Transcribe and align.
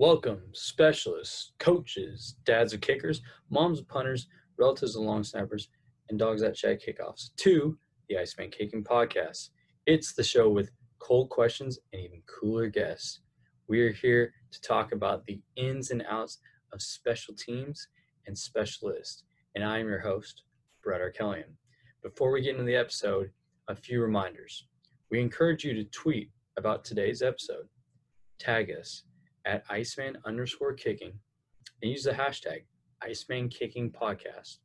Welcome, 0.00 0.42
specialists, 0.52 1.54
coaches, 1.58 2.36
dads 2.44 2.72
of 2.72 2.80
kickers, 2.80 3.20
moms 3.50 3.80
of 3.80 3.88
punters, 3.88 4.28
relatives 4.56 4.94
of 4.94 5.02
long 5.02 5.24
snappers, 5.24 5.70
and 6.08 6.16
dogs 6.16 6.40
that 6.40 6.54
chat 6.54 6.80
kickoffs 6.80 7.30
to 7.38 7.76
the 8.08 8.16
Iceman 8.16 8.50
Kicking 8.50 8.84
Podcast. 8.84 9.48
It's 9.86 10.12
the 10.12 10.22
show 10.22 10.50
with 10.50 10.70
cold 11.00 11.30
questions 11.30 11.80
and 11.92 12.00
even 12.00 12.22
cooler 12.28 12.68
guests. 12.68 13.22
We 13.66 13.80
are 13.80 13.90
here 13.90 14.32
to 14.52 14.60
talk 14.60 14.92
about 14.92 15.26
the 15.26 15.40
ins 15.56 15.90
and 15.90 16.04
outs 16.08 16.38
of 16.72 16.80
special 16.80 17.34
teams 17.34 17.88
and 18.28 18.38
specialists. 18.38 19.24
And 19.56 19.64
I 19.64 19.80
am 19.80 19.88
your 19.88 19.98
host, 19.98 20.44
Brett 20.80 21.00
Arkelian. 21.00 21.56
Before 22.04 22.30
we 22.30 22.40
get 22.40 22.52
into 22.52 22.62
the 22.62 22.76
episode, 22.76 23.32
a 23.66 23.74
few 23.74 24.00
reminders. 24.00 24.64
We 25.10 25.20
encourage 25.20 25.64
you 25.64 25.74
to 25.74 25.82
tweet 25.86 26.30
about 26.56 26.84
today's 26.84 27.20
episode. 27.20 27.66
Tag 28.38 28.70
us 28.70 29.02
at 29.48 29.64
Iceman 29.70 30.18
underscore 30.26 30.74
kicking 30.74 31.12
and 31.80 31.90
use 31.90 32.04
the 32.04 32.12
hashtag 32.12 32.64
Iceman 33.02 33.48
Kicking 33.48 33.90
Podcast 33.90 34.58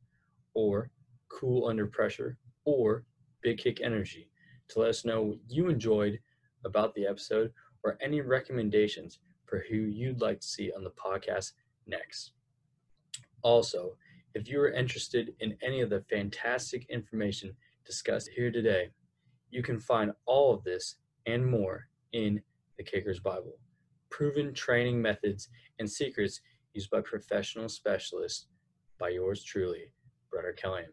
or 0.52 0.90
Cool 1.30 1.66
Under 1.66 1.86
Pressure 1.86 2.36
or 2.66 3.04
Big 3.42 3.56
Kick 3.56 3.80
Energy 3.80 4.28
to 4.68 4.80
let 4.80 4.90
us 4.90 5.06
know 5.06 5.22
what 5.22 5.38
you 5.48 5.70
enjoyed 5.70 6.20
about 6.66 6.94
the 6.94 7.06
episode 7.06 7.50
or 7.82 7.96
any 8.02 8.20
recommendations 8.20 9.20
for 9.46 9.64
who 9.70 9.76
you'd 9.76 10.20
like 10.20 10.40
to 10.40 10.46
see 10.46 10.70
on 10.76 10.84
the 10.84 10.90
podcast 10.90 11.52
next. 11.86 12.32
Also, 13.40 13.96
if 14.34 14.48
you 14.48 14.60
are 14.60 14.70
interested 14.70 15.34
in 15.40 15.56
any 15.62 15.80
of 15.80 15.88
the 15.88 16.04
fantastic 16.10 16.84
information 16.90 17.56
discussed 17.86 18.28
here 18.36 18.50
today, 18.50 18.90
you 19.50 19.62
can 19.62 19.78
find 19.78 20.12
all 20.26 20.52
of 20.52 20.62
this 20.62 20.96
and 21.24 21.46
more 21.46 21.88
in 22.12 22.42
the 22.76 22.84
Kicker's 22.84 23.20
Bible 23.20 23.54
proven 24.14 24.54
training 24.54 25.02
methods 25.02 25.48
and 25.80 25.90
secrets 25.90 26.40
used 26.72 26.88
by 26.88 27.00
professional 27.00 27.68
specialists 27.68 28.46
by 29.00 29.08
yours 29.08 29.42
truly, 29.42 29.90
Brett 30.30 30.44
Arkelian. 30.44 30.92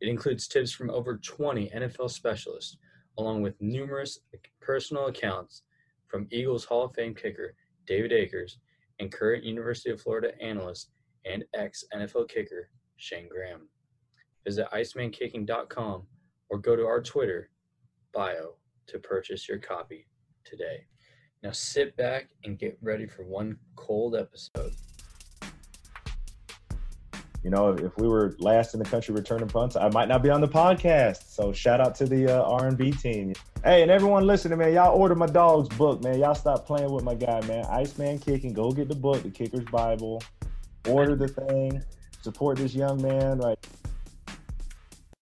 It 0.00 0.08
includes 0.08 0.48
tips 0.48 0.72
from 0.72 0.88
over 0.88 1.18
20 1.18 1.68
NFL 1.68 2.10
specialists, 2.10 2.78
along 3.18 3.42
with 3.42 3.60
numerous 3.60 4.20
personal 4.62 5.08
accounts 5.08 5.64
from 6.08 6.28
Eagles 6.30 6.64
Hall 6.64 6.86
of 6.86 6.94
Fame 6.94 7.14
kicker 7.14 7.54
David 7.86 8.12
Akers 8.12 8.56
and 9.00 9.12
current 9.12 9.44
University 9.44 9.90
of 9.90 10.00
Florida 10.00 10.32
analyst 10.42 10.92
and 11.26 11.44
ex 11.54 11.84
NFL 11.94 12.26
kicker 12.30 12.70
Shane 12.96 13.28
Graham. 13.28 13.68
Visit 14.46 14.66
IcemanKicking.com 14.72 16.06
or 16.48 16.58
go 16.58 16.74
to 16.74 16.86
our 16.86 17.02
Twitter 17.02 17.50
bio 18.14 18.54
to 18.86 18.98
purchase 18.98 19.46
your 19.46 19.58
copy 19.58 20.06
today. 20.46 20.86
Now 21.42 21.52
sit 21.52 21.96
back 21.96 22.28
and 22.44 22.58
get 22.58 22.78
ready 22.82 23.06
for 23.06 23.22
one 23.24 23.56
cold 23.76 24.16
episode. 24.16 24.74
You 27.42 27.50
know, 27.50 27.68
if 27.68 27.96
we 27.96 28.08
were 28.08 28.34
last 28.40 28.74
in 28.74 28.80
the 28.80 28.86
country 28.88 29.14
returning 29.14 29.46
punts, 29.46 29.76
I 29.76 29.88
might 29.90 30.08
not 30.08 30.20
be 30.20 30.30
on 30.30 30.40
the 30.40 30.48
podcast. 30.48 31.30
So 31.30 31.52
shout 31.52 31.80
out 31.80 31.94
to 31.96 32.04
the 32.04 32.40
uh, 32.40 32.42
R&B 32.42 32.90
team. 32.90 33.34
Hey, 33.62 33.82
and 33.82 33.90
everyone 33.90 34.26
listening, 34.26 34.58
man, 34.58 34.72
y'all 34.72 34.98
order 34.98 35.14
my 35.14 35.26
dog's 35.26 35.68
book, 35.76 36.02
man. 36.02 36.18
Y'all 36.18 36.34
stop 36.34 36.66
playing 36.66 36.90
with 36.90 37.04
my 37.04 37.14
guy, 37.14 37.40
man. 37.46 37.64
Iceman 37.66 38.18
Kicking. 38.18 38.52
Go 38.52 38.72
get 38.72 38.88
the 38.88 38.96
book, 38.96 39.22
The 39.22 39.30
Kicker's 39.30 39.64
Bible. 39.66 40.20
Order 40.88 41.14
the 41.14 41.28
thing. 41.28 41.84
Support 42.22 42.58
this 42.58 42.74
young 42.74 43.00
man. 43.00 43.38
Right. 43.38 43.58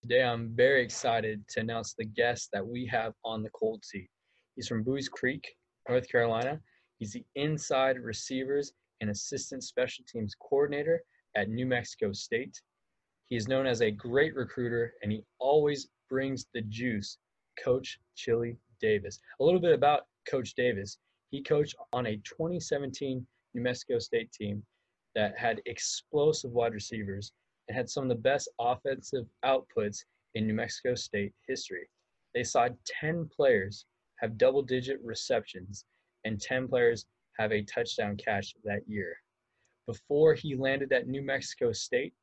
Today, 0.00 0.22
I'm 0.22 0.54
very 0.54 0.82
excited 0.82 1.46
to 1.48 1.60
announce 1.60 1.92
the 1.92 2.06
guest 2.06 2.48
that 2.54 2.66
we 2.66 2.86
have 2.86 3.12
on 3.24 3.42
the 3.42 3.50
cold 3.50 3.84
seat. 3.84 4.08
He's 4.56 4.68
from 4.68 4.82
Buies 4.82 5.10
Creek, 5.10 5.46
North 5.88 6.08
Carolina. 6.08 6.60
He's 6.98 7.12
the 7.12 7.24
inside 7.34 7.98
receivers 7.98 8.72
and 9.00 9.10
assistant 9.10 9.64
special 9.64 10.04
teams 10.10 10.34
coordinator 10.40 11.02
at 11.36 11.48
New 11.48 11.66
Mexico 11.66 12.12
State. 12.12 12.60
He 13.26 13.36
is 13.36 13.48
known 13.48 13.66
as 13.66 13.82
a 13.82 13.90
great 13.90 14.34
recruiter 14.34 14.94
and 15.02 15.10
he 15.10 15.24
always 15.38 15.88
brings 16.08 16.46
the 16.54 16.62
juice. 16.62 17.18
Coach 17.62 17.98
Chili 18.16 18.56
Davis. 18.80 19.20
A 19.40 19.44
little 19.44 19.60
bit 19.60 19.72
about 19.72 20.06
Coach 20.28 20.54
Davis. 20.54 20.98
He 21.30 21.42
coached 21.42 21.74
on 21.92 22.06
a 22.06 22.16
2017 22.18 23.26
New 23.54 23.62
Mexico 23.62 23.98
State 23.98 24.32
team 24.32 24.62
that 25.14 25.38
had 25.38 25.62
explosive 25.66 26.52
wide 26.52 26.74
receivers 26.74 27.32
and 27.68 27.76
had 27.76 27.88
some 27.88 28.04
of 28.04 28.08
the 28.08 28.14
best 28.16 28.48
offensive 28.58 29.26
outputs 29.44 30.04
in 30.34 30.46
New 30.46 30.54
Mexico 30.54 30.94
State 30.94 31.32
history. 31.46 31.88
They 32.34 32.44
saw 32.44 32.68
10 33.00 33.28
players 33.34 33.86
have 34.24 34.38
double 34.38 34.62
digit 34.62 34.98
receptions, 35.04 35.84
and 36.24 36.40
10 36.40 36.66
players 36.68 37.04
have 37.38 37.52
a 37.52 37.62
touchdown 37.64 38.16
catch 38.16 38.54
that 38.64 38.80
year. 38.88 39.14
Before 39.86 40.32
he 40.32 40.56
landed 40.56 40.94
at 40.94 41.06
New 41.06 41.20
Mexico 41.20 41.72
State, 41.72 42.14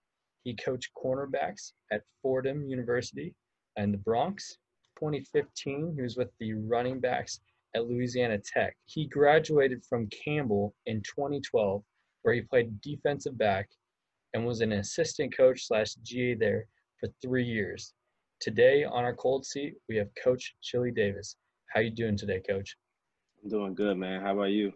he 0.43 0.55
coached 0.55 0.89
cornerbacks 0.97 1.73
at 1.91 2.01
Fordham 2.23 2.63
University 2.63 3.35
and 3.77 3.93
the 3.93 3.99
Bronx. 3.99 4.57
2015, 4.97 5.93
he 5.95 6.01
was 6.01 6.17
with 6.17 6.29
the 6.39 6.53
running 6.53 6.99
backs 6.99 7.39
at 7.75 7.85
Louisiana 7.85 8.39
Tech. 8.39 8.75
He 8.85 9.05
graduated 9.05 9.85
from 9.85 10.09
Campbell 10.09 10.73
in 10.87 11.03
2012, 11.03 11.83
where 12.23 12.33
he 12.33 12.41
played 12.41 12.81
defensive 12.81 13.37
back 13.37 13.69
and 14.33 14.43
was 14.43 14.61
an 14.61 14.71
assistant 14.71 15.37
coach 15.37 15.67
slash 15.67 15.93
GA 16.01 16.33
there 16.33 16.65
for 16.99 17.09
three 17.21 17.45
years. 17.45 17.93
Today 18.39 18.85
on 18.85 19.03
our 19.03 19.15
cold 19.15 19.45
seat, 19.45 19.75
we 19.87 19.97
have 19.97 20.09
Coach 20.23 20.55
Chili 20.63 20.89
Davis. 20.89 21.35
How 21.73 21.79
you 21.79 21.89
doing 21.89 22.17
today, 22.17 22.41
Coach? 22.41 22.75
I'm 23.41 23.49
doing 23.49 23.73
good, 23.73 23.97
man. 23.97 24.21
How 24.21 24.33
about 24.33 24.51
you? 24.51 24.73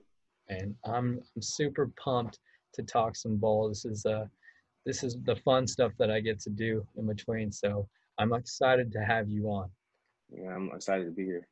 And 0.47 0.75
I'm 0.85 1.19
I'm 1.35 1.41
super 1.41 1.91
pumped 2.01 2.39
to 2.73 2.83
talk 2.83 3.17
some 3.17 3.35
ball. 3.35 3.67
This 3.67 3.83
is 3.83 4.05
uh 4.05 4.25
this 4.85 5.03
is 5.03 5.17
the 5.25 5.35
fun 5.35 5.67
stuff 5.67 5.91
that 5.99 6.09
I 6.09 6.21
get 6.21 6.39
to 6.41 6.49
do 6.49 6.87
in 6.95 7.05
between. 7.05 7.51
So 7.51 7.87
I'm 8.17 8.33
excited 8.33 8.93
to 8.93 8.99
have 8.99 9.29
you 9.29 9.47
on. 9.47 9.69
Yeah, 10.31 10.55
I'm 10.55 10.71
excited 10.73 11.05
to 11.05 11.11
be 11.11 11.25
here. 11.25 11.47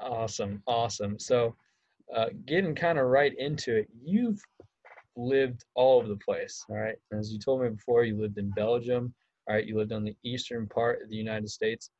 Awesome, 0.00 0.62
awesome. 0.66 1.18
So 1.18 1.56
uh, 2.14 2.26
getting 2.46 2.74
kind 2.74 2.98
of 2.98 3.06
right 3.06 3.34
into 3.38 3.76
it, 3.76 3.88
you've 4.02 4.40
lived 5.16 5.64
all 5.74 5.98
over 5.98 6.08
the 6.08 6.16
place. 6.16 6.64
All 6.70 6.76
right, 6.76 6.96
as 7.12 7.32
you 7.32 7.38
told 7.38 7.62
me 7.62 7.68
before, 7.68 8.04
you 8.04 8.18
lived 8.18 8.38
in 8.38 8.50
Belgium. 8.50 9.12
All 9.46 9.56
right, 9.56 9.66
you 9.66 9.76
lived 9.76 9.92
on 9.92 10.04
the 10.04 10.16
eastern 10.24 10.66
part 10.66 11.02
of 11.02 11.10
the 11.10 11.16
United 11.16 11.50
States. 11.50 11.90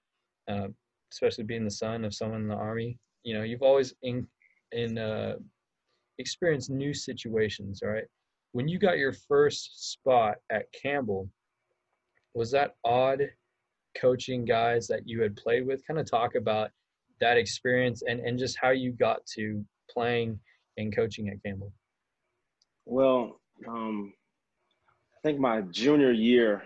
Uh, 0.49 0.69
especially 1.13 1.45
being 1.45 1.65
the 1.65 1.71
son 1.71 2.05
of 2.05 2.15
someone 2.15 2.43
in 2.43 2.49
the 2.49 2.55
army, 2.55 2.99
you 3.23 3.35
know, 3.35 3.43
you've 3.43 3.63
always 3.63 3.95
in 4.03 4.27
in 4.73 4.99
uh, 4.99 5.37
experienced 6.19 6.71
new 6.71 6.93
situations, 6.95 7.81
right? 7.85 8.05
When 8.53 8.69
you 8.69 8.79
got 8.79 8.99
your 8.99 9.13
first 9.13 9.93
spot 9.93 10.37
at 10.51 10.67
Campbell, 10.73 11.29
was 12.35 12.51
that 12.53 12.77
odd 12.85 13.23
coaching 13.99 14.45
guys 14.45 14.87
that 14.89 15.07
you 15.07 15.21
had 15.23 15.37
played 15.37 15.67
with? 15.67 15.87
Kind 15.87 16.01
of 16.01 16.11
talk 16.11 16.35
about 16.35 16.71
that 17.21 17.39
experience 17.39 18.03
and, 18.07 18.21
and 18.21 18.39
just 18.39 18.59
how 18.61 18.71
you 18.71 18.93
got 18.93 19.25
to 19.35 19.65
playing 19.91 20.39
and 20.77 20.95
coaching 20.95 21.29
at 21.29 21.43
Campbell. 21.43 21.73
Well, 22.85 23.41
um, 23.67 24.13
I 25.17 25.21
think 25.23 25.41
my 25.41 25.63
junior 25.63 26.13
year, 26.13 26.63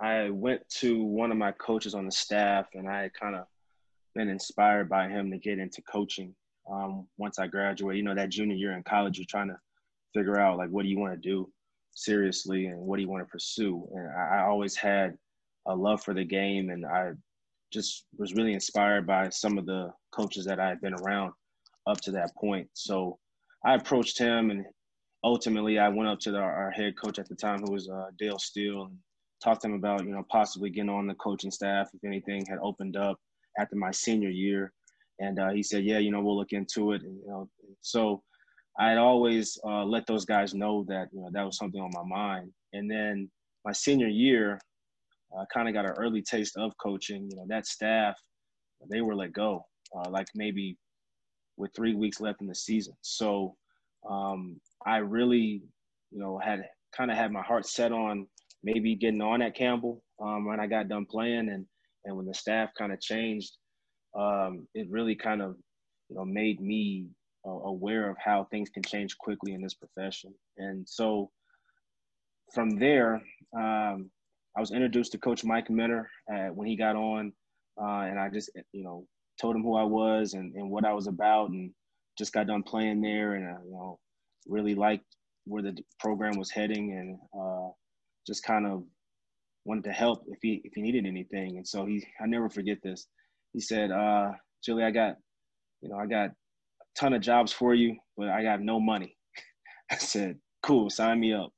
I 0.00 0.30
went 0.30 0.66
to 0.80 1.04
one 1.04 1.30
of 1.30 1.36
my 1.36 1.52
coaches 1.52 1.94
on 1.94 2.06
the 2.06 2.12
staff, 2.12 2.68
and 2.74 2.88
I 2.88 3.02
had 3.02 3.14
kind 3.14 3.36
of 3.36 3.44
been 4.14 4.28
inspired 4.28 4.88
by 4.88 5.08
him 5.08 5.30
to 5.30 5.38
get 5.38 5.58
into 5.58 5.82
coaching. 5.82 6.34
Um, 6.70 7.06
once 7.18 7.38
I 7.38 7.46
graduated, 7.46 7.98
you 7.98 8.04
know, 8.04 8.14
that 8.14 8.30
junior 8.30 8.56
year 8.56 8.72
in 8.72 8.82
college, 8.82 9.18
you're 9.18 9.26
trying 9.28 9.48
to 9.48 9.58
figure 10.14 10.38
out 10.38 10.56
like 10.56 10.70
what 10.70 10.82
do 10.82 10.88
you 10.88 10.98
want 10.98 11.12
to 11.12 11.28
do 11.28 11.50
seriously 11.92 12.66
and 12.66 12.78
what 12.80 12.96
do 12.96 13.02
you 13.02 13.08
want 13.08 13.22
to 13.22 13.30
pursue. 13.30 13.86
And 13.94 14.08
I, 14.10 14.38
I 14.38 14.46
always 14.46 14.74
had 14.74 15.16
a 15.66 15.74
love 15.76 16.02
for 16.02 16.14
the 16.14 16.24
game, 16.24 16.70
and 16.70 16.86
I 16.86 17.12
just 17.70 18.06
was 18.16 18.34
really 18.34 18.54
inspired 18.54 19.06
by 19.06 19.28
some 19.28 19.58
of 19.58 19.66
the 19.66 19.92
coaches 20.12 20.44
that 20.46 20.58
I 20.58 20.68
had 20.68 20.80
been 20.80 20.94
around 20.94 21.32
up 21.86 22.00
to 22.02 22.10
that 22.12 22.34
point. 22.36 22.68
So 22.72 23.18
I 23.64 23.74
approached 23.74 24.18
him, 24.18 24.50
and 24.50 24.64
ultimately 25.22 25.78
I 25.78 25.88
went 25.88 26.08
up 26.08 26.20
to 26.20 26.30
the, 26.30 26.38
our 26.38 26.70
head 26.70 26.94
coach 26.96 27.18
at 27.18 27.28
the 27.28 27.34
time, 27.34 27.60
who 27.60 27.72
was 27.72 27.88
uh, 27.88 28.06
Dale 28.18 28.38
Steele, 28.38 28.84
and 28.84 28.96
talked 29.42 29.62
to 29.62 29.68
him 29.68 29.74
about 29.74 30.04
you 30.04 30.12
know 30.12 30.24
possibly 30.30 30.70
getting 30.70 30.90
on 30.90 31.06
the 31.06 31.14
coaching 31.14 31.50
staff 31.50 31.88
if 31.94 32.04
anything 32.04 32.44
had 32.48 32.58
opened 32.62 32.96
up 32.96 33.18
after 33.58 33.76
my 33.76 33.90
senior 33.90 34.28
year, 34.30 34.72
and 35.18 35.38
uh, 35.38 35.50
he 35.50 35.62
said, 35.62 35.84
yeah, 35.84 35.98
you 35.98 36.10
know 36.10 36.20
we'll 36.20 36.36
look 36.36 36.52
into 36.52 36.92
it, 36.92 37.02
and 37.02 37.18
you 37.20 37.28
know 37.28 37.48
so 37.80 38.22
I 38.78 38.90
had 38.90 38.98
always 38.98 39.58
uh, 39.64 39.84
let 39.84 40.06
those 40.06 40.24
guys 40.24 40.54
know 40.54 40.84
that 40.88 41.08
you 41.12 41.20
know 41.20 41.28
that 41.32 41.44
was 41.44 41.56
something 41.56 41.80
on 41.80 41.90
my 41.92 42.04
mind, 42.04 42.52
and 42.72 42.90
then 42.90 43.30
my 43.64 43.72
senior 43.72 44.08
year, 44.08 44.58
I 45.38 45.44
kind 45.52 45.68
of 45.68 45.74
got 45.74 45.84
an 45.84 45.92
early 45.92 46.22
taste 46.22 46.56
of 46.56 46.72
coaching. 46.78 47.28
You 47.30 47.36
know 47.36 47.46
that 47.48 47.66
staff, 47.66 48.16
they 48.90 49.00
were 49.00 49.14
let 49.14 49.32
go, 49.32 49.64
uh, 49.96 50.10
like 50.10 50.28
maybe 50.34 50.76
with 51.56 51.70
three 51.74 51.94
weeks 51.94 52.20
left 52.20 52.40
in 52.40 52.46
the 52.46 52.54
season. 52.54 52.94
So 53.02 53.54
um, 54.08 54.58
I 54.86 54.98
really, 54.98 55.62
you 56.10 56.18
know, 56.18 56.38
had 56.38 56.64
kind 56.96 57.10
of 57.10 57.16
had 57.16 57.32
my 57.32 57.42
heart 57.42 57.66
set 57.66 57.92
on 57.92 58.26
maybe 58.62 58.94
getting 58.94 59.22
on 59.22 59.42
at 59.42 59.54
Campbell 59.54 60.02
um, 60.22 60.46
when 60.46 60.60
I 60.60 60.66
got 60.66 60.88
done 60.88 61.06
playing, 61.06 61.48
and 61.48 61.66
and 62.04 62.16
when 62.16 62.26
the 62.26 62.34
staff 62.34 62.70
kind 62.76 62.92
of 62.92 63.00
changed, 63.00 63.52
um, 64.18 64.66
it 64.74 64.88
really 64.90 65.14
kind 65.14 65.42
of 65.42 65.56
you 66.08 66.16
know 66.16 66.24
made 66.24 66.60
me 66.60 67.06
uh, 67.46 67.50
aware 67.50 68.10
of 68.10 68.16
how 68.22 68.46
things 68.50 68.70
can 68.70 68.82
change 68.82 69.16
quickly 69.18 69.52
in 69.52 69.62
this 69.62 69.74
profession. 69.74 70.34
And 70.58 70.88
so 70.88 71.30
from 72.52 72.78
there, 72.78 73.22
um, 73.56 74.10
I 74.56 74.60
was 74.60 74.72
introduced 74.72 75.12
to 75.12 75.18
Coach 75.18 75.44
Mike 75.44 75.70
Minter 75.70 76.10
uh, 76.32 76.48
when 76.48 76.66
he 76.66 76.76
got 76.76 76.96
on, 76.96 77.32
uh, 77.80 78.02
and 78.08 78.18
I 78.18 78.28
just 78.28 78.50
you 78.72 78.84
know 78.84 79.06
told 79.40 79.56
him 79.56 79.62
who 79.62 79.76
I 79.76 79.84
was 79.84 80.34
and, 80.34 80.54
and 80.54 80.70
what 80.70 80.84
I 80.84 80.92
was 80.92 81.06
about, 81.06 81.50
and 81.50 81.70
just 82.18 82.32
got 82.32 82.46
done 82.46 82.62
playing 82.62 83.00
there, 83.00 83.34
and 83.34 83.46
uh, 83.46 83.60
you 83.64 83.72
know 83.72 83.98
really 84.46 84.74
liked 84.74 85.04
where 85.44 85.62
the 85.62 85.76
program 85.98 86.36
was 86.36 86.50
heading, 86.50 86.92
and 86.92 87.18
uh, 87.38 87.70
just 88.30 88.44
kind 88.44 88.64
of 88.64 88.84
wanted 89.64 89.82
to 89.82 89.92
help 89.92 90.22
if 90.28 90.38
he 90.40 90.62
if 90.64 90.72
he 90.74 90.82
needed 90.82 91.04
anything. 91.04 91.56
And 91.56 91.66
so 91.66 91.84
he, 91.84 92.06
I 92.22 92.26
never 92.26 92.48
forget 92.48 92.78
this. 92.82 93.08
He 93.52 93.60
said, 93.60 93.90
uh, 93.90 94.30
"Chili, 94.62 94.84
I 94.84 94.92
got, 94.92 95.16
you 95.82 95.88
know, 95.88 95.96
I 95.96 96.06
got 96.06 96.28
a 96.28 96.32
ton 96.96 97.12
of 97.12 97.22
jobs 97.22 97.52
for 97.52 97.74
you, 97.74 97.96
but 98.16 98.28
I 98.28 98.44
got 98.44 98.60
no 98.60 98.78
money." 98.78 99.16
I 99.90 99.96
said, 99.96 100.38
"Cool, 100.62 100.90
sign 100.90 101.18
me 101.18 101.34
up." 101.34 101.50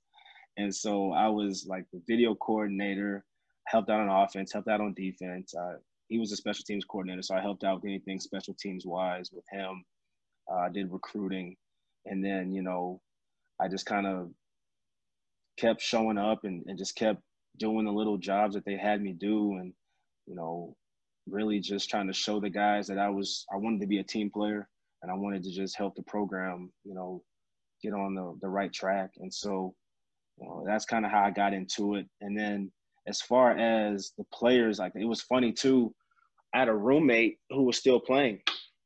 And 0.56 0.74
so 0.74 1.12
I 1.12 1.28
was 1.28 1.66
like 1.68 1.84
the 1.92 2.00
video 2.08 2.34
coordinator, 2.34 3.22
helped 3.66 3.90
out 3.90 4.00
on 4.00 4.24
offense, 4.24 4.50
helped 4.50 4.68
out 4.68 4.80
on 4.80 4.94
defense. 4.94 5.54
Uh, 5.54 5.74
he 6.08 6.18
was 6.18 6.32
a 6.32 6.36
special 6.36 6.64
teams 6.64 6.86
coordinator, 6.86 7.22
so 7.22 7.34
I 7.34 7.42
helped 7.42 7.64
out 7.64 7.76
with 7.76 7.84
anything 7.84 8.18
special 8.18 8.54
teams 8.58 8.86
wise 8.86 9.30
with 9.30 9.44
him. 9.52 9.84
Uh, 10.50 10.56
I 10.56 10.68
did 10.70 10.90
recruiting, 10.90 11.54
and 12.06 12.24
then 12.24 12.50
you 12.50 12.62
know, 12.62 13.02
I 13.60 13.68
just 13.68 13.84
kind 13.84 14.06
of 14.06 14.30
kept 15.58 15.80
showing 15.80 16.18
up 16.18 16.44
and, 16.44 16.64
and 16.66 16.78
just 16.78 16.96
kept 16.96 17.20
doing 17.58 17.84
the 17.84 17.92
little 17.92 18.18
jobs 18.18 18.54
that 18.54 18.64
they 18.64 18.76
had 18.76 19.02
me 19.02 19.12
do, 19.12 19.52
and 19.52 19.72
you 20.26 20.34
know, 20.34 20.76
really 21.26 21.60
just 21.60 21.90
trying 21.90 22.06
to 22.06 22.12
show 22.12 22.40
the 22.40 22.50
guys 22.50 22.86
that 22.86 22.98
I 22.98 23.08
was 23.08 23.44
I 23.52 23.56
wanted 23.56 23.80
to 23.82 23.86
be 23.86 23.98
a 23.98 24.04
team 24.04 24.30
player, 24.30 24.68
and 25.02 25.10
I 25.10 25.14
wanted 25.14 25.42
to 25.44 25.52
just 25.52 25.76
help 25.76 25.94
the 25.94 26.02
program, 26.02 26.72
you 26.84 26.94
know, 26.94 27.22
get 27.82 27.92
on 27.92 28.14
the 28.14 28.36
the 28.40 28.48
right 28.48 28.72
track. 28.72 29.10
And 29.18 29.32
so 29.32 29.74
you 30.38 30.46
know, 30.46 30.64
that's 30.66 30.84
kind 30.84 31.04
of 31.04 31.10
how 31.10 31.24
I 31.24 31.30
got 31.30 31.52
into 31.52 31.96
it. 31.96 32.06
And 32.20 32.38
then 32.38 32.72
as 33.06 33.20
far 33.20 33.56
as 33.56 34.12
the 34.16 34.24
players, 34.32 34.78
like 34.78 34.92
it 34.94 35.04
was 35.04 35.22
funny 35.22 35.52
too. 35.52 35.94
I 36.54 36.60
had 36.60 36.68
a 36.68 36.74
roommate 36.74 37.38
who 37.50 37.62
was 37.64 37.78
still 37.78 37.98
playing, 37.98 38.40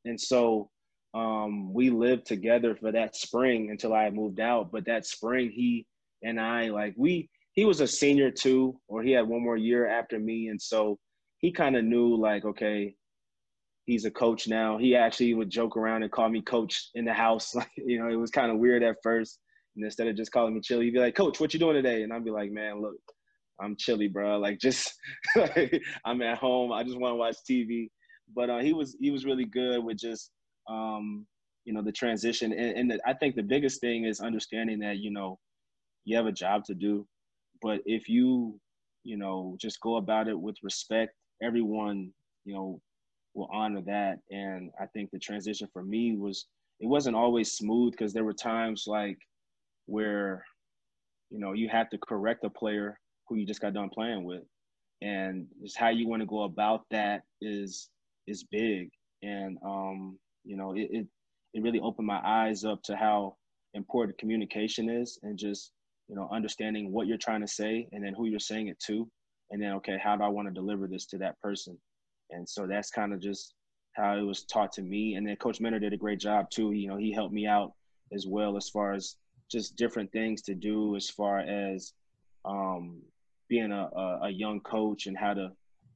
and 0.05 0.21
so 0.21 0.71
um, 1.15 1.73
we 1.73 1.91
lived 1.91 2.27
together 2.27 2.77
for 2.77 2.93
that 2.93 3.17
spring 3.17 3.71
until 3.71 3.95
I 3.95 4.11
moved 4.11 4.39
out. 4.39 4.71
But 4.71 4.87
that 4.87 5.07
spring, 5.07 5.51
he 5.51 5.87
and 6.27 6.41
I 6.41 6.69
like 6.69 6.95
we 6.97 7.29
he 7.53 7.65
was 7.65 7.81
a 7.81 7.87
senior 7.87 8.31
too, 8.31 8.79
or 8.89 9.03
he 9.03 9.13
had 9.13 9.27
one 9.27 9.43
more 9.43 9.57
year 9.57 9.89
after 9.89 10.19
me, 10.19 10.49
and 10.49 10.61
so 10.61 10.99
he 11.39 11.53
kind 11.53 11.77
of 11.77 11.85
knew 11.85 12.17
like 12.17 12.45
okay, 12.45 12.95
he's 13.87 14.05
a 14.05 14.11
coach 14.11 14.49
now. 14.49 14.77
He 14.77 14.95
actually 14.95 15.33
would 15.35 15.51
joke 15.51 15.77
around 15.77 16.03
and 16.03 16.13
call 16.13 16.29
me 16.29 16.43
coach 16.43 16.91
in 16.95 17.05
the 17.05 17.15
house. 17.15 17.55
Like 17.55 17.71
you 17.77 17.99
know, 17.99 18.11
it 18.11 18.17
was 18.17 18.31
kind 18.31 18.51
of 18.51 18.59
weird 18.59 18.83
at 18.83 18.97
first, 19.03 19.39
and 19.77 19.85
instead 19.85 20.09
of 20.09 20.17
just 20.17 20.33
calling 20.33 20.55
me 20.55 20.61
Chili, 20.61 20.87
he'd 20.87 20.95
be 20.95 20.99
like, 20.99 21.15
Coach, 21.15 21.41
what 21.41 21.55
you 21.55 21.61
doing 21.61 21.77
today? 21.77 22.03
And 22.03 22.13
I'd 22.13 22.25
be 22.25 22.31
like, 22.31 22.51
Man, 22.51 22.83
look, 22.83 22.97
I'm 23.61 23.77
chilly, 23.77 24.09
bro. 24.09 24.39
Like 24.47 24.59
just 24.59 24.93
I'm 26.05 26.23
at 26.23 26.39
home. 26.39 26.73
I 26.73 26.83
just 26.83 26.99
want 26.99 27.13
to 27.13 27.17
watch 27.17 27.37
TV. 27.49 27.89
But 28.35 28.51
uh, 28.51 28.59
he 28.59 28.73
was 28.73 28.97
he 29.01 29.11
was 29.11 29.25
really 29.25 29.45
good 29.45 29.83
with 29.85 29.99
just 29.99 30.31
um, 30.69 31.27
you 31.65 31.73
know 31.73 31.83
the 31.83 31.93
transition. 31.93 32.53
And, 32.53 32.77
and 32.77 32.91
the, 32.91 33.01
I 33.07 33.15
think 33.15 33.37
the 33.37 33.43
biggest 33.43 33.81
thing 33.81 34.05
is 34.05 34.21
understanding 34.21 34.81
that 34.81 34.99
you 34.99 35.13
know 35.13 35.39
you 36.07 36.17
have 36.17 36.27
a 36.27 36.33
job 36.33 36.65
to 36.67 36.75
do, 36.75 37.07
but 37.63 37.83
if 37.87 38.09
you 38.09 38.59
you 39.05 39.19
know 39.19 39.57
just 39.61 39.81
go 39.83 39.97
about 39.97 40.29
it 40.29 40.41
with 40.41 40.57
respect, 40.63 41.15
everyone 41.43 42.13
you 42.47 42.55
know 42.55 42.81
will 43.35 43.51
honor 43.53 43.83
that. 43.83 44.21
And 44.31 44.71
I 44.81 44.87
think 44.87 45.11
the 45.11 45.19
transition 45.19 45.69
for 45.73 45.83
me 45.85 46.17
was 46.17 46.47
it 46.81 46.87
wasn't 46.89 47.17
always 47.17 47.53
smooth 47.53 47.93
because 47.93 48.15
there 48.15 48.25
were 48.25 48.35
times 48.35 48.85
like 48.87 49.19
where 49.87 50.45
you 51.31 51.39
know 51.39 51.53
you 51.53 51.69
have 51.69 51.91
to 51.91 51.99
correct 51.99 52.45
a 52.45 52.51
player 52.51 52.99
who 53.29 53.37
you 53.37 53.47
just 53.47 53.61
got 53.61 53.75
done 53.75 53.91
playing 53.91 54.25
with 54.25 54.45
and 55.03 55.47
just 55.63 55.77
how 55.77 55.89
you 55.89 56.09
want 56.09 56.23
to 56.23 56.27
go 56.27 56.45
about 56.45 56.83
that 56.91 57.23
is 57.43 57.91
is 58.27 58.45
big 58.45 58.91
and 59.23 59.59
um 59.65 60.19
you 60.45 60.57
know 60.57 60.73
it, 60.75 60.89
it 60.91 61.07
it 61.55 61.63
really 61.63 61.81
opened 61.81 62.07
my 62.07 62.21
eyes 62.25 62.65
up 62.65 62.83
to 62.83 62.97
how 62.97 63.37
important 63.75 64.19
communication 64.19 64.89
is 64.89 65.19
and 65.23 65.39
just 65.39 65.73
you 66.09 66.15
know 66.17 66.29
understanding 66.33 66.93
what 66.93 67.07
you're 67.07 67.19
trying 67.19 67.41
to 67.41 67.49
say 67.49 67.89
and 67.93 68.05
then 68.05 68.15
who 68.15 68.27
you're 68.27 68.39
saying 68.39 68.69
it 68.69 68.79
to 68.79 69.09
and 69.51 69.63
then 69.63 69.73
okay 69.73 69.99
how 70.03 70.17
do 70.17 70.23
i 70.23 70.29
want 70.29 70.47
to 70.47 70.55
deliver 70.55 70.87
this 70.87 71.07
to 71.07 71.19
that 71.19 71.41
person 71.41 71.77
and 72.31 72.49
so 72.49 72.67
that's 72.67 72.91
kind 72.91 73.13
of 73.13 73.21
just 73.21 73.55
how 73.93 74.17
it 74.17 74.23
was 74.23 74.45
taught 74.45 74.73
to 74.73 74.83
me 74.83 75.15
and 75.15 75.27
then 75.27 75.37
coach 75.37 75.61
Minter 75.61 75.79
did 75.79 75.93
a 75.93 75.97
great 75.97 76.21
job 76.21 76.51
too 76.51 76.73
you 76.73 76.89
know 76.89 76.97
he 76.97 77.13
helped 77.13 77.35
me 77.35 77.47
out 77.47 77.73
as 78.13 78.27
well 78.27 78.57
as 78.57 78.69
far 78.69 78.93
as 78.93 79.17
just 79.51 79.77
different 79.77 80.11
things 80.13 80.43
to 80.43 80.55
do 80.55 80.97
as 80.97 81.09
far 81.09 81.39
as 81.41 81.93
um, 82.45 83.03
being 83.49 83.73
a, 83.73 83.89
a, 83.97 84.21
a, 84.25 84.31
young 84.31 84.61
coach 84.61 85.07
and 85.07 85.17
how 85.17 85.35
to 85.35 85.51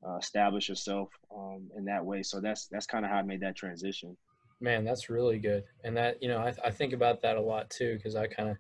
uh, 0.06 0.16
establish 0.16 0.68
yourself 0.68 1.08
um, 1.34 1.68
in 1.76 1.84
that 1.84 2.04
way. 2.04 2.22
So 2.22 2.40
that's 2.40 2.66
that's 2.66 2.86
kind 2.86 3.04
of 3.04 3.10
how 3.10 3.18
I 3.18 3.22
made 3.22 3.40
that 3.40 3.56
transition. 3.56 4.16
Man, 4.60 4.84
that's 4.84 5.08
really 5.08 5.38
good. 5.38 5.64
And 5.84 5.96
that 5.96 6.22
you 6.22 6.28
know, 6.28 6.38
I, 6.38 6.54
I 6.64 6.70
think 6.70 6.92
about 6.92 7.22
that 7.22 7.36
a 7.36 7.40
lot 7.40 7.70
too 7.70 7.96
because 7.96 8.16
I 8.16 8.26
kind 8.26 8.50
of 8.50 8.56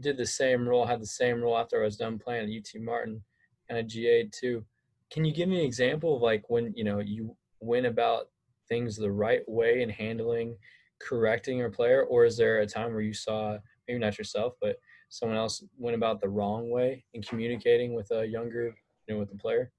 did 0.00 0.16
the 0.16 0.26
same 0.26 0.68
role, 0.68 0.86
had 0.86 1.00
the 1.00 1.06
same 1.06 1.40
role 1.42 1.56
after 1.56 1.80
I 1.80 1.84
was 1.84 1.96
done 1.96 2.18
playing 2.18 2.44
at 2.44 2.56
UT 2.56 2.80
Martin, 2.82 3.22
and 3.68 3.78
of 3.78 3.88
GA'd 3.88 4.32
too. 4.32 4.64
Can 5.10 5.24
you 5.24 5.34
give 5.34 5.48
me 5.48 5.60
an 5.60 5.66
example 5.66 6.16
of 6.16 6.22
like 6.22 6.48
when 6.48 6.72
you 6.76 6.84
know 6.84 7.00
you 7.00 7.36
went 7.60 7.86
about 7.86 8.28
things 8.68 8.96
the 8.96 9.10
right 9.10 9.42
way 9.48 9.82
in 9.82 9.90
handling 9.90 10.56
correcting 11.00 11.58
your 11.58 11.70
player, 11.70 12.04
or 12.04 12.24
is 12.24 12.36
there 12.36 12.60
a 12.60 12.66
time 12.66 12.92
where 12.92 13.00
you 13.00 13.14
saw 13.14 13.56
maybe 13.88 13.98
not 13.98 14.18
yourself, 14.18 14.54
but 14.60 14.76
someone 15.08 15.38
else 15.38 15.64
went 15.76 15.96
about 15.96 16.20
the 16.20 16.28
wrong 16.28 16.70
way 16.70 17.04
in 17.14 17.22
communicating 17.22 17.94
with 17.94 18.10
a 18.12 18.26
younger, 18.26 18.74
you 19.06 19.14
know, 19.14 19.18
with 19.18 19.30
the 19.30 19.36
player? 19.36 19.72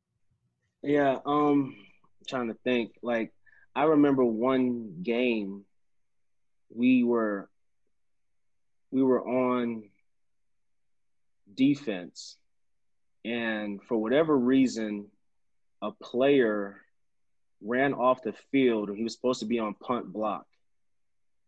Yeah, 0.84 1.20
um, 1.26 1.76
I'm 1.78 2.26
trying 2.28 2.48
to 2.48 2.58
think. 2.64 2.94
Like, 3.04 3.32
I 3.76 3.84
remember 3.84 4.26
one 4.26 4.96
game 5.04 5.64
we 6.74 7.04
were 7.04 7.50
we 8.92 9.04
were 9.04 9.26
on 9.26 9.84
defense, 11.54 12.38
and 13.26 13.82
for 13.84 13.98
whatever 13.98 14.38
reason, 14.38 15.08
a 15.82 15.92
player 15.92 16.82
ran 17.64 17.94
off 17.94 18.24
the 18.24 18.34
field. 18.52 18.90
He 18.96 19.04
was 19.04 19.14
supposed 19.14 19.40
to 19.40 19.46
be 19.46 19.60
on 19.60 19.74
punt 19.76 20.12
block, 20.12 20.46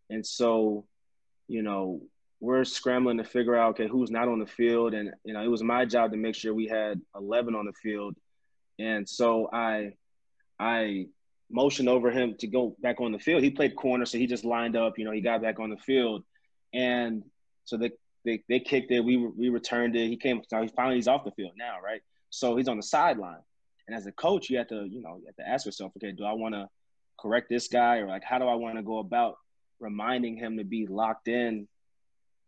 and 0.10 0.26
so, 0.26 0.86
you 1.48 1.64
know, 1.64 2.02
we're 2.44 2.66
scrambling 2.66 3.18
to 3.18 3.24
figure 3.24 3.56
out 3.56 3.72
okay 3.72 3.88
who's 3.88 4.12
not 4.12 4.28
on 4.28 4.38
the 4.38 4.46
field? 4.46 4.94
And 4.94 5.14
you 5.24 5.34
know 5.34 5.42
it 5.42 5.48
was 5.48 5.64
my 5.64 5.86
job 5.86 6.12
to 6.12 6.18
make 6.18 6.36
sure 6.36 6.54
we 6.54 6.68
had 6.68 7.00
11 7.16 7.56
on 7.56 7.66
the 7.66 7.74
field. 7.74 8.16
And 8.78 9.08
so 9.08 9.50
i 9.52 9.94
i 10.60 11.08
motioned 11.50 11.88
over 11.88 12.12
him 12.12 12.36
to 12.40 12.48
go 12.48 12.76
back 12.82 13.00
on 13.00 13.14
the 13.14 13.20
field. 13.20 13.44
He 13.44 13.50
played 13.50 13.78
corner 13.78 14.06
so 14.06 14.18
he 14.18 14.28
just 14.28 14.44
lined 14.44 14.76
up 14.76 15.00
you 15.00 15.06
know 15.06 15.12
he 15.12 15.22
got 15.22 15.42
back 15.42 15.60
on 15.60 15.70
the 15.70 15.78
field. 15.78 16.26
And 16.74 17.24
so 17.66 17.78
they 17.78 17.92
they, 18.26 18.42
they 18.48 18.60
kicked 18.60 18.92
it 18.92 19.02
we 19.02 19.18
we 19.18 19.50
returned 19.50 19.96
it 19.96 20.08
he 20.08 20.18
came 20.18 20.42
so 20.48 20.62
he 20.62 20.68
finally 20.70 20.96
he's 20.96 21.08
off 21.08 21.26
the 21.26 21.32
field 21.32 21.52
now 21.58 21.78
right 21.84 22.02
so 22.30 22.56
he's 22.56 22.68
on 22.68 22.78
the 22.78 22.84
sideline 22.84 23.42
and 23.88 23.96
as 23.96 24.06
a 24.06 24.12
coach 24.14 24.50
you 24.50 24.58
have 24.58 24.68
to 24.68 24.86
you 24.86 25.02
know 25.02 25.18
you 25.18 25.26
have 25.26 25.36
to 25.36 25.48
ask 25.48 25.66
yourself 25.66 25.92
okay 25.98 26.12
do 26.12 26.24
i 26.24 26.34
want 26.34 26.54
to 26.54 26.68
correct 27.20 27.50
this 27.50 27.68
guy 27.68 27.98
or 27.98 28.08
like 28.08 28.24
how 28.24 28.40
do 28.40 28.46
i 28.46 28.56
want 28.56 28.76
to 28.76 28.84
go 28.84 29.00
about 29.00 29.38
reminding 29.80 30.38
him 30.38 30.58
to 30.58 30.64
be 30.64 30.88
locked 30.88 31.28
in 31.28 31.68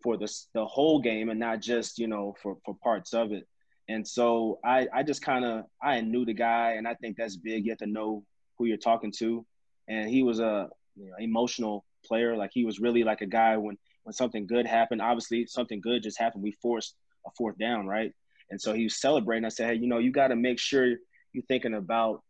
for 0.05 0.17
the 0.17 0.31
the 0.53 0.63
whole 0.63 1.00
game 1.00 1.29
and 1.29 1.39
not 1.39 1.60
just 1.60 1.98
you 1.98 2.07
know 2.07 2.36
for 2.41 2.57
for 2.63 2.75
parts 2.75 3.13
of 3.13 3.31
it. 3.31 3.48
And 3.89 4.07
so 4.07 4.60
I 4.63 4.88
I 4.93 5.01
just 5.01 5.24
kind 5.24 5.43
of 5.43 5.65
I 5.81 6.01
knew 6.01 6.25
the 6.25 6.34
guy, 6.34 6.74
and 6.74 6.88
I 6.88 6.93
think 6.93 7.17
that's 7.17 7.36
big. 7.36 7.65
You 7.65 7.72
have 7.72 7.79
to 7.79 7.88
know 7.88 8.24
who 8.57 8.65
you're 8.65 8.77
talking 8.77 9.12
to, 9.17 9.45
and 9.88 10.07
he 10.10 10.22
was 10.22 10.39
a 10.39 10.69
you 10.95 11.10
know, 11.10 11.15
emotional 11.19 11.86
player. 12.05 12.38
Like 12.38 12.51
he 12.53 12.65
was 12.65 12.79
really 12.79 13.03
like 13.03 13.22
a 13.22 13.25
guy 13.25 13.57
when 13.57 13.77
when 14.05 14.13
something 14.13 14.47
good 14.47 14.65
happened. 14.65 15.01
Obviously, 15.01 15.45
something 15.47 15.81
good 15.81 16.03
just 16.03 16.17
happened. 16.17 16.43
We 16.43 16.53
forced 16.53 16.95
a 17.27 17.31
fourth 17.38 17.57
down, 17.57 17.88
right? 17.88 18.13
And 18.50 18.62
so 18.62 18.74
he 18.74 18.83
was 18.83 19.01
celebrating. 19.01 19.45
I 19.45 19.50
said, 19.50 19.67
hey, 19.67 19.75
you 19.75 19.88
know, 19.88 19.97
you 19.97 20.12
got 20.12 20.29
to 20.29 20.35
make 20.35 20.59
sure 20.59 20.85
you're 21.33 21.43
thinking 21.47 21.74
about 21.74 22.24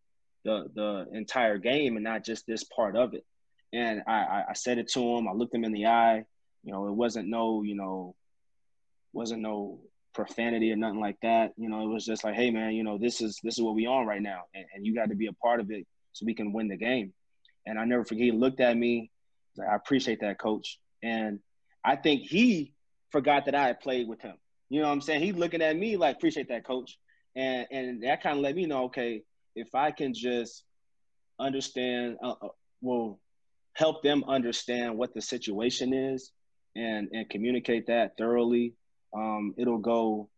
the 0.43 0.65
the 0.73 1.05
entire 1.11 1.57
game 1.57 1.95
and 1.95 2.03
not 2.03 2.25
just 2.25 2.47
this 2.47 2.63
part 2.63 2.95
of 2.95 3.13
it. 3.13 3.23
And 3.73 4.01
I, 4.07 4.43
I 4.49 4.53
said 4.53 4.77
it 4.77 4.89
to 4.93 5.01
him. 5.01 5.27
I 5.27 5.33
looked 5.33 5.53
him 5.53 5.65
in 5.65 5.73
the 5.73 5.87
eye, 5.87 6.23
you 6.63 6.71
know, 6.71 6.87
it 6.87 6.93
wasn't 6.93 7.27
no, 7.27 7.61
you 7.63 7.75
know, 7.75 8.15
wasn't 9.13 9.41
no 9.41 9.79
profanity 10.13 10.71
or 10.71 10.77
nothing 10.77 11.01
like 11.01 11.17
that. 11.21 11.53
You 11.57 11.69
know, 11.69 11.83
it 11.83 11.93
was 11.93 12.05
just 12.05 12.23
like, 12.23 12.35
hey 12.35 12.51
man, 12.51 12.73
you 12.73 12.83
know, 12.83 12.97
this 12.97 13.21
is 13.21 13.39
this 13.43 13.57
is 13.57 13.63
what 13.63 13.75
we 13.75 13.85
on 13.85 14.07
right 14.07 14.21
now, 14.21 14.43
and, 14.53 14.65
and 14.73 14.85
you 14.85 14.95
got 14.95 15.09
to 15.09 15.15
be 15.15 15.27
a 15.27 15.33
part 15.33 15.59
of 15.59 15.69
it 15.71 15.85
so 16.13 16.25
we 16.25 16.33
can 16.33 16.53
win 16.53 16.69
the 16.69 16.77
game. 16.77 17.13
And 17.65 17.77
I 17.77 17.85
never 17.85 18.05
forget, 18.05 18.23
he 18.23 18.31
looked 18.31 18.61
at 18.61 18.77
me, 18.77 19.11
I 19.59 19.75
appreciate 19.75 20.21
that, 20.21 20.39
coach. 20.39 20.79
And 21.03 21.39
I 21.85 21.95
think 21.95 22.23
he 22.23 22.73
forgot 23.11 23.45
that 23.45 23.55
I 23.55 23.67
had 23.67 23.79
played 23.79 24.07
with 24.07 24.21
him. 24.21 24.35
You 24.69 24.81
know 24.81 24.87
what 24.87 24.93
I'm 24.93 25.01
saying? 25.01 25.21
He's 25.21 25.35
looking 25.35 25.61
at 25.61 25.77
me 25.77 25.95
like, 25.95 26.15
appreciate 26.15 26.49
that, 26.49 26.65
coach. 26.65 26.97
And 27.35 27.67
and 27.69 28.03
that 28.03 28.23
kind 28.23 28.37
of 28.37 28.43
let 28.43 28.55
me 28.55 28.65
know, 28.65 28.85
okay, 28.85 29.21
if 29.55 29.75
I 29.75 29.91
can 29.91 30.13
just 30.13 30.63
understand, 31.39 32.17
uh, 32.23 32.33
uh, 32.41 32.47
well, 32.81 33.19
help 33.73 34.01
them 34.01 34.23
understand 34.27 34.97
what 34.97 35.13
the 35.13 35.21
situation 35.21 35.93
is 35.93 36.31
and 36.75 37.09
and 37.13 37.29
communicate 37.29 37.87
that 37.87 38.17
thoroughly, 38.17 38.73
um, 39.13 39.53
it'll 39.57 39.77
go 39.77 40.29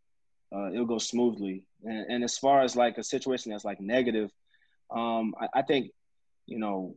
uh, 0.53 0.71
it'll 0.71 0.85
go 0.85 0.97
smoothly. 0.97 1.63
And, 1.83 2.05
and, 2.11 2.23
as 2.23 2.37
far 2.37 2.61
as 2.61 2.75
like 2.75 2.97
a 2.97 3.03
situation 3.03 3.51
that's 3.51 3.65
like 3.65 3.79
negative, 3.79 4.31
um, 4.89 5.35
I, 5.39 5.59
I 5.59 5.61
think 5.61 5.91
you 6.45 6.59
know 6.59 6.95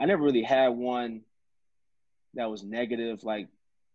I 0.00 0.06
never 0.06 0.22
really 0.22 0.42
had 0.42 0.68
one 0.68 1.22
that 2.34 2.50
was 2.50 2.62
negative, 2.62 3.24
like 3.24 3.48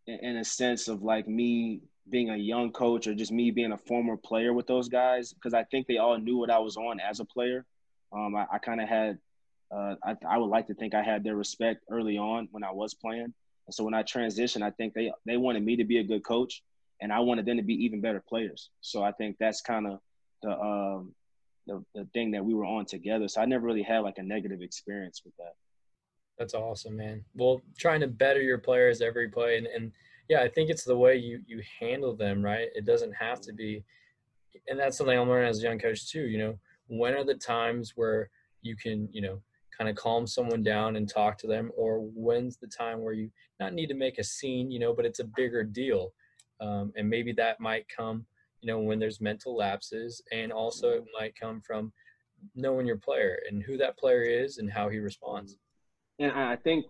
in, 0.08 0.38
a 0.38 0.44
sense 0.44 0.88
of 0.88 1.04
like 1.04 1.28
me 1.28 1.82
being 2.10 2.30
a 2.30 2.38
young 2.38 2.72
coach 2.72 3.08
or 3.08 3.14
just 3.14 3.32
me 3.32 3.52
being 3.52 3.72
a 3.72 3.78
former 3.78 4.18
player 4.18 4.54
with 4.54 4.68
those 4.68 4.90
guys 4.90 5.34
because 5.34 5.54
I 5.54 5.64
think 5.64 5.88
they 5.88 5.98
all 5.98 6.18
knew 6.18 6.38
what 6.38 6.50
I 6.50 6.60
was 6.60 6.78
on 6.78 7.00
as 7.00 7.20
a 7.20 7.26
player. 7.26 7.66
Um, 8.12 8.36
I, 8.36 8.46
I 8.54 8.58
kind 8.58 8.82
of 8.82 8.90
had, 8.90 9.20
uh, 9.74 9.96
I, 10.04 10.16
I, 10.28 10.38
would 10.38 10.50
like 10.50 10.68
to 10.68 10.74
think 10.74 10.94
I 10.94 11.04
had 11.04 11.24
their 11.24 11.36
respect 11.36 11.84
early 11.90 12.18
on 12.18 12.50
when 12.52 12.64
I 12.64 12.72
was 12.72 12.94
playing. 12.94 13.34
And 13.68 13.74
so 13.74 13.84
when 13.84 13.94
I 13.94 14.04
transitioned, 14.04 14.64
I 14.64 14.72
think 14.72 14.94
they 14.94 15.14
they 15.26 15.38
wanted 15.38 15.64
me 15.64 15.78
to 15.78 15.86
be 15.86 16.00
a 16.00 16.04
good 16.04 16.26
coach, 16.26 16.62
and 17.00 17.14
I 17.14 17.20
wanted 17.20 17.46
them 17.46 17.58
to 17.58 17.64
be 17.64 17.86
even 17.86 18.02
better 18.02 18.22
players. 18.28 18.70
So 18.82 19.04
I 19.04 19.12
think 19.14 19.38
that's 19.40 19.62
kind 19.62 19.88
of 19.88 20.00
the, 20.42 20.60
um, 20.60 21.14
the 21.68 21.86
the 21.96 22.06
thing 22.14 22.32
that 22.32 22.44
we 22.44 22.54
were 22.54 22.66
on 22.66 22.86
together. 22.86 23.28
So 23.28 23.40
I 23.40 23.46
never 23.46 23.66
really 23.66 23.84
had 23.84 24.00
like 24.00 24.18
a 24.18 24.24
negative 24.24 24.62
experience 24.62 25.22
with 25.24 25.36
that. 25.38 25.54
That's 26.42 26.56
awesome, 26.56 26.98
man. 26.98 27.24
Well, 27.36 27.62
trying 27.78 28.00
to 28.00 28.08
better 28.08 28.42
your 28.42 28.58
players 28.58 29.00
every 29.00 29.30
play, 29.30 29.60
and, 29.60 29.68
and 29.68 29.92
yeah, 30.28 30.42
I 30.42 30.48
think 30.48 30.72
it's 30.72 30.84
the 30.84 30.98
way 30.98 31.16
you 31.16 31.40
you 31.46 31.62
handle 31.80 32.16
them, 32.16 32.44
right? 32.44 32.70
It 32.74 32.84
doesn't 32.84 33.14
have 33.14 33.42
to 33.42 33.54
be, 33.54 33.84
and 34.68 34.80
that's 34.80 34.98
something 34.98 35.16
I'm 35.16 35.30
learning 35.30 35.50
as 35.50 35.60
a 35.60 35.68
young 35.68 35.78
coach 35.78 36.10
too. 36.10 36.24
You 36.24 36.40
know, 36.40 36.60
when 36.88 37.14
are 37.14 37.24
the 37.24 37.36
times 37.36 37.94
where 37.96 38.32
you 38.64 38.76
can, 38.76 39.08
you 39.12 39.22
know, 39.22 39.40
kind 39.78 39.88
of 39.88 39.96
calm 39.96 40.26
someone 40.26 40.64
down 40.64 40.96
and 40.96 41.08
talk 41.08 41.38
to 41.38 41.48
them, 41.48 41.70
or 41.78 42.00
when's 42.00 42.58
the 42.58 42.66
time 42.66 43.04
where 43.04 43.14
you 43.14 43.30
not 43.60 43.76
need 43.76 43.90
to 43.90 43.94
make 43.94 44.18
a 44.18 44.24
scene, 44.24 44.72
you 44.72 44.80
know, 44.80 44.96
but 44.96 45.06
it's 45.06 45.20
a 45.20 45.26
bigger 45.36 45.64
deal, 45.64 46.12
um, 46.60 46.92
and 46.96 47.08
maybe 47.08 47.34
that 47.34 47.60
might 47.60 47.86
come, 47.96 48.26
you 48.62 48.68
know, 48.68 48.80
when 48.80 48.98
there's 48.98 49.22
mental 49.22 49.56
lapses, 49.56 50.24
and 50.32 50.52
also 50.52 50.90
it 50.90 51.06
might 51.20 51.40
come 51.40 51.62
from 51.62 51.94
knowing 52.56 52.88
your 52.88 52.98
player 52.98 53.38
and 53.48 53.62
who 53.62 53.78
that 53.78 53.96
player 53.96 54.24
is 54.24 54.58
and 54.58 54.72
how 54.72 54.90
he 54.90 54.98
responds. 54.98 55.60
And 56.22 56.32
I 56.32 56.56
think 56.56 56.86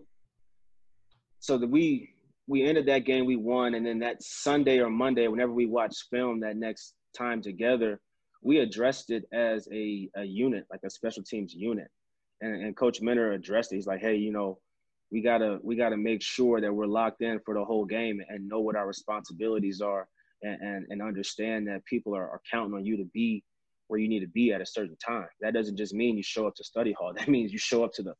so 1.39 1.57
that 1.57 1.69
we 1.69 2.13
we 2.47 2.67
ended 2.67 2.85
that 2.87 3.05
game, 3.05 3.25
we 3.25 3.37
won, 3.37 3.75
and 3.75 3.85
then 3.85 3.99
that 3.99 4.21
Sunday 4.21 4.79
or 4.79 4.89
Monday, 4.89 5.27
whenever 5.29 5.53
we 5.53 5.67
watched 5.67 6.09
film 6.11 6.41
that 6.41 6.57
next 6.57 6.95
time 7.17 7.41
together, 7.41 8.01
we 8.41 8.59
addressed 8.59 9.09
it 9.09 9.23
as 9.31 9.69
a, 9.71 10.09
a 10.17 10.23
unit, 10.23 10.65
like 10.69 10.81
a 10.83 10.89
special 10.89 11.23
teams 11.23 11.53
unit. 11.53 11.87
And, 12.41 12.61
and 12.61 12.75
Coach 12.75 12.99
Minter 12.99 13.31
addressed 13.31 13.71
it. 13.71 13.75
He's 13.77 13.87
like, 13.87 14.01
hey, 14.01 14.15
you 14.15 14.33
know, 14.33 14.59
we 15.11 15.21
gotta 15.21 15.59
we 15.63 15.77
gotta 15.77 15.95
make 15.95 16.21
sure 16.21 16.59
that 16.59 16.73
we're 16.73 16.85
locked 16.85 17.21
in 17.21 17.39
for 17.45 17.53
the 17.53 17.63
whole 17.63 17.85
game 17.85 18.21
and 18.27 18.49
know 18.49 18.59
what 18.59 18.75
our 18.75 18.87
responsibilities 18.87 19.79
are 19.79 20.09
and, 20.43 20.59
and, 20.61 20.85
and 20.89 21.01
understand 21.01 21.67
that 21.67 21.85
people 21.85 22.13
are, 22.13 22.29
are 22.29 22.41
counting 22.51 22.73
on 22.73 22.83
you 22.83 22.97
to 22.97 23.05
be 23.13 23.45
where 23.87 23.99
you 23.99 24.09
need 24.09 24.21
to 24.21 24.27
be 24.27 24.51
at 24.51 24.59
a 24.59 24.65
certain 24.65 24.97
time. 24.97 25.27
That 25.39 25.53
doesn't 25.53 25.77
just 25.77 25.93
mean 25.93 26.17
you 26.17 26.23
show 26.23 26.47
up 26.47 26.55
to 26.55 26.65
study 26.65 26.91
hall. 26.91 27.13
That 27.17 27.29
means 27.29 27.53
you 27.53 27.59
show 27.59 27.85
up 27.85 27.93
to 27.93 28.03
the 28.03 28.13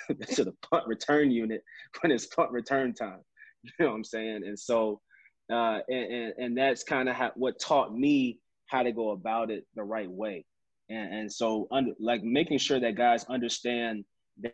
to 0.34 0.44
the 0.44 0.54
punt 0.70 0.86
return 0.86 1.30
unit 1.30 1.62
when 2.00 2.12
it's 2.12 2.26
punt 2.26 2.50
return 2.50 2.94
time. 2.94 3.20
You 3.64 3.84
know 3.84 3.90
what 3.90 3.96
I'm 3.98 4.04
saying? 4.04 4.42
And 4.44 4.58
so, 4.58 5.00
uh, 5.48 5.78
and, 5.88 6.12
and, 6.12 6.34
and 6.36 6.58
that's 6.58 6.82
kind 6.82 7.08
of 7.08 7.14
what 7.36 7.60
taught 7.60 7.96
me 7.96 8.40
how 8.66 8.82
to 8.82 8.90
go 8.90 9.10
about 9.10 9.52
it 9.52 9.64
the 9.76 9.84
right 9.84 10.10
way. 10.10 10.44
And, 10.90 11.14
and 11.14 11.32
so, 11.32 11.68
under, 11.70 11.92
like 12.00 12.24
making 12.24 12.58
sure 12.58 12.80
that 12.80 12.96
guys 12.96 13.24
understand 13.26 14.04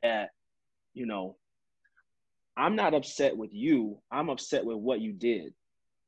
that, 0.02 0.28
you 0.92 1.06
know, 1.06 1.36
I'm 2.58 2.76
not 2.76 2.92
upset 2.92 3.36
with 3.36 3.54
you. 3.54 3.98
I'm 4.10 4.28
upset 4.28 4.64
with 4.64 4.76
what 4.76 5.00
you 5.00 5.12
did. 5.12 5.54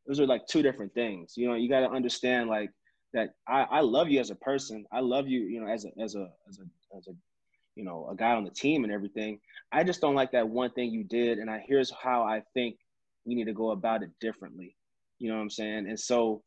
Those 0.07 0.19
are 0.19 0.27
like 0.27 0.47
two 0.47 0.63
different 0.63 0.93
things. 0.93 1.35
You 1.37 1.49
know, 1.49 1.55
you 1.55 1.69
got 1.69 1.81
to 1.81 1.91
understand 1.91 2.51
like 2.51 2.71
that. 3.15 3.31
I, 3.49 3.63
I 3.63 3.81
love 3.81 4.09
you 4.09 4.19
as 4.19 4.31
a 4.31 4.35
person. 4.35 4.85
I 4.93 5.01
love 5.01 5.29
you, 5.29 5.43
you 5.43 5.61
know, 5.61 5.69
as 5.69 5.85
a 5.85 5.91
as 6.03 6.17
a 6.17 6.29
as 6.49 6.59
a 6.59 6.97
as 6.97 7.07
a 7.07 7.13
you 7.81 7.87
know 7.87 8.07
a 8.13 8.15
guy 8.15 8.33
on 8.33 8.45
the 8.45 8.51
team 8.51 8.85
and 8.85 8.93
everything. 8.93 9.41
I 9.73 9.85
just 9.85 10.03
don't 10.03 10.15
like 10.15 10.33
that 10.33 10.47
one 10.47 10.71
thing 10.73 10.91
you 10.91 11.03
did, 11.03 11.39
and 11.39 11.51
I 11.51 11.65
here's 11.67 11.91
how 11.91 12.23
I 12.23 12.43
think 12.53 12.77
we 13.25 13.35
need 13.35 13.47
to 13.47 13.55
go 13.55 13.71
about 13.71 14.03
it 14.03 14.11
differently. 14.21 14.77
You 15.19 15.31
know 15.31 15.37
what 15.37 15.43
I'm 15.43 15.51
saying? 15.51 15.87
And 15.89 15.99
so 15.99 16.43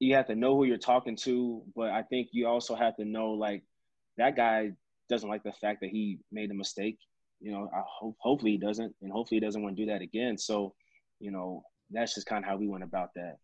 you 0.00 0.14
have 0.14 0.26
to 0.26 0.34
know 0.34 0.54
who 0.54 0.64
you're 0.64 0.76
talking 0.76 1.16
to, 1.22 1.62
but 1.74 1.88
I 1.90 2.02
think 2.02 2.28
you 2.32 2.46
also 2.46 2.74
have 2.74 2.94
to 2.96 3.06
know 3.06 3.30
like 3.30 3.62
that 4.18 4.36
guy 4.36 4.72
doesn't 5.08 5.30
like 5.30 5.42
the 5.44 5.52
fact 5.52 5.80
that 5.80 5.88
he 5.88 6.18
made 6.30 6.50
a 6.50 6.54
mistake. 6.54 6.98
You 7.40 7.52
know, 7.52 7.70
I 7.74 7.80
hope 7.86 8.16
hopefully 8.20 8.52
he 8.52 8.58
doesn't, 8.58 8.94
and 9.00 9.10
hopefully 9.10 9.40
he 9.40 9.46
doesn't 9.46 9.62
want 9.62 9.76
to 9.76 9.82
do 9.82 9.90
that 9.90 10.02
again. 10.02 10.36
So, 10.36 10.74
you 11.20 11.30
know, 11.30 11.62
that's 11.90 12.14
just 12.14 12.26
kind 12.26 12.44
of 12.44 12.50
how 12.50 12.58
we 12.58 12.68
went 12.68 12.84
about 12.84 13.10
that. 13.14 13.36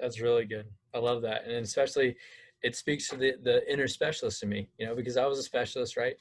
That's 0.00 0.20
really 0.20 0.46
good. 0.46 0.66
I 0.94 0.98
love 0.98 1.22
that, 1.22 1.44
and 1.44 1.64
especially 1.64 2.16
it 2.62 2.76
speaks 2.76 3.08
to 3.08 3.16
the 3.16 3.34
the 3.42 3.70
inner 3.72 3.88
specialist 3.88 4.42
in 4.42 4.48
me. 4.48 4.68
You 4.78 4.86
know, 4.86 4.96
because 4.96 5.16
I 5.16 5.26
was 5.26 5.38
a 5.38 5.42
specialist, 5.42 5.96
right? 5.96 6.16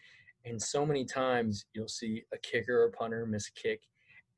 And 0.46 0.62
so 0.62 0.86
many 0.86 1.03
times 1.03 1.65
you'll 1.74 1.88
see 1.88 2.24
a 2.34 2.38
kicker 2.38 2.82
or 2.82 2.91
punter 2.91 3.25
miss 3.25 3.50
a 3.50 3.60
kick, 3.60 3.82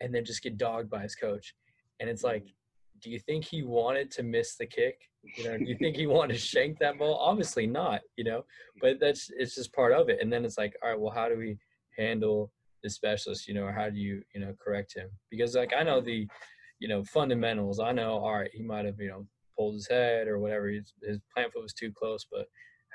and 0.02 0.14
then 0.14 0.26
just 0.26 0.42
get 0.42 0.58
dogged 0.58 0.90
by 0.90 1.02
his 1.02 1.16
coach. 1.16 1.54
And 2.00 2.10
it's 2.10 2.24
like, 2.24 2.44
mm-hmm. 2.44 3.00
do 3.02 3.10
you 3.12 3.20
think 3.20 3.46
he 3.46 3.64
wanted 3.64 4.10
to 4.12 4.24
miss 4.24 4.56
the 4.56 4.66
kick? 4.66 5.02
You 5.36 5.44
know, 5.46 5.58
do 5.58 5.66
you 5.66 5.76
think 5.76 5.96
he 5.98 6.08
wanted 6.08 6.34
to 6.34 6.40
shank 6.40 6.80
that 6.80 6.98
ball? 6.98 7.16
Obviously 7.16 7.68
not, 7.68 8.02
you 8.16 8.24
know, 8.24 8.46
but 8.82 9.00
that's 9.00 9.30
it's 9.38 9.56
just 9.56 9.74
part 9.74 9.92
of 9.92 10.10
it. 10.10 10.20
And 10.22 10.32
then 10.32 10.46
it's 10.46 10.58
like, 10.58 10.76
all 10.82 10.90
right, 10.90 11.00
well, 11.00 11.14
how 11.14 11.30
do 11.30 11.38
we 11.38 11.58
handle 11.98 12.52
the 12.82 12.90
specialist, 12.90 13.48
you 13.48 13.54
know, 13.54 13.64
or 13.64 13.74
how 13.74 13.90
do 13.90 14.00
you, 14.00 14.22
you 14.34 14.42
know, 14.42 14.56
correct 14.64 14.96
him? 14.96 15.10
Because 15.30 15.56
like 15.56 15.74
I 15.78 15.84
know 15.84 16.02
the, 16.02 16.28
you 16.80 16.88
know, 16.88 17.04
fundamentals. 17.04 17.80
I 17.80 17.92
know, 17.92 18.14
all 18.14 18.36
right, 18.36 18.50
he 18.54 18.64
might 18.64 18.86
have, 18.86 19.00
you 19.00 19.10
know, 19.10 19.28
pulled 19.60 19.76
his 19.76 19.88
head 19.90 20.28
or 20.28 20.40
whatever. 20.40 20.70
His, 20.70 20.94
his 21.04 21.20
plant 21.36 21.52
foot 21.52 21.64
was 21.64 21.74
too 21.74 21.92
close, 21.92 22.26
but 22.32 22.46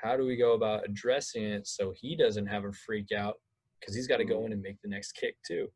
how 0.01 0.17
do 0.17 0.25
we 0.25 0.35
go 0.35 0.53
about 0.53 0.85
addressing 0.85 1.43
it 1.43 1.67
so 1.67 1.93
he 1.95 2.15
doesn't 2.15 2.47
have 2.47 2.65
a 2.65 2.71
freak 2.71 3.11
out 3.15 3.35
because 3.79 3.95
he's 3.95 4.07
got 4.07 4.17
to 4.17 4.25
go 4.25 4.45
in 4.45 4.53
and 4.53 4.61
make 4.61 4.81
the 4.81 4.89
next 4.89 5.13
kick 5.13 5.35
too. 5.45 5.67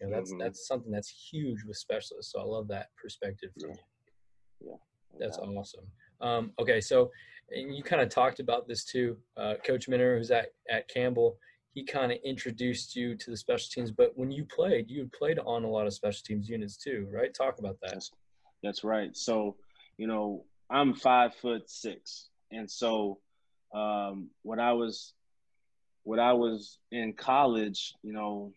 You 0.00 0.08
know, 0.08 0.16
that's 0.16 0.30
mm-hmm. 0.30 0.40
that's 0.40 0.66
something 0.66 0.92
that's 0.92 1.08
huge 1.30 1.64
with 1.66 1.76
specialists. 1.76 2.32
So 2.32 2.40
I 2.40 2.44
love 2.44 2.68
that 2.68 2.88
perspective 3.00 3.50
from 3.58 3.70
yeah. 3.70 3.76
you. 4.60 4.68
Yeah, 4.70 4.76
that's 5.18 5.38
yeah. 5.42 5.48
awesome. 5.48 5.84
Um, 6.20 6.52
okay, 6.60 6.80
so 6.80 7.10
and 7.50 7.74
you 7.74 7.82
kind 7.82 8.02
of 8.02 8.08
talked 8.08 8.40
about 8.40 8.68
this 8.68 8.84
too, 8.84 9.16
uh, 9.36 9.54
Coach 9.64 9.88
Minter, 9.88 10.18
who's 10.18 10.30
at 10.30 10.48
at 10.70 10.88
Campbell. 10.88 11.38
He 11.72 11.84
kind 11.84 12.10
of 12.10 12.18
introduced 12.24 12.96
you 12.96 13.16
to 13.16 13.30
the 13.30 13.36
special 13.36 13.68
teams, 13.70 13.90
but 13.90 14.12
when 14.16 14.30
you 14.30 14.46
played, 14.46 14.90
you 14.90 15.10
played 15.16 15.38
on 15.38 15.64
a 15.64 15.68
lot 15.68 15.86
of 15.86 15.92
special 15.92 16.22
teams 16.24 16.48
units 16.48 16.78
too, 16.78 17.06
right? 17.12 17.34
Talk 17.34 17.58
about 17.58 17.76
that. 17.82 17.92
That's, 17.92 18.10
that's 18.62 18.82
right. 18.82 19.14
So, 19.14 19.56
you 19.96 20.06
know, 20.06 20.44
I'm 20.68 20.94
five 20.94 21.34
foot 21.34 21.70
six, 21.70 22.28
and 22.50 22.70
so 22.70 23.18
um, 23.74 24.30
when 24.42 24.60
I 24.60 24.72
was 24.72 25.12
when 26.02 26.20
I 26.20 26.34
was 26.34 26.78
in 26.92 27.14
college, 27.14 27.94
you 28.02 28.12
know, 28.12 28.52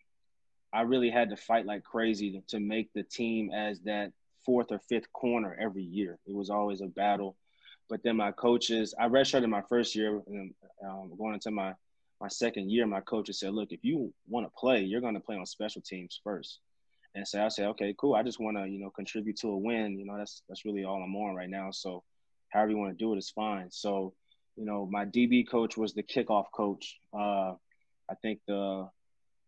I 0.72 0.82
really 0.82 1.10
had 1.10 1.30
to 1.30 1.36
fight 1.36 1.66
like 1.66 1.82
crazy 1.82 2.30
to, 2.32 2.40
to 2.56 2.60
make 2.60 2.92
the 2.92 3.02
team 3.02 3.50
as 3.52 3.80
that 3.80 4.12
fourth 4.44 4.70
or 4.70 4.78
fifth 4.78 5.12
corner 5.12 5.56
every 5.60 5.82
year. 5.82 6.18
It 6.26 6.34
was 6.34 6.50
always 6.50 6.80
a 6.80 6.86
battle. 6.86 7.36
But 7.88 8.02
then 8.04 8.16
my 8.16 8.30
coaches, 8.30 8.94
I 8.98 9.08
redshirted 9.08 9.48
my 9.48 9.62
first 9.62 9.96
year, 9.96 10.22
and 10.28 10.54
um, 10.84 11.12
going 11.18 11.34
into 11.34 11.50
my 11.50 11.74
my 12.20 12.28
second 12.28 12.70
year, 12.70 12.86
my 12.86 13.00
coaches 13.00 13.40
said, 13.40 13.52
"Look, 13.52 13.72
if 13.72 13.80
you 13.82 14.12
want 14.28 14.46
to 14.46 14.52
play, 14.56 14.82
you're 14.82 15.00
going 15.00 15.14
to 15.14 15.20
play 15.20 15.36
on 15.36 15.46
special 15.46 15.82
teams 15.82 16.20
first. 16.22 16.60
And 17.14 17.26
so 17.26 17.44
I 17.44 17.48
said, 17.48 17.66
"Okay, 17.68 17.94
cool. 17.98 18.14
I 18.14 18.22
just 18.22 18.40
want 18.40 18.56
to, 18.56 18.66
you 18.66 18.78
know, 18.78 18.90
contribute 18.90 19.36
to 19.38 19.48
a 19.48 19.56
win. 19.56 19.98
You 19.98 20.06
know, 20.06 20.16
that's 20.16 20.42
that's 20.48 20.64
really 20.64 20.84
all 20.84 21.02
I'm 21.02 21.16
on 21.16 21.34
right 21.34 21.50
now. 21.50 21.70
So, 21.70 22.02
however 22.50 22.70
you 22.70 22.78
want 22.78 22.96
to 22.96 23.04
do 23.04 23.12
it 23.14 23.18
is 23.18 23.30
fine." 23.30 23.70
So, 23.70 24.14
you 24.56 24.64
know, 24.64 24.86
my 24.90 25.04
DB 25.04 25.48
coach 25.48 25.76
was 25.76 25.92
the 25.92 26.02
kickoff 26.02 26.46
coach. 26.52 26.98
Uh, 27.12 27.54
I 28.08 28.14
think 28.22 28.40
the 28.46 28.88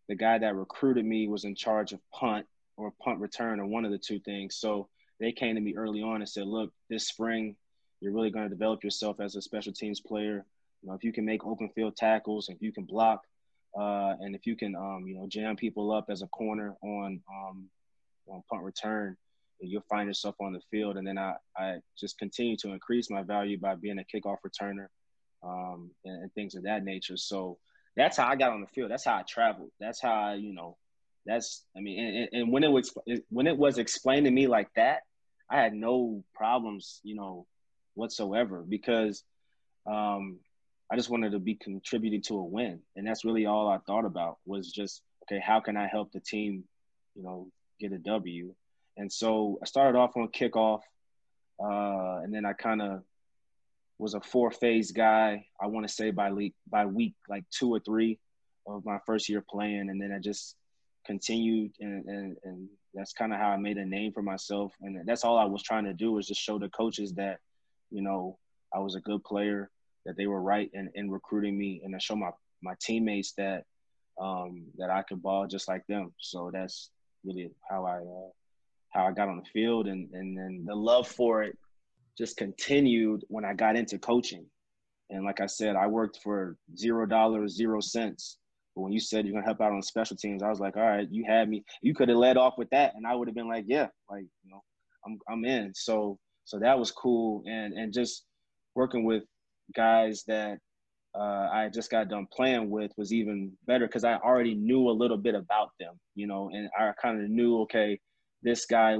the 0.09 0.15
guy 0.15 0.37
that 0.37 0.55
recruited 0.55 1.05
me 1.05 1.27
was 1.27 1.45
in 1.45 1.55
charge 1.55 1.93
of 1.93 1.99
punt 2.11 2.45
or 2.77 2.91
punt 3.03 3.19
return 3.19 3.59
or 3.59 3.65
one 3.65 3.85
of 3.85 3.91
the 3.91 3.97
two 3.97 4.19
things. 4.19 4.55
So 4.55 4.89
they 5.19 5.31
came 5.31 5.55
to 5.55 5.61
me 5.61 5.75
early 5.75 6.01
on 6.01 6.17
and 6.17 6.29
said, 6.29 6.47
look, 6.47 6.71
this 6.89 7.07
spring, 7.07 7.55
you're 8.01 8.13
really 8.13 8.31
going 8.31 8.45
to 8.45 8.49
develop 8.49 8.83
yourself 8.83 9.19
as 9.19 9.35
a 9.35 9.41
special 9.41 9.73
teams 9.73 10.01
player. 10.01 10.45
You 10.81 10.89
know, 10.89 10.95
if 10.95 11.03
you 11.03 11.13
can 11.13 11.25
make 11.25 11.45
open 11.45 11.69
field 11.69 11.95
tackles, 11.95 12.49
if 12.49 12.61
you 12.61 12.73
can 12.73 12.83
block, 12.83 13.21
uh, 13.77 14.15
and 14.19 14.35
if 14.35 14.45
you 14.45 14.55
can, 14.55 14.75
um, 14.75 15.03
you 15.07 15.15
know, 15.15 15.27
jam 15.27 15.55
people 15.55 15.91
up 15.91 16.05
as 16.09 16.21
a 16.21 16.27
corner 16.27 16.75
on 16.83 17.21
um, 17.29 17.69
on 18.27 18.43
punt 18.49 18.63
return, 18.63 19.17
you'll 19.59 19.83
find 19.89 20.07
yourself 20.07 20.35
on 20.39 20.53
the 20.53 20.61
field. 20.71 20.97
And 20.97 21.07
then 21.07 21.17
I, 21.17 21.35
I 21.57 21.77
just 21.97 22.17
continue 22.17 22.57
to 22.57 22.69
increase 22.71 23.09
my 23.09 23.23
value 23.23 23.57
by 23.57 23.75
being 23.75 23.99
a 23.99 24.03
kickoff 24.03 24.37
returner 24.45 24.87
um, 25.43 25.91
and, 26.05 26.23
and, 26.23 26.33
things 26.33 26.55
of 26.55 26.63
that 26.63 26.83
nature. 26.83 27.17
So 27.17 27.57
that's 27.95 28.17
how 28.17 28.27
I 28.27 28.35
got 28.35 28.51
on 28.51 28.61
the 28.61 28.67
field. 28.67 28.91
That's 28.91 29.05
how 29.05 29.17
I 29.17 29.23
traveled. 29.23 29.71
That's 29.79 30.01
how 30.01 30.13
I, 30.13 30.33
you 30.35 30.53
know, 30.53 30.77
that's 31.25 31.65
I 31.75 31.79
mean, 31.79 31.99
and, 31.99 32.29
and 32.33 32.51
when 32.51 32.63
it 32.63 32.71
was 32.71 32.93
when 33.29 33.47
it 33.47 33.57
was 33.57 33.77
explained 33.77 34.25
to 34.25 34.31
me 34.31 34.47
like 34.47 34.67
that, 34.75 35.01
I 35.49 35.61
had 35.61 35.73
no 35.73 36.23
problems, 36.33 36.99
you 37.03 37.15
know, 37.15 37.45
whatsoever 37.93 38.63
because 38.67 39.23
um, 39.85 40.39
I 40.93 40.95
just 40.95 41.09
wanted 41.09 41.31
to 41.31 41.39
be 41.39 41.55
contributing 41.55 42.21
to 42.27 42.37
a 42.37 42.43
win, 42.43 42.79
and 42.95 43.07
that's 43.07 43.25
really 43.25 43.47
all 43.47 43.67
I 43.67 43.79
thought 43.79 44.05
about 44.05 44.37
was 44.45 44.71
just 44.71 45.01
okay, 45.23 45.41
how 45.43 45.59
can 45.59 45.75
I 45.75 45.87
help 45.87 46.11
the 46.11 46.19
team, 46.19 46.65
you 47.15 47.23
know, 47.23 47.47
get 47.79 47.93
a 47.93 47.97
W? 47.97 48.53
And 48.95 49.11
so 49.11 49.57
I 49.63 49.65
started 49.65 49.97
off 49.97 50.15
on 50.15 50.27
kickoff, 50.27 50.81
uh, 51.59 52.21
and 52.21 52.31
then 52.31 52.45
I 52.45 52.53
kind 52.53 52.79
of 52.79 53.01
was 53.97 54.13
a 54.13 54.21
four 54.21 54.51
phase 54.51 54.91
guy. 54.91 55.47
I 55.59 55.65
want 55.65 55.87
to 55.87 55.91
say 55.91 56.11
by 56.11 56.31
week 56.31 56.53
by 56.69 56.85
week 56.85 57.15
like 57.27 57.45
two 57.49 57.73
or 57.73 57.79
three 57.79 58.19
of 58.67 58.85
my 58.85 58.99
first 59.07 59.29
year 59.29 59.43
playing, 59.49 59.89
and 59.89 59.99
then 59.99 60.11
I 60.11 60.19
just 60.19 60.55
continued, 61.07 61.71
and 61.79 62.05
and, 62.05 62.37
and 62.43 62.69
that's 62.93 63.13
kind 63.13 63.33
of 63.33 63.39
how 63.39 63.49
I 63.49 63.57
made 63.57 63.77
a 63.77 63.85
name 63.85 64.11
for 64.13 64.21
myself. 64.21 64.71
And 64.79 65.07
that's 65.07 65.23
all 65.23 65.39
I 65.39 65.45
was 65.45 65.63
trying 65.63 65.85
to 65.85 65.93
do 65.93 66.11
was 66.11 66.27
just 66.27 66.39
show 66.39 66.59
the 66.59 66.69
coaches 66.69 67.13
that, 67.13 67.39
you 67.89 68.03
know, 68.03 68.37
I 68.71 68.77
was 68.77 68.93
a 68.93 69.01
good 69.01 69.23
player, 69.23 69.71
that 70.05 70.17
they 70.17 70.27
were 70.27 70.41
right 70.41 70.69
in, 70.73 70.89
in 70.95 71.09
recruiting 71.09 71.57
me, 71.57 71.81
and 71.83 71.93
to 71.93 71.99
show 71.99 72.15
my 72.15 72.31
my 72.61 72.73
teammates 72.81 73.33
that 73.33 73.63
um, 74.21 74.65
that 74.77 74.89
I 74.89 75.03
could 75.03 75.21
ball 75.21 75.47
just 75.47 75.67
like 75.67 75.85
them. 75.87 76.13
So 76.19 76.51
that's 76.53 76.89
really 77.23 77.49
how 77.69 77.85
I 77.85 77.97
uh, 77.97 78.29
how 78.89 79.07
I 79.07 79.11
got 79.11 79.29
on 79.29 79.37
the 79.37 79.49
field, 79.53 79.87
and 79.87 80.09
and 80.13 80.37
then 80.37 80.65
the 80.65 80.75
love 80.75 81.07
for 81.07 81.43
it 81.43 81.57
just 82.17 82.37
continued 82.37 83.23
when 83.27 83.45
I 83.45 83.53
got 83.53 83.75
into 83.75 83.97
coaching. 83.97 84.45
And 85.09 85.25
like 85.25 85.41
I 85.41 85.47
said, 85.47 85.75
I 85.75 85.87
worked 85.87 86.19
for 86.23 86.57
zero 86.77 87.05
dollars, 87.05 87.55
zero 87.55 87.79
cents. 87.81 88.37
But 88.75 88.81
when 88.81 88.91
you 88.91 88.99
said 88.99 89.25
you're 89.25 89.33
gonna 89.33 89.45
help 89.45 89.61
out 89.61 89.71
on 89.71 89.81
special 89.81 90.17
teams, 90.17 90.41
I 90.41 90.49
was 90.49 90.59
like, 90.59 90.77
all 90.77 90.83
right, 90.83 91.07
you 91.09 91.23
had 91.27 91.49
me. 91.49 91.63
You 91.81 91.93
could 91.93 92.09
have 92.09 92.17
led 92.17 92.37
off 92.37 92.57
with 92.57 92.69
that, 92.71 92.93
and 92.95 93.05
I 93.05 93.15
would 93.15 93.27
have 93.27 93.35
been 93.35 93.47
like, 93.47 93.65
yeah, 93.67 93.87
like 94.09 94.23
you 94.23 94.51
know, 94.51 94.61
I'm 95.05 95.19
I'm 95.29 95.45
in. 95.45 95.73
So 95.75 96.17
so 96.45 96.59
that 96.59 96.77
was 96.77 96.91
cool, 96.91 97.43
and 97.47 97.73
and 97.73 97.93
just 97.93 98.25
working 98.75 99.03
with 99.03 99.23
guys 99.75 100.23
that 100.27 100.57
uh, 101.15 101.49
I 101.51 101.69
just 101.71 101.91
got 101.91 102.09
done 102.09 102.27
playing 102.33 102.69
with 102.69 102.91
was 102.97 103.13
even 103.13 103.51
better 103.67 103.87
because 103.87 104.03
I 104.03 104.15
already 104.15 104.55
knew 104.55 104.89
a 104.89 104.91
little 104.91 105.17
bit 105.17 105.35
about 105.35 105.69
them, 105.79 105.99
you 106.15 106.27
know, 106.27 106.49
and 106.51 106.69
I 106.77 106.91
kind 107.01 107.21
of 107.21 107.29
knew, 107.29 107.61
okay, 107.61 107.99
this 108.41 108.65
guy 108.65 108.97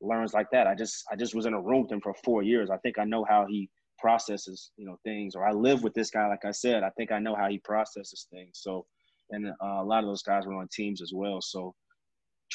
learns 0.00 0.34
like 0.34 0.50
that. 0.52 0.66
I 0.66 0.74
just 0.74 1.04
I 1.10 1.16
just 1.16 1.34
was 1.34 1.46
in 1.46 1.54
a 1.54 1.60
room 1.60 1.82
with 1.82 1.92
him 1.92 2.00
for 2.00 2.14
four 2.24 2.42
years. 2.42 2.70
I 2.70 2.76
think 2.78 2.98
I 2.98 3.04
know 3.04 3.24
how 3.28 3.46
he 3.48 3.68
processes, 3.98 4.70
you 4.76 4.86
know, 4.86 4.98
things. 5.04 5.34
Or 5.34 5.46
I 5.46 5.52
live 5.52 5.82
with 5.82 5.94
this 5.94 6.10
guy, 6.10 6.28
like 6.28 6.44
I 6.44 6.52
said. 6.52 6.82
I 6.82 6.90
think 6.90 7.12
I 7.12 7.18
know 7.18 7.34
how 7.34 7.48
he 7.48 7.58
processes 7.58 8.26
things. 8.30 8.52
So, 8.54 8.86
and 9.30 9.48
uh, 9.48 9.52
a 9.60 9.84
lot 9.84 10.04
of 10.04 10.06
those 10.06 10.22
guys 10.22 10.46
were 10.46 10.54
on 10.54 10.68
teams 10.72 11.02
as 11.02 11.12
well. 11.12 11.40
So, 11.40 11.74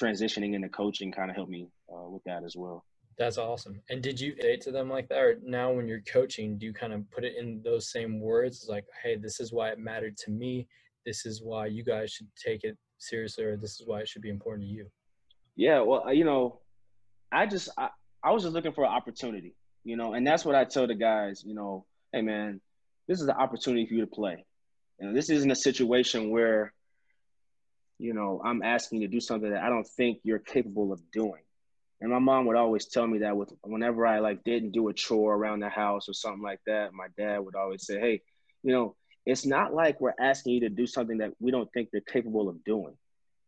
transitioning 0.02 0.56
into 0.56 0.70
coaching 0.70 1.12
kind 1.12 1.30
of 1.30 1.36
helped 1.36 1.52
me 1.52 1.68
uh, 1.90 2.10
with 2.10 2.24
that 2.24 2.44
as 2.44 2.56
well. 2.56 2.86
That's 3.18 3.38
awesome. 3.38 3.80
And 3.90 4.02
did 4.02 4.20
you 4.20 4.36
say 4.42 4.58
to 4.58 4.72
them 4.72 4.90
like 4.90 5.08
that, 5.10 5.20
or 5.20 5.40
now 5.44 5.72
when 5.72 5.88
you're 5.88 6.02
coaching, 6.02 6.58
do 6.58 6.66
you 6.66 6.74
kind 6.74 6.94
of 6.94 7.10
put 7.12 7.24
it 7.24 7.36
in 7.38 7.62
those 7.64 7.92
same 7.92 8.20
words? 8.20 8.58
It's 8.58 8.70
like, 8.70 8.86
hey, 9.04 9.16
this 9.16 9.40
is 9.40 9.54
why 9.54 9.70
it 9.70 9.80
mattered 9.80 10.18
to 10.18 10.32
me. 10.32 10.68
This 11.06 11.26
is 11.26 11.42
why 11.44 11.68
you 11.68 11.84
guys 11.84 12.12
should 12.12 12.28
take 12.36 12.64
it 12.64 12.78
seriously, 12.98 13.44
or 13.44 13.58
this 13.58 13.80
is 13.80 13.88
why 13.88 14.00
it 14.00 14.08
should 14.08 14.22
be 14.22 14.30
important 14.30 14.68
to 14.68 14.74
you. 14.74 14.88
Yeah, 15.56 15.82
well, 15.82 16.12
you 16.12 16.26
know, 16.26 16.62
I 17.32 17.46
just 17.46 17.70
I, 17.78 17.90
I 18.24 18.32
was 18.32 18.44
just 18.44 18.54
looking 18.54 18.74
for 18.74 18.84
an 18.84 18.92
opportunity, 18.92 19.56
you 19.84 19.96
know, 19.96 20.14
and 20.14 20.26
that's 20.26 20.44
what 20.44 20.56
I 20.56 20.64
tell 20.64 20.88
the 20.88 20.96
guys, 20.96 21.44
you 21.46 21.54
know, 21.54 21.86
hey 22.12 22.22
man, 22.22 22.62
this 23.08 23.22
is 23.22 23.28
an 23.28 23.36
opportunity 23.36 23.86
for 23.86 23.94
you 23.94 24.02
to 24.02 24.08
play. 24.08 24.46
Know, 25.00 25.14
this 25.14 25.30
isn't 25.30 25.52
a 25.52 25.56
situation 25.56 26.30
where, 26.30 26.74
you 28.00 28.14
know, 28.14 28.42
I'm 28.44 28.64
asking 28.64 29.02
you 29.02 29.08
to 29.08 29.12
do 29.12 29.20
something 29.20 29.52
that 29.52 29.62
I 29.62 29.70
don't 29.70 29.88
think 29.88 30.20
you're 30.24 30.40
capable 30.40 30.94
of 30.94 31.02
doing. 31.12 31.43
And 32.04 32.12
my 32.12 32.20
mom 32.20 32.46
would 32.48 32.58
always 32.58 32.86
tell 32.88 33.08
me 33.08 33.20
that 33.20 33.38
with 33.38 33.54
whenever 33.64 34.06
I 34.06 34.20
like 34.20 34.44
didn't 34.44 34.74
do 34.74 34.90
a 34.90 34.94
chore 34.94 35.34
around 35.34 35.62
the 35.62 35.70
house 35.70 36.10
or 36.10 36.14
something 36.14 36.44
like 36.44 36.60
that, 36.68 36.92
my 36.92 37.08
dad 37.18 37.38
would 37.38 37.56
always 37.56 37.88
say, 37.88 37.98
Hey, 37.98 38.22
you 38.62 38.74
know, 38.74 38.98
it's 39.26 39.46
not 39.46 39.74
like 39.74 40.02
we're 40.02 40.14
asking 40.20 40.56
you 40.56 40.60
to 40.62 40.70
do 40.70 40.86
something 40.86 41.20
that 41.20 41.32
we 41.40 41.50
don't 41.50 41.72
think 41.74 41.88
you're 41.94 42.02
capable 42.02 42.50
of 42.50 42.62
doing. 42.66 42.94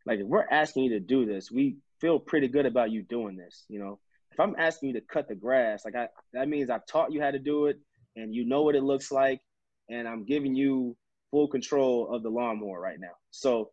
Like 0.06 0.20
if 0.20 0.26
we're 0.26 0.48
asking 0.50 0.86
you 0.86 0.92
to 0.92 1.02
do 1.02 1.26
this, 1.26 1.52
we 1.52 1.76
feel 2.00 2.18
pretty 2.18 2.48
good 2.48 2.66
about 2.66 2.92
you 2.92 3.04
doing 3.04 3.36
this. 3.36 3.66
You 3.68 3.80
know, 3.80 4.00
if 4.32 4.40
I'm 4.40 4.56
asking 4.58 4.88
you 4.88 5.02
to 5.02 5.06
cut 5.06 5.28
the 5.28 5.36
grass, 5.36 5.84
like 5.84 5.96
I 5.98 6.08
that 6.32 6.48
means 6.48 6.70
I've 6.70 6.86
taught 6.86 7.12
you 7.12 7.22
how 7.22 7.32
to 7.32 7.40
do 7.40 7.66
it 7.66 7.78
and 8.16 8.34
you 8.34 8.46
know 8.46 8.62
what 8.62 8.76
it 8.76 8.84
looks 8.84 9.12
like, 9.12 9.42
and 9.90 10.08
I'm 10.08 10.24
giving 10.24 10.56
you 10.56 10.96
full 11.30 11.50
control 11.50 12.16
of 12.16 12.24
the 12.24 12.30
lawnmower 12.30 12.80
right 12.80 13.02
now. 13.02 13.18
So 13.32 13.72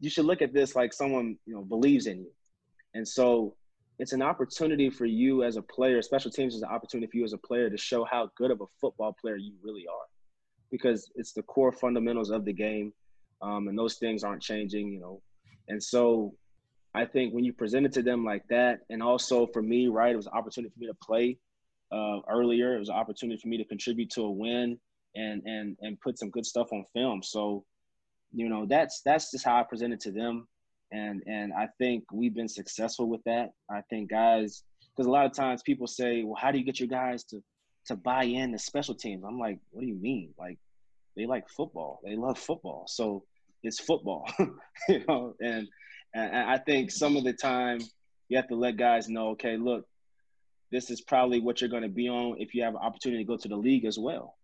you 0.00 0.10
should 0.10 0.26
look 0.26 0.42
at 0.42 0.52
this 0.52 0.76
like 0.76 0.92
someone 0.92 1.38
you 1.46 1.54
know 1.54 1.62
believes 1.62 2.06
in 2.06 2.18
you, 2.18 2.30
and 2.92 3.08
so 3.08 3.54
it's 4.02 4.12
an 4.12 4.20
opportunity 4.20 4.90
for 4.90 5.06
you 5.06 5.44
as 5.44 5.54
a 5.56 5.62
player. 5.62 6.02
Special 6.02 6.30
teams 6.30 6.56
is 6.56 6.62
an 6.62 6.68
opportunity 6.68 7.08
for 7.08 7.18
you 7.18 7.24
as 7.24 7.34
a 7.34 7.38
player 7.38 7.70
to 7.70 7.76
show 7.76 8.04
how 8.04 8.28
good 8.36 8.50
of 8.50 8.60
a 8.60 8.66
football 8.80 9.12
player 9.20 9.36
you 9.36 9.52
really 9.62 9.86
are, 9.86 10.06
because 10.72 11.08
it's 11.14 11.32
the 11.32 11.44
core 11.44 11.70
fundamentals 11.70 12.30
of 12.30 12.44
the 12.44 12.52
game, 12.52 12.92
um, 13.42 13.68
and 13.68 13.78
those 13.78 13.98
things 13.98 14.24
aren't 14.24 14.42
changing. 14.42 14.92
You 14.92 14.98
know, 14.98 15.22
and 15.68 15.80
so 15.80 16.34
I 16.94 17.04
think 17.04 17.32
when 17.32 17.44
you 17.44 17.52
present 17.52 17.86
it 17.86 17.92
to 17.92 18.02
them 18.02 18.24
like 18.24 18.42
that, 18.48 18.80
and 18.90 19.00
also 19.04 19.46
for 19.46 19.62
me, 19.62 19.86
right, 19.86 20.12
it 20.12 20.16
was 20.16 20.26
an 20.26 20.34
opportunity 20.34 20.74
for 20.74 20.80
me 20.80 20.88
to 20.88 20.98
play 21.08 21.38
uh, 21.92 22.18
earlier. 22.28 22.74
It 22.74 22.80
was 22.80 22.88
an 22.88 22.96
opportunity 22.96 23.40
for 23.40 23.48
me 23.48 23.56
to 23.58 23.64
contribute 23.64 24.10
to 24.10 24.22
a 24.22 24.30
win 24.30 24.80
and 25.14 25.42
and 25.46 25.76
and 25.80 26.00
put 26.00 26.18
some 26.18 26.30
good 26.30 26.44
stuff 26.44 26.72
on 26.72 26.84
film. 26.92 27.22
So, 27.22 27.64
you 28.32 28.48
know, 28.48 28.66
that's 28.66 29.00
that's 29.04 29.30
just 29.30 29.44
how 29.44 29.60
I 29.60 29.62
presented 29.62 30.00
to 30.00 30.10
them, 30.10 30.48
and 30.92 31.22
and 31.26 31.52
I 31.52 31.68
think 31.78 32.04
we've 32.12 32.34
been 32.34 32.48
successful 32.48 33.08
with 33.08 33.22
that. 33.24 33.50
I 33.70 33.80
think 33.90 34.10
guys, 34.10 34.62
because 34.94 35.06
a 35.06 35.10
lot 35.10 35.26
of 35.26 35.32
times 35.32 35.62
people 35.62 35.86
say, 35.86 36.22
well, 36.22 36.36
how 36.40 36.52
do 36.52 36.58
you 36.58 36.64
get 36.64 36.78
your 36.78 36.88
guys 36.88 37.24
to 37.24 37.42
to 37.86 37.96
buy 37.96 38.24
in 38.24 38.52
to 38.52 38.58
special 38.58 38.94
teams? 38.94 39.24
I'm 39.26 39.38
like, 39.38 39.58
what 39.70 39.80
do 39.80 39.86
you 39.86 39.96
mean? 39.96 40.34
Like, 40.38 40.58
they 41.16 41.26
like 41.26 41.48
football. 41.48 42.00
They 42.04 42.14
love 42.14 42.38
football. 42.38 42.84
So 42.88 43.24
it's 43.62 43.80
football, 43.80 44.30
you 44.88 45.04
know, 45.08 45.34
and 45.40 45.68
and 46.14 46.36
I 46.36 46.58
think 46.58 46.90
some 46.90 47.16
of 47.16 47.24
the 47.24 47.32
time 47.32 47.80
you 48.28 48.36
have 48.36 48.48
to 48.48 48.54
let 48.54 48.76
guys 48.76 49.08
know, 49.08 49.30
okay, 49.30 49.56
look, 49.56 49.86
this 50.70 50.90
is 50.90 51.00
probably 51.00 51.40
what 51.40 51.60
you're 51.60 51.70
going 51.70 51.82
to 51.82 51.88
be 51.88 52.08
on 52.08 52.36
if 52.38 52.54
you 52.54 52.64
have 52.64 52.74
an 52.74 52.80
opportunity 52.80 53.24
to 53.24 53.28
go 53.28 53.36
to 53.36 53.48
the 53.48 53.56
league 53.56 53.84
as 53.84 53.98
well. 53.98 54.36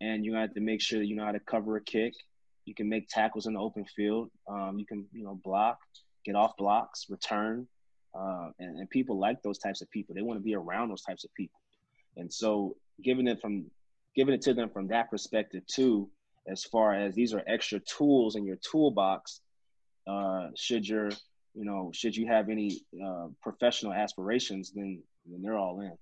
And 0.00 0.24
you 0.24 0.34
have 0.34 0.52
to 0.54 0.60
make 0.60 0.80
sure 0.82 0.98
that 0.98 1.06
you 1.06 1.16
know 1.16 1.24
how 1.24 1.32
to 1.32 1.40
cover 1.40 1.76
a 1.76 1.82
kick. 1.82 2.14
You 2.66 2.74
can 2.74 2.88
make 2.88 3.08
tackles 3.08 3.46
in 3.46 3.54
the 3.54 3.60
open 3.60 3.84
field. 3.84 4.30
Um, 4.48 4.76
you 4.78 4.86
can, 4.86 5.06
you 5.12 5.24
know, 5.24 5.40
block, 5.42 5.78
get 6.24 6.34
off 6.34 6.56
blocks, 6.56 7.06
return. 7.08 7.66
Uh, 8.14 8.48
and, 8.58 8.78
and 8.78 8.90
people 8.90 9.18
like 9.18 9.42
those 9.42 9.58
types 9.58 9.82
of 9.82 9.90
people. 9.90 10.14
They 10.14 10.22
want 10.22 10.38
to 10.38 10.42
be 10.42 10.54
around 10.54 10.88
those 10.88 11.02
types 11.02 11.24
of 11.24 11.34
people. 11.34 11.60
And 12.16 12.32
so 12.32 12.76
giving 13.02 13.26
it 13.26 13.40
from 13.40 13.66
giving 14.14 14.34
it 14.34 14.40
to 14.42 14.54
them 14.54 14.70
from 14.70 14.88
that 14.88 15.10
perspective 15.10 15.66
too, 15.66 16.08
as 16.48 16.64
far 16.64 16.94
as 16.94 17.14
these 17.14 17.34
are 17.34 17.42
extra 17.46 17.80
tools 17.80 18.36
in 18.36 18.46
your 18.46 18.56
toolbox 18.56 19.40
uh, 20.06 20.48
should 20.56 20.86
your 20.86 21.10
you 21.54 21.64
know 21.64 21.90
should 21.92 22.16
you 22.16 22.26
have 22.26 22.48
any 22.48 22.80
uh, 23.04 23.26
professional 23.42 23.92
aspirations 23.92 24.72
then 24.74 25.02
then 25.26 25.42
they're 25.42 25.56
all 25.56 25.80
in 25.80 25.92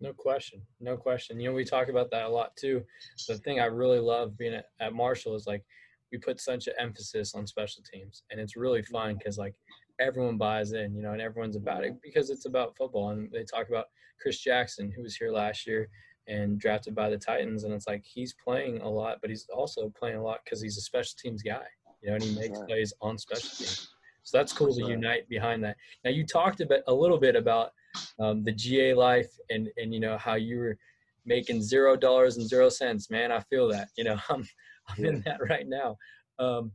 no 0.00 0.12
question 0.12 0.60
no 0.80 0.96
question 0.96 1.40
you 1.40 1.48
know 1.48 1.54
we 1.54 1.64
talk 1.64 1.88
about 1.88 2.10
that 2.10 2.24
a 2.24 2.28
lot 2.28 2.56
too 2.56 2.82
the 3.26 3.36
thing 3.38 3.60
i 3.60 3.64
really 3.64 3.98
love 3.98 4.36
being 4.36 4.54
at, 4.54 4.66
at 4.80 4.92
marshall 4.92 5.34
is 5.34 5.46
like 5.46 5.64
we 6.12 6.18
put 6.18 6.40
such 6.40 6.66
an 6.66 6.74
emphasis 6.78 7.34
on 7.34 7.46
special 7.46 7.82
teams 7.92 8.22
and 8.30 8.40
it's 8.40 8.56
really 8.56 8.82
fun 8.82 9.16
because 9.16 9.38
like 9.38 9.54
everyone 10.00 10.38
buys 10.38 10.72
in 10.72 10.94
you 10.94 11.02
know 11.02 11.12
and 11.12 11.20
everyone's 11.20 11.56
about 11.56 11.84
it 11.84 11.94
because 12.02 12.30
it's 12.30 12.46
about 12.46 12.76
football 12.76 13.10
and 13.10 13.30
they 13.32 13.44
talk 13.44 13.68
about 13.68 13.86
chris 14.20 14.38
jackson 14.38 14.92
who 14.94 15.02
was 15.02 15.16
here 15.16 15.32
last 15.32 15.66
year 15.66 15.88
and 16.28 16.60
drafted 16.60 16.94
by 16.94 17.08
the 17.08 17.18
titans 17.18 17.64
and 17.64 17.72
it's 17.72 17.88
like 17.88 18.04
he's 18.04 18.34
playing 18.44 18.80
a 18.82 18.88
lot 18.88 19.18
but 19.20 19.30
he's 19.30 19.46
also 19.52 19.92
playing 19.98 20.16
a 20.16 20.22
lot 20.22 20.40
because 20.44 20.62
he's 20.62 20.78
a 20.78 20.82
special 20.82 21.14
teams 21.20 21.42
guy 21.42 21.64
you 22.02 22.10
know, 22.10 22.14
and 22.14 22.24
he 22.24 22.34
makes 22.34 22.58
right. 22.58 22.68
plays 22.68 22.92
on 23.00 23.18
special 23.18 23.50
teams. 23.50 23.88
So 24.22 24.36
that's 24.36 24.52
cool 24.52 24.74
to 24.74 24.82
right. 24.82 24.90
unite 24.90 25.28
behind 25.28 25.64
that. 25.64 25.76
Now 26.04 26.10
you 26.10 26.24
talked 26.24 26.60
a 26.60 26.66
bit, 26.66 26.82
a 26.86 26.94
little 26.94 27.18
bit 27.18 27.34
about 27.34 27.70
um, 28.18 28.44
the 28.44 28.52
GA 28.52 28.94
life 28.94 29.30
and 29.50 29.68
and 29.76 29.92
you 29.92 30.00
know 30.00 30.18
how 30.18 30.34
you 30.34 30.58
were 30.58 30.78
making 31.24 31.62
zero 31.62 31.96
dollars 31.96 32.36
and 32.36 32.48
zero 32.48 32.68
cents. 32.68 33.10
Man, 33.10 33.30
I 33.30 33.40
feel 33.40 33.68
that. 33.68 33.88
You 33.96 34.04
know, 34.04 34.18
I'm 34.28 34.46
I'm 34.88 35.04
yeah. 35.04 35.10
in 35.10 35.20
that 35.22 35.40
right 35.48 35.68
now. 35.68 35.96
Um, 36.38 36.72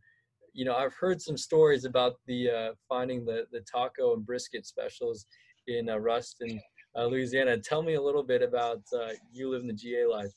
you 0.53 0.65
know, 0.65 0.75
I've 0.75 0.93
heard 0.93 1.21
some 1.21 1.37
stories 1.37 1.83
about 1.83 2.15
the 2.27 2.49
uh, 2.49 2.71
finding 2.87 3.25
the 3.25 3.45
the 3.51 3.61
taco 3.61 4.13
and 4.13 4.25
brisket 4.25 4.65
specials 4.65 5.25
in 5.67 5.89
uh, 5.89 5.97
Ruston, 5.97 6.61
uh, 6.95 7.05
Louisiana. 7.05 7.57
Tell 7.57 7.81
me 7.81 7.95
a 7.95 8.01
little 8.01 8.23
bit 8.23 8.41
about 8.41 8.81
uh, 8.93 9.13
you 9.31 9.49
living 9.49 9.67
the 9.67 9.73
GA 9.73 10.05
life. 10.05 10.31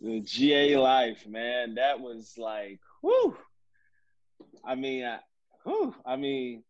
The 0.00 0.20
GA 0.20 0.76
life, 0.78 1.28
man, 1.28 1.76
that 1.76 2.00
was 2.00 2.34
like, 2.36 2.80
whoo, 3.02 3.36
I 4.64 4.74
mean, 4.74 5.04
I, 5.04 5.20
whew, 5.62 5.94
I 6.04 6.16
mean, 6.16 6.64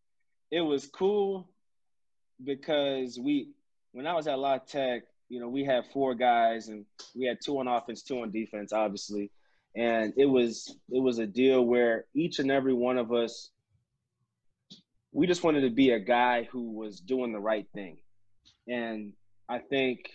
it 0.51 0.61
was 0.61 0.85
cool 0.85 1.49
because 2.45 3.19
we, 3.19 3.49
when 3.91 4.07
I 4.07 4.13
was 4.13 4.27
at 4.27 4.39
La 4.39 4.57
Tech, 4.57 5.03
you 5.29 5.39
know, 5.39 5.49
we 5.49 5.63
had 5.63 5.85
four 5.91 6.13
guys 6.13 6.67
and 6.67 6.85
we 7.15 7.25
had 7.25 7.39
two 7.43 7.57
on 7.59 7.67
offense, 7.67 8.03
two 8.03 8.21
on 8.21 8.31
defense, 8.31 8.71
obviously. 8.71 9.31
And 9.75 10.13
it 10.17 10.27
was 10.27 10.77
it 10.91 11.01
was 11.01 11.17
a 11.17 11.25
deal 11.25 11.65
where 11.65 12.05
each 12.13 12.37
and 12.37 12.51
every 12.51 12.73
one 12.73 12.99
of 12.99 13.11
us, 13.11 13.49
we 15.11 15.25
just 15.25 15.43
wanted 15.43 15.61
to 15.61 15.71
be 15.71 15.91
a 15.91 15.99
guy 15.99 16.43
who 16.51 16.71
was 16.71 16.99
doing 16.99 17.31
the 17.31 17.39
right 17.39 17.65
thing. 17.73 17.97
And 18.67 19.13
I 19.49 19.59
think 19.59 20.11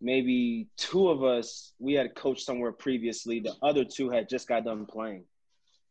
maybe 0.00 0.68
two 0.76 1.08
of 1.08 1.24
us 1.24 1.72
we 1.78 1.94
had 1.94 2.14
coached 2.14 2.44
somewhere 2.44 2.72
previously. 2.72 3.40
The 3.40 3.54
other 3.62 3.84
two 3.84 4.10
had 4.10 4.28
just 4.28 4.46
got 4.46 4.64
done 4.64 4.84
playing. 4.84 5.24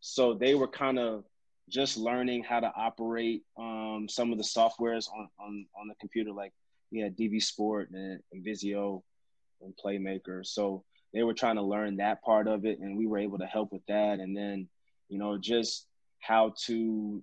So 0.02 0.36
they 0.36 0.54
were 0.54 0.68
kind 0.68 1.00
of 1.00 1.24
just 1.70 1.98
learning 1.98 2.44
how 2.44 2.60
to 2.60 2.72
operate 2.76 3.44
um, 3.58 4.08
some 4.10 4.32
of 4.32 4.38
the 4.38 4.44
softwares 4.44 5.08
on, 5.12 5.30
on, 5.40 5.66
on 5.80 5.88
the 5.88 5.96
computer, 6.00 6.32
like 6.32 6.54
we 6.92 7.00
had 7.00 7.18
DV 7.18 7.42
Sport 7.42 7.90
and, 7.92 8.20
and 8.32 8.44
Visio 8.44 9.04
and 9.62 9.74
Playmaker. 9.84 10.46
So 10.46 10.84
they 11.14 11.24
were 11.24 11.34
trying 11.34 11.56
to 11.56 11.62
learn 11.62 11.98
that 11.98 12.22
part 12.24 12.48
of 12.48 12.66
it, 12.66 12.80
and 12.80 12.98
we 12.98 13.08
were 13.08 13.18
able 13.18 13.38
to 13.40 13.46
help 13.46 13.72
with 13.72 13.86
that. 13.88 14.20
And 14.20 14.36
then, 14.36 14.68
you 15.10 15.18
know, 15.18 15.38
just 15.38 15.88
how 16.20 16.54
to 16.66 17.22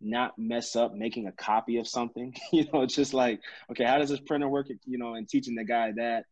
not 0.00 0.38
mess 0.38 0.76
up 0.76 0.94
making 0.94 1.26
a 1.26 1.32
copy 1.32 1.78
of 1.78 1.86
something. 1.86 2.34
you 2.52 2.66
know, 2.72 2.86
just 2.86 3.14
like, 3.14 3.40
okay, 3.70 3.84
how 3.84 3.98
does 3.98 4.10
this 4.10 4.20
printer 4.20 4.48
work? 4.48 4.68
You 4.86 4.98
know, 4.98 5.14
and 5.14 5.28
teaching 5.28 5.54
the 5.54 5.64
guy 5.64 5.92
that. 5.96 6.24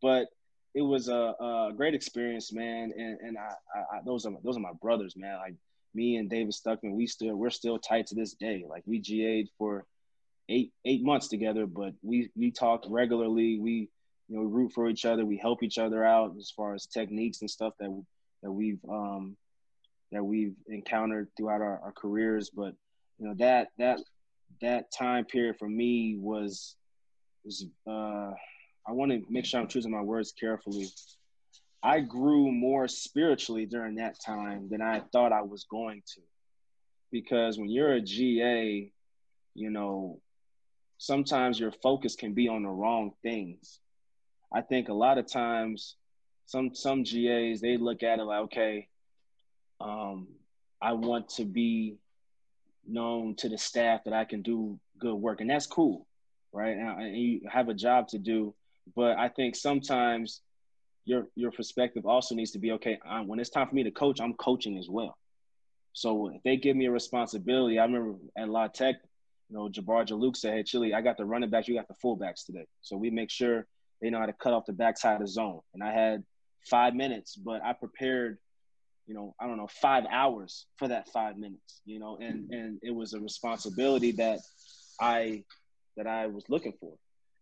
But 0.00 0.28
it 0.74 0.82
was 0.82 1.08
a, 1.08 1.34
a 1.40 1.72
great 1.76 1.94
experience, 1.94 2.52
man. 2.52 2.92
And 2.96 3.18
and 3.20 3.38
I, 3.38 3.96
I, 3.96 4.00
those 4.04 4.26
are 4.26 4.32
those 4.42 4.56
are 4.56 4.60
my 4.60 4.72
brothers, 4.82 5.14
man. 5.16 5.38
Like 5.38 5.54
me 5.94 6.16
and 6.16 6.28
David 6.28 6.52
Stuckman, 6.54 6.94
we 6.94 7.06
still 7.06 7.34
we're 7.34 7.50
still 7.50 7.78
tight 7.78 8.06
to 8.08 8.14
this 8.14 8.34
day. 8.34 8.64
Like 8.68 8.82
we 8.86 8.98
GA'd 8.98 9.48
for 9.58 9.84
eight 10.48 10.72
eight 10.84 11.02
months 11.02 11.28
together, 11.28 11.66
but 11.66 11.94
we 12.02 12.30
we 12.36 12.50
talk 12.50 12.84
regularly. 12.88 13.58
We 13.58 13.88
you 14.28 14.36
know 14.36 14.42
we 14.42 14.48
root 14.48 14.72
for 14.72 14.88
each 14.88 15.04
other. 15.04 15.24
We 15.24 15.36
help 15.36 15.62
each 15.62 15.78
other 15.78 16.04
out 16.04 16.34
as 16.38 16.50
far 16.50 16.74
as 16.74 16.86
techniques 16.86 17.40
and 17.40 17.50
stuff 17.50 17.74
that 17.80 18.04
that 18.42 18.50
we've 18.50 18.80
um 18.88 19.36
that 20.12 20.24
we've 20.24 20.54
encountered 20.68 21.28
throughout 21.36 21.60
our, 21.60 21.80
our 21.80 21.92
careers. 21.92 22.50
But 22.50 22.74
you 23.18 23.28
know 23.28 23.34
that 23.38 23.68
that 23.78 24.00
that 24.60 24.92
time 24.92 25.24
period 25.24 25.56
for 25.58 25.68
me 25.68 26.16
was 26.18 26.76
was 27.44 27.66
uh 27.86 28.32
I 28.86 28.92
want 28.92 29.12
to 29.12 29.22
make 29.30 29.46
sure 29.46 29.60
I'm 29.60 29.68
choosing 29.68 29.92
my 29.92 30.02
words 30.02 30.32
carefully. 30.38 30.88
I 31.84 32.00
grew 32.00 32.50
more 32.50 32.88
spiritually 32.88 33.66
during 33.66 33.96
that 33.96 34.18
time 34.18 34.70
than 34.70 34.80
I 34.80 35.00
thought 35.12 35.32
I 35.32 35.42
was 35.42 35.64
going 35.64 36.02
to. 36.14 36.22
Because 37.12 37.58
when 37.58 37.68
you're 37.68 37.92
a 37.92 38.00
GA, 38.00 38.90
you 39.54 39.70
know, 39.70 40.18
sometimes 40.96 41.60
your 41.60 41.72
focus 41.82 42.16
can 42.16 42.32
be 42.32 42.48
on 42.48 42.62
the 42.62 42.70
wrong 42.70 43.12
things. 43.22 43.80
I 44.50 44.62
think 44.62 44.88
a 44.88 44.94
lot 44.94 45.18
of 45.18 45.30
times 45.30 45.96
some 46.46 46.74
some 46.74 47.02
GAs 47.02 47.60
they 47.60 47.76
look 47.76 48.02
at 48.02 48.18
it 48.18 48.24
like, 48.24 48.44
okay, 48.44 48.88
um, 49.78 50.28
I 50.80 50.92
want 50.92 51.28
to 51.30 51.44
be 51.44 51.96
known 52.86 53.34
to 53.36 53.48
the 53.50 53.58
staff 53.58 54.04
that 54.04 54.14
I 54.14 54.24
can 54.24 54.40
do 54.40 54.80
good 54.98 55.16
work, 55.16 55.42
and 55.42 55.50
that's 55.50 55.66
cool, 55.66 56.06
right? 56.50 56.76
And 56.78 57.14
you 57.14 57.40
have 57.50 57.68
a 57.68 57.74
job 57.74 58.08
to 58.08 58.18
do, 58.18 58.54
but 58.96 59.18
I 59.18 59.28
think 59.28 59.54
sometimes 59.54 60.40
your 61.04 61.28
your 61.34 61.50
perspective 61.50 62.06
also 62.06 62.34
needs 62.34 62.50
to 62.52 62.58
be 62.58 62.72
okay. 62.72 62.98
Um, 63.06 63.26
when 63.26 63.38
it's 63.38 63.50
time 63.50 63.68
for 63.68 63.74
me 63.74 63.82
to 63.84 63.90
coach, 63.90 64.20
I'm 64.20 64.34
coaching 64.34 64.78
as 64.78 64.88
well. 64.88 65.16
So 65.92 66.28
if 66.28 66.42
they 66.42 66.56
give 66.56 66.76
me 66.76 66.86
a 66.86 66.90
responsibility, 66.90 67.78
I 67.78 67.84
remember 67.84 68.16
at 68.36 68.48
La 68.48 68.68
Tech, 68.68 68.96
you 69.48 69.56
know, 69.56 69.68
Jabbar 69.68 70.06
Juluke 70.06 70.36
said, 70.36 70.54
"Hey, 70.54 70.62
Chili, 70.62 70.94
I 70.94 71.00
got 71.02 71.16
the 71.16 71.24
running 71.24 71.50
backs, 71.50 71.68
you 71.68 71.74
got 71.74 71.88
the 71.88 71.94
fullbacks 71.94 72.44
today." 72.46 72.66
So 72.80 72.96
we 72.96 73.10
make 73.10 73.30
sure 73.30 73.66
they 74.00 74.10
know 74.10 74.18
how 74.18 74.26
to 74.26 74.32
cut 74.32 74.52
off 74.52 74.66
the 74.66 74.72
backside 74.72 75.14
of 75.14 75.20
the 75.20 75.28
zone. 75.28 75.60
And 75.72 75.82
I 75.82 75.92
had 75.92 76.24
five 76.68 76.94
minutes, 76.94 77.36
but 77.36 77.62
I 77.62 77.74
prepared, 77.74 78.38
you 79.06 79.14
know, 79.14 79.34
I 79.38 79.46
don't 79.46 79.58
know, 79.58 79.68
five 79.68 80.04
hours 80.10 80.66
for 80.76 80.88
that 80.88 81.08
five 81.10 81.36
minutes, 81.36 81.82
you 81.84 81.98
know, 81.98 82.16
and 82.20 82.50
and 82.50 82.78
it 82.82 82.94
was 82.94 83.12
a 83.12 83.20
responsibility 83.20 84.12
that 84.12 84.40
I 85.00 85.44
that 85.96 86.06
I 86.06 86.26
was 86.26 86.44
looking 86.48 86.72
for 86.80 86.94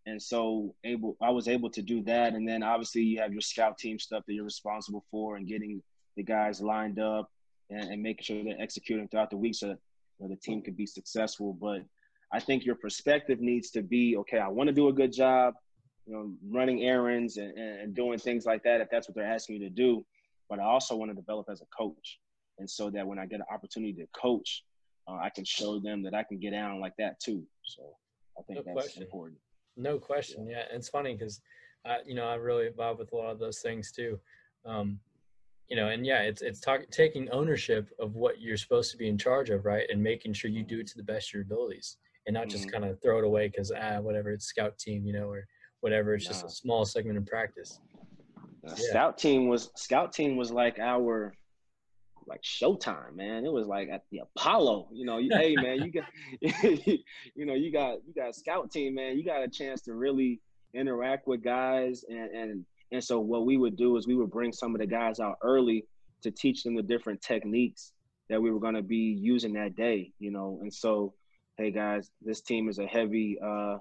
and 0.07 0.21
so 0.21 0.75
able 0.85 1.17
I 1.23 1.31
was 1.31 1.49
able 1.49 1.71
to 1.71 1.83
do 1.83 2.03
that. 2.05 2.35
And 2.35 2.49
then 2.49 2.63
obviously 2.63 3.03
you 3.03 3.21
have 3.21 3.33
your 3.33 3.41
scout 3.41 3.79
team 3.79 3.99
stuff 3.99 4.25
that 4.27 4.35
you're 4.35 4.45
responsible 4.45 5.05
for 5.11 5.37
and 5.37 5.47
getting 5.47 5.83
the 6.17 6.23
guys 6.23 6.61
lined 6.61 6.99
up 6.99 7.31
and, 7.71 7.91
and 7.91 8.03
making 8.03 8.25
sure 8.25 8.45
they're 8.45 8.61
executing 8.61 9.09
throughout 9.09 9.31
the 9.31 9.37
week 9.37 9.55
so 9.55 9.69
that 9.69 9.79
you 10.19 10.29
know, 10.29 10.35
the 10.35 10.41
team 10.41 10.63
can 10.63 10.75
be 10.75 10.87
successful. 10.87 11.57
But 11.61 11.83
I 12.33 12.41
think 12.41 12.65
your 12.65 12.75
perspective 12.75 13.41
needs 13.41 13.71
to 13.71 13.83
be 13.83 14.17
okay. 14.19 14.39
I 14.39 14.49
want 14.49 14.69
to 14.69 14.75
do 14.75 14.89
a 14.89 14.93
good 14.93 15.13
job, 15.13 15.55
you 16.07 16.15
know, 16.15 16.33
running 16.51 16.83
errands 16.83 17.37
and, 17.37 17.57
and 17.57 17.95
doing 17.95 18.19
things 18.19 18.45
like 18.47 18.63
that 18.65 18.81
if 18.81 18.89
that's 18.91 19.09
what 19.09 19.15
they're 19.15 19.25
asking 19.25 19.57
you 19.57 19.69
to 19.69 19.75
do. 19.75 20.05
But 20.49 20.59
I 20.59 20.65
also 20.65 20.97
want 20.97 21.11
to 21.11 21.15
develop 21.15 21.47
as 21.51 21.63
a 21.63 21.67
coach, 21.77 22.19
and 22.59 22.69
so 22.69 22.91
that 22.91 23.07
when 23.07 23.19
I 23.19 23.27
get 23.27 23.41
an 23.41 23.47
opportunity 23.51 23.95
to 23.95 24.07
coach, 24.13 24.65
uh, 25.09 25.15
I 25.15 25.31
can 25.31 25.45
show 25.45 25.79
them 25.79 26.03
that 26.03 26.15
I 26.15 26.25
can 26.25 26.39
get 26.39 26.51
down 26.51 26.81
like 26.81 26.95
that 26.99 27.21
too. 27.21 27.43
So 27.65 27.83
I 28.39 28.43
think 28.43 28.59
no 28.59 28.75
that's 28.75 28.87
question. 28.87 29.03
important. 29.03 29.39
No 29.77 29.99
question. 29.99 30.47
Yeah, 30.47 30.65
it's 30.71 30.89
funny 30.89 31.15
because, 31.15 31.41
I, 31.87 31.99
you 32.07 32.15
know, 32.15 32.27
I 32.27 32.35
really 32.35 32.69
vibe 32.69 32.99
with 32.99 33.13
a 33.13 33.17
lot 33.17 33.31
of 33.31 33.39
those 33.39 33.61
things 33.61 33.93
too. 33.93 34.19
Um, 34.65 35.01
you 35.69 35.77
know, 35.77 35.89
and 35.89 36.05
yeah, 36.05 36.21
it's 36.21 36.43
it's 36.43 36.61
talk, 36.61 36.83
taking 36.91 37.31
ownership 37.31 37.89
of 37.99 38.15
what 38.15 38.41
you're 38.41 38.59
supposed 38.59 38.91
to 38.91 38.99
be 38.99 39.09
in 39.09 39.17
charge 39.17 39.49
of, 39.49 39.65
right, 39.65 39.87
and 39.91 40.03
making 40.03 40.35
sure 40.35 40.51
you 40.51 40.63
do 40.63 40.81
it 40.81 40.87
to 40.89 40.97
the 40.97 41.03
best 41.03 41.31
of 41.31 41.35
your 41.35 41.43
abilities, 41.43 41.97
and 42.27 42.35
not 42.35 42.49
just 42.49 42.65
mm-hmm. 42.65 42.73
kind 42.73 42.85
of 42.85 43.01
throw 43.01 43.19
it 43.19 43.25
away 43.25 43.49
because 43.49 43.73
ah, 43.73 43.99
whatever, 44.01 44.31
it's 44.31 44.45
scout 44.45 44.79
team, 44.79 45.07
you 45.07 45.15
know, 45.15 45.31
or 45.31 45.47
whatever. 45.81 46.15
It's 46.15 46.27
just 46.27 46.45
a 46.45 46.51
small 46.51 46.85
segment 46.85 47.17
of 47.17 47.27
practice. 47.27 47.81
Yeah. 48.65 48.75
Scout 48.75 49.19
team 49.19 49.49
was 49.49 49.71
scout 49.75 50.13
team 50.13 50.37
was 50.37 50.51
like 50.51 50.79
our 50.79 51.35
like 52.27 52.43
Showtime, 52.43 53.15
man. 53.15 53.45
It 53.45 53.53
was 53.53 53.67
like 53.67 53.89
at 53.89 54.03
the 54.11 54.21
Apollo. 54.21 54.89
You 54.93 55.07
know, 55.07 55.19
hey 55.19 55.55
man, 55.57 55.83
you 55.83 55.91
got 55.91 56.05
you 56.41 57.47
know, 57.47 57.55
you 57.55 57.73
got 57.73 57.99
you 58.07 58.15
got 58.15 58.31
a 58.31 58.33
scout 58.33 58.71
team, 58.71 58.95
man. 58.95 59.17
You 59.17 59.25
got 59.25 59.43
a 59.43 59.49
chance 59.49 59.83
to 59.83 59.95
really 59.95 60.41
interact 60.75 61.27
with 61.27 61.43
guys 61.43 62.05
and 62.09 62.31
and 62.31 62.65
and 62.93 63.03
so 63.03 63.21
what 63.21 63.47
we 63.47 63.57
would 63.57 63.77
do 63.77 63.97
is 63.97 64.07
we 64.07 64.15
would 64.15 64.31
bring 64.31 64.53
some 64.53 64.75
of 64.75 64.81
the 64.81 64.87
guys 64.87 65.21
out 65.21 65.37
early 65.43 65.87
to 66.23 66.31
teach 66.31 66.63
them 66.63 66.77
the 66.77 66.83
different 66.83 67.21
techniques 67.23 67.93
that 68.29 68.41
we 68.41 68.51
were 68.51 68.61
going 68.61 68.75
to 68.75 68.83
be 68.83 69.17
using 69.19 69.53
that 69.55 69.75
day, 69.77 70.13
you 70.19 70.31
know. 70.31 70.59
And 70.63 70.73
so, 70.73 71.15
hey 71.57 71.71
guys, 71.71 72.11
this 72.21 72.41
team 72.41 72.69
is 72.69 72.79
a 72.79 72.87
heavy 72.87 73.39
uh 73.45 73.79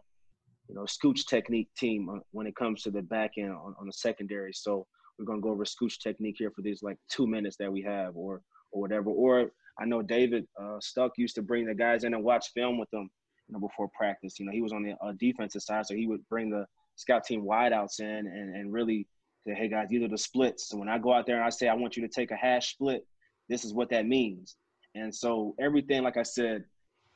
you 0.67 0.75
know, 0.75 0.84
scooch 0.84 1.25
technique 1.25 1.67
team 1.77 2.21
when 2.32 2.47
it 2.47 2.56
comes 2.56 2.84
to 2.84 2.91
the 2.91 3.01
back 3.01 3.32
end 3.38 3.51
on, 3.51 3.75
on 3.77 3.88
the 3.88 3.91
secondary. 3.91 4.54
So 4.54 4.88
we're 5.21 5.27
gonna 5.27 5.41
go 5.41 5.51
over 5.51 5.63
scooch 5.63 5.99
technique 5.99 6.36
here 6.39 6.51
for 6.51 6.62
these 6.62 6.81
like 6.81 6.97
two 7.10 7.27
minutes 7.27 7.55
that 7.57 7.71
we 7.71 7.81
have, 7.84 8.17
or 8.17 8.41
or 8.71 8.81
whatever. 8.81 9.10
Or 9.10 9.51
I 9.79 9.86
know 9.86 10.01
David 10.01 10.47
uh, 10.60 10.79
Stuck 10.79 11.12
used 11.17 11.36
to 11.36 11.41
bring 11.41 11.65
the 11.65 11.75
guys 11.75 12.03
in 12.03 12.13
and 12.13 12.23
watch 12.23 12.51
film 12.53 12.77
with 12.77 12.89
them, 12.89 13.10
you 13.47 13.53
know, 13.53 13.60
before 13.60 13.89
practice. 13.95 14.39
You 14.39 14.45
know, 14.45 14.51
he 14.51 14.62
was 14.62 14.73
on 14.73 14.84
the 14.84 14.93
uh, 15.05 15.13
defensive 15.19 15.62
side, 15.62 15.86
so 15.86 15.95
he 15.95 16.07
would 16.07 16.27
bring 16.27 16.49
the 16.49 16.65
scout 16.95 17.23
team 17.23 17.43
wideouts 17.43 17.99
in 17.99 18.07
and 18.07 18.55
and 18.55 18.73
really 18.73 19.07
say, 19.45 19.53
hey 19.53 19.67
guys, 19.67 19.88
these 19.89 20.03
are 20.03 20.07
the 20.07 20.17
splits. 20.17 20.69
So 20.69 20.77
when 20.77 20.89
I 20.89 20.97
go 20.97 21.13
out 21.13 21.25
there 21.25 21.36
and 21.36 21.45
I 21.45 21.49
say 21.49 21.67
I 21.67 21.73
want 21.75 21.95
you 21.95 22.01
to 22.07 22.13
take 22.13 22.31
a 22.31 22.36
hash 22.36 22.73
split, 22.73 23.05
this 23.49 23.63
is 23.63 23.73
what 23.73 23.89
that 23.89 24.05
means. 24.05 24.55
And 24.95 25.13
so 25.13 25.55
everything, 25.60 26.03
like 26.03 26.17
I 26.17 26.23
said, 26.23 26.65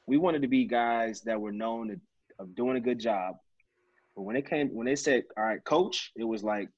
we 0.07 0.17
wanted 0.17 0.41
to 0.43 0.47
be 0.47 0.65
guys 0.65 1.21
that 1.21 1.39
were 1.39 1.51
known 1.51 1.89
to, 1.89 1.99
of 2.39 2.55
doing 2.55 2.77
a 2.77 2.81
good 2.81 2.99
job. 2.99 3.35
But 4.15 4.23
when 4.23 4.35
it 4.35 4.49
came, 4.49 4.69
when 4.69 4.85
they 4.85 4.95
said, 4.95 5.23
"All 5.37 5.43
right, 5.43 5.63
coach," 5.63 6.11
it 6.15 6.23
was 6.23 6.43
like, 6.43 6.69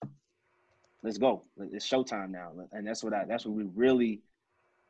let's 1.04 1.18
go. 1.18 1.44
It's 1.58 1.88
showtime 1.88 2.30
now, 2.30 2.52
and 2.72 2.86
that's 2.86 3.04
what 3.04 3.14
I. 3.14 3.26
That's 3.26 3.46
what 3.46 3.56
we 3.56 3.64
really 3.76 4.22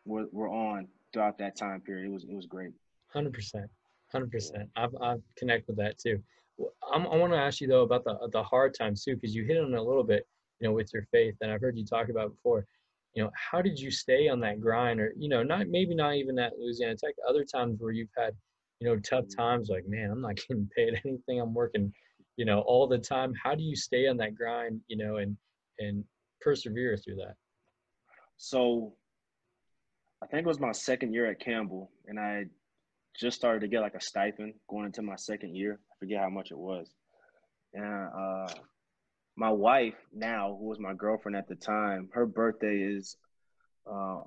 were, 0.06 0.28
were 0.32 0.50
on 0.50 0.88
throughout 1.14 1.38
that 1.40 1.56
time 1.56 1.82
period. 1.82 2.06
It 2.06 2.12
was 2.12 2.24
it 2.24 2.36
was 2.36 2.46
great. 2.46 2.72
Hundred 3.08 3.34
percent, 3.34 3.70
hundred 4.12 4.32
percent. 4.32 4.70
I've—I 4.76 5.16
connect 5.38 5.68
with 5.68 5.78
that 5.78 5.98
too. 5.98 6.22
I'm, 6.92 7.06
i 7.08 7.16
want 7.16 7.34
to 7.34 7.40
ask 7.40 7.62
you 7.62 7.68
though 7.68 7.84
about 7.84 8.04
the 8.04 8.18
the 8.32 8.44
hard 8.44 8.76
times 8.78 9.04
too, 9.04 9.16
because 9.16 9.36
you 9.36 9.44
hit 9.44 9.58
on 9.58 9.74
it 9.74 9.78
a 9.78 9.82
little 9.82 10.04
bit, 10.04 10.26
you 10.60 10.68
know, 10.68 10.74
with 10.74 10.92
your 10.94 11.06
faith, 11.12 11.36
and 11.42 11.52
I've 11.52 11.62
heard 11.62 11.78
you 11.78 11.86
talk 11.86 12.10
about 12.10 12.32
before. 12.36 12.66
You 13.14 13.24
know, 13.24 13.32
how 13.34 13.64
did 13.64 13.80
you 13.80 13.90
stay 13.90 14.28
on 14.28 14.40
that 14.42 14.60
grind, 14.60 15.00
or 15.00 15.14
you 15.18 15.30
know, 15.30 15.44
not 15.44 15.68
maybe 15.68 15.96
not 15.96 16.16
even 16.16 16.38
at 16.40 16.58
Louisiana 16.60 16.96
Tech. 16.96 17.16
Other 17.28 17.44
times 17.44 17.80
where 17.80 17.92
you've 17.92 18.10
had, 18.16 18.36
you 18.80 18.88
know, 18.88 18.98
tough 18.98 19.26
mm-hmm. 19.26 19.42
times, 19.42 19.70
like 19.70 19.88
man, 19.88 20.12
I'm 20.12 20.22
not 20.22 20.36
getting 20.48 20.70
paid 20.76 21.00
anything. 21.06 21.40
I'm 21.40 21.54
working, 21.54 21.94
you 22.36 22.46
know, 22.46 22.62
all 22.62 22.88
the 22.88 23.00
time. 23.00 23.34
How 23.42 23.56
do 23.56 23.64
you 23.64 23.76
stay 23.76 24.08
on 24.08 24.18
that 24.18 24.36
grind, 24.36 24.82
you 24.88 24.98
know, 24.98 25.18
and 25.18 25.36
and 25.80 26.04
persevere 26.42 26.98
through 26.98 27.16
that? 27.16 27.36
So 28.38 28.94
I 30.22 30.28
think 30.28 30.46
it 30.46 30.48
was 30.48 30.60
my 30.60 30.72
second 30.72 31.14
year 31.14 31.30
at 31.30 31.40
Campbell, 31.40 31.92
and 32.08 32.20
I 32.20 32.46
just 33.20 33.38
started 33.38 33.62
to 33.62 33.68
get 33.68 33.82
like 33.82 33.96
a 33.96 34.02
stipend 34.02 34.54
going 34.70 34.86
into 34.86 35.02
my 35.02 35.16
second 35.16 35.56
year. 35.56 35.80
I 35.92 35.94
forget 36.00 36.22
how 36.22 36.30
much 36.30 36.52
it 36.52 36.58
was. 36.58 36.90
And 37.74 38.10
uh, 38.16 38.54
my 39.36 39.50
wife 39.50 39.96
now, 40.14 40.56
who 40.60 40.66
was 40.66 40.80
my 40.80 40.94
girlfriend 40.94 41.36
at 41.36 41.48
the 41.48 41.56
time, 41.56 42.10
her 42.14 42.26
birthday 42.26 42.78
is 42.78 43.18
uh, 43.92 44.22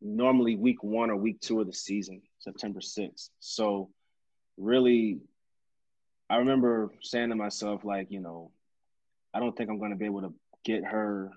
normally 0.00 0.56
week 0.56 0.82
one 0.82 1.10
or 1.10 1.16
week 1.16 1.40
two 1.40 1.60
of 1.60 1.66
the 1.66 1.72
season, 1.72 2.22
September 2.38 2.80
6th. 2.80 3.30
So 3.40 3.90
really, 4.56 5.20
I 6.28 6.36
remember 6.36 6.90
saying 7.02 7.30
to 7.30 7.36
myself, 7.36 7.84
like, 7.84 8.08
you 8.10 8.20
know, 8.20 8.50
I 9.34 9.40
don't 9.40 9.56
think 9.56 9.70
I'm 9.70 9.78
going 9.78 9.92
to 9.92 9.96
be 9.96 10.06
able 10.06 10.22
to 10.22 10.34
get 10.64 10.84
her 10.84 11.30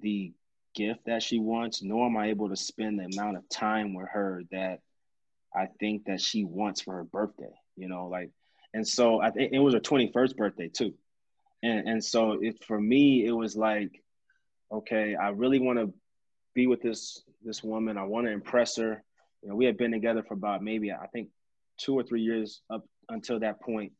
the 0.00 0.32
gift 0.74 1.00
that 1.06 1.22
she 1.22 1.38
wants, 1.38 1.82
nor 1.82 2.06
am 2.06 2.16
I 2.16 2.28
able 2.28 2.48
to 2.48 2.56
spend 2.56 2.98
the 2.98 3.08
amount 3.18 3.36
of 3.36 3.48
time 3.48 3.94
with 3.94 4.08
her 4.12 4.42
that 4.50 4.80
I 5.54 5.66
think 5.78 6.04
that 6.04 6.20
she 6.20 6.44
wants 6.44 6.80
for 6.80 6.94
her 6.94 7.04
birthday. 7.04 7.52
You 7.76 7.88
know, 7.88 8.08
like, 8.08 8.30
and 8.72 8.86
so 8.86 9.20
I 9.20 9.30
think 9.30 9.52
it 9.52 9.58
was 9.58 9.74
her 9.74 9.80
21st 9.80 10.36
birthday 10.36 10.68
too. 10.68 10.94
And 11.62 11.88
and 11.88 12.04
so 12.04 12.38
it 12.40 12.62
for 12.64 12.80
me, 12.80 13.26
it 13.26 13.32
was 13.32 13.56
like, 13.56 14.02
okay, 14.72 15.14
I 15.14 15.30
really 15.30 15.58
want 15.58 15.78
to 15.78 15.92
be 16.54 16.66
with 16.66 16.82
this 16.82 17.22
this 17.42 17.62
woman. 17.62 17.98
I 17.98 18.04
want 18.04 18.26
to 18.26 18.32
impress 18.32 18.76
her. 18.76 19.02
You 19.42 19.48
know, 19.48 19.56
we 19.56 19.64
had 19.64 19.76
been 19.76 19.92
together 19.92 20.22
for 20.22 20.34
about 20.34 20.62
maybe 20.62 20.92
I 20.92 21.06
think 21.12 21.28
two 21.78 21.94
or 21.94 22.02
three 22.02 22.22
years 22.22 22.60
up 22.70 22.84
until 23.08 23.40
that 23.40 23.60
point, 23.60 23.92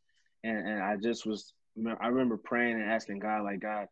and 0.45 0.57
and 0.57 0.83
I 0.83 0.97
just 0.97 1.27
was 1.27 1.53
I 2.01 2.09
remember 2.09 2.37
praying 2.37 2.81
and 2.81 2.91
asking 2.91 3.21
God 3.21 3.45
like 3.45 3.61
God, 3.61 3.87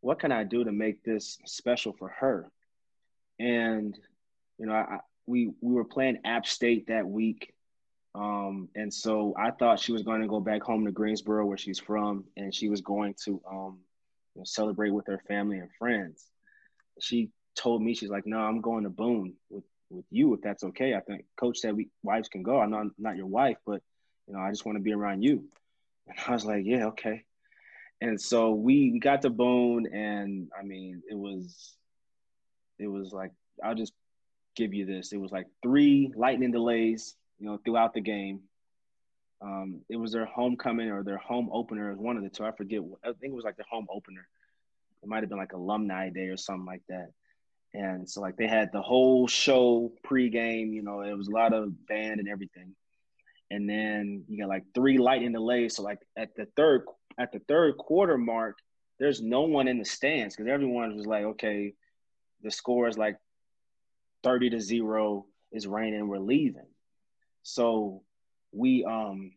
what 0.00 0.18
can 0.18 0.32
I 0.32 0.44
do 0.44 0.64
to 0.64 0.72
make 0.72 1.02
this 1.02 1.38
special 1.46 1.92
for 1.92 2.08
her? 2.08 2.50
And 3.38 3.98
you 4.58 4.66
know, 4.66 4.74
I, 4.74 4.98
we 5.26 5.52
we 5.60 5.74
were 5.74 5.84
playing 5.84 6.18
App 6.24 6.46
State 6.46 6.88
that 6.88 7.06
week, 7.06 7.52
um, 8.14 8.68
and 8.74 8.92
so 8.92 9.34
I 9.36 9.50
thought 9.50 9.80
she 9.80 9.92
was 9.92 10.02
going 10.02 10.20
to 10.22 10.28
go 10.28 10.40
back 10.40 10.62
home 10.62 10.84
to 10.86 10.92
Greensboro, 10.92 11.46
where 11.46 11.58
she's 11.58 11.78
from, 11.78 12.24
and 12.36 12.54
she 12.54 12.68
was 12.68 12.80
going 12.80 13.14
to 13.24 13.40
um, 13.48 13.78
you 14.34 14.40
know, 14.40 14.44
celebrate 14.44 14.90
with 14.90 15.06
her 15.06 15.22
family 15.28 15.58
and 15.58 15.68
friends. 15.78 16.26
She 17.00 17.30
told 17.54 17.82
me 17.82 17.94
she's 17.94 18.10
like, 18.10 18.26
"No, 18.26 18.38
I'm 18.38 18.60
going 18.60 18.84
to 18.84 18.90
Boone 18.90 19.34
with 19.50 19.64
with 19.90 20.06
you 20.10 20.34
if 20.34 20.40
that's 20.40 20.64
okay." 20.64 20.94
I 20.94 21.00
think 21.00 21.24
Coach 21.36 21.58
said 21.58 21.76
we 21.76 21.88
wives 22.02 22.28
can 22.28 22.42
go. 22.42 22.60
I'm 22.60 22.70
not 22.70 22.86
not 22.98 23.16
your 23.16 23.26
wife, 23.26 23.58
but 23.66 23.82
you 24.26 24.34
know, 24.34 24.40
I 24.40 24.50
just 24.50 24.66
want 24.66 24.76
to 24.76 24.82
be 24.82 24.92
around 24.92 25.22
you. 25.22 25.44
And 26.08 26.18
I 26.26 26.32
was 26.32 26.44
like, 26.44 26.64
"Yeah, 26.64 26.86
okay." 26.86 27.24
And 28.00 28.20
so 28.20 28.52
we 28.52 28.98
got 29.00 29.22
to 29.22 29.30
Boone, 29.30 29.92
and 29.92 30.48
I 30.58 30.62
mean, 30.62 31.02
it 31.10 31.16
was 31.16 31.76
it 32.78 32.86
was 32.86 33.12
like 33.12 33.32
I'll 33.62 33.74
just 33.74 33.92
give 34.54 34.72
you 34.72 34.86
this. 34.86 35.12
It 35.12 35.18
was 35.18 35.32
like 35.32 35.46
three 35.62 36.12
lightning 36.16 36.52
delays, 36.52 37.14
you 37.38 37.46
know, 37.46 37.58
throughout 37.64 37.94
the 37.94 38.00
game. 38.00 38.40
Um, 39.40 39.80
it 39.88 39.96
was 39.96 40.12
their 40.12 40.26
homecoming 40.26 40.90
or 40.90 41.02
their 41.02 41.16
home 41.16 41.48
opener, 41.52 41.94
one 41.94 42.16
of 42.16 42.22
the 42.22 42.28
two. 42.28 42.44
I 42.44 42.52
forget. 42.52 42.80
I 43.04 43.12
think 43.12 43.32
it 43.32 43.36
was 43.36 43.44
like 43.44 43.56
their 43.56 43.66
home 43.70 43.86
opener. 43.90 44.26
It 45.02 45.08
might 45.08 45.22
have 45.22 45.28
been 45.28 45.38
like 45.38 45.52
alumni 45.52 46.10
day 46.10 46.26
or 46.26 46.36
something 46.36 46.66
like 46.66 46.82
that. 46.88 47.10
And 47.74 48.08
so 48.08 48.20
like 48.20 48.36
they 48.36 48.46
had 48.46 48.72
the 48.72 48.82
whole 48.82 49.28
show 49.28 49.92
pregame, 50.04 50.72
you 50.72 50.82
know, 50.82 51.02
it 51.02 51.16
was 51.16 51.28
a 51.28 51.32
lot 51.32 51.52
of 51.52 51.86
band 51.86 52.18
and 52.18 52.28
everything. 52.28 52.74
And 53.50 53.68
then 53.68 54.24
you 54.28 54.38
got 54.38 54.48
like 54.48 54.64
three 54.74 54.98
lightning 54.98 55.32
delays. 55.32 55.76
So 55.76 55.82
like 55.82 56.00
at 56.16 56.34
the 56.34 56.46
third 56.56 56.84
at 57.18 57.32
the 57.32 57.40
third 57.40 57.76
quarter 57.76 58.16
mark, 58.16 58.58
there's 58.98 59.20
no 59.20 59.42
one 59.42 59.68
in 59.68 59.78
the 59.78 59.84
stands 59.84 60.36
because 60.36 60.50
everyone 60.50 60.96
was 60.96 61.06
like, 61.06 61.24
okay, 61.24 61.74
the 62.42 62.50
score 62.50 62.88
is 62.88 62.96
like 62.96 63.16
30 64.22 64.50
to 64.50 64.60
0 64.60 65.26
it's 65.50 65.66
raining 65.66 66.08
we're 66.08 66.18
leaving. 66.18 66.66
So 67.42 68.02
we 68.52 68.84
um 68.84 69.32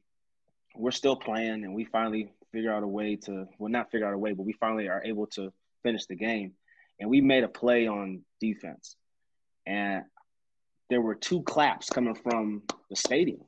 we're 0.76 0.92
still 0.92 1.16
playing 1.16 1.64
and 1.64 1.74
we 1.74 1.86
finally 1.86 2.32
figure 2.52 2.74
out 2.74 2.84
a 2.84 2.88
way 2.88 3.16
to 3.16 3.48
well 3.60 3.72
not 3.72 3.92
figure 3.92 4.08
out 4.08 4.14
a 4.14 4.18
way 4.18 4.34
but 4.34 4.44
we 4.44 4.54
finally 4.54 4.90
are 4.90 5.02
able 5.04 5.28
to 5.28 5.54
finish 5.84 6.06
the 6.06 6.16
game. 6.16 6.54
And 7.00 7.10
we 7.10 7.22
made 7.22 7.44
a 7.44 7.48
play 7.48 7.88
on 7.88 8.22
defense. 8.40 8.96
And 9.66 10.04
there 10.90 11.02
were 11.02 11.16
two 11.16 11.42
claps 11.44 11.90
coming 11.90 12.16
from 12.16 12.64
the 12.90 12.96
stadium 12.96 13.42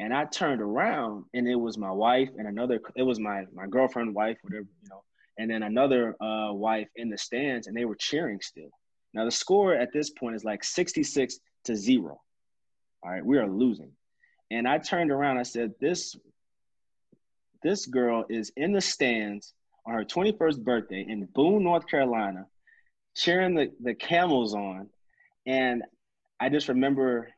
and 0.00 0.14
i 0.14 0.24
turned 0.24 0.60
around 0.60 1.24
and 1.34 1.48
it 1.48 1.56
was 1.56 1.76
my 1.78 1.90
wife 1.90 2.28
and 2.38 2.46
another 2.46 2.80
it 2.96 3.02
was 3.02 3.18
my 3.18 3.44
my 3.54 3.66
girlfriend 3.66 4.14
wife 4.14 4.36
whatever 4.42 4.66
you 4.82 4.88
know 4.88 5.02
and 5.38 5.50
then 5.50 5.62
another 5.62 6.16
uh, 6.20 6.52
wife 6.52 6.88
in 6.96 7.08
the 7.08 7.18
stands 7.18 7.66
and 7.66 7.76
they 7.76 7.84
were 7.84 7.96
cheering 7.96 8.40
still 8.40 8.70
now 9.14 9.24
the 9.24 9.30
score 9.30 9.74
at 9.74 9.92
this 9.92 10.10
point 10.10 10.36
is 10.36 10.44
like 10.44 10.62
66 10.62 11.38
to 11.64 11.76
0. 11.76 12.20
All 13.02 13.10
right, 13.10 13.24
we 13.24 13.38
are 13.38 13.48
losing. 13.48 13.92
And 14.50 14.66
I 14.66 14.78
turned 14.78 15.10
around, 15.10 15.38
I 15.38 15.42
said, 15.42 15.72
This 15.80 16.16
this 17.62 17.86
girl 17.86 18.24
is 18.28 18.52
in 18.56 18.72
the 18.72 18.80
stands 18.80 19.52
on 19.84 19.94
her 19.94 20.04
21st 20.04 20.62
birthday 20.62 21.04
in 21.08 21.26
Boone, 21.34 21.64
North 21.64 21.88
Carolina, 21.88 22.46
cheering 23.16 23.54
the, 23.54 23.72
the 23.80 23.94
camels 23.94 24.54
on. 24.54 24.88
And 25.44 25.82
I 26.38 26.50
just 26.50 26.68
remember 26.68 27.30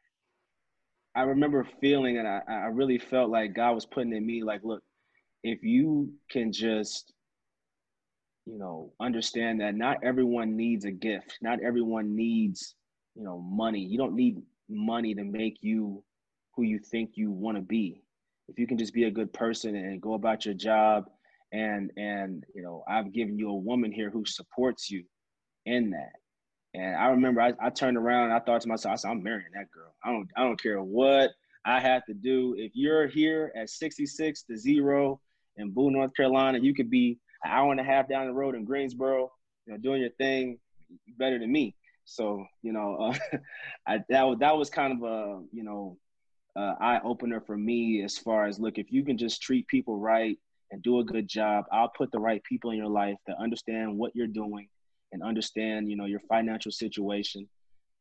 I 1.14 1.22
remember 1.22 1.66
feeling 1.80 2.18
and 2.18 2.28
I, 2.28 2.40
I 2.48 2.66
really 2.66 2.98
felt 2.98 3.30
like 3.30 3.54
God 3.54 3.74
was 3.74 3.86
putting 3.86 4.14
in 4.14 4.24
me 4.24 4.42
like, 4.44 4.62
look, 4.62 4.82
if 5.42 5.62
you 5.62 6.12
can 6.30 6.52
just 6.52 7.12
you 8.46 8.58
know, 8.58 8.92
understand 9.00 9.60
that 9.60 9.74
not 9.74 9.98
everyone 10.02 10.56
needs 10.56 10.84
a 10.84 10.90
gift. 10.90 11.38
Not 11.40 11.62
everyone 11.62 12.16
needs, 12.16 12.74
you 13.14 13.22
know, 13.22 13.38
money. 13.38 13.80
You 13.80 13.98
don't 13.98 14.14
need 14.14 14.42
money 14.68 15.14
to 15.14 15.24
make 15.24 15.58
you 15.60 16.02
who 16.54 16.64
you 16.64 16.78
think 16.78 17.12
you 17.14 17.30
want 17.30 17.56
to 17.56 17.62
be. 17.62 18.02
If 18.48 18.58
you 18.58 18.66
can 18.66 18.78
just 18.78 18.94
be 18.94 19.04
a 19.04 19.10
good 19.10 19.32
person 19.32 19.76
and 19.76 20.02
go 20.02 20.14
about 20.14 20.44
your 20.44 20.54
job 20.54 21.04
and 21.52 21.90
and 21.96 22.44
you 22.54 22.62
know, 22.62 22.82
I've 22.88 23.12
given 23.12 23.38
you 23.38 23.50
a 23.50 23.54
woman 23.54 23.92
here 23.92 24.10
who 24.10 24.24
supports 24.24 24.90
you 24.90 25.04
in 25.66 25.90
that. 25.90 26.12
And 26.74 26.96
I 26.96 27.08
remember 27.08 27.40
I, 27.40 27.52
I 27.60 27.70
turned 27.70 27.96
around 27.96 28.30
I 28.30 28.40
thought 28.40 28.60
to 28.62 28.68
myself, 28.68 28.92
I 28.92 28.96
said, 28.96 29.10
I'm 29.10 29.22
marrying 29.22 29.50
that 29.54 29.70
girl. 29.70 29.92
I 30.04 30.12
don't 30.12 30.28
I 30.36 30.42
don't 30.42 30.60
care 30.60 30.80
what 30.82 31.30
I 31.64 31.80
have 31.80 32.04
to 32.06 32.14
do. 32.14 32.54
If 32.56 32.72
you're 32.74 33.06
here 33.06 33.52
at 33.56 33.68
66 33.68 34.42
to 34.44 34.56
zero 34.56 35.20
in 35.56 35.70
Boone, 35.70 35.92
North 35.94 36.14
Carolina, 36.14 36.58
you 36.58 36.74
could 36.74 36.90
be 36.90 37.18
an 37.44 37.50
hour 37.50 37.70
and 37.70 37.80
a 37.80 37.84
half 37.84 38.08
down 38.08 38.26
the 38.26 38.32
road 38.32 38.54
in 38.54 38.64
Greensboro, 38.64 39.30
you 39.66 39.72
know, 39.72 39.78
doing 39.78 40.00
your 40.00 40.10
thing 40.10 40.58
better 41.18 41.38
than 41.38 41.52
me. 41.52 41.74
So, 42.04 42.44
you 42.62 42.72
know, 42.72 42.96
uh, 42.96 43.38
I, 43.86 44.04
that 44.08 44.26
was, 44.26 44.38
that 44.40 44.56
was 44.56 44.70
kind 44.70 44.92
of 44.92 45.02
a, 45.02 45.42
you 45.52 45.64
know, 45.64 45.98
uh, 46.56 46.74
eye 46.80 47.00
opener 47.04 47.40
for 47.40 47.56
me 47.56 48.02
as 48.02 48.18
far 48.18 48.46
as 48.46 48.58
look, 48.58 48.78
if 48.78 48.90
you 48.90 49.04
can 49.04 49.16
just 49.16 49.42
treat 49.42 49.68
people 49.68 49.96
right 49.96 50.38
and 50.70 50.82
do 50.82 50.98
a 51.00 51.04
good 51.04 51.28
job, 51.28 51.64
I'll 51.72 51.92
put 51.96 52.10
the 52.10 52.18
right 52.18 52.42
people 52.42 52.70
in 52.70 52.78
your 52.78 52.88
life 52.88 53.16
that 53.26 53.36
understand 53.38 53.96
what 53.96 54.16
you're 54.16 54.26
doing 54.26 54.68
and 55.12 55.22
understand, 55.22 55.90
you 55.90 55.96
know, 55.96 56.06
your 56.06 56.20
financial 56.20 56.70
situation 56.70 57.48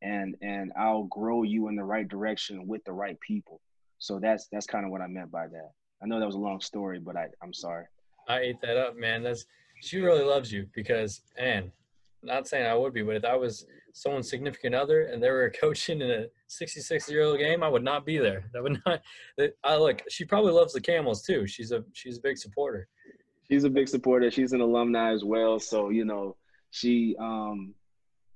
and, 0.01 0.35
and 0.41 0.71
I'll 0.77 1.03
grow 1.03 1.43
you 1.43 1.67
in 1.67 1.75
the 1.75 1.83
right 1.83 2.07
direction 2.07 2.67
with 2.67 2.83
the 2.85 2.93
right 2.93 3.19
people. 3.19 3.59
So 3.97 4.19
that's, 4.19 4.47
that's 4.51 4.65
kind 4.65 4.85
of 4.85 4.91
what 4.91 5.01
I 5.01 5.07
meant 5.07 5.31
by 5.31 5.47
that. 5.47 5.71
I 6.01 6.07
know 6.07 6.19
that 6.19 6.25
was 6.25 6.35
a 6.35 6.39
long 6.39 6.61
story, 6.61 6.99
but 6.99 7.17
I, 7.17 7.27
I'm 7.43 7.53
sorry. 7.53 7.85
I 8.27 8.39
ate 8.39 8.61
that 8.61 8.77
up, 8.77 8.95
man. 8.95 9.23
That's 9.23 9.45
she 9.81 9.99
really 9.99 10.23
loves 10.23 10.51
you 10.51 10.67
because, 10.73 11.21
and 11.37 11.71
not 12.23 12.47
saying 12.47 12.65
I 12.65 12.75
would 12.75 12.93
be, 12.93 13.01
but 13.01 13.15
if 13.15 13.25
I 13.25 13.35
was 13.35 13.65
someone's 13.93 14.29
significant 14.29 14.75
other 14.75 15.03
and 15.03 15.21
they 15.21 15.29
were 15.29 15.51
coaching 15.59 16.01
in 16.01 16.11
a 16.11 16.25
66 16.47 17.09
year 17.09 17.23
old 17.23 17.39
game, 17.39 17.63
I 17.63 17.69
would 17.69 17.83
not 17.83 18.05
be 18.05 18.17
there. 18.17 18.49
That 18.53 18.63
would 18.63 18.79
not. 18.85 19.01
That, 19.37 19.55
I 19.63 19.75
look. 19.75 20.01
She 20.09 20.25
probably 20.25 20.51
loves 20.51 20.73
the 20.73 20.81
Camels 20.81 21.21
too. 21.21 21.47
She's 21.47 21.71
a 21.71 21.83
she's 21.93 22.17
a 22.17 22.21
big 22.21 22.37
supporter. 22.37 22.87
She's 23.49 23.63
a 23.63 23.69
big 23.69 23.87
supporter. 23.87 24.29
She's 24.29 24.53
an 24.53 24.61
alumni 24.61 25.11
as 25.11 25.23
well. 25.23 25.59
So 25.59 25.89
you 25.89 26.05
know, 26.05 26.35
she 26.71 27.15
um, 27.19 27.73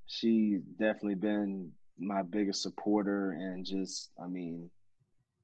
she 0.08 0.60
definitely 0.80 1.16
been 1.16 1.72
my 2.00 2.24
biggest 2.24 2.62
supporter 2.62 3.32
and 3.32 3.66
just 3.66 4.12
I 4.22 4.28
mean, 4.28 4.70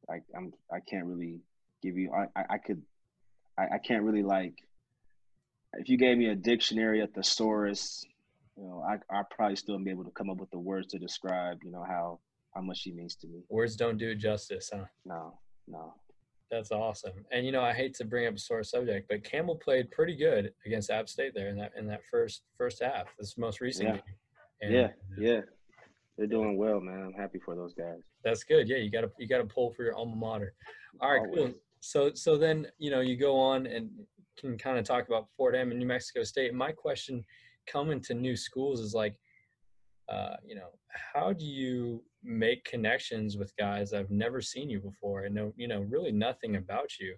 I 0.09 0.19
I'm 0.35 0.53
I 0.71 0.79
can't 0.79 1.05
really 1.05 1.39
give 1.81 1.97
you 1.97 2.11
I 2.11 2.27
I, 2.39 2.45
I 2.51 2.57
could 2.57 2.81
I, 3.57 3.63
I 3.75 3.77
can't 3.77 4.03
really 4.03 4.23
like 4.23 4.55
if 5.73 5.89
you 5.89 5.97
gave 5.97 6.17
me 6.17 6.27
a 6.27 6.35
dictionary, 6.35 7.01
a 7.01 7.07
thesaurus, 7.07 8.03
you 8.57 8.63
know, 8.63 8.83
I 8.87 8.95
I 9.15 9.21
probably 9.29 9.55
still 9.55 9.77
be 9.79 9.91
able 9.91 10.05
to 10.05 10.11
come 10.11 10.29
up 10.29 10.37
with 10.37 10.49
the 10.51 10.59
words 10.59 10.87
to 10.87 10.99
describe, 10.99 11.59
you 11.63 11.71
know, 11.71 11.83
how 11.83 12.19
how 12.53 12.61
much 12.61 12.79
she 12.79 12.91
means 12.91 13.15
to 13.17 13.27
me. 13.27 13.43
Words 13.49 13.75
don't 13.75 13.97
do 13.97 14.09
it 14.09 14.15
justice, 14.15 14.71
huh? 14.73 14.85
No, 15.05 15.39
no. 15.67 15.93
That's 16.51 16.71
awesome. 16.71 17.25
And 17.31 17.45
you 17.45 17.51
know, 17.51 17.61
I 17.61 17.73
hate 17.73 17.93
to 17.95 18.05
bring 18.05 18.27
up 18.27 18.35
a 18.35 18.39
sore 18.39 18.63
subject, 18.63 19.07
but 19.09 19.23
Campbell 19.23 19.55
played 19.55 19.91
pretty 19.91 20.15
good 20.15 20.51
against 20.65 20.89
App 20.89 21.07
State 21.07 21.33
there 21.35 21.49
in 21.49 21.57
that 21.57 21.71
in 21.77 21.85
that 21.87 22.01
first 22.09 22.43
first 22.57 22.81
half. 22.81 23.07
This 23.19 23.37
most 23.37 23.61
recent 23.61 23.89
yeah. 23.89 23.93
game. 23.93 24.03
And, 24.61 24.73
yeah, 24.73 24.87
yeah. 25.17 25.41
They're 26.17 26.27
doing 26.27 26.57
well, 26.57 26.81
man. 26.81 27.01
I'm 27.01 27.13
happy 27.13 27.39
for 27.39 27.55
those 27.55 27.73
guys. 27.73 28.01
That's 28.25 28.43
good. 28.43 28.67
Yeah, 28.67 28.77
you 28.77 28.91
got 28.91 29.01
to 29.01 29.11
you 29.17 29.27
got 29.27 29.37
to 29.37 29.45
pull 29.45 29.71
for 29.71 29.83
your 29.83 29.95
alma 29.95 30.15
mater. 30.15 30.53
All 31.01 31.11
right, 31.11 31.21
Always. 31.21 31.35
cool 31.35 31.53
so 31.81 32.11
so 32.13 32.37
then 32.37 32.67
you 32.77 32.91
know 32.91 32.99
you 32.99 33.15
go 33.17 33.37
on 33.37 33.65
and 33.65 33.89
can 34.37 34.57
kind 34.57 34.77
of 34.77 34.85
talk 34.85 35.07
about 35.07 35.27
Fordham 35.35 35.71
and 35.71 35.79
New 35.79 35.85
Mexico 35.85 36.23
State. 36.23 36.53
My 36.53 36.71
question 36.71 37.23
coming 37.67 37.99
to 38.01 38.13
new 38.13 38.37
schools 38.37 38.79
is 38.79 38.93
like, 38.93 39.15
uh, 40.07 40.35
you 40.45 40.55
know, 40.55 40.69
how 41.13 41.33
do 41.33 41.45
you 41.45 42.03
make 42.23 42.63
connections 42.65 43.37
with 43.37 43.55
guys 43.57 43.93
I've 43.93 44.11
never 44.11 44.41
seen 44.41 44.69
you 44.69 44.79
before 44.79 45.23
and 45.23 45.33
know 45.33 45.53
you 45.55 45.67
know 45.67 45.81
really 45.81 46.11
nothing 46.11 46.57
about 46.57 46.99
you, 46.99 47.15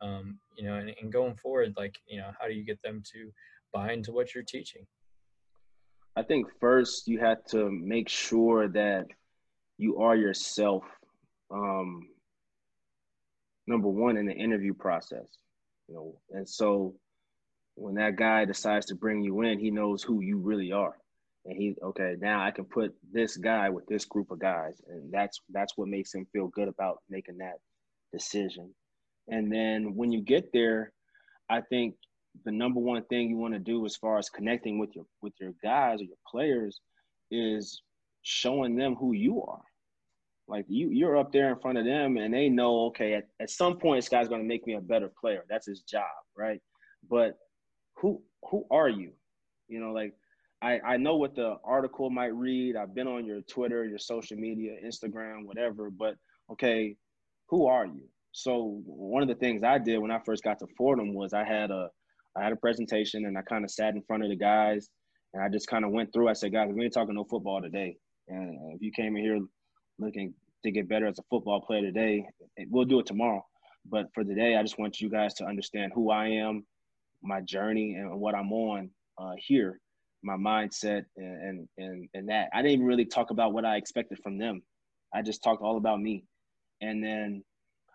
um, 0.00 0.38
you 0.56 0.64
know, 0.64 0.74
and, 0.74 0.94
and 1.00 1.12
going 1.12 1.34
forward, 1.36 1.74
like 1.76 1.98
you 2.06 2.18
know, 2.18 2.30
how 2.38 2.46
do 2.46 2.54
you 2.54 2.64
get 2.64 2.80
them 2.82 3.02
to 3.12 3.30
buy 3.72 3.92
into 3.92 4.12
what 4.12 4.34
you're 4.34 4.44
teaching? 4.44 4.86
I 6.16 6.22
think 6.22 6.46
first 6.60 7.08
you 7.08 7.18
have 7.20 7.44
to 7.46 7.70
make 7.70 8.08
sure 8.08 8.68
that 8.68 9.06
you 9.78 9.98
are 9.98 10.16
yourself. 10.16 10.84
Um, 11.50 12.08
number 13.66 13.88
one 13.88 14.16
in 14.16 14.26
the 14.26 14.34
interview 14.34 14.74
process, 14.74 15.26
you 15.88 15.94
know. 15.94 16.14
And 16.30 16.48
so 16.48 16.94
when 17.74 17.94
that 17.94 18.16
guy 18.16 18.44
decides 18.44 18.86
to 18.86 18.94
bring 18.94 19.22
you 19.22 19.40
in, 19.42 19.58
he 19.58 19.70
knows 19.70 20.02
who 20.02 20.20
you 20.20 20.38
really 20.38 20.72
are. 20.72 20.96
And 21.46 21.56
he 21.56 21.76
okay, 21.82 22.16
now 22.20 22.44
I 22.44 22.50
can 22.52 22.66
put 22.66 22.94
this 23.12 23.36
guy 23.36 23.70
with 23.70 23.86
this 23.86 24.04
group 24.06 24.30
of 24.30 24.40
guys. 24.40 24.80
And 24.88 25.12
that's 25.12 25.40
that's 25.50 25.76
what 25.76 25.88
makes 25.88 26.14
him 26.14 26.26
feel 26.32 26.48
good 26.48 26.68
about 26.68 27.00
making 27.10 27.38
that 27.38 27.58
decision. 28.12 28.74
And 29.28 29.52
then 29.52 29.96
when 29.96 30.12
you 30.12 30.22
get 30.22 30.52
there, 30.52 30.92
I 31.50 31.62
think 31.62 31.96
the 32.44 32.52
number 32.52 32.80
one 32.80 33.04
thing 33.04 33.28
you 33.30 33.36
want 33.38 33.54
to 33.54 33.60
do 33.60 33.84
as 33.86 33.96
far 33.96 34.18
as 34.18 34.30
connecting 34.30 34.78
with 34.78 34.94
your 34.96 35.06
with 35.22 35.34
your 35.40 35.54
guys 35.62 36.00
or 36.00 36.04
your 36.04 36.16
players 36.30 36.80
is 37.30 37.82
showing 38.22 38.76
them 38.76 38.94
who 38.96 39.12
you 39.14 39.42
are 39.42 39.62
Like 40.48 40.66
you, 40.68 40.90
you're 40.90 41.16
up 41.16 41.32
there 41.32 41.50
in 41.50 41.58
front 41.60 41.78
of 41.78 41.84
them, 41.86 42.18
and 42.18 42.34
they 42.34 42.48
know, 42.50 42.86
okay, 42.86 43.14
at, 43.14 43.28
at 43.40 43.50
some 43.50 43.78
point, 43.78 43.98
this 43.98 44.08
guy's 44.08 44.28
going 44.28 44.42
to 44.42 44.46
make 44.48 44.66
me 44.66 44.74
a 44.74 44.80
better 44.80 45.10
player. 45.20 45.44
That's 45.48 45.66
his 45.66 45.80
job, 45.82 46.04
right? 46.36 46.60
But 47.08 47.38
who 47.96 48.22
who 48.50 48.66
are 48.70 48.88
you? 48.88 49.12
You 49.68 49.80
know, 49.80 49.92
like 49.92 50.14
I 50.62 50.80
I 50.80 50.96
know 50.96 51.16
what 51.16 51.34
the 51.34 51.56
article 51.64 52.08
might 52.10 52.34
read. 52.34 52.76
I've 52.76 52.94
been 52.94 53.08
on 53.08 53.26
your 53.26 53.42
Twitter, 53.42 53.84
your 53.84 53.98
social 53.98 54.36
media, 54.36 54.76
Instagram, 54.84 55.44
whatever. 55.44 55.90
But 55.90 56.14
okay, 56.52 56.96
who 57.48 57.66
are 57.66 57.86
you? 57.86 58.08
So 58.32 58.80
one 58.86 59.22
of 59.22 59.28
the 59.28 59.34
things 59.34 59.62
I 59.62 59.78
did 59.78 59.98
when 59.98 60.10
I 60.10 60.20
first 60.24 60.42
got 60.42 60.58
to 60.60 60.66
Fordham 60.76 61.14
was 61.14 61.34
I 61.34 61.44
had 61.44 61.70
a 61.70 61.88
I 62.36 62.42
had 62.42 62.52
a 62.52 62.56
presentation 62.56 63.26
and 63.26 63.36
I 63.36 63.42
kind 63.42 63.64
of 63.64 63.70
sat 63.70 63.94
in 63.94 64.02
front 64.02 64.22
of 64.22 64.30
the 64.30 64.36
guys 64.36 64.88
and 65.34 65.42
I 65.42 65.48
just 65.48 65.66
kind 65.66 65.84
of 65.84 65.90
went 65.90 66.12
through. 66.12 66.28
I 66.28 66.32
said, 66.32 66.52
guys, 66.52 66.70
we 66.72 66.84
ain't 66.84 66.94
talking 66.94 67.14
no 67.14 67.24
football 67.24 67.60
today. 67.60 67.96
And 68.28 68.74
if 68.74 68.80
you 68.80 68.90
came 68.92 69.16
in 69.16 69.22
here 69.22 69.40
looking 69.98 70.32
to 70.64 70.70
get 70.70 70.88
better 70.88 71.06
as 71.06 71.18
a 71.18 71.22
football 71.28 71.60
player 71.60 71.82
today, 71.82 72.24
we'll 72.68 72.84
do 72.84 73.00
it 73.00 73.06
tomorrow. 73.06 73.44
But 73.84 74.06
for 74.14 74.24
today, 74.24 74.56
I 74.56 74.62
just 74.62 74.78
want 74.78 75.00
you 75.00 75.10
guys 75.10 75.34
to 75.34 75.44
understand 75.44 75.92
who 75.94 76.10
I 76.10 76.28
am, 76.28 76.64
my 77.22 77.40
journey, 77.40 77.94
and 77.94 78.18
what 78.20 78.34
I'm 78.34 78.52
on 78.52 78.90
uh, 79.18 79.32
here, 79.36 79.80
my 80.22 80.36
mindset, 80.36 81.04
and, 81.16 81.68
and 81.78 82.08
and 82.14 82.28
that. 82.28 82.48
I 82.52 82.62
didn't 82.62 82.72
even 82.72 82.86
really 82.86 83.04
talk 83.04 83.30
about 83.30 83.52
what 83.52 83.64
I 83.64 83.76
expected 83.76 84.18
from 84.22 84.38
them. 84.38 84.62
I 85.14 85.22
just 85.22 85.42
talked 85.42 85.62
all 85.62 85.76
about 85.76 86.00
me. 86.00 86.24
And 86.80 87.02
then 87.02 87.44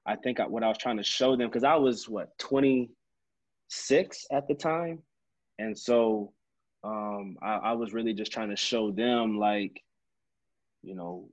I 0.06 0.16
think 0.16 0.40
what 0.40 0.64
I 0.64 0.68
was 0.68 0.78
trying 0.78 0.98
to 0.98 1.04
show 1.04 1.36
them, 1.36 1.48
because 1.48 1.64
I 1.64 1.76
was 1.76 2.08
what 2.08 2.38
26 2.40 4.26
at 4.32 4.48
the 4.48 4.54
time, 4.54 5.00
and 5.60 5.78
so 5.78 6.32
um, 6.84 7.38
I, 7.42 7.56
I 7.56 7.72
was 7.74 7.94
really 7.94 8.14
just 8.14 8.32
trying 8.32 8.50
to 8.50 8.56
show 8.56 8.92
them 8.92 9.40
like, 9.40 9.82
you 10.84 10.96
know, 10.96 11.30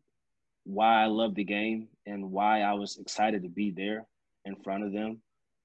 why 0.65 1.03
I 1.03 1.07
love 1.07 1.35
the 1.35 1.45
game 1.45 1.89
and 2.07 2.31
why 2.31 2.63
I 2.63 2.73
was 2.73 2.97
excited 2.99 3.43
to 3.43 3.49
be 3.49 3.71
there 3.71 4.07
in 4.45 4.57
front 4.57 4.85
of 4.85 4.93
them. 4.93 5.21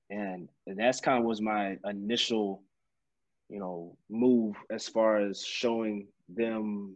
And 0.10 0.50
that's 0.66 1.00
kind 1.00 1.20
of 1.20 1.26
was 1.26 1.42
my 1.42 1.78
initial, 1.86 2.64
you 3.50 3.60
know, 3.60 3.98
move 4.10 4.56
as 4.70 4.88
far 4.88 5.18
as 5.18 5.44
showing 5.44 6.08
them 6.30 6.96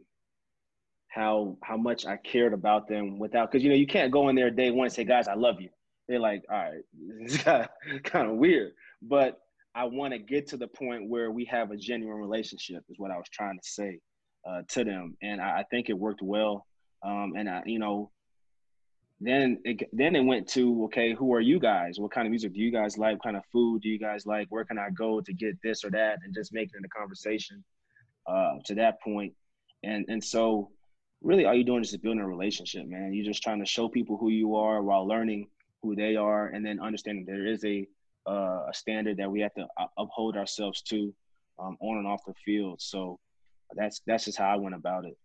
how 1.09 1.57
how 1.63 1.77
much 1.77 2.05
I 2.05 2.17
cared 2.17 2.53
about 2.53 2.87
them 2.87 3.19
without 3.19 3.51
because 3.51 3.63
you 3.63 3.69
know 3.69 3.75
you 3.75 3.87
can't 3.87 4.11
go 4.11 4.29
in 4.29 4.35
there 4.35 4.49
day 4.49 4.71
one 4.71 4.85
and 4.85 4.93
say, 4.93 5.03
guys, 5.03 5.27
I 5.27 5.35
love 5.35 5.61
you. 5.61 5.69
They're 6.07 6.19
like, 6.19 6.43
all 6.49 6.57
right, 6.57 6.81
it's 7.19 7.37
kind 7.37 8.29
of, 8.29 8.35
weird. 8.35 8.73
But 9.01 9.39
I 9.75 9.85
want 9.85 10.13
to 10.13 10.19
get 10.19 10.47
to 10.49 10.57
the 10.57 10.67
point 10.67 11.09
where 11.09 11.31
we 11.31 11.45
have 11.45 11.71
a 11.71 11.77
genuine 11.77 12.17
relationship, 12.17 12.83
is 12.89 12.99
what 12.99 13.11
I 13.11 13.17
was 13.17 13.27
trying 13.31 13.57
to 13.57 13.67
say 13.67 13.99
uh, 14.47 14.61
to 14.69 14.83
them, 14.83 15.15
and 15.21 15.41
I, 15.41 15.59
I, 15.59 15.63
think 15.71 15.89
it 15.89 15.93
worked 15.93 16.21
well. 16.21 16.65
Um, 17.05 17.33
and 17.37 17.49
I, 17.49 17.63
you 17.65 17.79
know, 17.79 18.11
then 19.25 19.59
it, 19.63 19.89
then 19.93 20.15
it 20.15 20.21
went 20.21 20.47
to 20.49 20.85
okay, 20.85 21.13
who 21.13 21.33
are 21.33 21.39
you 21.39 21.59
guys? 21.59 21.99
What 21.99 22.11
kind 22.11 22.27
of 22.27 22.31
music 22.31 22.53
do 22.53 22.59
you 22.59 22.71
guys 22.71 22.97
like? 22.97 23.13
What 23.13 23.23
kind 23.23 23.37
of 23.37 23.45
food 23.51 23.81
do 23.81 23.89
you 23.89 23.99
guys 23.99 24.25
like? 24.25 24.47
Where 24.49 24.65
can 24.65 24.77
I 24.77 24.89
go 24.89 25.21
to 25.21 25.33
get 25.33 25.61
this 25.61 25.83
or 25.83 25.91
that? 25.91 26.19
And 26.23 26.33
just 26.33 26.53
making 26.53 26.79
it 26.79 26.85
a 26.85 26.89
conversation 26.89 27.63
uh, 28.27 28.53
to 28.65 28.75
that 28.75 29.01
point. 29.01 29.33
And 29.83 30.05
and 30.09 30.23
so 30.23 30.71
really 31.21 31.45
all 31.45 31.53
you're 31.53 31.63
doing 31.63 31.81
is 31.81 31.91
just 31.91 32.03
building 32.03 32.21
a 32.21 32.27
relationship, 32.27 32.85
man. 32.87 33.13
You're 33.13 33.25
just 33.25 33.43
trying 33.43 33.59
to 33.59 33.65
show 33.65 33.87
people 33.87 34.17
who 34.17 34.29
you 34.29 34.55
are 34.55 34.81
while 34.81 35.07
learning 35.07 35.47
who 35.81 35.95
they 35.95 36.15
are, 36.15 36.47
and 36.47 36.65
then 36.65 36.79
understanding 36.79 37.25
there 37.25 37.47
is 37.47 37.63
a 37.65 37.87
uh, 38.27 38.67
a 38.69 38.73
standard 38.73 39.17
that 39.17 39.29
we 39.29 39.41
have 39.41 39.53
to 39.55 39.67
uphold 39.97 40.37
ourselves 40.37 40.81
to 40.81 41.13
um, 41.59 41.77
on 41.81 41.97
and 41.97 42.07
off 42.07 42.21
the 42.25 42.33
field. 42.45 42.81
So 42.81 43.19
that's 43.75 44.01
that's 44.05 44.25
just 44.25 44.37
how 44.37 44.49
I 44.49 44.55
went 44.55 44.75
about 44.75 45.05
it. 45.05 45.17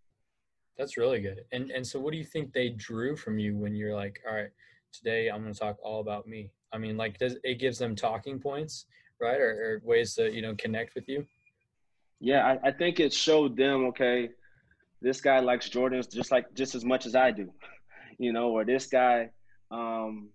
That's 0.79 0.97
really 0.97 1.21
good. 1.21 1.45
And 1.53 1.71
and 1.71 1.87
so 1.87 1.99
what 1.99 2.13
do 2.13 2.19
you 2.19 2.25
think 2.25 2.53
they 2.53 2.71
drew 2.71 3.17
from 3.17 3.39
you 3.39 3.57
when 3.57 3.75
you're 3.75 3.95
like, 3.95 4.21
all 4.27 4.35
right, 4.35 4.51
today 4.93 5.29
I'm 5.29 5.43
going 5.43 5.53
to 5.53 5.59
talk 5.59 5.77
all 5.83 6.01
about 6.01 6.27
me? 6.27 6.51
I 6.73 6.79
mean, 6.79 6.97
like, 6.97 7.19
does 7.19 7.37
it 7.43 7.59
gives 7.59 7.79
them 7.79 7.97
talking 7.97 8.39
points, 8.39 8.87
right, 9.21 9.41
or, 9.41 9.83
or 9.83 9.89
ways 9.89 10.15
to 10.15 10.33
you 10.33 10.43
know 10.43 10.55
connect 10.57 10.95
with 10.95 11.09
you? 11.09 11.27
Yeah, 12.21 12.47
I, 12.47 12.69
I 12.69 12.73
think 12.73 13.01
it 13.01 13.13
showed 13.13 13.57
them 13.57 13.87
okay, 13.87 14.31
this 15.03 15.21
guy 15.21 15.41
likes 15.41 15.69
Jordans 15.69 16.13
just 16.13 16.31
like 16.31 16.55
just 16.55 16.75
as 16.75 16.85
much 16.85 17.07
as 17.07 17.17
I 17.17 17.33
do, 17.33 17.53
you 18.19 18.33
know, 18.33 18.51
or 18.51 18.65
this 18.65 18.87
guy, 18.87 19.31
um, 19.73 20.29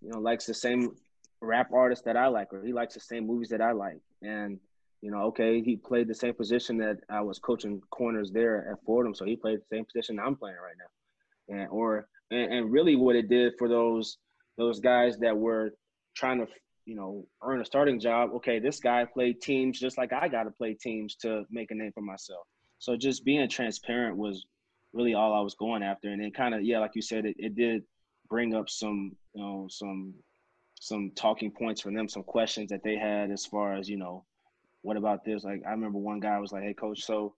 you 0.00 0.10
know, 0.10 0.18
likes 0.18 0.46
the 0.46 0.54
same 0.54 0.96
rap 1.42 1.70
artists 1.72 2.04
that 2.04 2.16
I 2.16 2.28
like, 2.28 2.52
or 2.52 2.64
he 2.64 2.72
likes 2.72 2.94
the 2.94 3.00
same 3.00 3.26
movies 3.26 3.50
that 3.50 3.60
I 3.60 3.72
like. 3.72 4.00
And, 4.22 4.58
you 5.02 5.10
know, 5.10 5.22
okay, 5.24 5.62
he 5.62 5.76
played 5.76 6.08
the 6.08 6.14
same 6.14 6.34
position 6.34 6.78
that 6.78 6.98
I 7.08 7.20
was 7.20 7.38
coaching 7.38 7.80
corners 7.90 8.30
there 8.30 8.70
at 8.70 8.82
Fordham. 8.84 9.14
So 9.14 9.24
he 9.24 9.36
played 9.36 9.60
the 9.60 9.76
same 9.76 9.84
position 9.84 10.18
I'm 10.18 10.36
playing 10.36 10.56
right 10.56 10.74
now. 10.78 11.56
And, 11.60 11.68
or, 11.70 12.08
and, 12.30 12.52
and 12.52 12.72
really 12.72 12.96
what 12.96 13.16
it 13.16 13.28
did 13.28 13.54
for 13.58 13.68
those, 13.68 14.18
those 14.56 14.80
guys 14.80 15.18
that 15.18 15.36
were 15.36 15.70
trying 16.14 16.38
to, 16.38 16.46
you 16.86 16.96
know, 16.96 17.26
earn 17.42 17.60
a 17.60 17.64
starting 17.64 18.00
job. 18.00 18.30
Okay, 18.36 18.58
this 18.58 18.80
guy 18.80 19.04
played 19.04 19.40
teams 19.40 19.78
just 19.78 19.98
like 19.98 20.12
I 20.12 20.28
got 20.28 20.44
to 20.44 20.50
play 20.50 20.74
teams 20.74 21.14
to 21.16 21.44
make 21.50 21.70
a 21.70 21.74
name 21.74 21.92
for 21.92 22.02
myself. 22.02 22.46
So 22.78 22.96
just 22.96 23.24
being 23.24 23.48
transparent 23.48 24.16
was 24.16 24.44
really 24.92 25.14
all 25.14 25.34
I 25.34 25.40
was 25.40 25.54
going 25.54 25.82
after. 25.82 26.08
And 26.08 26.22
then 26.22 26.30
kind 26.30 26.54
of, 26.54 26.62
yeah, 26.62 26.78
like 26.78 26.92
you 26.94 27.02
said, 27.02 27.26
it, 27.26 27.36
it 27.38 27.54
did 27.54 27.82
bring 28.28 28.54
up 28.54 28.68
some, 28.68 29.16
you 29.34 29.42
know, 29.42 29.66
some 29.70 30.14
some 30.78 31.10
talking 31.16 31.50
points 31.50 31.80
from 31.80 31.94
them, 31.94 32.08
some 32.08 32.22
questions 32.22 32.70
that 32.70 32.82
they 32.84 32.96
had 32.96 33.30
as 33.30 33.46
far 33.46 33.74
as 33.74 33.88
you 33.88 33.96
know, 33.96 34.24
what 34.86 34.96
about 34.96 35.24
this? 35.24 35.42
Like 35.42 35.62
I 35.66 35.72
remember 35.72 35.98
one 35.98 36.20
guy 36.20 36.38
was 36.38 36.52
like, 36.52 36.62
"Hey, 36.62 36.72
coach, 36.72 37.02
so 37.02 37.34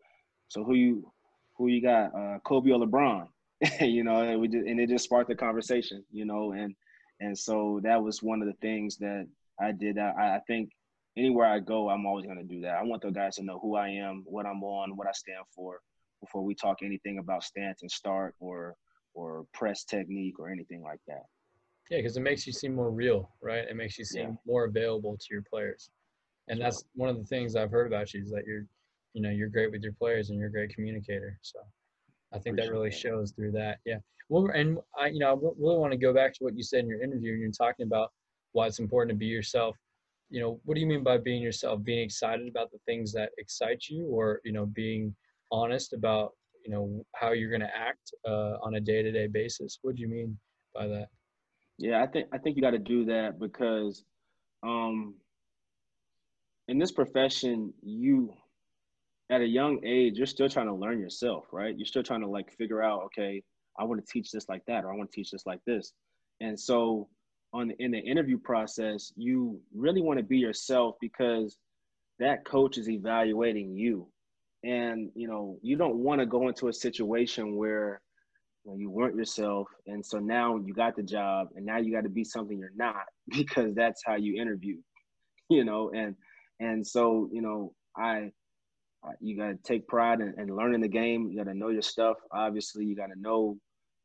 so 0.48 0.62
who 0.64 0.74
you 0.74 1.10
who 1.56 1.68
you 1.68 1.80
got, 1.80 2.14
uh, 2.14 2.38
Kobe 2.44 2.70
or 2.70 2.78
LeBron?" 2.78 3.26
you 3.80 4.04
know, 4.04 4.20
and 4.20 4.38
we 4.38 4.48
just, 4.48 4.66
and 4.66 4.78
it 4.78 4.90
just 4.90 5.04
sparked 5.04 5.30
the 5.30 5.34
conversation, 5.34 6.04
you 6.12 6.26
know, 6.26 6.52
and 6.52 6.74
and 7.20 7.36
so 7.36 7.80
that 7.82 8.02
was 8.02 8.22
one 8.22 8.42
of 8.42 8.48
the 8.48 8.58
things 8.60 8.98
that 8.98 9.26
I 9.58 9.72
did. 9.72 9.96
I, 9.98 10.10
I 10.10 10.40
think 10.46 10.68
anywhere 11.16 11.46
I 11.46 11.58
go, 11.60 11.88
I'm 11.88 12.04
always 12.04 12.26
going 12.26 12.36
to 12.36 12.54
do 12.54 12.60
that. 12.60 12.76
I 12.76 12.82
want 12.82 13.00
the 13.00 13.10
guys 13.10 13.36
to 13.36 13.42
know 13.42 13.58
who 13.60 13.76
I 13.76 13.88
am, 13.88 14.24
what 14.26 14.44
I'm 14.44 14.62
on, 14.62 14.94
what 14.94 15.08
I 15.08 15.12
stand 15.12 15.44
for, 15.56 15.80
before 16.20 16.44
we 16.44 16.54
talk 16.54 16.78
anything 16.82 17.18
about 17.18 17.44
stance 17.44 17.80
and 17.80 17.90
start 17.90 18.34
or 18.40 18.76
or 19.14 19.46
press 19.54 19.84
technique 19.84 20.38
or 20.38 20.50
anything 20.50 20.82
like 20.82 21.00
that. 21.08 21.22
Yeah, 21.90 21.98
because 22.00 22.18
it 22.18 22.20
makes 22.20 22.46
you 22.46 22.52
seem 22.52 22.74
more 22.74 22.90
real, 22.90 23.30
right? 23.40 23.64
It 23.66 23.74
makes 23.74 23.98
you 23.98 24.04
seem 24.04 24.28
yeah. 24.28 24.34
more 24.46 24.64
available 24.64 25.16
to 25.16 25.26
your 25.30 25.42
players, 25.48 25.88
and 26.48 26.60
that's 26.60 26.84
one 26.94 27.08
of 27.08 27.18
the 27.18 27.24
things 27.24 27.56
I've 27.56 27.70
heard 27.70 27.86
about 27.86 28.12
you 28.14 28.22
is 28.22 28.30
that 28.30 28.46
you're, 28.46 28.64
you 29.14 29.22
know, 29.22 29.30
you're 29.30 29.48
great 29.48 29.70
with 29.70 29.82
your 29.82 29.92
players 29.92 30.30
and 30.30 30.38
you're 30.38 30.48
a 30.48 30.52
great 30.52 30.74
communicator. 30.74 31.38
So, 31.42 31.58
I 32.32 32.38
think 32.38 32.54
Appreciate 32.54 32.66
that 32.66 32.72
really 32.72 32.90
that. 32.90 32.98
shows 32.98 33.32
through 33.32 33.52
that. 33.52 33.78
Yeah. 33.84 33.98
Well, 34.28 34.50
and 34.54 34.78
I, 34.98 35.06
you 35.08 35.18
know, 35.18 35.28
I 35.28 35.34
really 35.58 35.78
want 35.78 35.92
to 35.92 35.98
go 35.98 36.12
back 36.12 36.34
to 36.34 36.44
what 36.44 36.56
you 36.56 36.62
said 36.62 36.80
in 36.80 36.88
your 36.88 37.02
interview. 37.02 37.32
You're 37.32 37.50
talking 37.50 37.86
about 37.86 38.10
why 38.52 38.66
it's 38.66 38.78
important 38.78 39.10
to 39.10 39.16
be 39.16 39.26
yourself. 39.26 39.76
You 40.30 40.40
know, 40.40 40.60
what 40.64 40.74
do 40.74 40.80
you 40.80 40.86
mean 40.86 41.02
by 41.02 41.16
being 41.16 41.42
yourself? 41.42 41.82
Being 41.82 42.00
excited 42.04 42.46
about 42.46 42.70
the 42.70 42.78
things 42.84 43.12
that 43.14 43.30
excite 43.38 43.84
you, 43.88 44.06
or 44.06 44.40
you 44.44 44.52
know, 44.52 44.66
being 44.66 45.14
honest 45.50 45.94
about 45.94 46.32
you 46.64 46.70
know 46.70 47.02
how 47.14 47.32
you're 47.32 47.48
going 47.48 47.62
to 47.62 47.76
act 47.76 48.12
uh, 48.26 48.56
on 48.62 48.74
a 48.74 48.80
day-to-day 48.80 49.28
basis. 49.28 49.78
What 49.80 49.96
do 49.96 50.02
you 50.02 50.08
mean 50.08 50.38
by 50.74 50.86
that? 50.86 51.08
Yeah, 51.78 52.02
I 52.02 52.06
think 52.06 52.28
I 52.32 52.36
think 52.36 52.56
you 52.56 52.62
got 52.62 52.72
to 52.72 52.78
do 52.78 53.06
that 53.06 53.38
because 53.38 54.04
um, 54.62 55.14
in 56.68 56.78
this 56.78 56.92
profession, 56.92 57.72
you 57.82 58.34
at 59.30 59.40
a 59.40 59.46
young 59.46 59.80
age, 59.84 60.16
you're 60.16 60.26
still 60.26 60.48
trying 60.48 60.66
to 60.66 60.74
learn 60.74 61.00
yourself, 61.00 61.46
right? 61.52 61.76
You're 61.76 61.86
still 61.86 62.02
trying 62.02 62.20
to 62.20 62.28
like 62.28 62.52
figure 62.52 62.82
out, 62.82 63.02
okay, 63.04 63.42
I 63.78 63.84
want 63.84 64.04
to 64.04 64.12
teach 64.12 64.30
this 64.30 64.48
like 64.48 64.64
that, 64.66 64.84
or 64.84 64.92
I 64.92 64.96
want 64.96 65.10
to 65.10 65.14
teach 65.14 65.30
this 65.30 65.46
like 65.46 65.60
this. 65.66 65.92
And 66.40 66.58
so 66.58 67.08
on 67.52 67.72
in 67.78 67.90
the 67.90 67.98
interview 67.98 68.38
process, 68.38 69.12
you 69.16 69.60
really 69.74 70.00
want 70.00 70.18
to 70.18 70.24
be 70.24 70.38
yourself 70.38 70.96
because 71.00 71.56
that 72.18 72.44
coach 72.44 72.78
is 72.78 72.88
evaluating 72.88 73.74
you. 73.74 74.08
And 74.64 75.10
you 75.14 75.28
know, 75.28 75.58
you 75.62 75.76
don't 75.76 75.96
want 75.96 76.20
to 76.20 76.26
go 76.26 76.48
into 76.48 76.68
a 76.68 76.72
situation 76.72 77.56
where 77.56 78.00
when 78.64 78.78
you 78.78 78.90
weren't 78.90 79.16
yourself 79.16 79.66
and 79.86 80.04
so 80.04 80.18
now 80.18 80.56
you 80.56 80.74
got 80.74 80.94
the 80.94 81.02
job 81.02 81.48
and 81.56 81.64
now 81.64 81.78
you 81.78 81.90
got 81.90 82.02
to 82.02 82.10
be 82.10 82.22
something 82.22 82.58
you're 82.58 82.70
not 82.76 83.06
because 83.30 83.74
that's 83.74 84.02
how 84.04 84.14
you 84.14 84.38
interview 84.38 84.76
you 85.48 85.64
know 85.64 85.90
and 85.94 86.14
and 86.60 86.86
so 86.86 87.28
you 87.32 87.42
know 87.42 87.72
i 87.96 88.30
you 89.20 89.36
got 89.36 89.48
to 89.48 89.58
take 89.62 89.86
pride 89.86 90.20
in, 90.20 90.34
in, 90.38 90.54
learning 90.54 90.80
the 90.80 90.88
game. 90.88 91.28
You 91.28 91.36
got 91.36 91.50
to 91.50 91.56
know 91.56 91.68
your 91.68 91.82
stuff. 91.82 92.16
Obviously 92.32 92.84
you 92.84 92.96
got 92.96 93.06
to 93.06 93.20
know 93.20 93.56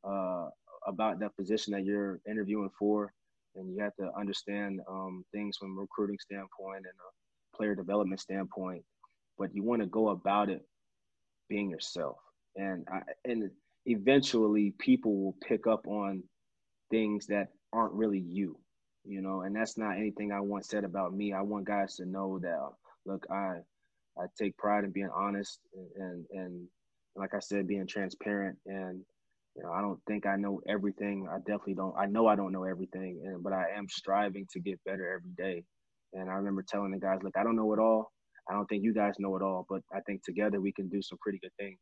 uh, 0.03 0.49
about 0.87 1.19
that 1.19 1.35
position 1.35 1.73
that 1.73 1.85
you're 1.85 2.19
interviewing 2.29 2.69
for. 2.77 3.13
And 3.55 3.73
you 3.73 3.81
have 3.83 3.95
to 3.95 4.09
understand 4.17 4.81
um, 4.89 5.23
things 5.31 5.57
from 5.57 5.77
a 5.77 5.81
recruiting 5.81 6.17
standpoint 6.19 6.77
and 6.77 6.85
a 6.85 7.57
player 7.57 7.75
development 7.75 8.19
standpoint. 8.19 8.83
But 9.37 9.53
you 9.53 9.63
want 9.63 9.81
to 9.81 9.87
go 9.87 10.09
about 10.09 10.49
it 10.49 10.61
being 11.49 11.69
yourself. 11.69 12.17
And 12.55 12.87
I, 12.91 13.01
and 13.25 13.49
eventually 13.85 14.73
people 14.79 15.15
will 15.15 15.35
pick 15.47 15.67
up 15.67 15.87
on 15.87 16.23
things 16.89 17.27
that 17.27 17.49
aren't 17.71 17.93
really 17.93 18.19
you, 18.19 18.57
you 19.05 19.21
know, 19.21 19.41
and 19.41 19.55
that's 19.55 19.77
not 19.77 19.97
anything 19.97 20.31
I 20.31 20.39
want 20.39 20.65
said 20.65 20.83
about 20.83 21.13
me. 21.13 21.33
I 21.33 21.41
want 21.41 21.65
guys 21.65 21.95
to 21.97 22.05
know 22.05 22.39
that, 22.39 22.59
look, 23.05 23.25
I, 23.31 23.57
I 24.17 24.25
take 24.37 24.57
pride 24.57 24.83
in 24.83 24.91
being 24.91 25.09
honest 25.15 25.59
and, 25.75 25.87
and, 25.95 26.25
and 26.31 26.67
like 27.15 27.33
I 27.33 27.39
said, 27.39 27.67
being 27.67 27.87
transparent 27.87 28.57
and, 28.65 29.01
you 29.55 29.63
know, 29.63 29.71
I 29.71 29.81
don't 29.81 29.99
think 30.07 30.25
I 30.25 30.35
know 30.35 30.61
everything. 30.67 31.27
I 31.29 31.37
definitely 31.37 31.75
don't. 31.75 31.95
I 31.97 32.07
know 32.07 32.25
I 32.27 32.35
don't 32.35 32.51
know 32.51 32.63
everything, 32.63 33.21
and 33.23 33.43
but 33.43 33.53
I 33.53 33.65
am 33.75 33.87
striving 33.87 34.47
to 34.51 34.59
get 34.59 34.83
better 34.83 35.13
every 35.13 35.29
day. 35.37 35.63
And 36.13 36.29
I 36.29 36.33
remember 36.33 36.63
telling 36.67 36.91
the 36.91 36.97
guys, 36.97 37.19
look, 37.23 37.37
I 37.37 37.43
don't 37.43 37.55
know 37.55 37.71
it 37.73 37.79
all. 37.79 38.11
I 38.49 38.53
don't 38.53 38.65
think 38.65 38.83
you 38.83 38.93
guys 38.93 39.13
know 39.19 39.35
it 39.35 39.41
all, 39.41 39.65
but 39.69 39.81
I 39.93 39.99
think 40.01 40.23
together 40.23 40.59
we 40.59 40.71
can 40.71 40.89
do 40.89 41.01
some 41.01 41.17
pretty 41.21 41.39
good 41.39 41.53
things. 41.59 41.79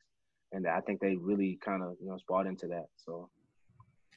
And 0.51 0.67
I 0.67 0.81
think 0.81 0.99
they 0.99 1.15
really 1.15 1.57
kind 1.63 1.81
of, 1.81 1.95
you 2.01 2.07
know, 2.09 2.17
bought 2.27 2.45
into 2.45 2.67
that. 2.67 2.87
So 2.97 3.29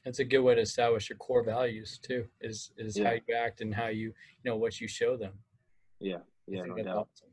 it's 0.05 0.19
a 0.19 0.23
good 0.25 0.39
way 0.41 0.55
to 0.55 0.61
establish 0.61 1.09
your 1.09 1.17
core 1.17 1.43
values 1.43 1.99
too, 2.01 2.25
is 2.41 2.71
is 2.77 2.97
Yeah. 2.97 3.05
how 3.05 3.11
you 3.27 3.35
act 3.35 3.61
and 3.61 3.73
how 3.73 3.87
you, 3.87 4.07
you 4.09 4.45
know, 4.45 4.55
what 4.57 4.79
you 4.79 4.87
show 4.87 5.17
them. 5.17 5.33
yeah, 5.99 6.17
yeah, 6.47 6.63
no 6.63 6.75
that's 6.75 6.85
doubt. 6.87 6.97
awesome. 7.13 7.29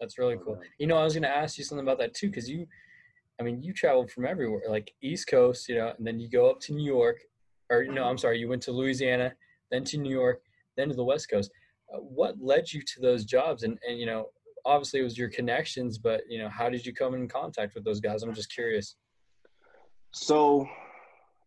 That's 0.00 0.18
really 0.18 0.36
No 0.36 0.42
cool. 0.42 0.54
doubt. 0.56 0.64
You 0.78 0.86
know, 0.86 0.96
I 0.98 1.04
was 1.04 1.14
going 1.14 1.22
to 1.22 1.28
ask 1.36 1.56
you 1.58 1.64
something 1.64 1.86
about 1.86 1.98
that 1.98 2.14
too, 2.14 2.28
because 2.28 2.48
you, 2.48 2.66
I 3.38 3.42
mean, 3.42 3.62
you 3.62 3.72
traveled 3.72 4.10
from 4.10 4.26
everywhere, 4.26 4.62
like 4.68 4.92
East 5.02 5.26
Coast, 5.28 5.68
you 5.68 5.76
know, 5.76 5.92
and 5.96 6.06
then 6.06 6.18
you 6.20 6.28
go 6.28 6.50
up 6.50 6.60
to 6.60 6.72
New 6.74 6.84
York, 6.84 7.18
or 7.70 7.84
no, 7.84 8.04
I'm 8.04 8.18
sorry, 8.18 8.38
you 8.38 8.48
went 8.48 8.62
to 8.62 8.72
Louisiana, 8.72 9.34
then 9.70 9.84
to 9.84 9.96
New 9.98 10.10
York, 10.10 10.42
then 10.76 10.88
to 10.88 10.94
the 10.94 11.04
West 11.04 11.28
Coast. 11.30 11.50
Uh, 11.92 11.98
what 11.98 12.34
led 12.40 12.72
you 12.72 12.82
to 12.82 13.00
those 13.00 13.24
jobs? 13.24 13.62
And 13.62 13.78
and 13.88 13.98
you 13.98 14.06
know, 14.06 14.30
obviously 14.64 15.00
it 15.00 15.04
was 15.04 15.16
your 15.18 15.28
connections, 15.30 15.96
but 15.98 16.22
you 16.28 16.38
know, 16.38 16.48
how 16.48 16.68
did 16.68 16.84
you 16.84 16.92
come 16.92 17.14
in 17.14 17.28
contact 17.28 17.74
with 17.74 17.84
those 17.84 18.00
guys? 18.00 18.22
I'm 18.22 18.34
just 18.34 18.52
curious. 18.52 18.96
So 20.12 20.68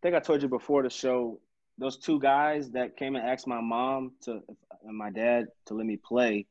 think 0.04 0.14
I 0.14 0.20
told 0.20 0.42
you 0.42 0.48
before 0.48 0.82
the 0.82 0.90
show, 0.90 1.40
those 1.78 1.96
two 1.96 2.20
guys 2.20 2.70
that 2.72 2.94
came 2.98 3.16
and 3.16 3.26
asked 3.26 3.46
my 3.46 3.62
mom 3.62 4.12
to 4.24 4.42
and 4.86 4.98
my 4.98 5.10
dad 5.10 5.46
to 5.64 5.72
let 5.72 5.86
me 5.86 5.96
play. 5.96 6.44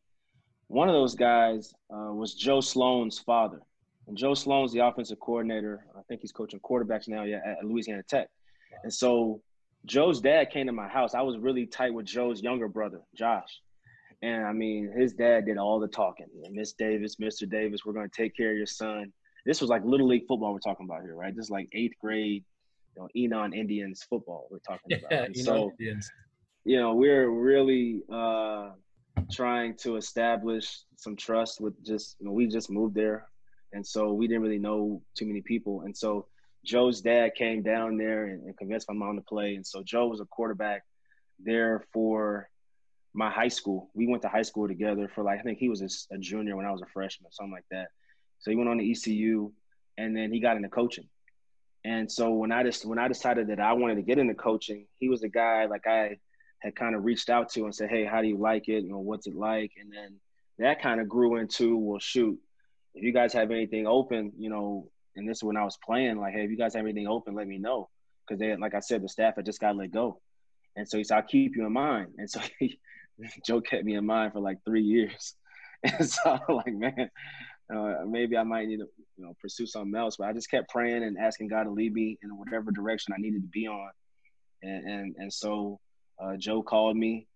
One 0.70 0.90
of 0.90 0.94
those 0.94 1.14
guys 1.14 1.72
uh, 1.94 2.12
was 2.12 2.34
Joe 2.34 2.62
Sloan's 2.62 3.20
father, 3.20 3.60
and 4.08 4.18
Joe 4.18 4.34
Sloan's 4.34 4.74
the 4.74 4.80
offensive 4.80 5.20
coordinator. 5.20 5.86
I 5.96 6.02
think 6.10 6.22
he's 6.22 6.32
coaching 6.32 6.60
quarterbacks 6.62 7.08
now, 7.08 7.26
yeah, 7.26 7.42
at 7.46 7.64
Louisiana 7.64 8.02
Tech. 8.02 8.28
And 8.82 8.92
so 8.92 9.40
Joe's 9.86 10.20
dad 10.20 10.50
came 10.50 10.66
to 10.66 10.74
my 10.74 10.88
house. 10.88 11.14
I 11.14 11.22
was 11.22 11.38
really 11.38 11.68
tight 11.68 11.94
with 11.94 12.08
Joe's 12.08 12.42
younger 12.42 12.68
brother, 12.68 13.02
Josh. 13.16 13.62
And 14.24 14.48
I 14.48 14.52
mean, 14.52 14.92
his 14.98 15.14
dad 15.14 15.46
did 15.46 15.60
all 15.60 15.80
the 15.80 15.88
talking. 15.88 16.26
Miss 16.52 16.74
Davis, 16.74 17.18
Mr. 17.18 17.48
Davis, 17.48 17.82
we're 17.86 17.94
going 17.94 18.10
to 18.10 18.18
take 18.18 18.36
care 18.36 18.50
of 18.50 18.58
your 18.58 18.66
son. 18.66 19.14
This 19.46 19.62
was 19.62 19.70
like 19.70 19.86
little 19.86 20.08
league 20.08 20.26
football 20.28 20.54
we're 20.54 20.60
talking 20.60 20.88
about 20.88 21.04
here, 21.04 21.16
right? 21.16 21.36
This 21.36 21.46
is 21.46 21.52
like 21.52 21.68
eighth 21.74 22.00
grade, 22.02 22.44
know, 23.02 23.10
Enon 23.16 23.54
Indians 23.54 24.04
football 24.10 24.48
we're 24.50 24.60
talking 24.60 24.98
about. 24.98 25.12
Yeah, 25.36 25.44
so, 25.44 25.72
Indians. 25.72 26.10
you 26.66 26.80
know, 26.80 26.94
we're 26.94 27.30
really 27.30 28.02
uh, 28.12 28.72
trying 29.32 29.76
to 29.78 29.96
establish 29.98 30.82
some 30.98 31.16
trust 31.16 31.62
with 31.62 31.74
just, 31.84 32.18
you 32.20 32.26
know, 32.26 32.32
we 32.32 32.48
just 32.48 32.70
moved 32.70 32.96
there. 32.96 33.28
And 33.74 33.86
so 33.86 34.14
we 34.14 34.28
didn't 34.28 34.44
really 34.44 34.60
know 34.60 35.02
too 35.16 35.26
many 35.26 35.42
people. 35.42 35.82
And 35.82 35.96
so 35.96 36.28
Joe's 36.64 37.02
dad 37.02 37.36
came 37.36 37.62
down 37.62 37.98
there 37.98 38.26
and, 38.26 38.44
and 38.44 38.58
convinced 38.58 38.88
my 38.88 38.96
mom 38.96 39.16
to 39.16 39.22
play. 39.24 39.56
And 39.56 39.66
so 39.66 39.84
Joe 39.84 40.08
was 40.08 40.22
a 40.22 40.26
quarterback 40.26 40.84
there 41.40 41.86
for 41.92 42.50
my 43.14 43.30
high 43.30 43.48
school. 43.48 43.90
We 43.94 44.08
went 44.08 44.22
to 44.24 44.30
high 44.30 44.44
school 44.44 44.68
together 44.68 45.10
for 45.14 45.24
like, 45.24 45.40
I 45.40 45.44
think 45.44 45.60
he 45.60 45.70
was 45.70 46.08
a 46.12 46.18
junior 46.18 46.56
when 46.56 46.66
I 46.66 46.72
was 46.72 46.82
a 46.82 46.92
freshman, 46.94 47.32
something 47.32 47.52
like 47.52 47.66
that. 47.72 47.88
So 48.40 48.52
he 48.52 48.58
went 48.58 48.70
on 48.70 48.78
to 48.78 48.90
ECU 48.90 49.52
and 49.98 50.16
then 50.16 50.32
he 50.32 50.40
got 50.40 50.56
into 50.56 50.70
coaching. 50.70 51.08
And 51.86 52.12
so 52.12 52.32
when 52.32 52.52
I 52.52 52.64
just 52.64 52.86
when 52.86 53.00
I 53.00 53.08
decided 53.08 53.48
that 53.48 53.60
I 53.60 53.74
wanted 53.74 53.96
to 53.96 54.02
get 54.02 54.18
into 54.18 54.34
coaching, 54.34 54.88
he 55.00 55.10
was 55.10 55.24
a 55.24 55.30
guy 55.30 55.66
like 55.66 55.86
I 55.86 56.18
had 56.60 56.76
kind 56.76 56.96
of 56.96 57.04
reached 57.04 57.30
out 57.30 57.50
to 57.50 57.66
and 57.66 57.76
said, 57.76 57.90
"Hey, 57.90 58.06
how 58.06 58.22
do 58.22 58.28
you 58.28 58.38
like 58.38 58.70
it? 58.70 58.84
You 58.84 58.90
know, 58.90 59.00
what's 59.00 59.28
it 59.28 59.36
like?" 59.36 59.72
And 59.80 59.92
then 59.92 60.20
that 60.60 60.82
kind 60.82 61.02
of 61.02 61.10
grew 61.10 61.36
into, 61.36 61.78
"Well, 61.78 62.00
shoot, 62.00 62.40
if 62.96 63.04
you 63.04 63.12
guys 63.12 63.34
have 63.34 63.52
anything 63.52 63.86
open, 63.86 64.32
you 64.38 64.50
know." 64.50 64.90
And 65.16 65.30
this 65.30 65.40
is 65.40 65.44
when 65.44 65.58
I 65.58 65.64
was 65.64 65.78
playing, 65.86 66.18
like, 66.18 66.34
"Hey, 66.34 66.46
if 66.46 66.52
you 66.52 66.58
guys 66.58 66.74
have 66.74 66.86
anything 66.86 67.08
open, 67.08 67.36
let 67.36 67.48
me 67.48 67.58
know," 67.58 67.90
because 68.26 68.40
they, 68.40 68.56
like 68.56 68.74
I 68.74 68.80
said, 68.80 69.04
the 69.04 69.10
staff 69.10 69.36
had 69.36 69.46
just 69.46 69.60
got 69.60 69.76
let 69.76 69.92
go. 69.92 70.22
And 70.78 70.88
so 70.88 70.98
he 70.98 71.04
said, 71.04 71.18
"I'll 71.18 71.24
keep 71.24 71.56
you 71.58 71.66
in 71.66 71.74
mind." 71.74 72.14
And 72.18 72.30
so 72.30 72.40
he, 72.60 72.80
Joe 73.46 73.62
kept 73.62 73.84
me 73.84 73.96
in 73.96 74.06
mind 74.06 74.34
for 74.34 74.40
like 74.40 74.60
three 74.66 74.84
years. 74.84 75.36
And 75.86 76.10
so 76.10 76.40
I'm 76.48 76.56
like, 76.56 76.74
man, 76.74 77.12
uh, 77.74 78.06
maybe 78.06 78.38
I 78.38 78.44
might 78.44 78.68
need 78.68 78.78
to, 78.78 78.88
you 79.18 79.26
know, 79.26 79.36
pursue 79.42 79.66
something 79.66 79.96
else. 79.96 80.18
But 80.18 80.28
I 80.28 80.34
just 80.34 80.50
kept 80.50 80.70
praying 80.70 81.04
and 81.04 81.18
asking 81.18 81.48
God 81.48 81.64
to 81.64 81.72
lead 81.72 81.94
me 81.94 82.18
in 82.22 82.38
whatever 82.38 82.72
direction 82.72 83.14
I 83.14 83.22
needed 83.22 83.42
to 83.42 83.48
be 83.48 83.68
on. 83.68 83.90
And 84.62 84.90
and 84.90 85.16
and 85.18 85.34
so 85.34 85.80
uh, 86.22 86.38
Joe 86.38 86.62
called 86.62 86.96
me. 86.98 87.28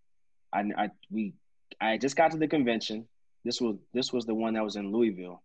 I, 0.54 0.64
I 0.78 0.90
we 1.10 1.34
I 1.82 1.98
just 1.98 2.16
got 2.16 2.32
to 2.32 2.38
the 2.38 2.48
convention. 2.48 3.08
This 3.44 3.62
was 3.62 3.78
this 3.94 4.14
was 4.14 4.26
the 4.26 4.36
one 4.36 4.54
that 4.54 4.64
was 4.64 4.76
in 4.76 4.92
Louisville. 4.92 5.44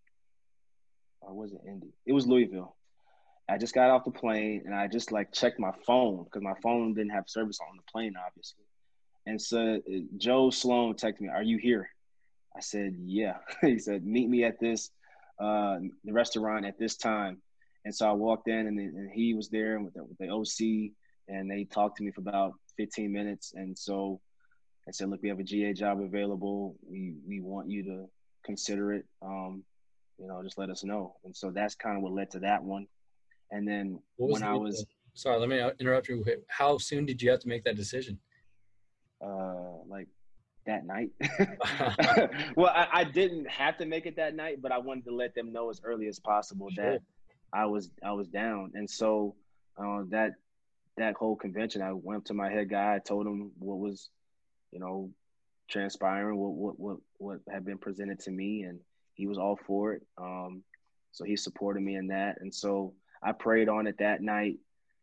Or 1.21 1.35
was 1.35 1.53
it 1.53 1.61
Indy? 1.67 1.95
It 2.07 2.13
was 2.13 2.27
Louisville. 2.27 2.77
I 3.49 3.59
just 3.59 3.75
got 3.75 3.91
off 3.91 4.05
the 4.05 4.11
plane 4.11 4.63
and 4.65 4.75
I 4.75 4.89
just 4.89 5.13
like 5.13 5.33
checked 5.33 5.59
my 5.59 5.73
phone 5.87 6.25
because 6.25 6.43
my 6.43 6.55
phone 6.63 6.95
didn't 6.95 7.11
have 7.11 7.25
service 7.29 7.59
on 7.61 7.77
the 7.77 7.83
plane, 7.91 8.15
obviously. 8.27 8.65
And 9.27 9.41
so 9.41 9.77
uh, 9.77 9.99
Joe 10.17 10.51
Sloan 10.51 10.95
texted 10.95 11.21
me, 11.21 11.29
"Are 11.29 11.43
you 11.43 11.59
here?" 11.59 11.89
I 12.57 12.61
said, 12.61 12.95
"Yeah." 12.99 13.37
he 13.61 13.79
said, 13.79 14.05
"Meet 14.05 14.29
me 14.29 14.45
at 14.45 14.61
this 14.61 14.91
uh, 15.41 15.79
the 16.05 16.13
restaurant 16.13 16.67
at 16.67 16.79
this 16.79 16.97
time." 16.97 17.41
And 17.85 17.95
so 17.95 18.09
I 18.09 18.13
walked 18.13 18.49
in, 18.49 18.67
and, 18.67 18.79
and 18.79 19.11
he 19.11 19.35
was 19.35 19.49
there 19.49 19.81
with 19.81 19.95
the, 19.95 20.05
with 20.05 20.19
the 20.19 20.29
OC, 20.29 20.93
and 21.29 21.51
they 21.51 21.65
talked 21.65 21.97
to 21.97 22.05
me 22.05 22.13
for 22.13 22.21
about 22.21 22.53
15 22.77 23.13
minutes. 23.13 23.55
And 23.57 23.77
so 23.77 24.21
I 24.89 24.93
said, 24.93 25.09
"Look, 25.09 25.23
we 25.23 25.29
have 25.29 25.41
a 25.41 25.45
GA 25.45 25.73
job 25.73 26.01
available. 26.01 26.77
We 26.89 27.15
we 27.27 27.41
want 27.41 27.71
you 27.71 27.83
to 27.85 28.07
consider 28.45 28.93
it. 28.93 29.05
Um, 29.23 29.65
you 30.19 30.29
know, 30.29 30.43
just 30.43 30.59
let 30.59 30.71
us 30.71 30.85
know." 30.85 31.17
And 31.25 31.37
so 31.37 31.51
that's 31.51 31.75
kind 31.75 31.97
of 31.97 32.03
what 32.03 32.13
led 32.13 32.31
to 32.33 32.41
that 32.41 32.63
one. 32.63 32.87
And 33.51 33.67
then 33.67 34.01
when 34.17 34.43
I 34.43 34.55
was 34.55 34.87
Sorry, 35.15 35.39
let 35.39 35.51
me 35.51 35.63
interrupt 35.79 36.09
you. 36.09 36.25
How 36.49 36.79
soon 36.79 37.05
did 37.05 37.21
you 37.21 37.31
have 37.31 37.41
to 37.41 37.49
make 37.49 37.65
that 37.65 37.77
decision? 37.77 38.19
uh, 39.23 39.85
like 39.89 40.09
that 40.67 40.85
night. 40.87 41.11
well, 42.57 42.73
I, 42.75 42.89
I 42.93 43.05
didn't 43.05 43.49
have 43.49 43.79
to 43.79 43.87
make 43.87 44.07
it 44.07 44.17
that 44.17 44.35
night, 44.35 44.63
but 44.63 44.73
I 44.73 44.79
wanted 44.79 45.05
to 45.07 45.15
let 45.15 45.35
them 45.35 45.53
know 45.53 45.71
as 45.71 45.81
early 45.85 46.09
as 46.09 46.19
possible 46.19 46.69
Sure. 46.71 46.93
that 46.93 47.03
I 47.53 47.67
was 47.67 47.91
I 48.03 48.13
was 48.13 48.29
down, 48.29 48.73
and 48.75 48.89
so 48.89 49.35
uh, 49.77 50.03
that 50.09 50.33
that 50.97 51.15
whole 51.15 51.37
convention, 51.37 51.83
I 51.83 51.93
went 51.93 52.19
up 52.19 52.25
to 52.27 52.35
my 52.35 52.51
head 52.51 52.71
guy. 52.71 52.95
I 52.95 52.99
told 52.99 53.27
him 53.27 53.53
what 53.59 53.79
was, 53.79 54.11
you 54.71 54.79
know, 54.79 55.11
transpiring, 55.69 56.37
what 56.37 56.53
what 56.53 56.79
what 56.81 56.97
what 57.19 57.41
had 57.51 57.65
been 57.65 57.79
presented 57.79 58.21
to 58.21 58.31
me, 58.31 58.63
and 58.63 58.81
he 59.15 59.27
was 59.27 59.39
all 59.39 59.59
for 59.67 59.95
it. 59.95 60.03
Um, 60.19 60.63
so 61.13 61.25
he 61.25 61.37
supported 61.37 61.83
me 61.83 61.97
in 61.97 62.09
that, 62.09 62.41
and 62.41 62.55
so 62.55 62.95
I 63.23 63.33
prayed 63.33 63.69
on 63.69 63.87
it 63.87 63.99
that 63.99 64.23
night, 64.23 64.59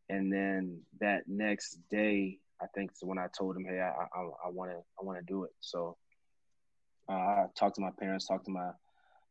and 0.10 0.32
then 0.32 0.82
that 1.00 1.24
next 1.28 1.78
day, 1.90 2.40
I 2.62 2.66
think 2.76 2.92
when 3.02 3.18
I 3.18 3.28
told 3.38 3.56
him, 3.56 3.66
"Hey, 3.66 3.80
I 3.80 4.06
I 4.16 4.50
want 4.50 4.72
to 4.72 4.78
I 4.78 5.04
want 5.04 5.18
to 5.20 5.26
do 5.26 5.44
it." 5.44 5.52
So 5.60 5.98
uh, 7.10 7.14
I 7.14 7.46
talked 7.56 7.76
to 7.76 7.82
my 7.82 7.92
parents, 8.00 8.28
talked 8.28 8.46
to 8.46 8.52
my 8.52 8.72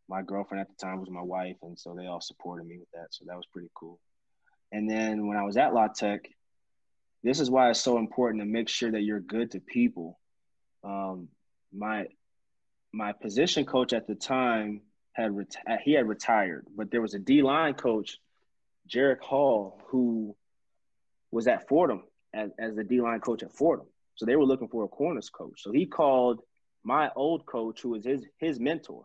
my 0.09 0.23
girlfriend 0.23 0.61
at 0.61 0.69
the 0.69 0.75
time 0.75 1.01
was 1.01 1.11
my 1.11 1.23
wife, 1.23 1.57
and 1.63 1.79
so 1.79 1.95
they 1.95 2.07
all 2.07 2.21
supported 2.21 2.67
me 2.67 2.79
with 2.79 2.91
that. 2.93 3.09
So 3.11 3.25
that 3.27 3.37
was 3.37 3.47
pretty 3.53 3.71
cool. 3.75 4.01
And 4.73 4.89
then 4.91 5.27
when 5.27 5.37
I 5.37 5.45
was 5.45 5.57
at 5.57 5.75
La 5.75 5.89
Tech, 5.89 6.29
this 7.23 7.41
is 7.41 7.51
why 7.51 7.71
it's 7.71 7.81
so 7.81 7.99
important 7.99 8.43
to 8.43 8.47
make 8.47 8.69
sure 8.69 8.91
that 8.91 9.03
you're 9.03 9.21
good 9.21 9.51
to 9.53 9.61
people. 9.61 10.19
Um, 10.83 11.29
my 11.73 12.07
my 12.93 13.13
position 13.13 13.67
coach 13.67 13.93
at 13.93 14.07
the 14.07 14.15
time 14.15 14.81
had 15.13 15.33
reti- 15.33 15.81
he 15.83 15.93
had 15.93 16.09
retired, 16.09 16.67
but 16.75 16.91
there 16.91 17.03
was 17.03 17.15
a 17.15 17.19
D 17.19 17.43
line 17.43 17.75
coach, 17.75 18.19
Jarek 18.89 19.21
Hall, 19.21 19.81
who 19.89 20.35
was 21.31 21.47
at 21.47 21.69
Fordham 21.69 22.05
as, 22.35 22.51
as 22.59 22.75
the 22.75 22.85
D 22.85 23.01
line 23.01 23.21
coach 23.21 23.43
at 23.43 23.53
Fordham. 23.53 23.87
So 24.17 24.27
they 24.27 24.37
were 24.37 24.45
looking 24.45 24.69
for 24.69 24.85
a 24.85 24.89
corners 24.89 25.31
coach. 25.31 25.63
So 25.63 25.73
he 25.73 25.87
called 25.87 26.41
my 26.85 27.11
old 27.15 27.47
coach, 27.47 27.81
who 27.81 27.91
was 27.91 28.05
his 28.05 28.27
his 28.39 28.59
mentor. 28.59 29.05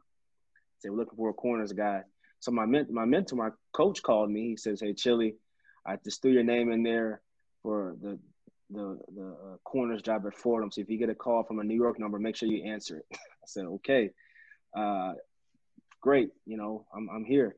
They 0.84 0.90
were 0.90 0.98
looking 0.98 1.18
for 1.18 1.30
a 1.30 1.34
corners 1.34 1.74
guy. 1.74 2.02
So 2.40 2.52
my 2.52 2.66
my 2.66 3.06
mentor, 3.06 3.36
my 3.36 3.50
coach 3.74 4.02
called 4.02 4.30
me. 4.30 4.50
He 4.50 4.58
says, 4.58 4.82
"Hey, 4.82 4.94
Chili, 4.94 5.36
I 5.86 5.98
just 6.04 6.22
threw 6.22 6.32
your 6.32 6.44
name 6.44 6.72
in 6.72 6.84
there 6.84 7.22
for 7.62 7.96
the 8.02 8.20
the 8.70 9.00
the 9.16 9.28
uh, 9.28 9.58
corners 9.64 10.02
job 10.02 10.26
at 10.26 10.36
Fordham. 10.36 10.72
So 10.72 10.82
if 10.82 10.90
you 10.90 10.98
get 10.98 11.10
a 11.10 11.16
call 11.16 11.44
from 11.44 11.60
a 11.60 11.64
New 11.64 11.76
York 11.76 12.00
number, 12.00 12.20
make 12.20 12.36
sure 12.36 12.50
you 12.50 12.64
answer 12.64 12.98
it." 12.98 13.06
I 13.12 13.46
said, 13.46 13.66
"Okay, 13.66 14.10
uh, 14.76 15.14
great. 16.02 16.30
You 16.46 16.58
know, 16.58 16.86
I'm 16.94 17.10
I'm 17.10 17.26
here." 17.26 17.56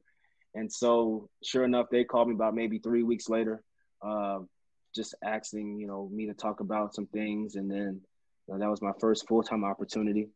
And 0.55 0.71
so, 0.71 1.29
sure 1.43 1.65
enough, 1.65 1.87
they 1.91 2.05
called 2.05 2.29
me 2.29 2.33
about 2.33 2.55
maybe 2.55 2.79
three 2.79 3.03
weeks 3.03 3.27
later, 3.27 3.61
uh, 4.01 4.39
just 4.95 5.15
asking 5.23 5.77
you 5.79 5.87
know 5.87 6.09
me 6.11 6.27
to 6.27 6.33
talk 6.33 6.61
about 6.61 6.95
some 6.95 7.05
things, 7.07 7.55
and 7.55 7.69
then 7.69 8.01
you 8.47 8.53
know, 8.53 8.59
that 8.59 8.69
was 8.69 8.81
my 8.81 8.93
first 8.99 9.27
full 9.27 9.43
time 9.43 9.63
opportunity. 9.63 10.29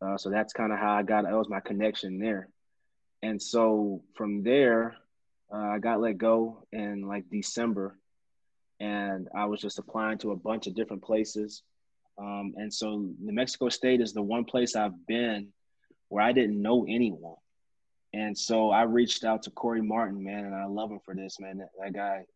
Uh, 0.00 0.16
so 0.16 0.30
that's 0.30 0.52
kind 0.52 0.72
of 0.72 0.78
how 0.78 0.94
I 0.94 1.02
got. 1.02 1.24
That 1.24 1.34
was 1.34 1.48
my 1.48 1.60
connection 1.60 2.18
there. 2.18 2.48
And 3.22 3.40
so 3.40 4.02
from 4.14 4.42
there, 4.42 4.96
uh, 5.52 5.56
I 5.56 5.78
got 5.78 6.00
let 6.00 6.18
go 6.18 6.66
in 6.72 7.06
like 7.06 7.30
December, 7.30 7.96
and 8.80 9.28
I 9.34 9.44
was 9.44 9.60
just 9.60 9.78
applying 9.78 10.18
to 10.18 10.32
a 10.32 10.36
bunch 10.36 10.66
of 10.66 10.74
different 10.74 11.04
places. 11.04 11.62
Um, 12.18 12.54
and 12.56 12.72
so 12.72 12.96
New 13.20 13.32
Mexico 13.32 13.68
State 13.68 14.00
is 14.00 14.12
the 14.12 14.22
one 14.22 14.44
place 14.44 14.74
I've 14.74 15.06
been 15.06 15.48
where 16.08 16.24
I 16.24 16.32
didn't 16.32 16.60
know 16.60 16.84
anyone. 16.88 17.36
And 18.12 18.36
so 18.36 18.70
I 18.70 18.82
reached 18.82 19.24
out 19.24 19.44
to 19.44 19.50
Corey 19.50 19.80
Martin, 19.80 20.22
man, 20.22 20.44
and 20.44 20.54
I 20.54 20.66
love 20.66 20.90
him 20.90 21.00
for 21.04 21.14
this, 21.14 21.40
man. 21.40 21.58
That, 21.58 21.70
that 21.80 21.94
guy, 21.94 22.26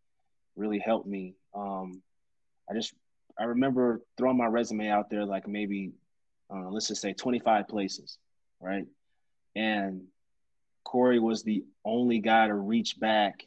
really 0.56 0.78
helped 0.78 1.06
me. 1.06 1.34
Um, 1.56 2.02
I 2.70 2.74
just 2.74 2.94
I 3.38 3.44
remember 3.44 4.02
throwing 4.16 4.36
my 4.36 4.46
resume 4.46 4.88
out 4.88 5.10
there 5.10 5.24
like 5.24 5.48
maybe 5.48 5.92
uh, 6.50 6.68
let's 6.70 6.88
just 6.88 7.02
say 7.02 7.12
25 7.12 7.68
places, 7.68 8.18
right? 8.60 8.86
And 9.54 10.02
Corey 10.84 11.18
was 11.18 11.42
the 11.42 11.64
only 11.84 12.20
guy 12.20 12.46
to 12.46 12.54
reach 12.54 12.98
back. 13.00 13.46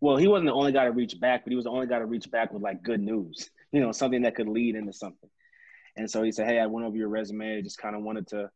Well, 0.00 0.16
he 0.16 0.28
wasn't 0.28 0.46
the 0.46 0.54
only 0.54 0.72
guy 0.72 0.84
to 0.84 0.92
reach 0.92 1.18
back, 1.18 1.44
but 1.44 1.50
he 1.50 1.56
was 1.56 1.64
the 1.64 1.70
only 1.70 1.86
guy 1.86 1.98
to 1.98 2.06
reach 2.06 2.30
back 2.30 2.52
with 2.52 2.62
like 2.62 2.82
good 2.82 3.00
news, 3.00 3.50
you 3.72 3.80
know, 3.80 3.92
something 3.92 4.22
that 4.22 4.34
could 4.36 4.48
lead 4.48 4.76
into 4.76 4.92
something. 4.92 5.30
And 5.96 6.10
so 6.10 6.22
he 6.22 6.30
said, 6.30 6.46
"Hey, 6.46 6.60
I 6.60 6.66
went 6.66 6.86
over 6.86 6.96
your 6.96 7.08
resume. 7.08 7.62
Just 7.62 7.78
kind 7.78 7.96
of 7.96 8.02
wanted 8.02 8.26
to 8.28 8.50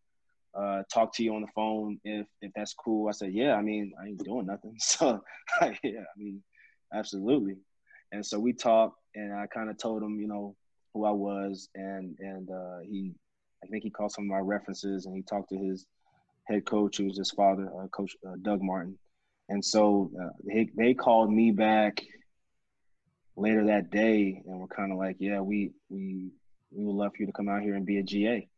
uh, 0.54 0.82
talk 0.92 1.14
to 1.14 1.24
you 1.24 1.34
on 1.34 1.40
the 1.40 1.48
phone 1.54 1.98
if 2.04 2.26
if 2.42 2.52
that's 2.54 2.74
cool." 2.74 3.08
I 3.08 3.12
said, 3.12 3.32
"Yeah. 3.32 3.54
I 3.54 3.62
mean, 3.62 3.92
I 4.00 4.08
ain't 4.08 4.22
doing 4.22 4.46
nothing, 4.46 4.74
so 4.78 5.22
yeah. 5.62 6.00
I 6.00 6.18
mean, 6.18 6.42
absolutely." 6.94 7.56
And 8.12 8.24
so 8.24 8.38
we 8.38 8.52
talked, 8.52 8.96
and 9.14 9.32
I 9.32 9.46
kind 9.46 9.70
of 9.70 9.78
told 9.78 10.02
him, 10.02 10.18
you 10.20 10.28
know, 10.28 10.56
who 10.94 11.04
I 11.04 11.10
was, 11.10 11.68
and 11.74 12.16
and 12.18 12.50
uh, 12.50 12.78
he, 12.82 13.14
I 13.62 13.66
think 13.68 13.84
he 13.84 13.90
called 13.90 14.12
some 14.12 14.24
of 14.24 14.30
my 14.30 14.38
references, 14.38 15.06
and 15.06 15.14
he 15.14 15.22
talked 15.22 15.50
to 15.50 15.58
his 15.58 15.86
head 16.46 16.64
coach, 16.66 16.98
who 16.98 17.04
was 17.04 17.18
his 17.18 17.30
father, 17.30 17.70
uh, 17.78 17.86
Coach 17.88 18.16
uh, 18.26 18.34
Doug 18.42 18.60
Martin, 18.62 18.98
and 19.48 19.64
so 19.64 20.10
uh, 20.20 20.30
they 20.44 20.68
they 20.76 20.94
called 20.94 21.32
me 21.32 21.52
back 21.52 22.02
later 23.36 23.66
that 23.66 23.90
day, 23.90 24.42
and 24.46 24.60
we're 24.60 24.66
kind 24.66 24.92
of 24.92 24.98
like, 24.98 25.16
yeah, 25.18 25.40
we 25.40 25.70
we 25.88 26.30
we 26.72 26.84
would 26.84 26.96
love 26.96 27.12
for 27.12 27.22
you 27.22 27.26
to 27.26 27.32
come 27.32 27.48
out 27.48 27.62
here 27.62 27.74
and 27.74 27.86
be 27.86 27.98
a 27.98 28.02
GA, 28.02 28.48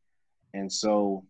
and 0.55 0.73
so, 0.73 1.25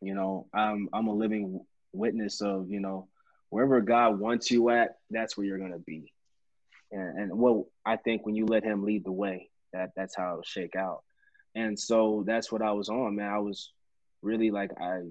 you 0.00 0.14
know, 0.14 0.46
I'm 0.52 0.88
I'm 0.92 1.06
a 1.06 1.14
living 1.14 1.64
witness 1.92 2.40
of 2.40 2.68
you 2.68 2.80
know 2.80 3.08
wherever 3.50 3.80
God 3.80 4.18
wants 4.18 4.50
you 4.50 4.70
at, 4.70 4.98
that's 5.10 5.36
where 5.36 5.46
you're 5.46 5.58
gonna 5.58 5.78
be, 5.78 6.12
and 6.92 7.18
and 7.18 7.38
well, 7.38 7.66
I 7.84 7.96
think 7.96 8.26
when 8.26 8.34
you 8.34 8.46
let 8.46 8.64
Him 8.64 8.84
lead 8.84 9.04
the 9.04 9.12
way, 9.12 9.50
that 9.72 9.90
that's 9.96 10.16
how 10.16 10.32
it'll 10.32 10.42
shake 10.42 10.76
out, 10.76 11.02
and 11.54 11.78
so 11.78 12.24
that's 12.26 12.50
what 12.50 12.62
I 12.62 12.72
was 12.72 12.88
on, 12.88 13.16
man. 13.16 13.32
I 13.32 13.38
was 13.38 13.72
really 14.22 14.50
like 14.50 14.70
I 14.80 15.02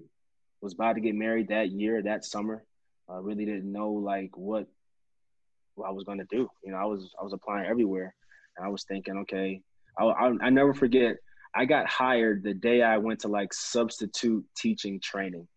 was 0.61 0.73
about 0.73 0.93
to 0.93 1.01
get 1.01 1.15
married 1.15 1.49
that 1.49 1.71
year, 1.71 2.01
that 2.03 2.25
summer. 2.25 2.63
I 3.09 3.17
really 3.17 3.45
didn't 3.45 3.71
know 3.71 3.91
like 3.91 4.37
what, 4.37 4.67
what 5.75 5.87
I 5.87 5.91
was 5.91 6.05
to 6.05 6.25
do. 6.29 6.47
You 6.63 6.71
know, 6.71 6.77
I 6.77 6.85
was 6.85 7.11
I 7.19 7.23
was 7.23 7.33
applying 7.33 7.67
everywhere, 7.67 8.13
and 8.57 8.65
I 8.65 8.69
was 8.69 8.83
thinking, 8.83 9.17
okay, 9.19 9.61
I, 9.97 10.05
I 10.05 10.33
I 10.41 10.49
never 10.49 10.73
forget. 10.73 11.17
I 11.55 11.65
got 11.65 11.87
hired 11.87 12.43
the 12.43 12.53
day 12.53 12.83
I 12.83 12.97
went 12.97 13.21
to 13.21 13.27
like 13.27 13.53
substitute 13.53 14.45
teaching 14.55 14.99
training. 14.99 15.47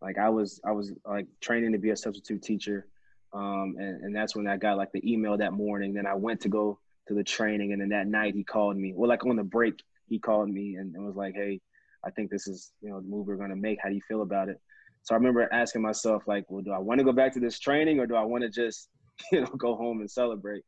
Like 0.00 0.18
I 0.18 0.30
was 0.30 0.60
I 0.66 0.72
was 0.72 0.92
like 1.06 1.26
training 1.40 1.72
to 1.72 1.78
be 1.78 1.90
a 1.90 1.96
substitute 1.96 2.42
teacher, 2.42 2.88
um, 3.32 3.76
and 3.78 4.02
and 4.02 4.16
that's 4.16 4.36
when 4.36 4.46
I 4.46 4.56
got 4.56 4.76
like 4.76 4.92
the 4.92 5.10
email 5.10 5.36
that 5.38 5.52
morning. 5.52 5.94
Then 5.94 6.06
I 6.06 6.14
went 6.14 6.40
to 6.42 6.48
go 6.48 6.78
to 7.08 7.14
the 7.14 7.24
training, 7.24 7.72
and 7.72 7.80
then 7.80 7.88
that 7.90 8.06
night 8.06 8.34
he 8.34 8.44
called 8.44 8.76
me. 8.76 8.92
Well, 8.94 9.08
like 9.08 9.24
on 9.24 9.36
the 9.36 9.44
break, 9.44 9.82
he 10.08 10.18
called 10.18 10.48
me 10.48 10.76
and, 10.76 10.94
and 10.94 11.04
was 11.04 11.16
like, 11.16 11.34
"Hey, 11.34 11.60
I 12.04 12.10
think 12.10 12.30
this 12.30 12.46
is, 12.46 12.72
you 12.80 12.90
know, 12.90 13.00
the 13.00 13.06
move 13.06 13.26
we're 13.26 13.36
going 13.36 13.50
to 13.50 13.56
make. 13.56 13.78
How 13.82 13.88
do 13.88 13.94
you 13.94 14.00
feel 14.08 14.22
about 14.22 14.48
it? 14.48 14.60
So 15.02 15.14
I 15.14 15.18
remember 15.18 15.48
asking 15.52 15.82
myself, 15.82 16.24
like, 16.26 16.44
well, 16.48 16.62
do 16.62 16.72
I 16.72 16.78
want 16.78 16.98
to 16.98 17.04
go 17.04 17.12
back 17.12 17.32
to 17.34 17.40
this 17.40 17.58
training 17.58 17.98
or 17.98 18.06
do 18.06 18.14
I 18.14 18.22
want 18.22 18.42
to 18.42 18.50
just, 18.50 18.88
you 19.32 19.40
know, 19.40 19.46
go 19.58 19.76
home 19.76 20.00
and 20.00 20.10
celebrate? 20.10 20.64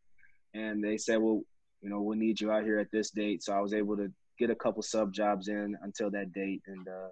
And 0.55 0.83
they 0.83 0.97
said, 0.97 1.21
well, 1.21 1.43
you 1.81 1.91
know, 1.91 2.01
we'll 2.01 2.19
need 2.19 2.41
you 2.41 2.51
out 2.51 2.65
here 2.65 2.79
at 2.79 2.91
this 2.91 3.11
date. 3.11 3.43
So 3.43 3.53
I 3.53 3.61
was 3.61 3.75
able 3.75 3.97
to 3.97 4.11
get 4.39 4.51
a 4.51 4.55
couple 4.55 4.83
sub 4.83 5.12
jobs 5.12 5.49
in 5.49 5.77
until 5.83 6.11
that 6.11 6.33
date. 6.33 6.62
And, 6.67 6.87
uh, 6.89 7.09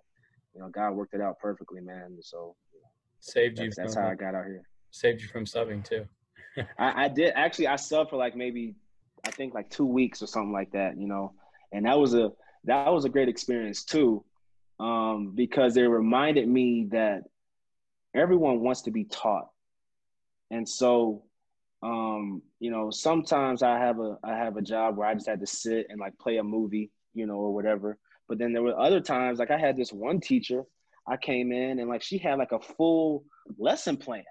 you 0.55 0.61
know, 0.61 0.69
God 0.69 0.93
worked 0.93 1.15
it 1.15 1.21
out 1.21 1.39
perfectly, 1.39 1.81
man. 1.81 2.19
So 2.23 2.55
saved 3.21 3.59
you. 3.59 3.67
That's, 3.67 3.77
that's 3.77 3.95
how 3.95 4.09
I 4.09 4.15
got 4.15 4.35
out 4.35 4.47
here. 4.47 4.63
Saved 4.93 5.23
you 5.23 5.29
from 5.29 5.47
subbing 5.47 5.83
too. 5.83 6.07
I, 6.79 7.05
I 7.05 7.09
did 7.09 7.33
actually. 7.35 7.67
I 7.67 7.75
subbed 7.75 8.11
for 8.11 8.17
like 8.17 8.37
maybe, 8.37 8.75
I 9.27 9.31
think 9.31 9.55
like 9.55 9.71
two 9.71 9.87
weeks 9.87 10.23
or 10.23 10.27
something 10.27 10.53
like 10.53 10.71
that. 10.73 10.99
You 10.99 11.09
know, 11.09 11.33
and 11.73 11.87
that 11.87 11.99
was 11.99 12.15
a 12.15 12.31
that 12.65 12.93
was 12.93 13.07
a 13.07 13.09
great 13.09 13.29
experience 13.29 13.85
too, 13.85 14.23
um, 14.79 15.33
because 15.35 15.77
it 15.79 15.83
reminded 15.83 16.47
me 16.47 16.89
that 16.93 17.23
everyone 18.15 18.61
wants 18.61 18.83
to 18.83 18.91
be 18.91 19.05
taught, 19.05 19.49
and 20.51 20.69
so 20.69 21.25
um, 21.83 22.43
you 22.61 22.71
know 22.71 22.91
sometimes 22.91 23.63
I 23.63 23.79
have 23.79 23.99
a 23.99 24.19
I 24.23 24.37
have 24.37 24.59
a 24.59 24.63
job 24.63 24.99
where 24.99 25.09
I 25.09 25.15
just 25.15 25.29
had 25.29 25.41
to 25.41 25.47
sit 25.47 25.87
and 25.89 25.99
like 25.99 26.19
play 26.19 26.37
a 26.37 26.45
movie, 26.45 26.91
you 27.15 27.27
know, 27.27 27.37
or 27.37 27.55
whatever. 27.55 27.99
But 28.29 28.39
then 28.39 28.53
there 28.53 28.63
were 28.63 28.79
other 28.79 29.01
times 29.01 29.39
like 29.39 29.51
I 29.51 29.59
had 29.59 29.77
this 29.77 29.91
one 29.91 30.21
teacher. 30.21 30.65
I 31.09 31.17
came 31.17 31.51
in 31.51 31.79
and 31.79 31.89
like 31.89 32.03
she 32.03 32.19
had 32.19 32.39
like 32.39 32.53
a 32.53 32.61
full 32.61 33.25
lesson 33.59 33.97
plan, 33.97 34.23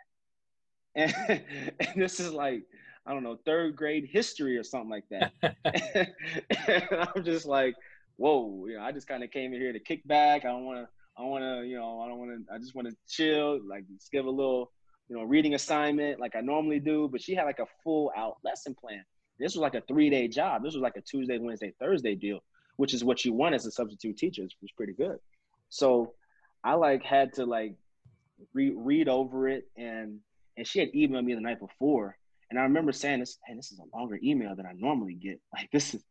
and, 0.95 1.13
and 1.79 1.95
this 1.95 2.19
is 2.19 2.31
like 2.31 2.63
I 3.05 3.13
don't 3.13 3.23
know, 3.23 3.37
third 3.45 3.75
grade 3.75 4.07
history 4.11 4.57
or 4.57 4.63
something 4.63 4.89
like 4.89 5.05
that. 5.09 5.33
and 6.67 7.09
I'm 7.15 7.23
just 7.23 7.45
like, 7.45 7.75
whoa, 8.17 8.65
you 8.67 8.77
know, 8.77 8.83
I 8.83 8.91
just 8.91 9.07
kind 9.07 9.23
of 9.23 9.31
came 9.31 9.53
in 9.53 9.59
here 9.59 9.73
to 9.73 9.79
kick 9.79 10.07
back. 10.07 10.45
I 10.45 10.49
don't 10.49 10.65
want 10.65 10.79
to, 10.79 10.87
I 11.17 11.25
want 11.25 11.43
to, 11.43 11.67
you 11.67 11.77
know, 11.77 12.01
I 12.01 12.07
don't 12.07 12.19
want 12.19 12.47
to, 12.47 12.53
I 12.53 12.57
just 12.59 12.75
want 12.75 12.87
to 12.87 12.95
chill, 13.07 13.59
like 13.67 13.87
just 13.87 14.11
give 14.11 14.25
a 14.25 14.29
little, 14.29 14.71
you 15.09 15.17
know, 15.17 15.23
reading 15.23 15.55
assignment 15.55 16.19
like 16.19 16.35
I 16.35 16.41
normally 16.41 16.79
do. 16.79 17.09
But 17.11 17.21
she 17.21 17.33
had 17.33 17.45
like 17.45 17.59
a 17.59 17.65
full 17.83 18.11
out 18.15 18.37
lesson 18.43 18.75
plan. 18.75 19.03
This 19.39 19.55
was 19.55 19.61
like 19.61 19.73
a 19.73 19.81
three 19.81 20.11
day 20.11 20.27
job. 20.27 20.63
This 20.63 20.73
was 20.75 20.83
like 20.83 20.97
a 20.97 21.01
Tuesday, 21.01 21.39
Wednesday, 21.39 21.73
Thursday 21.79 22.13
deal, 22.13 22.39
which 22.77 22.93
is 22.93 23.03
what 23.03 23.25
you 23.25 23.33
want 23.33 23.55
as 23.55 23.65
a 23.65 23.71
substitute 23.71 24.17
teacher. 24.17 24.43
It 24.43 24.53
was 24.61 24.71
pretty 24.77 24.93
good. 24.93 25.17
So 25.69 26.13
I 26.63 26.75
like 26.75 27.03
had 27.03 27.33
to 27.33 27.45
like 27.45 27.73
re- 28.53 28.75
read 28.75 29.09
over 29.09 29.47
it 29.47 29.67
and 29.75 30.19
and 30.57 30.67
she 30.67 30.79
had 30.79 30.91
emailed 30.93 31.25
me 31.25 31.33
the 31.33 31.41
night 31.41 31.59
before 31.59 32.17
and 32.51 32.59
I 32.59 32.63
remember 32.63 32.91
saying 32.91 33.21
this, 33.21 33.39
hey, 33.47 33.55
this 33.55 33.71
is 33.71 33.79
a 33.79 33.97
longer 33.97 34.19
email 34.21 34.55
than 34.55 34.65
I 34.65 34.73
normally 34.75 35.13
get. 35.13 35.39
Like 35.53 35.71
this 35.71 35.95
is 35.95 36.03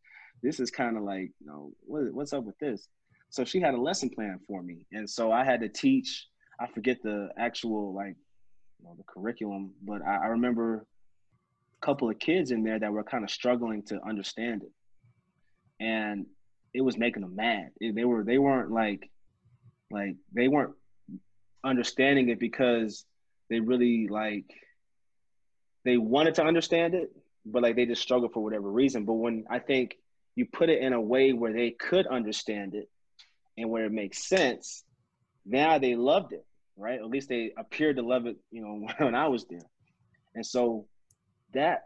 this 0.42 0.58
is 0.58 0.70
kind 0.70 0.96
of 0.96 1.02
like, 1.02 1.30
you 1.38 1.46
know, 1.46 1.72
what, 1.82 2.14
what's 2.14 2.32
up 2.32 2.44
with 2.44 2.58
this? 2.58 2.88
So 3.28 3.44
she 3.44 3.60
had 3.60 3.74
a 3.74 3.80
lesson 3.80 4.08
plan 4.08 4.40
for 4.48 4.62
me. 4.62 4.86
And 4.90 5.08
so 5.08 5.30
I 5.30 5.44
had 5.44 5.60
to 5.60 5.68
teach, 5.68 6.26
I 6.58 6.66
forget 6.66 7.02
the 7.02 7.28
actual 7.38 7.94
like 7.94 8.16
you 8.78 8.86
know, 8.86 8.94
the 8.96 9.04
curriculum, 9.04 9.72
but 9.82 10.00
I, 10.02 10.16
I 10.16 10.26
remember 10.28 10.86
a 11.82 11.86
couple 11.86 12.08
of 12.08 12.18
kids 12.18 12.52
in 12.52 12.64
there 12.64 12.78
that 12.78 12.90
were 12.90 13.04
kind 13.04 13.22
of 13.22 13.30
struggling 13.30 13.82
to 13.84 14.00
understand 14.02 14.62
it. 14.62 14.72
And 15.78 16.24
it 16.72 16.80
was 16.80 16.96
making 16.96 17.20
them 17.20 17.36
mad. 17.36 17.70
They 17.80 18.04
were 18.04 18.24
they 18.24 18.38
weren't 18.38 18.70
like 18.70 19.10
like 19.90 20.16
they 20.32 20.48
weren't 20.48 20.74
understanding 21.62 22.30
it 22.30 22.40
because 22.40 23.04
they 23.50 23.60
really 23.60 24.06
like 24.08 24.46
they 25.84 25.96
wanted 25.96 26.36
to 26.36 26.44
understand 26.44 26.94
it, 26.94 27.10
but 27.44 27.62
like 27.62 27.76
they 27.76 27.86
just 27.86 28.02
struggled 28.02 28.32
for 28.32 28.42
whatever 28.42 28.70
reason. 28.70 29.04
But 29.04 29.14
when 29.14 29.44
I 29.50 29.58
think 29.58 29.96
you 30.36 30.46
put 30.46 30.70
it 30.70 30.80
in 30.80 30.92
a 30.92 31.00
way 31.00 31.32
where 31.32 31.52
they 31.52 31.70
could 31.70 32.06
understand 32.06 32.74
it 32.74 32.88
and 33.58 33.68
where 33.68 33.84
it 33.84 33.92
makes 33.92 34.26
sense, 34.26 34.84
now 35.44 35.78
they 35.78 35.96
loved 35.96 36.32
it, 36.32 36.46
right? 36.76 37.00
At 37.00 37.06
least 37.06 37.28
they 37.28 37.52
appeared 37.58 37.96
to 37.96 38.02
love 38.02 38.26
it, 38.26 38.36
you 38.50 38.62
know, 38.62 38.86
when 39.04 39.14
I 39.14 39.28
was 39.28 39.44
there. 39.46 39.68
And 40.34 40.46
so 40.46 40.86
that 41.52 41.82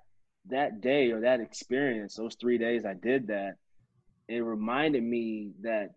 that 0.50 0.82
day 0.82 1.10
or 1.10 1.22
that 1.22 1.40
experience, 1.40 2.16
those 2.16 2.36
three 2.38 2.58
days 2.58 2.84
I 2.84 2.92
did 2.92 3.28
that, 3.28 3.54
it 4.28 4.44
reminded 4.44 5.02
me 5.02 5.52
that 5.62 5.90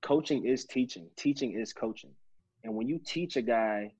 coaching 0.00 0.46
is 0.46 0.64
teaching. 0.64 1.08
Teaching 1.16 1.52
is 1.52 1.74
coaching. 1.74 2.12
And 2.62 2.74
when 2.74 2.88
you 2.88 2.98
teach 3.04 3.36
a 3.36 3.42
guy 3.42 3.92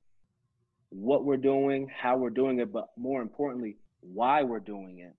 what 0.95 1.25
we're 1.25 1.37
doing, 1.37 1.91
how 1.93 2.17
we're 2.17 2.31
doing 2.31 2.61
it, 2.61 2.73
but 2.73 2.87
more 2.97 3.21
importantly, 3.21 3.77
why 4.01 4.45
we're 4.45 4.61
doing 4.61 5.01
it. 5.01 5.13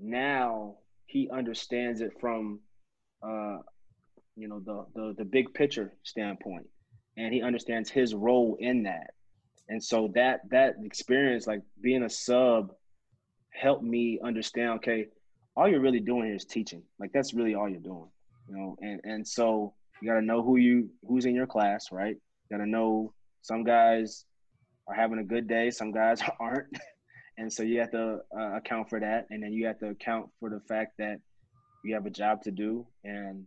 Now 0.00 0.78
he 1.06 1.30
understands 1.30 2.00
it 2.00 2.10
from, 2.20 2.58
uh, 3.22 3.58
you 4.34 4.48
know, 4.48 4.60
the, 4.60 4.86
the 4.94 5.14
the 5.18 5.24
big 5.24 5.54
picture 5.54 5.92
standpoint, 6.02 6.66
and 7.16 7.32
he 7.32 7.40
understands 7.40 7.88
his 7.88 8.14
role 8.14 8.56
in 8.58 8.82
that. 8.84 9.12
And 9.68 9.82
so 9.82 10.10
that 10.14 10.40
that 10.50 10.74
experience, 10.82 11.46
like 11.46 11.62
being 11.80 12.02
a 12.02 12.10
sub, 12.10 12.72
helped 13.50 13.84
me 13.84 14.18
understand. 14.24 14.70
Okay, 14.78 15.06
all 15.56 15.68
you're 15.68 15.80
really 15.80 16.00
doing 16.00 16.34
is 16.34 16.44
teaching. 16.44 16.82
Like 16.98 17.12
that's 17.12 17.32
really 17.32 17.54
all 17.54 17.68
you're 17.68 17.78
doing, 17.78 18.08
you 18.48 18.56
know. 18.56 18.76
And 18.80 19.00
and 19.04 19.28
so 19.28 19.74
you 20.02 20.08
got 20.08 20.18
to 20.18 20.26
know 20.26 20.42
who 20.42 20.56
you 20.56 20.90
who's 21.06 21.26
in 21.26 21.34
your 21.34 21.46
class, 21.46 21.92
right? 21.92 22.16
You 22.16 22.56
got 22.56 22.64
to 22.64 22.68
know 22.68 23.12
some 23.42 23.62
guys 23.62 24.24
are 24.90 24.94
having 24.94 25.18
a 25.18 25.24
good 25.24 25.46
day. 25.48 25.70
Some 25.70 25.92
guys 25.92 26.20
aren't. 26.40 26.68
And 27.38 27.52
so 27.52 27.62
you 27.62 27.80
have 27.80 27.90
to 27.92 28.20
uh, 28.36 28.56
account 28.56 28.90
for 28.90 29.00
that. 29.00 29.26
And 29.30 29.42
then 29.42 29.52
you 29.52 29.66
have 29.66 29.78
to 29.78 29.90
account 29.90 30.28
for 30.38 30.50
the 30.50 30.60
fact 30.60 30.92
that 30.98 31.20
you 31.84 31.94
have 31.94 32.06
a 32.06 32.10
job 32.10 32.42
to 32.42 32.50
do. 32.50 32.86
And, 33.04 33.44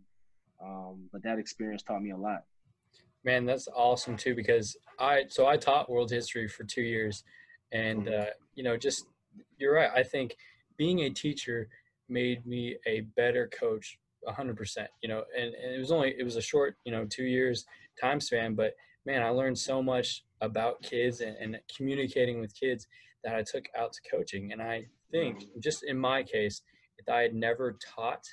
um, 0.64 1.08
but 1.12 1.22
that 1.22 1.38
experience 1.38 1.82
taught 1.82 2.02
me 2.02 2.10
a 2.10 2.16
lot. 2.16 2.44
Man, 3.24 3.46
that's 3.46 3.68
awesome 3.74 4.16
too, 4.16 4.34
because 4.34 4.76
I, 4.98 5.24
so 5.28 5.46
I 5.46 5.56
taught 5.56 5.90
world 5.90 6.10
history 6.10 6.48
for 6.48 6.64
two 6.64 6.82
years 6.82 7.22
and, 7.72 8.06
mm-hmm. 8.06 8.22
uh, 8.22 8.30
you 8.54 8.64
know, 8.64 8.76
just, 8.76 9.06
you're 9.58 9.74
right. 9.74 9.90
I 9.94 10.02
think 10.02 10.36
being 10.76 11.00
a 11.00 11.10
teacher 11.10 11.68
made 12.08 12.44
me 12.46 12.76
a 12.86 13.02
better 13.16 13.48
coach 13.58 13.98
100% 14.26 14.86
you 15.02 15.08
know 15.08 15.22
and, 15.36 15.54
and 15.54 15.74
it 15.74 15.78
was 15.78 15.92
only 15.92 16.14
it 16.18 16.24
was 16.24 16.36
a 16.36 16.42
short 16.42 16.76
you 16.84 16.92
know 16.92 17.04
two 17.04 17.24
years 17.24 17.66
time 18.00 18.20
span 18.20 18.54
but 18.54 18.72
man 19.04 19.22
i 19.22 19.28
learned 19.28 19.58
so 19.58 19.82
much 19.82 20.24
about 20.44 20.82
kids 20.82 21.20
and, 21.20 21.36
and 21.36 21.58
communicating 21.76 22.40
with 22.40 22.58
kids 22.58 22.86
that 23.24 23.34
I 23.34 23.42
took 23.42 23.64
out 23.76 23.92
to 23.92 24.00
coaching. 24.10 24.52
And 24.52 24.62
I 24.62 24.86
think, 25.10 25.44
just 25.60 25.84
in 25.84 25.98
my 25.98 26.22
case, 26.22 26.62
if 26.98 27.08
I 27.08 27.22
had 27.22 27.34
never 27.34 27.76
taught, 27.94 28.24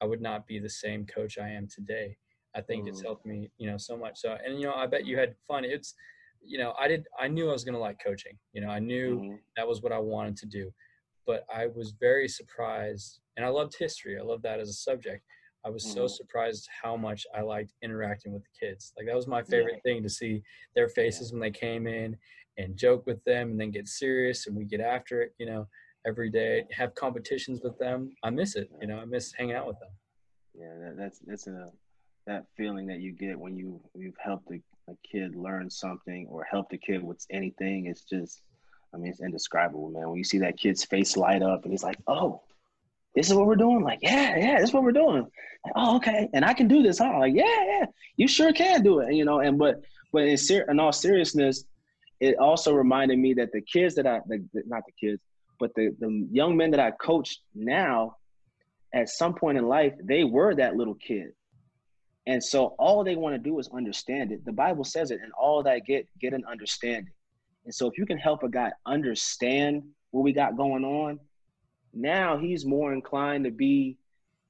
I 0.00 0.04
would 0.04 0.20
not 0.20 0.46
be 0.46 0.58
the 0.58 0.70
same 0.70 1.06
coach 1.06 1.38
I 1.38 1.48
am 1.48 1.66
today. 1.66 2.16
I 2.54 2.60
think 2.60 2.84
mm. 2.84 2.88
it's 2.88 3.02
helped 3.02 3.26
me, 3.26 3.50
you 3.58 3.70
know, 3.70 3.76
so 3.76 3.96
much. 3.96 4.18
So, 4.18 4.36
and 4.44 4.58
you 4.58 4.66
know, 4.66 4.74
I 4.74 4.86
bet 4.86 5.06
you 5.06 5.18
had 5.18 5.34
fun. 5.46 5.64
It's, 5.64 5.94
you 6.42 6.58
know, 6.58 6.74
I 6.78 6.88
did. 6.88 7.06
I 7.18 7.28
knew 7.28 7.48
I 7.48 7.52
was 7.52 7.64
going 7.64 7.74
to 7.74 7.80
like 7.80 7.98
coaching. 8.02 8.38
You 8.52 8.60
know, 8.62 8.68
I 8.68 8.78
knew 8.78 9.18
mm. 9.18 9.38
that 9.56 9.66
was 9.66 9.82
what 9.82 9.92
I 9.92 9.98
wanted 9.98 10.36
to 10.38 10.46
do. 10.46 10.72
But 11.26 11.44
I 11.52 11.66
was 11.66 11.94
very 11.98 12.28
surprised, 12.28 13.20
and 13.36 13.44
I 13.44 13.48
loved 13.48 13.74
history. 13.76 14.16
I 14.18 14.22
loved 14.22 14.44
that 14.44 14.60
as 14.60 14.68
a 14.68 14.74
subject. 14.74 15.24
I 15.66 15.70
was 15.70 15.82
so 15.82 16.02
mm-hmm. 16.02 16.06
surprised 16.06 16.68
how 16.82 16.96
much 16.96 17.26
I 17.36 17.40
liked 17.40 17.72
interacting 17.82 18.32
with 18.32 18.44
the 18.44 18.66
kids. 18.66 18.92
Like 18.96 19.06
that 19.06 19.16
was 19.16 19.26
my 19.26 19.42
favorite 19.42 19.80
yeah. 19.84 19.92
thing 19.92 20.02
to 20.04 20.08
see 20.08 20.42
their 20.76 20.88
faces 20.88 21.32
when 21.32 21.40
they 21.40 21.50
came 21.50 21.88
in 21.88 22.16
and 22.56 22.76
joke 22.76 23.04
with 23.04 23.22
them, 23.24 23.50
and 23.50 23.60
then 23.60 23.72
get 23.72 23.88
serious 23.88 24.46
and 24.46 24.56
we 24.56 24.64
get 24.64 24.80
after 24.80 25.22
it. 25.22 25.34
You 25.38 25.46
know, 25.46 25.68
every 26.06 26.30
day, 26.30 26.64
have 26.70 26.94
competitions 26.94 27.60
with 27.64 27.76
them. 27.78 28.12
I 28.22 28.30
miss 28.30 28.54
it. 28.54 28.70
You 28.80 28.86
know, 28.86 28.98
I 28.98 29.04
miss 29.06 29.32
hanging 29.32 29.56
out 29.56 29.66
with 29.66 29.78
them. 29.80 29.90
Yeah, 30.54 30.72
that, 30.80 30.96
that's 30.96 31.18
that's 31.26 31.46
a 31.48 31.70
that 32.26 32.46
feeling 32.56 32.86
that 32.86 33.00
you 33.00 33.12
get 33.12 33.38
when 33.38 33.56
you 33.56 33.80
you've 33.94 34.16
helped 34.22 34.50
a, 34.52 34.60
a 34.88 34.94
kid 35.10 35.34
learn 35.34 35.68
something 35.68 36.28
or 36.30 36.44
helped 36.44 36.72
a 36.74 36.78
kid 36.78 37.02
with 37.02 37.26
anything. 37.30 37.86
It's 37.86 38.02
just, 38.02 38.40
I 38.94 38.98
mean, 38.98 39.10
it's 39.10 39.20
indescribable, 39.20 39.90
man. 39.90 40.08
When 40.08 40.18
you 40.18 40.24
see 40.24 40.38
that 40.38 40.58
kid's 40.58 40.84
face 40.84 41.16
light 41.16 41.42
up 41.42 41.64
and 41.64 41.72
he's 41.72 41.82
like, 41.82 41.98
"Oh, 42.06 42.42
this 43.16 43.28
is 43.28 43.34
what 43.34 43.46
we're 43.46 43.56
doing." 43.56 43.82
Like, 43.82 43.98
yeah, 44.02 44.36
yeah, 44.36 44.60
this 44.60 44.68
is 44.68 44.74
what 44.74 44.84
we're 44.84 44.92
doing. 44.92 45.22
Like, 45.64 45.72
oh, 45.74 45.96
okay, 45.96 46.28
and 46.32 46.44
I 46.44 46.54
can 46.54 46.68
do 46.68 46.82
this, 46.82 46.98
huh? 46.98 47.18
Like, 47.18 47.34
yeah, 47.34 47.64
yeah, 47.66 47.86
you 48.16 48.28
sure 48.28 48.52
can 48.52 48.84
do 48.84 49.00
it. 49.00 49.12
You 49.14 49.24
know, 49.24 49.40
and 49.40 49.58
but 49.58 49.80
but 50.12 50.22
in, 50.22 50.36
ser- 50.36 50.66
in 50.70 50.78
all 50.78 50.92
seriousness, 50.92 51.64
it 52.20 52.38
also 52.38 52.72
reminded 52.72 53.18
me 53.18 53.34
that 53.34 53.52
the 53.52 53.60
kids 53.60 53.94
that 53.96 54.06
I, 54.06 54.20
the, 54.26 54.44
not 54.66 54.82
the 54.86 54.92
kids, 54.92 55.20
but 55.58 55.74
the, 55.74 55.94
the 55.98 56.28
young 56.30 56.56
men 56.56 56.70
that 56.70 56.80
I 56.80 56.90
coach 56.92 57.38
now, 57.54 58.16
at 58.94 59.08
some 59.08 59.34
point 59.34 59.58
in 59.58 59.66
life, 59.66 59.94
they 60.02 60.24
were 60.24 60.54
that 60.54 60.76
little 60.76 60.94
kid. 60.94 61.32
And 62.26 62.42
so 62.42 62.74
all 62.78 63.04
they 63.04 63.14
want 63.14 63.34
to 63.34 63.38
do 63.38 63.58
is 63.58 63.68
understand 63.68 64.32
it. 64.32 64.44
The 64.44 64.52
Bible 64.52 64.84
says 64.84 65.10
it, 65.10 65.20
and 65.22 65.32
all 65.32 65.62
that 65.62 65.86
get 65.86 66.08
get 66.20 66.32
an 66.32 66.44
understanding. 66.50 67.12
And 67.64 67.74
so 67.74 67.88
if 67.88 67.98
you 67.98 68.06
can 68.06 68.18
help 68.18 68.42
a 68.42 68.48
guy 68.48 68.72
understand 68.84 69.82
what 70.10 70.22
we 70.22 70.32
got 70.32 70.56
going 70.56 70.84
on, 70.84 71.20
now 71.94 72.38
he's 72.38 72.64
more 72.64 72.92
inclined 72.92 73.44
to 73.44 73.50
be 73.50 73.96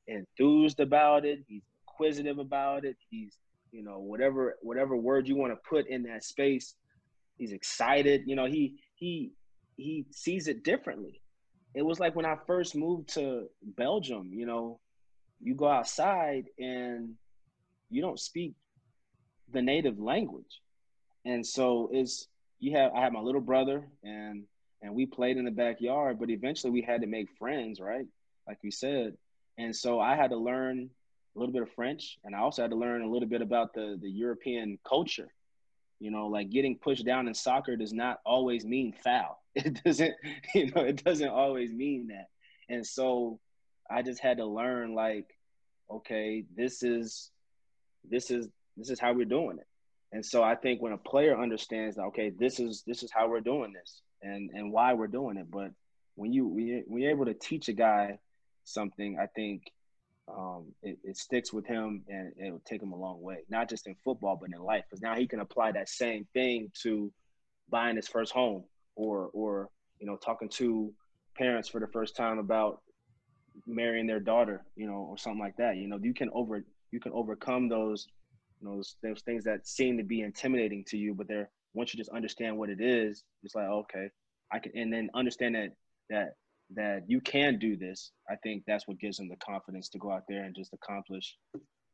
enthused 0.09 0.81
about 0.81 1.25
it. 1.25 1.41
He's 1.49 1.63
inquisitive 1.89 2.39
about 2.39 2.85
it. 2.85 2.97
He's, 3.11 3.37
you 3.73 3.83
know, 3.83 3.99
whatever 3.99 4.57
whatever 4.63 4.97
word 4.97 5.29
you 5.29 5.37
want 5.37 5.53
to 5.53 5.69
put 5.69 5.89
in 5.89 6.05
that 6.05 6.25
space, 6.25 6.75
he's 7.39 7.53
excited. 7.53 8.23
You 8.27 8.37
know, 8.37 8.47
he 8.47 8.77
he 8.95 9.33
he 9.77 10.07
sees 10.11 10.49
it 10.49 10.65
differently. 10.65 11.21
It 11.75 11.83
was 11.83 12.01
like 12.01 12.17
when 12.17 12.27
I 12.27 12.37
first 12.47 12.75
moved 12.75 13.11
to 13.15 13.49
Belgium, 13.63 14.31
you 14.33 14.47
know, 14.47 14.81
you 15.41 15.55
go 15.55 15.69
outside 15.69 16.45
and 16.59 17.11
you 17.91 18.01
don't 18.01 18.19
speak 18.19 18.55
the 19.53 19.63
native 19.63 19.99
language. 19.99 20.61
And 21.25 21.47
so 21.47 21.91
it's 21.93 22.29
you 22.59 22.77
have 22.77 22.93
I 22.95 23.03
have 23.03 23.13
my 23.13 23.21
little 23.21 23.41
brother 23.41 23.87
and 24.03 24.45
and 24.83 24.95
we 24.95 25.07
played 25.07 25.37
in 25.37 25.45
the 25.45 25.51
backyard, 25.51 26.19
but 26.19 26.31
eventually 26.31 26.71
we 26.71 26.83
had 26.83 27.01
to 27.01 27.07
make 27.07 27.29
friends, 27.39 27.81
right? 27.81 28.07
Like 28.47 28.59
we 28.63 28.71
said. 28.71 29.17
And 29.59 29.75
so 29.75 30.01
I 30.01 30.17
had 30.17 30.31
to 30.31 30.37
learn 30.37 30.91
a 31.35 31.39
little 31.39 31.53
bit 31.53 31.63
of 31.63 31.73
French 31.73 32.19
and 32.25 32.35
I 32.35 32.41
also 32.41 32.63
had 32.63 32.71
to 32.71 32.77
learn 32.77 33.03
a 33.03 33.11
little 33.11 33.29
bit 33.29 33.43
about 33.43 33.75
the 33.75 33.99
the 34.01 34.11
European 34.11 34.79
culture. 34.87 35.29
You 35.99 36.11
know, 36.11 36.27
like 36.29 36.51
getting 36.51 36.77
pushed 36.77 37.07
down 37.07 37.27
in 37.27 37.35
soccer 37.35 37.75
does 37.75 37.93
not 37.93 38.21
always 38.25 38.65
mean 38.65 38.93
foul. 38.93 39.43
It 39.57 39.83
doesn't, 39.83 40.15
you 40.55 40.71
know, 40.73 40.83
it 40.83 41.03
doesn't 41.03 41.31
always 41.31 41.73
mean 41.73 42.09
that. 42.09 42.27
And 42.69 42.87
so 42.87 43.41
I 43.91 44.03
just 44.03 44.21
had 44.21 44.37
to 44.37 44.45
learn 44.45 44.95
like, 44.95 45.35
okay, 45.91 46.45
this 46.55 46.83
is 46.83 47.31
this 48.09 48.31
is 48.31 48.49
this 48.77 48.91
is 48.91 49.01
how 49.01 49.15
we're 49.15 49.25
doing 49.25 49.59
it. 49.59 49.67
And 50.13 50.25
so 50.25 50.43
I 50.43 50.55
think 50.55 50.83
when 50.83 50.93
a 50.93 50.99
player 50.99 51.41
understands 51.41 51.97
that, 51.97 52.03
okay, 52.03 52.31
this 52.31 52.61
is 52.61 52.85
this 52.87 53.03
is 53.03 53.11
how 53.11 53.29
we're 53.29 53.41
doing 53.41 53.73
this 53.73 54.03
and 54.23 54.51
and 54.51 54.73
why 54.73 54.95
we're 54.95 55.07
doing 55.07 55.37
it. 55.37 55.51
But 55.51 55.73
when 56.15 56.33
you 56.33 56.47
when 56.87 57.03
you're 57.03 57.11
able 57.11 57.27
to 57.27 57.35
teach 57.35 57.69
a 57.69 57.73
guy 57.73 58.19
something, 58.65 59.19
I 59.19 59.27
think 59.27 59.71
um, 60.29 60.73
it, 60.83 60.99
it, 61.05 61.17
sticks 61.17 61.53
with 61.53 61.67
him 61.67 62.03
and 62.09 62.33
it 62.37 62.51
will 62.51 62.63
take 62.65 62.83
him 62.83 62.93
a 62.93 62.97
long 62.97 63.23
way, 63.23 63.39
not 63.49 63.69
just 63.69 63.87
in 63.87 63.95
football, 64.03 64.37
but 64.41 64.51
in 64.53 64.61
life. 64.61 64.85
Because 64.89 65.01
now 65.01 65.15
he 65.15 65.27
can 65.27 65.41
apply 65.41 65.73
that 65.73 65.89
same 65.89 66.27
thing 66.35 66.71
to 66.83 67.13
buying 67.71 67.97
his 67.97 68.09
first 68.09 68.33
home 68.33 68.65
or, 68.97 69.31
or, 69.33 69.69
you 70.01 70.07
know, 70.07 70.17
talking 70.17 70.49
to 70.49 70.93
parents 71.37 71.69
for 71.69 71.81
the 71.81 71.87
first 71.87 72.17
time 72.17 72.39
about 72.39 72.81
marrying 73.67 74.07
their 74.07 74.21
daughter, 74.21 74.65
you 74.75 74.87
know, 74.87 75.07
or 75.11 75.17
something 75.17 75.41
like 75.41 75.57
that. 75.59 75.77
You 75.77 75.89
know, 75.89 75.99
you 76.03 76.13
can 76.13 76.29
over, 76.33 76.65
you 76.91 77.01
can 77.01 77.13
overcome 77.13 77.69
those, 77.69 78.09
you 78.61 78.69
those, 78.69 78.97
those 79.03 79.23
things 79.23 79.45
that 79.45 79.67
seem 79.67 79.97
to 79.99 80.05
be 80.05 80.23
intimidating 80.23 80.85
to 80.89 80.97
you, 80.97 81.15
but 81.15 81.29
they're, 81.29 81.51
once 81.77 81.93
you 81.93 81.99
just 81.99 82.11
understand 82.11 82.57
what 82.57 82.71
it 82.71 82.81
is, 82.81 83.23
it's 83.43 83.55
like, 83.55 83.67
okay, 83.67 84.09
I 84.53 84.59
can, 84.59 84.73
and 84.75 84.93
then 84.93 85.11
understand 85.15 85.55
that, 85.55 85.69
that 86.11 86.31
that 86.75 87.05
you 87.07 87.21
can 87.21 87.59
do 87.59 87.77
this, 87.77 88.13
I 88.29 88.35
think 88.43 88.65
that's 88.67 88.89
what 88.89 88.99
gives 88.99 89.19
them 89.19 89.29
the 89.29 89.37
confidence 89.37 89.89
to 89.91 89.99
go 89.99 90.11
out 90.11 90.25
there 90.29 90.45
and 90.45 90.55
just 90.55 90.73
accomplish 90.73 91.37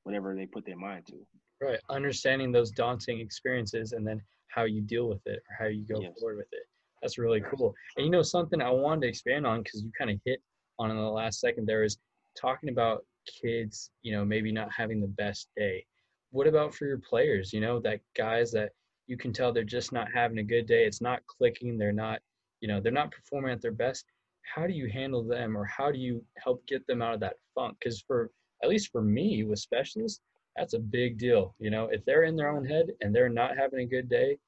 whatever 0.04 0.34
they 0.34 0.46
put 0.46 0.64
their 0.64 0.78
mind 0.78 1.06
to. 1.08 1.16
Right. 1.60 1.78
Understanding 1.90 2.52
those 2.52 2.70
daunting 2.70 3.20
experiences 3.20 3.92
and 3.92 4.06
then 4.06 4.20
how 4.48 4.64
you 4.64 4.80
deal 4.80 5.08
with 5.08 5.20
it 5.26 5.42
or 5.50 5.56
how 5.58 5.66
you 5.66 5.84
go 5.84 6.00
yes. 6.00 6.12
forward 6.18 6.38
with 6.38 6.48
it. 6.52 6.62
That's 7.02 7.18
really 7.18 7.40
cool. 7.40 7.74
And 7.96 8.06
you 8.06 8.10
know, 8.10 8.22
something 8.22 8.62
I 8.62 8.70
wanted 8.70 9.02
to 9.02 9.08
expand 9.08 9.46
on 9.46 9.62
because 9.62 9.82
you 9.82 9.90
kind 9.96 10.10
of 10.10 10.18
hit 10.24 10.40
on 10.78 10.90
in 10.90 10.96
the 10.96 11.02
last 11.02 11.40
second 11.40 11.66
there 11.66 11.84
is 11.84 11.98
talking 12.40 12.70
about 12.70 13.04
kids, 13.42 13.90
you 14.02 14.12
know, 14.12 14.24
maybe 14.24 14.52
not 14.52 14.72
having 14.72 15.00
the 15.00 15.08
best 15.08 15.48
day. 15.56 15.84
What 16.30 16.46
about 16.46 16.74
for 16.74 16.86
your 16.86 16.98
players? 16.98 17.52
You 17.52 17.60
know, 17.60 17.78
that 17.80 18.00
guys 18.16 18.52
that 18.52 18.70
you 19.12 19.18
can 19.18 19.30
tell 19.30 19.52
they're 19.52 19.62
just 19.62 19.92
not 19.92 20.08
having 20.10 20.38
a 20.38 20.42
good 20.42 20.64
day. 20.64 20.86
It's 20.86 21.02
not 21.02 21.20
clicking. 21.26 21.76
They're 21.76 21.92
not, 21.92 22.20
you 22.62 22.68
know, 22.68 22.80
they're 22.80 22.90
not 22.90 23.10
performing 23.10 23.52
at 23.52 23.60
their 23.60 23.70
best. 23.70 24.06
How 24.54 24.66
do 24.66 24.72
you 24.72 24.88
handle 24.88 25.22
them 25.22 25.54
or 25.54 25.66
how 25.66 25.92
do 25.92 25.98
you 25.98 26.24
help 26.38 26.66
get 26.66 26.86
them 26.86 27.02
out 27.02 27.12
of 27.12 27.20
that 27.20 27.36
funk? 27.54 27.76
Because 27.78 28.00
for 28.00 28.30
at 28.62 28.70
least 28.70 28.90
for 28.90 29.02
me 29.02 29.44
with 29.44 29.58
specialists 29.58 30.22
that's 30.56 30.72
a 30.72 30.78
big 30.78 31.18
deal. 31.18 31.54
You 31.58 31.68
know 31.68 31.90
if 31.92 32.02
they're 32.06 32.24
in 32.24 32.36
their 32.36 32.48
own 32.48 32.64
head 32.64 32.86
and 33.02 33.14
they're 33.14 33.28
not 33.28 33.58
having 33.58 33.80
a 33.80 33.86
good 33.86 34.08
day 34.08 34.38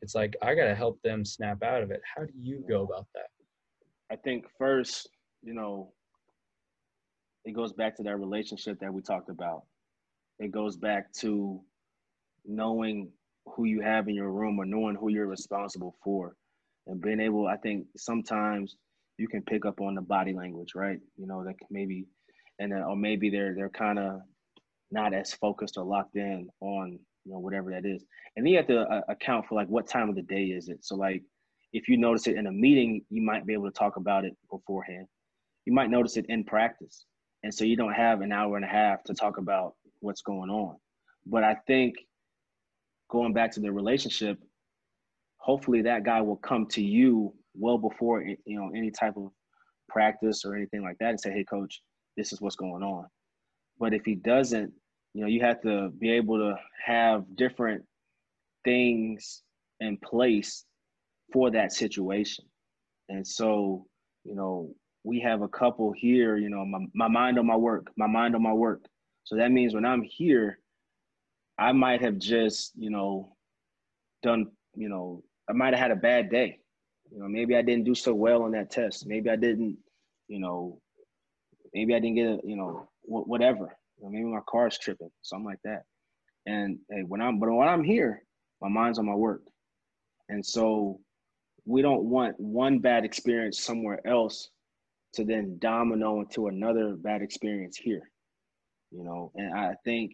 it's 0.00 0.14
like 0.14 0.36
i 0.42 0.54
got 0.54 0.66
to 0.66 0.74
help 0.74 1.00
them 1.02 1.22
snap 1.24 1.62
out 1.62 1.82
of 1.82 1.90
it. 1.90 2.00
How 2.14 2.22
do 2.24 2.32
you 2.34 2.64
go 2.66 2.82
about 2.84 3.06
that? 3.14 3.28
I 4.10 4.16
think 4.16 4.46
first 4.58 5.10
you 5.42 5.52
know 5.52 5.92
it 7.44 7.52
goes 7.52 7.74
back 7.74 7.94
to 7.96 8.02
that 8.04 8.16
relationship 8.16 8.80
that 8.80 8.92
we 8.92 9.02
talked 9.02 9.28
about. 9.28 9.64
It 10.38 10.50
goes 10.50 10.78
back 10.78 11.12
to 11.20 11.60
knowing 12.46 13.10
who 13.46 13.64
you 13.64 13.80
have 13.80 14.08
in 14.08 14.14
your 14.14 14.30
room 14.30 14.58
or 14.58 14.64
knowing 14.64 14.96
who 14.96 15.10
you're 15.10 15.26
responsible 15.26 15.94
for 16.02 16.34
and 16.86 17.00
being 17.00 17.20
able 17.20 17.46
i 17.46 17.56
think 17.56 17.86
sometimes 17.96 18.76
you 19.18 19.28
can 19.28 19.42
pick 19.42 19.64
up 19.64 19.80
on 19.80 19.94
the 19.94 20.02
body 20.02 20.32
language, 20.32 20.74
right? 20.74 20.98
You 21.16 21.26
know, 21.26 21.44
that 21.44 21.54
maybe, 21.70 22.06
and 22.58 22.72
then, 22.72 22.82
or 22.82 22.96
maybe 22.96 23.30
they're 23.30 23.54
they're 23.54 23.68
kind 23.70 23.98
of 23.98 24.20
not 24.90 25.14
as 25.14 25.32
focused 25.32 25.76
or 25.76 25.84
locked 25.84 26.16
in 26.16 26.48
on 26.60 26.98
you 27.24 27.32
know 27.32 27.38
whatever 27.38 27.70
that 27.70 27.84
is, 27.86 28.04
and 28.36 28.44
then 28.44 28.52
you 28.52 28.56
have 28.58 28.66
to 28.68 28.80
uh, 28.80 29.00
account 29.08 29.46
for 29.46 29.54
like 29.54 29.68
what 29.68 29.88
time 29.88 30.08
of 30.08 30.16
the 30.16 30.22
day 30.22 30.44
is 30.44 30.68
it. 30.68 30.84
So 30.84 30.96
like, 30.96 31.22
if 31.72 31.88
you 31.88 31.96
notice 31.96 32.26
it 32.26 32.36
in 32.36 32.46
a 32.46 32.52
meeting, 32.52 33.02
you 33.10 33.22
might 33.22 33.46
be 33.46 33.52
able 33.52 33.70
to 33.70 33.78
talk 33.78 33.96
about 33.96 34.24
it 34.24 34.36
beforehand. 34.50 35.06
You 35.64 35.72
might 35.72 35.90
notice 35.90 36.16
it 36.16 36.26
in 36.28 36.44
practice, 36.44 37.04
and 37.42 37.54
so 37.54 37.64
you 37.64 37.76
don't 37.76 37.94
have 37.94 38.20
an 38.20 38.32
hour 38.32 38.56
and 38.56 38.64
a 38.64 38.68
half 38.68 39.02
to 39.04 39.14
talk 39.14 39.38
about 39.38 39.74
what's 40.00 40.22
going 40.22 40.50
on. 40.50 40.76
But 41.26 41.44
I 41.44 41.56
think 41.66 41.94
going 43.14 43.32
back 43.32 43.52
to 43.52 43.60
the 43.60 43.72
relationship, 43.72 44.38
hopefully 45.38 45.82
that 45.82 46.04
guy 46.04 46.20
will 46.20 46.36
come 46.36 46.66
to 46.66 46.82
you 46.82 47.32
well 47.54 47.78
before 47.78 48.22
you 48.22 48.58
know 48.58 48.70
any 48.76 48.90
type 48.90 49.16
of 49.16 49.30
practice 49.88 50.44
or 50.44 50.54
anything 50.56 50.82
like 50.82 50.98
that 50.98 51.10
and 51.10 51.20
say, 51.20 51.30
"Hey, 51.30 51.44
coach, 51.44 51.80
this 52.16 52.32
is 52.32 52.40
what's 52.42 52.56
going 52.56 52.82
on." 52.82 53.06
But 53.78 53.94
if 53.94 54.04
he 54.04 54.16
doesn't, 54.16 54.72
you 55.14 55.22
know, 55.22 55.28
you 55.28 55.40
have 55.40 55.60
to 55.62 55.90
be 55.98 56.10
able 56.10 56.38
to 56.38 56.56
have 56.84 57.24
different 57.36 57.84
things 58.64 59.42
in 59.80 59.96
place 59.98 60.64
for 61.32 61.50
that 61.50 61.72
situation. 61.72 62.44
And 63.08 63.26
so, 63.26 63.86
you 64.24 64.34
know, 64.34 64.74
we 65.04 65.20
have 65.20 65.42
a 65.42 65.48
couple 65.48 65.92
here, 65.92 66.36
you 66.36 66.48
know, 66.48 66.64
my, 66.64 66.78
my 66.94 67.08
mind 67.08 67.38
on 67.38 67.46
my 67.46 67.56
work, 67.56 67.88
my 67.96 68.06
mind 68.06 68.34
on 68.34 68.42
my 68.42 68.52
work. 68.52 68.84
So 69.24 69.36
that 69.36 69.52
means 69.52 69.74
when 69.74 69.84
I'm 69.84 70.02
here, 70.02 70.58
I 71.58 71.72
might 71.72 72.00
have 72.00 72.18
just, 72.18 72.72
you 72.76 72.90
know, 72.90 73.36
done, 74.22 74.50
you 74.74 74.88
know, 74.88 75.22
I 75.48 75.52
might 75.52 75.72
have 75.74 75.80
had 75.80 75.90
a 75.90 75.96
bad 75.96 76.30
day. 76.30 76.58
You 77.12 77.20
know, 77.20 77.28
maybe 77.28 77.56
I 77.56 77.62
didn't 77.62 77.84
do 77.84 77.94
so 77.94 78.14
well 78.14 78.42
on 78.42 78.52
that 78.52 78.70
test. 78.70 79.06
Maybe 79.06 79.30
I 79.30 79.36
didn't, 79.36 79.76
you 80.26 80.40
know, 80.40 80.80
maybe 81.72 81.94
I 81.94 82.00
didn't 82.00 82.16
get 82.16 82.26
a, 82.26 82.38
you 82.44 82.56
know, 82.56 82.88
whatever. 83.02 83.76
You 83.98 84.04
know, 84.04 84.10
maybe 84.10 84.24
my 84.24 84.40
car's 84.48 84.78
tripping, 84.78 85.10
something 85.22 85.46
like 85.46 85.60
that. 85.64 85.82
And 86.46 86.78
hey, 86.90 87.02
when 87.06 87.20
I'm, 87.20 87.38
but 87.38 87.52
when 87.52 87.68
I'm 87.68 87.84
here, 87.84 88.22
my 88.60 88.68
mind's 88.68 88.98
on 88.98 89.06
my 89.06 89.14
work. 89.14 89.42
And 90.28 90.44
so 90.44 91.00
we 91.66 91.82
don't 91.82 92.04
want 92.04 92.38
one 92.40 92.78
bad 92.78 93.04
experience 93.04 93.60
somewhere 93.60 94.04
else 94.06 94.50
to 95.14 95.24
then 95.24 95.58
domino 95.60 96.20
into 96.20 96.48
another 96.48 96.94
bad 96.96 97.22
experience 97.22 97.76
here. 97.76 98.10
You 98.90 99.04
know, 99.04 99.32
and 99.36 99.54
I 99.54 99.74
think 99.84 100.12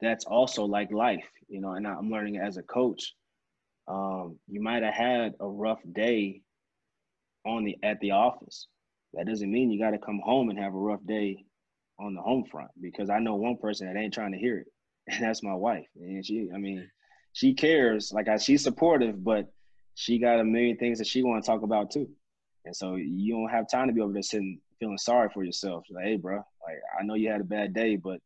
that's 0.00 0.24
also 0.24 0.64
like 0.64 0.92
life, 0.92 1.28
you 1.48 1.60
know, 1.60 1.72
and 1.72 1.86
I'm 1.86 2.10
learning 2.10 2.38
as 2.38 2.56
a 2.56 2.62
coach. 2.62 3.14
Um, 3.86 4.38
you 4.48 4.60
might 4.60 4.82
have 4.82 4.94
had 4.94 5.32
a 5.40 5.46
rough 5.46 5.80
day 5.92 6.42
on 7.46 7.64
the 7.64 7.76
at 7.82 8.00
the 8.00 8.12
office. 8.12 8.66
That 9.14 9.26
doesn't 9.26 9.50
mean 9.50 9.70
you 9.70 9.80
got 9.80 9.92
to 9.92 9.98
come 9.98 10.20
home 10.22 10.50
and 10.50 10.58
have 10.58 10.74
a 10.74 10.78
rough 10.78 11.04
day 11.06 11.44
on 11.98 12.14
the 12.14 12.20
home 12.20 12.44
front 12.44 12.70
because 12.80 13.10
I 13.10 13.18
know 13.18 13.36
one 13.36 13.56
person 13.56 13.86
that 13.86 13.98
ain't 13.98 14.14
trying 14.14 14.32
to 14.32 14.38
hear 14.38 14.58
it, 14.58 14.66
and 15.08 15.22
that's 15.22 15.42
my 15.42 15.54
wife. 15.54 15.86
And 15.96 16.24
she, 16.24 16.48
I 16.54 16.58
mean, 16.58 16.88
she 17.32 17.54
cares. 17.54 18.12
Like 18.12 18.28
I, 18.28 18.36
she's 18.36 18.62
supportive, 18.62 19.24
but 19.24 19.46
she 19.94 20.18
got 20.18 20.40
a 20.40 20.44
million 20.44 20.76
things 20.76 20.98
that 20.98 21.06
she 21.06 21.22
want 21.22 21.42
to 21.42 21.50
talk 21.50 21.62
about 21.62 21.90
too. 21.90 22.08
And 22.64 22.76
so 22.76 22.96
you 22.96 23.34
don't 23.34 23.50
have 23.50 23.68
time 23.68 23.88
to 23.88 23.94
be 23.94 24.00
over 24.00 24.12
there 24.12 24.22
sitting 24.22 24.60
feeling 24.78 24.98
sorry 24.98 25.28
for 25.32 25.42
yourself. 25.42 25.84
Like, 25.90 26.04
hey, 26.04 26.16
bro, 26.16 26.36
like 26.36 26.76
I 26.98 27.02
know 27.04 27.14
you 27.14 27.30
had 27.30 27.40
a 27.40 27.44
bad 27.44 27.74
day, 27.74 27.96
but 27.96 28.20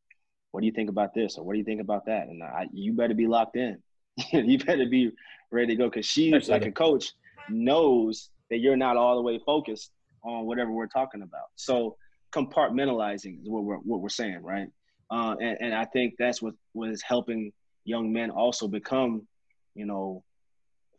what 0.52 0.60
do 0.60 0.66
you 0.66 0.72
think 0.72 0.90
about 0.90 1.14
this 1.14 1.36
or 1.36 1.44
what 1.44 1.54
do 1.54 1.58
you 1.58 1.64
think 1.64 1.80
about 1.80 2.06
that? 2.06 2.28
And 2.28 2.42
I, 2.42 2.68
you 2.72 2.92
better 2.92 3.14
be 3.14 3.26
locked 3.26 3.56
in. 3.56 3.78
you 4.32 4.58
better 4.58 4.86
be 4.86 5.10
ready 5.50 5.68
to 5.68 5.76
go 5.76 5.88
because 5.88 6.06
she, 6.06 6.30
like 6.30 6.66
a 6.66 6.70
coach, 6.70 7.12
knows 7.48 8.30
that 8.50 8.58
you're 8.58 8.76
not 8.76 8.96
all 8.96 9.16
the 9.16 9.22
way 9.22 9.40
focused 9.44 9.90
on 10.22 10.46
whatever 10.46 10.70
we're 10.70 10.86
talking 10.86 11.22
about. 11.22 11.46
So 11.56 11.96
compartmentalizing 12.32 13.42
is 13.42 13.48
what 13.48 13.64
we're 13.64 13.76
what 13.76 14.00
we're 14.00 14.08
saying, 14.10 14.42
right? 14.42 14.68
Uh, 15.10 15.36
and, 15.40 15.58
and 15.60 15.74
I 15.74 15.86
think 15.86 16.14
that's 16.18 16.40
what 16.40 16.54
was 16.74 17.02
helping 17.02 17.52
young 17.84 18.12
men 18.12 18.30
also 18.30 18.68
become, 18.68 19.26
you 19.74 19.86
know, 19.86 20.22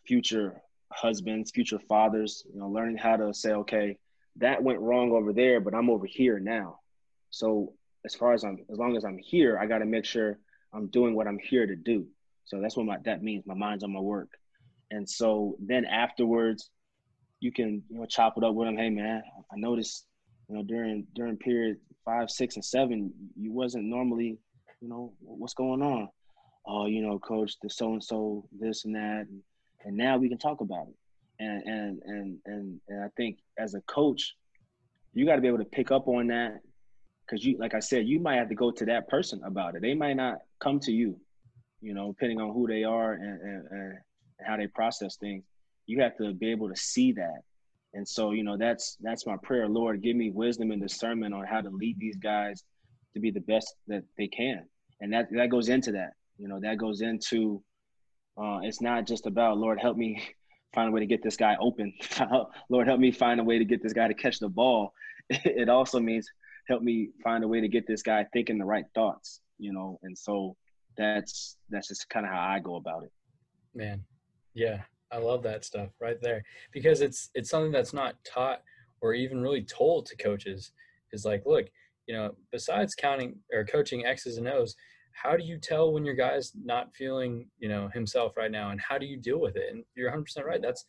future 0.05 0.61
husbands, 0.91 1.51
future 1.51 1.79
fathers. 1.79 2.43
You 2.51 2.59
know, 2.59 2.69
learning 2.69 2.97
how 2.97 3.17
to 3.17 3.33
say, 3.33 3.51
okay, 3.51 3.97
that 4.37 4.63
went 4.63 4.79
wrong 4.79 5.11
over 5.11 5.31
there, 5.31 5.59
but 5.59 5.75
I'm 5.75 5.89
over 5.89 6.07
here 6.07 6.39
now. 6.39 6.79
So 7.29 7.73
as 8.05 8.15
far 8.15 8.33
as 8.33 8.43
I'm, 8.43 8.57
as 8.71 8.77
long 8.77 8.95
as 8.97 9.05
I'm 9.05 9.17
here, 9.17 9.57
I 9.59 9.65
got 9.65 9.79
to 9.79 9.85
make 9.85 10.05
sure 10.05 10.37
I'm 10.73 10.87
doing 10.87 11.15
what 11.15 11.27
I'm 11.27 11.39
here 11.39 11.65
to 11.65 11.75
do. 11.75 12.05
So 12.45 12.59
that's 12.59 12.75
what 12.75 12.85
my, 12.85 12.97
that 13.05 13.23
means. 13.23 13.45
My 13.45 13.53
mind's 13.53 13.83
on 13.83 13.93
my 13.93 13.99
work. 13.99 14.29
And 14.91 15.09
so 15.09 15.55
then 15.59 15.85
afterwards, 15.85 16.69
you 17.39 17.51
can 17.51 17.83
you 17.89 17.97
know 17.97 18.05
chop 18.05 18.37
it 18.37 18.43
up 18.43 18.53
with 18.55 18.67
them. 18.67 18.77
Hey 18.77 18.89
man, 18.89 19.21
I 19.51 19.55
noticed 19.57 20.05
you 20.47 20.55
know 20.55 20.63
during 20.63 21.05
during 21.13 21.37
period 21.37 21.77
five, 22.05 22.29
six, 22.29 22.55
and 22.55 22.63
seven, 22.63 23.11
you 23.35 23.51
wasn't 23.51 23.85
normally 23.85 24.37
you 24.81 24.87
know 24.87 25.13
what's 25.19 25.53
going 25.53 25.81
on. 25.81 26.09
Oh, 26.65 26.85
you 26.85 27.01
know, 27.01 27.19
coach, 27.19 27.55
the 27.61 27.69
so 27.69 27.91
and 27.91 28.03
so, 28.03 28.45
this 28.57 28.85
and 28.85 28.95
that, 28.95 29.25
and, 29.29 29.41
and 29.83 29.97
now 29.97 30.17
we 30.17 30.29
can 30.29 30.37
talk 30.37 30.61
about 30.61 30.87
it. 30.87 30.95
And 31.39 31.63
and 31.63 32.01
and 32.05 32.39
and 32.45 32.81
and 32.87 33.03
I 33.03 33.07
think 33.17 33.39
as 33.57 33.73
a 33.73 33.81
coach, 33.81 34.35
you 35.13 35.25
got 35.25 35.35
to 35.35 35.41
be 35.41 35.47
able 35.47 35.57
to 35.57 35.65
pick 35.65 35.91
up 35.91 36.07
on 36.07 36.27
that 36.27 36.61
because 37.25 37.45
you, 37.45 37.57
like 37.57 37.73
I 37.73 37.79
said, 37.79 38.07
you 38.07 38.19
might 38.19 38.35
have 38.35 38.49
to 38.49 38.55
go 38.55 38.71
to 38.71 38.85
that 38.85 39.07
person 39.07 39.41
about 39.45 39.75
it. 39.75 39.81
They 39.81 39.93
might 39.93 40.15
not 40.15 40.39
come 40.59 40.79
to 40.81 40.91
you, 40.91 41.19
you 41.81 41.93
know, 41.93 42.09
depending 42.09 42.41
on 42.41 42.53
who 42.53 42.67
they 42.67 42.83
are 42.83 43.13
and, 43.13 43.41
and, 43.41 43.67
and 43.69 43.97
how 44.45 44.57
they 44.57 44.67
process 44.67 45.15
things. 45.17 45.43
You 45.85 46.01
have 46.01 46.17
to 46.17 46.33
be 46.33 46.51
able 46.51 46.69
to 46.69 46.75
see 46.75 47.11
that. 47.13 47.41
And 47.93 48.07
so, 48.07 48.31
you 48.31 48.43
know, 48.43 48.57
that's 48.57 48.97
that's 49.01 49.25
my 49.25 49.37
prayer. 49.43 49.67
Lord, 49.67 50.01
give 50.01 50.15
me 50.15 50.31
wisdom 50.31 50.71
and 50.71 50.81
discernment 50.81 51.33
on 51.33 51.45
how 51.45 51.61
to 51.61 51.69
lead 51.69 51.99
these 51.99 52.17
guys 52.17 52.63
to 53.13 53.19
be 53.19 53.29
the 53.31 53.41
best 53.41 53.75
that 53.87 54.03
they 54.17 54.27
can. 54.27 54.65
And 55.01 55.13
that 55.13 55.27
that 55.31 55.49
goes 55.49 55.69
into 55.69 55.91
that. 55.91 56.13
You 56.37 56.47
know, 56.47 56.59
that 56.61 56.77
goes 56.77 57.01
into 57.01 57.63
uh, 58.37 58.59
it's 58.63 58.81
not 58.81 59.05
just 59.05 59.27
about 59.27 59.57
Lord 59.57 59.79
help 59.79 59.97
me 59.97 60.23
find 60.73 60.89
a 60.89 60.91
way 60.91 61.01
to 61.01 61.05
get 61.05 61.21
this 61.21 61.37
guy 61.37 61.55
open. 61.59 61.93
Lord 62.69 62.87
help 62.87 62.99
me 62.99 63.11
find 63.11 63.39
a 63.39 63.43
way 63.43 63.59
to 63.59 63.65
get 63.65 63.83
this 63.83 63.93
guy 63.93 64.07
to 64.07 64.13
catch 64.13 64.39
the 64.39 64.49
ball. 64.49 64.93
It 65.29 65.69
also 65.69 65.99
means 65.99 66.27
help 66.67 66.81
me 66.81 67.09
find 67.23 67.43
a 67.43 67.47
way 67.47 67.61
to 67.61 67.67
get 67.67 67.87
this 67.87 68.01
guy 68.01 68.25
thinking 68.33 68.57
the 68.57 68.65
right 68.65 68.85
thoughts. 68.95 69.41
You 69.57 69.73
know, 69.73 69.99
and 70.03 70.17
so 70.17 70.55
that's 70.97 71.57
that's 71.69 71.87
just 71.87 72.09
kind 72.09 72.25
of 72.25 72.31
how 72.31 72.41
I 72.41 72.59
go 72.59 72.75
about 72.75 73.03
it. 73.03 73.11
Man, 73.75 74.03
yeah, 74.53 74.81
I 75.11 75.17
love 75.17 75.43
that 75.43 75.65
stuff 75.65 75.89
right 75.99 76.21
there 76.21 76.43
because 76.71 77.01
it's 77.01 77.29
it's 77.33 77.49
something 77.49 77.71
that's 77.71 77.93
not 77.93 78.15
taught 78.25 78.61
or 79.01 79.13
even 79.13 79.41
really 79.41 79.63
told 79.63 80.05
to 80.07 80.17
coaches. 80.17 80.71
Is 81.11 81.25
like, 81.25 81.43
look, 81.45 81.67
you 82.07 82.15
know, 82.15 82.35
besides 82.51 82.95
counting 82.95 83.35
or 83.53 83.63
coaching 83.65 84.05
X's 84.05 84.37
and 84.37 84.47
O's, 84.47 84.75
how 85.11 85.37
do 85.37 85.43
you 85.43 85.57
tell 85.57 85.93
when 85.93 86.05
your 86.05 86.15
guy's 86.15 86.51
not 86.63 86.93
feeling, 86.95 87.47
you 87.59 87.69
know, 87.69 87.89
himself 87.93 88.35
right 88.35 88.51
now, 88.51 88.71
and 88.71 88.81
how 88.81 88.97
do 88.97 89.05
you 89.05 89.17
deal 89.17 89.39
with 89.39 89.55
it? 89.55 89.71
And 89.71 89.83
you're 89.95 90.11
100% 90.11 90.43
right. 90.43 90.61
That's 90.61 90.85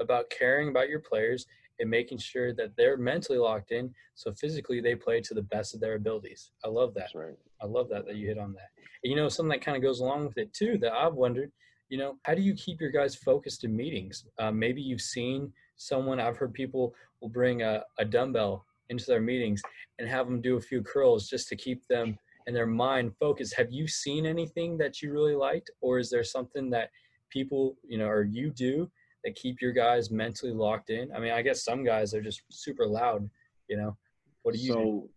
about 0.00 0.30
caring 0.30 0.68
about 0.68 0.88
your 0.88 1.00
players 1.00 1.46
and 1.78 1.90
making 1.90 2.18
sure 2.18 2.52
that 2.54 2.76
they're 2.76 2.96
mentally 2.96 3.38
locked 3.38 3.70
in, 3.70 3.92
so 4.14 4.32
physically 4.32 4.80
they 4.80 4.94
play 4.94 5.20
to 5.20 5.34
the 5.34 5.42
best 5.42 5.74
of 5.74 5.80
their 5.80 5.94
abilities. 5.94 6.50
I 6.64 6.68
love 6.68 6.94
that. 6.94 7.10
Right. 7.14 7.36
I 7.60 7.66
love 7.66 7.88
that 7.90 8.06
that 8.06 8.16
you 8.16 8.26
hit 8.26 8.38
on 8.38 8.52
that. 8.54 8.70
And, 9.02 9.10
you 9.10 9.16
know, 9.16 9.28
something 9.28 9.50
that 9.50 9.64
kind 9.64 9.76
of 9.76 9.82
goes 9.82 10.00
along 10.00 10.26
with 10.26 10.38
it 10.38 10.52
too 10.52 10.78
that 10.78 10.92
I've 10.92 11.14
wondered 11.14 11.52
you 11.88 11.98
know 11.98 12.16
how 12.24 12.34
do 12.34 12.42
you 12.42 12.54
keep 12.54 12.80
your 12.80 12.90
guys 12.90 13.14
focused 13.14 13.64
in 13.64 13.76
meetings 13.76 14.24
uh, 14.38 14.50
maybe 14.50 14.80
you've 14.80 15.00
seen 15.00 15.52
someone 15.76 16.20
i've 16.20 16.36
heard 16.36 16.52
people 16.52 16.94
will 17.20 17.28
bring 17.28 17.62
a, 17.62 17.82
a 17.98 18.04
dumbbell 18.04 18.64
into 18.88 19.04
their 19.06 19.20
meetings 19.20 19.62
and 19.98 20.08
have 20.08 20.26
them 20.26 20.40
do 20.40 20.56
a 20.56 20.60
few 20.60 20.82
curls 20.82 21.28
just 21.28 21.48
to 21.48 21.56
keep 21.56 21.86
them 21.88 22.18
and 22.46 22.54
their 22.54 22.66
mind 22.66 23.12
focused 23.18 23.54
have 23.54 23.70
you 23.70 23.86
seen 23.86 24.26
anything 24.26 24.76
that 24.78 25.00
you 25.00 25.12
really 25.12 25.34
liked 25.34 25.70
or 25.80 25.98
is 25.98 26.10
there 26.10 26.24
something 26.24 26.70
that 26.70 26.90
people 27.30 27.76
you 27.86 27.98
know 27.98 28.06
or 28.06 28.24
you 28.24 28.50
do 28.50 28.90
that 29.26 29.34
keep 29.34 29.60
your 29.60 29.72
guys 29.72 30.10
mentally 30.10 30.52
locked 30.52 30.88
in 30.88 31.12
i 31.14 31.18
mean 31.18 31.32
i 31.32 31.42
guess 31.42 31.62
some 31.62 31.84
guys 31.84 32.14
are 32.14 32.22
just 32.22 32.40
super 32.48 32.86
loud 32.86 33.28
you 33.68 33.76
know 33.76 33.94
what 34.42 34.54
do 34.54 34.60
you 34.60 34.72
so 34.72 34.80
do? 34.82 35.10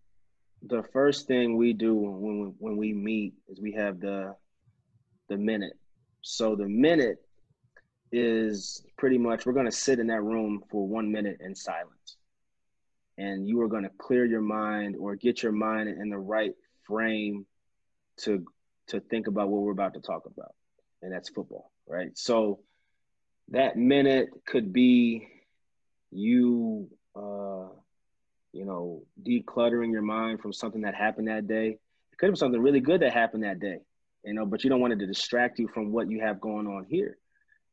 the 0.76 0.84
first 0.92 1.28
thing 1.28 1.56
we 1.56 1.72
do 1.72 1.96
when 1.96 2.54
when 2.60 2.76
we 2.76 2.92
meet 2.92 3.34
is 3.48 3.62
we 3.62 3.72
have 3.72 4.02
the 4.02 4.36
the 5.30 5.38
minute 5.38 5.78
so 6.22 6.56
the 6.56 6.68
minute 6.68 7.20
is 8.12 8.84
pretty 8.98 9.18
much 9.18 9.46
we're 9.46 9.54
going 9.54 9.66
to 9.66 9.72
sit 9.72 10.00
in 10.00 10.08
that 10.08 10.22
room 10.22 10.64
for 10.70 10.88
one 10.88 11.12
minute 11.12 11.38
in 11.42 11.56
silence. 11.56 12.18
And 13.18 13.48
you 13.48 13.62
are 13.62 13.68
going 13.68 13.84
to 13.84 13.92
clear 14.00 14.26
your 14.26 14.42
mind 14.42 14.96
or 14.98 15.16
get 15.16 15.44
your 15.44 15.52
mind 15.52 15.90
in 15.90 16.10
the 16.10 16.18
right 16.18 16.54
frame 16.88 17.46
to 18.22 18.46
to 18.88 19.00
think 19.02 19.28
about 19.28 19.50
what 19.50 19.62
we're 19.62 19.72
about 19.72 19.94
to 19.94 20.00
talk 20.00 20.24
about. 20.26 20.56
And 21.02 21.14
that's 21.14 21.30
football, 21.30 21.72
right? 21.88 22.10
So 22.18 22.60
that 23.52 23.78
minute 23.78 24.30
could 24.46 24.72
be 24.74 25.28
you 26.12 26.90
uh 27.16 27.68
you 28.52 28.66
know 28.66 29.04
decluttering 29.24 29.92
your 29.92 30.02
mind 30.02 30.40
from 30.42 30.54
something 30.54 30.82
that 30.82 30.96
happened 30.96 31.28
that 31.28 31.48
day. 31.48 31.78
It 32.12 32.18
could 32.18 32.32
be 32.32 32.38
something 32.38 32.62
really 32.62 32.80
good 32.80 33.02
that 33.02 33.14
happened 33.14 33.44
that 33.44 33.60
day 33.60 33.80
you 34.24 34.34
know, 34.34 34.46
but 34.46 34.64
you 34.64 34.70
don't 34.70 34.82
want 34.82 34.94
it 34.94 35.00
to 35.00 35.08
distract 35.08 35.60
you 35.60 35.68
from 35.68 35.92
what 35.92 36.10
you 36.10 36.20
have 36.22 36.42
going 36.42 36.68
on 36.68 36.86
here. 36.90 37.18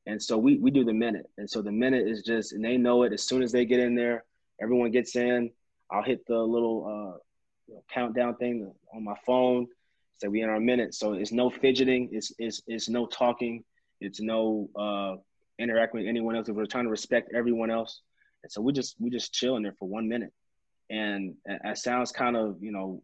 And 0.07 0.22
so 0.22 0.39
we 0.39 0.59
we 0.59 0.70
do 0.70 0.85
the 0.85 0.93
minute. 0.93 1.27
And 1.37 1.51
so 1.51 1.62
the 1.62 1.72
minute 1.72 2.07
is 2.07 2.22
just 2.22 2.53
and 2.53 2.64
they 2.64 2.77
know 2.77 3.03
it 3.03 3.12
as 3.12 3.22
soon 3.22 3.43
as 3.43 3.51
they 3.51 3.64
get 3.64 3.81
in 3.81 3.95
there, 3.95 4.24
everyone 4.61 4.91
gets 4.93 5.16
in. 5.16 5.51
I'll 5.91 6.03
hit 6.03 6.27
the 6.27 6.39
little 6.39 6.85
uh, 6.87 7.18
you 7.66 7.74
know, 7.74 7.85
countdown 7.93 8.37
thing 8.37 8.72
on 8.95 9.05
my 9.05 9.16
phone. 9.27 9.66
Say 10.20 10.29
we 10.29 10.43
in 10.43 10.49
our 10.49 10.61
minute. 10.61 10.95
So 10.95 11.14
it's 11.14 11.33
no 11.33 11.51
fidgeting, 11.51 12.09
it's 12.12 12.33
it's 12.39 12.62
it's 12.68 12.89
no 12.89 13.07
talking, 13.07 13.64
it's 14.01 14.20
no 14.20 14.70
uh 14.77 15.16
interacting 15.59 16.01
with 16.01 16.09
anyone 16.09 16.37
else. 16.37 16.49
If 16.49 16.57
we're 16.57 16.67
trying 16.67 16.85
to 16.85 16.91
respect 16.91 17.33
everyone 17.35 17.71
else. 17.71 18.01
And 18.43 18.53
so 18.53 18.61
we 18.61 18.73
just 18.73 18.97
we 18.99 19.11
just 19.11 19.33
chill 19.33 19.57
in 19.57 19.63
there 19.63 19.75
for 19.79 19.89
one 19.89 20.09
minute. 20.09 20.33
And 20.91 21.35
it 21.47 21.79
sounds 21.79 22.13
kind 22.13 22.37
of, 22.37 22.63
you 22.63 22.71
know, 22.71 23.03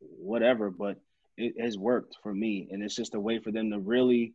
whatever, 0.00 0.70
but 0.70 1.00
it 1.38 1.54
has 1.58 1.78
worked 1.78 2.16
for 2.22 2.34
me. 2.34 2.68
And 2.70 2.82
it's 2.82 2.94
just 2.94 3.14
a 3.14 3.20
way 3.20 3.38
for 3.38 3.50
them 3.50 3.70
to 3.70 3.78
really 3.78 4.34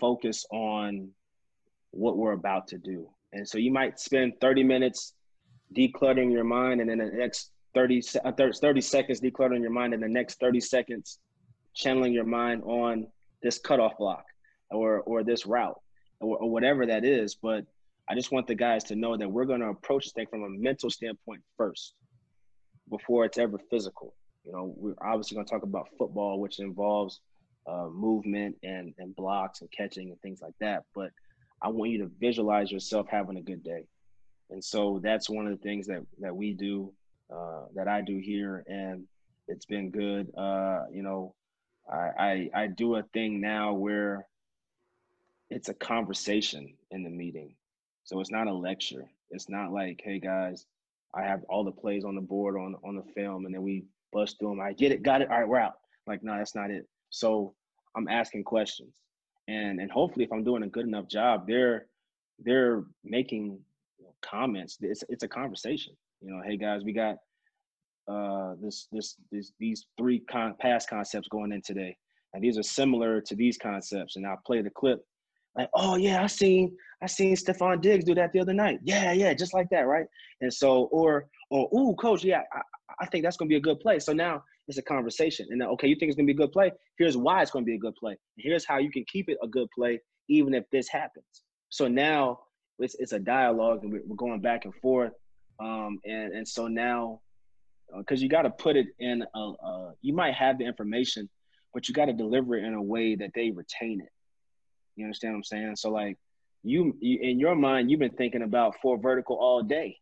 focus 0.00 0.46
on 0.50 1.10
what 1.90 2.16
we're 2.16 2.32
about 2.32 2.68
to 2.68 2.78
do. 2.78 3.08
And 3.32 3.46
so 3.46 3.58
you 3.58 3.70
might 3.70 4.00
spend 4.00 4.40
30 4.40 4.64
minutes 4.64 5.14
decluttering 5.76 6.32
your 6.32 6.44
mind, 6.44 6.80
and 6.80 6.88
then 6.88 6.98
the 6.98 7.06
next 7.06 7.50
30, 7.74 8.02
uh, 8.24 8.32
30 8.32 8.80
seconds 8.80 9.20
decluttering 9.20 9.60
your 9.60 9.70
mind, 9.70 9.92
and 9.92 10.02
the 10.02 10.08
next 10.08 10.40
30 10.40 10.60
seconds 10.60 11.18
channeling 11.74 12.12
your 12.12 12.24
mind 12.24 12.62
on 12.62 13.06
this 13.42 13.58
cutoff 13.58 13.98
block 13.98 14.24
or, 14.70 15.00
or 15.00 15.22
this 15.22 15.44
route 15.44 15.78
or, 16.20 16.38
or 16.38 16.50
whatever 16.50 16.86
that 16.86 17.04
is. 17.04 17.34
But 17.34 17.64
I 18.08 18.14
just 18.14 18.32
want 18.32 18.46
the 18.46 18.54
guys 18.54 18.84
to 18.84 18.96
know 18.96 19.16
that 19.16 19.30
we're 19.30 19.44
going 19.44 19.60
to 19.60 19.68
approach 19.68 20.04
this 20.04 20.12
thing 20.12 20.26
from 20.30 20.42
a 20.42 20.48
mental 20.48 20.90
standpoint 20.90 21.42
first 21.56 21.94
before 22.88 23.24
it's 23.24 23.38
ever 23.38 23.58
physical. 23.70 24.14
You 24.44 24.52
know, 24.52 24.74
we're 24.76 24.94
obviously 25.02 25.34
going 25.34 25.46
to 25.46 25.52
talk 25.52 25.62
about 25.62 25.88
football, 25.98 26.40
which 26.40 26.58
involves 26.58 27.20
uh, 27.66 27.88
movement 27.92 28.56
and, 28.62 28.94
and 28.98 29.14
blocks 29.14 29.60
and 29.60 29.70
catching 29.70 30.10
and 30.10 30.20
things 30.22 30.40
like 30.40 30.54
that. 30.60 30.84
But 30.94 31.10
I 31.60 31.68
want 31.68 31.90
you 31.90 31.98
to 31.98 32.10
visualize 32.18 32.72
yourself 32.72 33.08
having 33.10 33.36
a 33.36 33.42
good 33.42 33.62
day. 33.62 33.84
And 34.50 34.64
so 34.64 35.00
that's 35.02 35.28
one 35.28 35.46
of 35.46 35.52
the 35.52 35.62
things 35.62 35.86
that, 35.88 36.02
that 36.20 36.34
we 36.34 36.54
do, 36.54 36.92
uh, 37.30 37.64
that 37.74 37.88
I 37.88 38.00
do 38.00 38.16
here. 38.16 38.64
And 38.66 39.04
it's 39.48 39.66
been 39.66 39.90
good. 39.90 40.32
Uh, 40.34 40.84
you 40.90 41.02
know, 41.02 41.34
I, 41.92 42.10
I, 42.18 42.50
I 42.62 42.66
do 42.68 42.96
a 42.96 43.02
thing 43.12 43.40
now 43.40 43.74
where 43.74 44.26
it's 45.50 45.68
a 45.68 45.74
conversation 45.74 46.74
in 46.90 47.02
the 47.02 47.10
meeting. 47.10 47.54
So 48.04 48.20
it's 48.20 48.30
not 48.30 48.46
a 48.46 48.52
lecture. 48.52 49.04
It's 49.30 49.48
not 49.48 49.72
like, 49.72 50.00
hey 50.02 50.18
guys, 50.18 50.66
I 51.14 51.22
have 51.22 51.44
all 51.48 51.64
the 51.64 51.72
plays 51.72 52.04
on 52.04 52.14
the 52.14 52.20
board 52.20 52.56
on 52.56 52.76
on 52.84 52.96
the 52.96 53.02
film, 53.14 53.46
and 53.46 53.54
then 53.54 53.62
we 53.62 53.84
bust 54.12 54.38
through 54.38 54.50
them. 54.50 54.60
I 54.60 54.72
get 54.72 54.92
it, 54.92 55.02
got 55.02 55.22
it. 55.22 55.30
All 55.30 55.38
right, 55.38 55.48
we're 55.48 55.58
out. 55.58 55.74
Like, 56.06 56.22
no, 56.22 56.36
that's 56.36 56.54
not 56.54 56.70
it. 56.70 56.86
So 57.10 57.54
I'm 57.96 58.08
asking 58.08 58.44
questions, 58.44 58.94
and 59.46 59.80
and 59.80 59.90
hopefully, 59.90 60.24
if 60.24 60.32
I'm 60.32 60.44
doing 60.44 60.62
a 60.62 60.68
good 60.68 60.86
enough 60.86 61.08
job, 61.08 61.46
they're 61.46 61.86
they're 62.38 62.84
making 63.04 63.58
comments. 64.22 64.78
It's 64.80 65.04
it's 65.08 65.22
a 65.22 65.28
conversation. 65.28 65.94
You 66.20 66.30
know, 66.30 66.42
hey 66.44 66.56
guys, 66.56 66.82
we 66.84 66.92
got 66.92 67.16
uh, 68.08 68.54
this 68.60 68.88
this 68.92 69.16
this 69.30 69.52
these 69.58 69.86
three 69.96 70.20
con- 70.20 70.56
past 70.60 70.88
concepts 70.88 71.28
going 71.28 71.52
in 71.52 71.62
today, 71.62 71.96
and 72.34 72.42
these 72.42 72.58
are 72.58 72.62
similar 72.62 73.20
to 73.22 73.34
these 73.34 73.58
concepts. 73.58 74.16
And 74.16 74.26
I'll 74.26 74.40
play 74.46 74.62
the 74.62 74.70
clip, 74.70 75.04
like, 75.58 75.70
oh 75.74 75.96
yeah, 75.96 76.22
I 76.22 76.26
seen 76.26 76.76
I 77.02 77.06
seen 77.06 77.34
Stefon 77.34 77.80
Diggs 77.80 78.04
do 78.04 78.14
that 78.14 78.32
the 78.32 78.40
other 78.40 78.54
night. 78.54 78.80
Yeah, 78.82 79.12
yeah, 79.12 79.34
just 79.34 79.54
like 79.54 79.68
that, 79.70 79.86
right? 79.86 80.06
And 80.40 80.52
so, 80.52 80.84
or 80.84 81.26
or 81.50 81.68
ooh, 81.74 81.94
coach, 81.96 82.24
yeah, 82.24 82.42
I, 82.52 82.60
I 83.00 83.06
think 83.06 83.24
that's 83.24 83.36
gonna 83.36 83.48
be 83.48 83.56
a 83.56 83.60
good 83.60 83.80
play. 83.80 83.98
So 83.98 84.12
now 84.12 84.42
it's 84.68 84.78
a 84.78 84.82
conversation, 84.82 85.46
and 85.50 85.60
then, 85.60 85.68
okay, 85.68 85.88
you 85.88 85.96
think 85.96 86.10
it's 86.10 86.16
gonna 86.16 86.26
be 86.26 86.32
a 86.32 86.36
good 86.36 86.52
play? 86.52 86.72
Here's 86.98 87.16
why 87.16 87.42
it's 87.42 87.50
gonna 87.50 87.64
be 87.64 87.74
a 87.74 87.78
good 87.78 87.94
play. 87.96 88.16
Here's 88.36 88.64
how 88.64 88.78
you 88.78 88.90
can 88.90 89.04
keep 89.10 89.28
it 89.28 89.38
a 89.42 89.48
good 89.48 89.68
play 89.74 90.00
even 90.28 90.54
if 90.54 90.64
this 90.70 90.88
happens. 90.88 91.24
So 91.70 91.88
now 91.88 92.40
it's 92.78 92.94
it's 92.98 93.12
a 93.12 93.18
dialogue, 93.18 93.82
and 93.82 93.92
we're 93.92 94.16
going 94.16 94.40
back 94.40 94.64
and 94.64 94.74
forth. 94.76 95.12
Um, 95.60 95.98
and 96.04 96.32
and 96.32 96.46
so 96.46 96.68
now, 96.68 97.20
because 97.96 98.20
uh, 98.20 98.22
you 98.22 98.28
got 98.28 98.42
to 98.42 98.50
put 98.50 98.76
it 98.76 98.86
in 99.00 99.24
a, 99.34 99.38
a, 99.38 99.92
you 100.02 100.14
might 100.14 100.34
have 100.34 100.58
the 100.58 100.64
information, 100.64 101.28
but 101.74 101.88
you 101.88 101.94
got 101.94 102.06
to 102.06 102.12
deliver 102.12 102.56
it 102.56 102.64
in 102.64 102.74
a 102.74 102.82
way 102.82 103.16
that 103.16 103.30
they 103.34 103.50
retain 103.50 104.00
it. 104.00 104.10
You 104.98 105.04
understand 105.04 105.34
what 105.34 105.38
I'm 105.38 105.44
saying? 105.44 105.76
So 105.76 105.90
like, 105.90 106.18
you, 106.64 106.96
you 107.00 107.18
in 107.22 107.38
your 107.38 107.54
mind, 107.54 107.90
you've 107.90 108.00
been 108.00 108.16
thinking 108.16 108.42
about 108.42 108.76
four 108.82 108.98
vertical 108.98 109.36
all 109.36 109.62
day. 109.62 109.98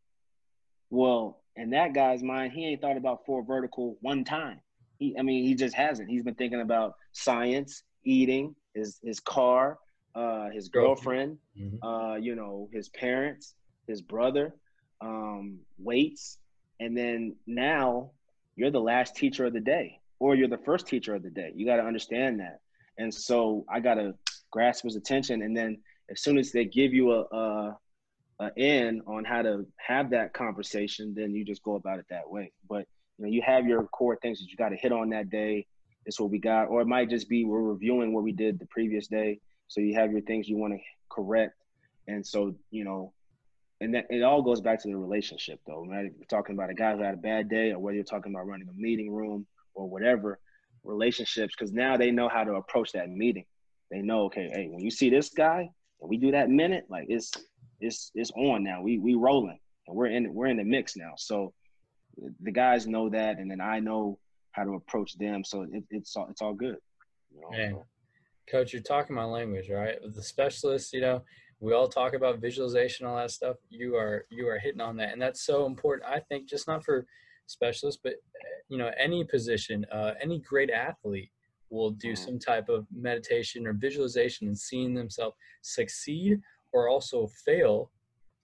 Well, 0.91 1.43
in 1.55 1.71
that 1.71 1.95
guy's 1.95 2.23
mind, 2.23 2.53
he 2.53 2.67
ain't 2.67 2.81
thought 2.81 2.97
about 2.97 3.27
four 3.27 3.45
vertical 3.45 3.99
one 4.01 4.25
time. 4.25 4.61
He, 4.99 5.17
I 5.19 5.23
mean, 5.23 5.45
he 5.45 5.55
just 5.55 5.75
hasn't. 5.75 6.09
He's 6.09 6.23
been 6.23 6.35
thinking 6.35 6.61
about 6.61 6.95
science, 7.13 7.83
eating, 8.05 8.55
his 8.75 8.99
his 9.03 9.21
car, 9.21 9.79
uh, 10.15 10.49
his 10.51 10.69
girlfriend, 10.69 11.39
mm-hmm. 11.59 11.87
uh, 11.87 12.17
you 12.17 12.35
know, 12.35 12.69
his 12.73 12.89
parents, 12.89 13.55
his 13.87 14.01
brother, 14.01 14.55
um, 15.01 15.59
weights, 15.79 16.39
and 16.81 16.97
then 16.97 17.37
now 17.47 18.13
you're 18.55 18.71
the 18.71 18.81
last 18.81 19.17
teacher 19.17 19.45
of 19.45 19.53
the 19.53 19.61
day, 19.61 20.01
or 20.19 20.35
you're 20.35 20.49
the 20.49 20.59
first 20.59 20.87
teacher 20.87 21.15
of 21.15 21.23
the 21.23 21.31
day. 21.31 21.53
You 21.55 21.67
got 21.67 21.77
to 21.77 21.85
understand 21.85 22.41
that, 22.41 22.61
and 22.97 23.13
so 23.13 23.67
I 23.69 23.81
got 23.81 23.99
to 24.47 24.51
grasp 24.51 24.85
his 24.85 24.97
attention, 24.97 25.43
and 25.43 25.57
then 25.57 25.79
as 26.11 26.23
soon 26.23 26.39
as 26.39 26.53
they 26.53 26.65
give 26.65 26.95
you 26.95 27.13
a, 27.13 27.23
a, 27.23 27.79
a 28.41 28.51
in 28.57 29.03
on 29.07 29.25
how 29.25 29.43
to 29.43 29.67
have 29.77 30.11
that 30.11 30.33
conversation, 30.33 31.15
then 31.17 31.35
you 31.35 31.45
just 31.45 31.63
go 31.63 31.75
about 31.75 31.99
it 31.99 32.07
that 32.11 32.29
way. 32.29 32.53
But 32.69 32.87
you 33.19 33.25
know, 33.25 33.31
you 33.31 33.43
have 33.43 33.67
your 33.67 33.85
core 33.85 34.19
things 34.21 34.41
that 34.41 34.51
you 34.51 34.57
got 34.57 34.71
to 34.71 34.77
hit 34.77 34.93
on 34.93 35.11
that 35.11 35.31
day. 35.31 35.67
It's 36.05 36.21
what 36.21 36.31
we 36.31 36.39
got, 36.39 36.65
or 36.67 36.81
it 36.81 36.87
might 36.87 37.11
just 37.11 37.29
be 37.29 37.45
we're 37.45 37.61
reviewing 37.61 38.13
what 38.13 38.23
we 38.23 38.33
did 38.33 38.59
the 38.59 38.67
previous 38.67 39.09
day 39.09 39.41
so 39.69 39.81
you 39.81 39.95
have 39.95 40.13
your 40.13 40.21
things 40.23 40.49
you 40.49 40.57
want 40.57 40.75
to 40.75 40.79
correct. 41.11 41.55
And 42.07 42.25
so, 42.25 42.55
you 42.71 42.85
know, 42.85 43.13
and 43.81 43.95
that 43.95 44.07
it 44.11 44.23
all 44.23 44.43
goes 44.43 44.61
back 44.61 44.81
to 44.83 44.89
the 44.89 44.97
relationship 44.97 45.61
though. 45.67 45.85
Right? 45.87 46.11
We're 46.17 46.25
talking 46.29 46.55
about 46.55 46.71
a 46.71 46.75
guy 46.75 46.95
who 46.95 47.03
had 47.03 47.15
a 47.15 47.19
bad 47.19 47.49
day 47.49 47.73
or 47.73 47.79
whether 47.79 47.97
you're 47.97 48.05
talking 48.05 48.33
about 48.33 48.47
running 48.47 48.69
a 48.69 48.81
meeting 48.81 49.13
room 49.13 49.47
or 49.75 49.89
whatever, 49.89 50.39
relationships, 50.85 51.55
because 51.57 51.73
now 51.73 51.97
they 51.97 52.11
know 52.11 52.29
how 52.29 52.45
to 52.45 52.55
approach 52.55 52.93
that 52.93 53.11
meeting. 53.11 53.45
They 53.91 54.03
know, 54.03 54.25
okay, 54.25 54.51
hey, 54.53 54.69
when 54.71 54.85
you 54.85 54.91
see 54.91 55.11
this 55.11 55.31
guy 55.31 55.69
and 56.01 56.11
we 56.11 56.17
do 56.17 56.33
that 56.33 56.51
minute, 56.51 56.85
like 56.89 57.07
it's 57.09 57.31
it's 57.81 58.11
it's 58.15 58.31
on 58.33 58.65
now. 58.65 58.83
We 58.83 58.99
we 58.99 59.15
rolling 59.15 59.59
and 59.87 59.97
we're 59.97 60.07
in 60.07 60.33
we're 60.33 60.47
in 60.47 60.57
the 60.57 60.65
mix 60.65 60.97
now. 60.97 61.13
So 61.17 61.53
the 62.43 62.51
guys 62.51 62.87
know 62.87 63.09
that, 63.11 63.39
and 63.39 63.51
then 63.51 63.61
I 63.61 63.81
know 63.81 64.19
how 64.53 64.65
to 64.65 64.75
approach 64.75 65.17
them. 65.19 65.45
So 65.45 65.63
it, 65.63 65.85
it's 65.91 66.17
all 66.17 66.27
it's 66.31 66.43
all 66.43 66.55
good. 66.55 66.77
You 67.33 67.41
know? 67.41 67.85
coach, 68.51 68.73
you're 68.73 68.83
talking 68.83 69.17
my 69.17 69.25
language, 69.25 69.69
right? 69.71 69.97
The 70.03 70.23
specialists, 70.23 70.93
you 70.93 71.01
know, 71.01 71.23
we 71.61 71.73
all 71.73 71.89
talk 71.89 72.15
about 72.15 72.41
visualization, 72.41 73.07
all 73.07 73.17
that 73.17 73.31
stuff. 73.31 73.57
You 73.69 73.97
are 73.97 74.27
you 74.31 74.49
are 74.49 74.59
hitting 74.59 74.81
on 74.81 74.97
that, 74.97 75.13
and 75.13 75.21
that's 75.21 75.45
so 75.45 75.67
important. 75.67 76.09
I 76.09 76.21
think 76.21 76.49
just 76.49 76.69
not 76.69 76.85
for 76.85 77.07
specialists, 77.47 78.01
but 78.03 78.15
you 78.69 78.79
know, 78.79 78.91
any 78.99 79.25
position, 79.25 79.87
uh, 79.93 80.13
any 80.21 80.41
great 80.41 80.71
athlete 80.71 81.31
will 81.71 81.91
do 81.91 82.13
mm-hmm. 82.13 82.25
some 82.25 82.39
type 82.39 82.69
of 82.69 82.87
meditation 82.95 83.67
or 83.67 83.73
visualization 83.73 84.47
and 84.47 84.59
seeing 84.59 84.95
themselves 84.95 85.37
succeed 85.63 86.41
or 86.73 86.89
also 86.89 87.29
fail, 87.45 87.91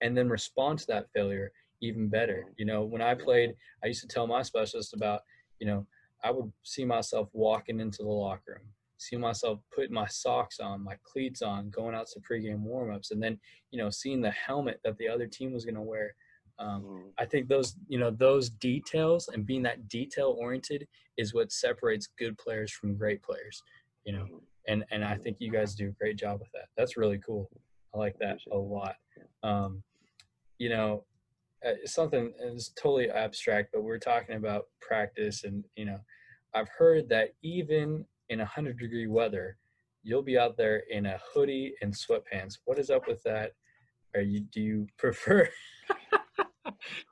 and 0.00 0.16
then 0.16 0.28
respond 0.28 0.78
to 0.78 0.86
that 0.86 1.06
failure 1.14 1.52
even 1.80 2.08
better. 2.08 2.44
Mm-hmm. 2.44 2.54
You 2.58 2.64
know, 2.66 2.82
when 2.84 3.02
I 3.02 3.14
played, 3.14 3.54
I 3.84 3.88
used 3.88 4.00
to 4.02 4.08
tell 4.08 4.26
my 4.26 4.42
specialist 4.42 4.94
about, 4.94 5.20
you 5.58 5.66
know, 5.66 5.86
I 6.24 6.30
would 6.30 6.50
see 6.62 6.84
myself 6.84 7.28
walking 7.32 7.80
into 7.80 8.02
the 8.02 8.08
locker 8.08 8.52
room 8.52 8.72
see 9.02 9.16
myself 9.16 9.58
putting 9.74 9.92
my 9.92 10.06
socks 10.06 10.60
on, 10.60 10.82
my 10.82 10.96
cleats 11.02 11.42
on, 11.42 11.70
going 11.70 11.94
out 11.94 12.06
to 12.06 12.20
pregame 12.20 12.64
warmups, 12.64 13.10
and 13.10 13.22
then 13.22 13.38
you 13.70 13.78
know 13.78 13.90
seeing 13.90 14.20
the 14.20 14.30
helmet 14.30 14.80
that 14.84 14.96
the 14.98 15.08
other 15.08 15.26
team 15.26 15.52
was 15.52 15.64
going 15.64 15.74
to 15.74 15.82
wear. 15.82 16.14
Um, 16.58 16.82
mm. 16.82 17.02
I 17.18 17.24
think 17.24 17.48
those 17.48 17.76
you 17.88 17.98
know 17.98 18.10
those 18.10 18.50
details 18.50 19.28
and 19.28 19.46
being 19.46 19.62
that 19.62 19.88
detail 19.88 20.36
oriented 20.38 20.86
is 21.16 21.34
what 21.34 21.52
separates 21.52 22.08
good 22.18 22.36
players 22.38 22.72
from 22.72 22.96
great 22.96 23.22
players. 23.22 23.62
You 24.04 24.12
know, 24.14 24.24
mm-hmm. 24.24 24.36
and 24.68 24.84
and 24.90 25.04
I 25.04 25.16
think 25.16 25.36
you 25.40 25.50
guys 25.50 25.74
do 25.74 25.88
a 25.88 25.92
great 25.92 26.16
job 26.16 26.40
with 26.40 26.50
that. 26.52 26.68
That's 26.76 26.96
really 26.96 27.20
cool. 27.24 27.50
I 27.94 27.98
like 27.98 28.18
that 28.20 28.38
a 28.50 28.56
lot. 28.56 28.96
Um, 29.42 29.82
you 30.58 30.68
know, 30.68 31.04
uh, 31.66 31.72
something 31.84 32.32
is 32.40 32.72
totally 32.76 33.10
abstract, 33.10 33.70
but 33.72 33.82
we're 33.82 33.98
talking 33.98 34.36
about 34.36 34.66
practice, 34.80 35.44
and 35.44 35.64
you 35.76 35.84
know, 35.84 35.98
I've 36.54 36.68
heard 36.68 37.08
that 37.10 37.30
even 37.42 38.04
in 38.28 38.38
100 38.38 38.78
degree 38.78 39.06
weather, 39.06 39.58
you'll 40.02 40.22
be 40.22 40.38
out 40.38 40.56
there 40.56 40.82
in 40.90 41.06
a 41.06 41.20
hoodie 41.32 41.74
and 41.82 41.92
sweatpants. 41.92 42.58
What 42.64 42.78
is 42.78 42.90
up 42.90 43.06
with 43.06 43.22
that? 43.24 43.52
Are 44.14 44.20
you 44.20 44.40
do 44.40 44.60
you 44.60 44.86
prefer 44.98 45.48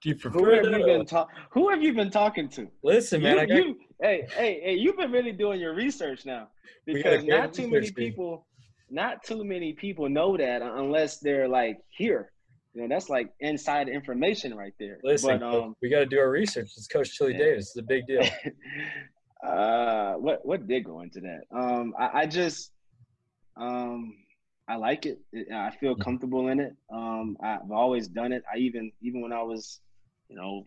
do 0.03 0.09
you 0.09 0.14
prefer 0.16 0.39
who 0.39 0.51
have 0.51 0.64
you 0.79 0.85
been 0.85 1.07
ta- 1.07 1.27
who 1.51 1.68
have 1.71 1.83
you 1.83 1.93
been 1.93 2.11
talking 2.11 2.49
to? 2.51 2.68
Listen, 2.83 3.23
man, 3.23 3.39
you, 3.41 3.47
got, 3.47 3.57
you, 3.57 3.77
hey, 4.01 4.27
hey, 4.37 4.61
hey, 4.62 4.75
you've 4.75 4.97
been 4.97 5.12
really 5.12 5.33
doing 5.33 5.61
your 5.61 5.75
research 5.75 6.27
now 6.27 6.49
because 6.87 7.25
not 7.25 7.53
too 7.53 7.68
many 7.68 7.91
people 7.91 8.47
not 8.91 9.23
too 9.23 9.45
many 9.45 9.73
people 9.73 10.09
know 10.09 10.37
that 10.37 10.62
unless 10.62 11.18
they're 11.18 11.49
like 11.49 11.79
here. 11.91 12.33
You 12.75 12.83
know, 12.83 12.89
that's 12.89 13.09
like 13.09 13.31
inside 13.41 13.89
information 13.89 14.55
right 14.55 14.75
there. 14.79 14.99
Listen, 15.03 15.41
but, 15.41 15.43
um, 15.43 15.75
we 15.83 15.89
got 15.89 16.01
to 16.01 16.07
do 16.07 16.21
our 16.21 16.31
research. 16.31 16.71
It's 16.77 16.87
Coach 16.87 17.12
Chili 17.12 17.33
yeah. 17.33 17.39
Davis. 17.39 17.68
It's 17.68 17.79
a 17.79 17.83
big 17.83 18.07
deal. 18.07 18.23
Uh, 19.43 20.16
what 20.16 20.45
what 20.45 20.66
did 20.68 20.85
go 20.85 21.01
into 21.01 21.18
that? 21.18 21.41
Um, 21.51 21.95
I, 21.99 22.11
I 22.21 22.27
just 22.27 22.73
um, 23.57 24.14
I 24.71 24.77
like 24.77 25.05
it. 25.05 25.18
I 25.53 25.73
feel 25.73 25.97
comfortable 25.97 26.47
in 26.47 26.61
it. 26.61 26.77
Um, 26.93 27.37
I've 27.43 27.73
always 27.73 28.07
done 28.07 28.33
it. 28.33 28.45
I 28.53 28.59
even 28.59 28.93
even 29.03 29.21
when 29.21 29.33
I 29.33 29.43
was, 29.43 29.81
you 30.29 30.37
know, 30.37 30.64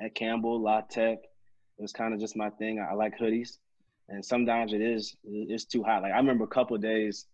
at 0.00 0.14
Campbell, 0.14 0.62
La 0.62 0.80
Tech, 0.80 1.18
it 1.18 1.82
was 1.82 1.92
kind 1.92 2.14
of 2.14 2.20
just 2.20 2.36
my 2.36 2.48
thing. 2.50 2.80
I, 2.80 2.92
I 2.92 2.94
like 2.94 3.18
hoodies, 3.18 3.58
and 4.08 4.24
sometimes 4.24 4.72
it 4.72 4.80
is 4.80 5.14
it's 5.24 5.66
too 5.66 5.82
hot. 5.82 6.00
Like 6.00 6.12
I 6.12 6.16
remember 6.16 6.44
a 6.44 6.48
couple 6.48 6.78
days, 6.78 7.26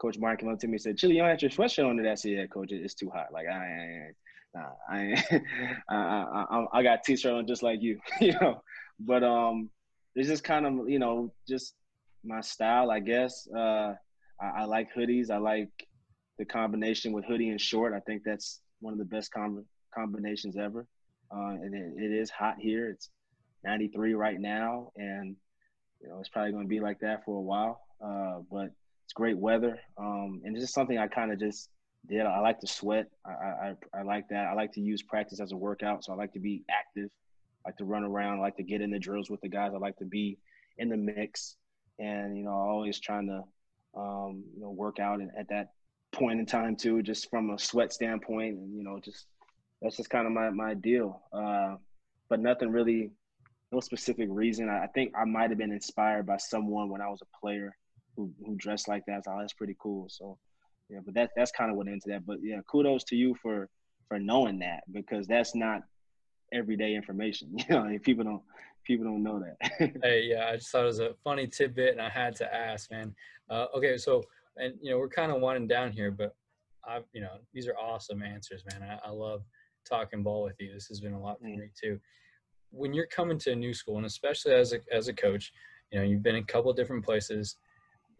Coach 0.00 0.18
Mark 0.18 0.40
came 0.40 0.48
up 0.48 0.58
to 0.60 0.66
me 0.66 0.74
and 0.74 0.80
said, 0.80 0.96
"Chili, 0.96 1.16
you 1.16 1.20
don't 1.20 1.28
have 1.28 1.42
your 1.42 1.50
sweatshirt 1.50 1.86
on 1.86 1.98
today." 1.98 2.12
I 2.12 2.14
said, 2.14 2.32
"Yeah, 2.32 2.46
Coach, 2.46 2.72
it's 2.72 2.94
too 2.94 3.10
hot. 3.10 3.26
Like 3.30 3.46
I 3.46 4.06
ain't." 4.06 4.16
Nah, 4.54 4.70
I, 4.88 5.42
I, 5.90 6.46
I, 6.50 6.66
I 6.72 6.82
got 6.82 7.04
t-shirt 7.04 7.34
on 7.34 7.46
just 7.46 7.62
like 7.62 7.82
you, 7.82 8.00
you 8.22 8.32
know. 8.40 8.62
But 8.98 9.22
um, 9.22 9.68
it's 10.14 10.28
just 10.28 10.44
kind 10.44 10.64
of 10.64 10.88
you 10.88 10.98
know 10.98 11.30
just 11.46 11.74
my 12.24 12.40
style, 12.40 12.90
I 12.90 13.00
guess. 13.00 13.46
Uh, 13.54 13.92
I, 14.40 14.62
I, 14.62 14.64
like 14.64 14.94
hoodies. 14.94 15.30
I 15.30 15.38
like 15.38 15.70
the 16.38 16.44
combination 16.44 17.12
with 17.12 17.24
hoodie 17.24 17.50
and 17.50 17.60
short. 17.60 17.92
I 17.92 18.00
think 18.00 18.22
that's 18.24 18.60
one 18.80 18.92
of 18.92 18.98
the 18.98 19.04
best 19.04 19.32
com- 19.32 19.64
combinations 19.94 20.56
ever. 20.56 20.86
Uh, 21.34 21.50
and 21.50 21.74
it, 21.74 21.92
it 22.02 22.12
is 22.12 22.30
hot 22.30 22.56
here. 22.58 22.90
It's 22.90 23.10
93 23.64 24.14
right 24.14 24.40
now, 24.40 24.92
and 24.96 25.36
you 26.00 26.08
know 26.08 26.20
it's 26.20 26.28
probably 26.28 26.52
going 26.52 26.64
to 26.64 26.68
be 26.68 26.80
like 26.80 27.00
that 27.00 27.24
for 27.24 27.36
a 27.36 27.40
while. 27.40 27.80
Uh, 28.02 28.40
but 28.50 28.70
it's 29.04 29.12
great 29.14 29.36
weather, 29.36 29.78
um, 29.98 30.40
and 30.44 30.54
it's 30.54 30.64
just 30.64 30.74
something 30.74 30.96
I 30.96 31.08
kind 31.08 31.32
of 31.32 31.40
just 31.40 31.68
did. 32.08 32.24
I 32.24 32.38
like 32.38 32.60
to 32.60 32.66
sweat. 32.66 33.08
I, 33.26 33.30
I 33.30 33.74
I 33.92 34.02
like 34.02 34.28
that. 34.28 34.46
I 34.46 34.54
like 34.54 34.72
to 34.74 34.80
use 34.80 35.02
practice 35.02 35.40
as 35.40 35.52
a 35.52 35.56
workout, 35.56 36.04
so 36.04 36.12
I 36.12 36.16
like 36.16 36.32
to 36.34 36.40
be 36.40 36.62
active 36.70 37.10
like 37.68 37.76
to 37.76 37.84
run 37.84 38.02
around, 38.02 38.38
I 38.38 38.40
like 38.40 38.56
to 38.56 38.62
get 38.62 38.80
in 38.80 38.90
the 38.90 38.98
drills 38.98 39.28
with 39.28 39.42
the 39.42 39.48
guys. 39.48 39.72
I 39.74 39.78
like 39.78 39.98
to 39.98 40.06
be 40.06 40.38
in 40.78 40.88
the 40.88 40.96
mix, 40.96 41.56
and 41.98 42.34
you 42.34 42.44
know, 42.44 42.52
always 42.52 42.98
trying 42.98 43.26
to 43.26 43.42
um, 43.96 44.44
you 44.54 44.62
know 44.62 44.70
work 44.70 44.98
out 44.98 45.20
and 45.20 45.30
at 45.38 45.48
that 45.48 45.72
point 46.12 46.40
in 46.40 46.46
time 46.46 46.76
too, 46.76 47.02
just 47.02 47.28
from 47.30 47.50
a 47.50 47.58
sweat 47.58 47.92
standpoint, 47.92 48.56
and 48.56 48.76
you 48.76 48.82
know, 48.82 49.00
just 49.02 49.26
that's 49.82 49.96
just 49.96 50.10
kind 50.10 50.26
of 50.26 50.32
my 50.32 50.50
my 50.50 50.74
deal. 50.74 51.22
Uh, 51.32 51.76
but 52.28 52.40
nothing 52.40 52.70
really, 52.70 53.10
no 53.72 53.80
specific 53.80 54.28
reason. 54.30 54.68
I, 54.68 54.84
I 54.84 54.86
think 54.88 55.12
I 55.16 55.24
might 55.24 55.50
have 55.50 55.58
been 55.58 55.72
inspired 55.72 56.26
by 56.26 56.36
someone 56.36 56.88
when 56.88 57.00
I 57.00 57.08
was 57.08 57.20
a 57.22 57.38
player 57.38 57.74
who 58.16 58.32
who 58.44 58.56
dressed 58.56 58.88
like 58.88 59.04
that. 59.06 59.24
So 59.24 59.32
oh, 59.32 59.40
that's 59.40 59.52
pretty 59.52 59.76
cool. 59.78 60.06
So 60.08 60.38
yeah, 60.88 61.00
but 61.04 61.14
that 61.14 61.30
that's 61.36 61.52
kind 61.52 61.70
of 61.70 61.76
what 61.76 61.88
into 61.88 62.08
that. 62.08 62.26
But 62.26 62.38
yeah, 62.42 62.60
kudos 62.70 63.04
to 63.04 63.16
you 63.16 63.36
for 63.42 63.68
for 64.08 64.18
knowing 64.18 64.58
that 64.60 64.84
because 64.90 65.26
that's 65.26 65.54
not 65.54 65.82
everyday 66.52 66.94
information. 66.94 67.56
You 67.68 67.74
know, 67.74 67.86
if 67.86 68.02
people 68.02 68.24
don't 68.24 68.42
people 68.88 69.04
don't 69.04 69.22
know 69.22 69.38
that. 69.38 69.92
hey, 70.02 70.22
yeah, 70.24 70.48
I 70.50 70.56
just 70.56 70.70
thought 70.70 70.82
it 70.82 70.86
was 70.86 70.98
a 70.98 71.14
funny 71.22 71.46
tidbit, 71.46 71.92
and 71.92 72.00
I 72.00 72.08
had 72.08 72.34
to 72.36 72.52
ask, 72.52 72.90
man. 72.90 73.14
Uh, 73.48 73.66
okay, 73.76 73.96
so 73.96 74.24
and 74.56 74.74
you 74.80 74.90
know 74.90 74.98
we're 74.98 75.08
kind 75.08 75.30
of 75.30 75.40
winding 75.40 75.68
down 75.68 75.92
here, 75.92 76.10
but 76.10 76.34
I, 76.84 77.00
you 77.12 77.20
know, 77.20 77.36
these 77.52 77.68
are 77.68 77.76
awesome 77.76 78.22
answers, 78.22 78.64
man. 78.72 78.82
I, 78.82 79.08
I 79.08 79.10
love 79.10 79.42
talking 79.88 80.22
ball 80.22 80.42
with 80.42 80.56
you. 80.58 80.72
This 80.72 80.86
has 80.86 81.00
been 81.00 81.12
a 81.12 81.20
lot 81.20 81.38
for 81.38 81.46
mm. 81.46 81.58
me 81.58 81.68
too. 81.80 82.00
When 82.70 82.92
you're 82.92 83.06
coming 83.06 83.38
to 83.40 83.52
a 83.52 83.56
new 83.56 83.74
school, 83.74 83.98
and 83.98 84.06
especially 84.06 84.54
as 84.54 84.72
a 84.72 84.80
as 84.90 85.08
a 85.08 85.12
coach, 85.12 85.52
you 85.92 85.98
know, 85.98 86.04
you've 86.04 86.22
been 86.22 86.36
in 86.36 86.42
a 86.42 86.46
couple 86.46 86.72
different 86.72 87.04
places. 87.04 87.56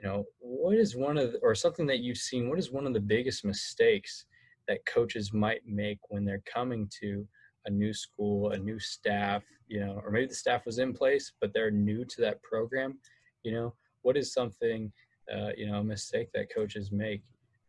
You 0.00 0.06
know, 0.06 0.24
what 0.38 0.76
is 0.76 0.94
one 0.94 1.18
of 1.18 1.32
the, 1.32 1.38
or 1.38 1.56
something 1.56 1.86
that 1.86 1.98
you've 2.00 2.18
seen? 2.18 2.48
What 2.48 2.58
is 2.58 2.70
one 2.70 2.86
of 2.86 2.92
the 2.92 3.00
biggest 3.00 3.44
mistakes 3.44 4.26
that 4.68 4.86
coaches 4.86 5.32
might 5.32 5.62
make 5.66 5.98
when 6.08 6.24
they're 6.24 6.42
coming 6.52 6.88
to 7.00 7.26
a 7.68 7.70
new 7.70 7.92
school, 7.92 8.50
a 8.50 8.58
new 8.58 8.78
staff, 8.78 9.44
you 9.68 9.78
know, 9.78 10.00
or 10.02 10.10
maybe 10.10 10.26
the 10.26 10.34
staff 10.34 10.64
was 10.64 10.78
in 10.78 10.92
place, 10.92 11.32
but 11.40 11.52
they're 11.52 11.70
new 11.70 12.04
to 12.04 12.20
that 12.22 12.42
program, 12.42 12.98
you 13.44 13.52
know, 13.52 13.74
what 14.02 14.16
is 14.16 14.32
something, 14.32 14.90
uh, 15.32 15.50
you 15.56 15.66
know, 15.66 15.78
a 15.78 15.84
mistake 15.84 16.30
that 16.32 16.52
coaches 16.52 16.90
make 16.90 17.22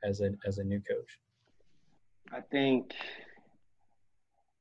as 0.04 0.22
a, 0.22 0.32
as 0.48 0.58
a 0.58 0.64
new 0.64 0.80
coach? 0.80 1.20
I 2.32 2.40
think 2.40 2.94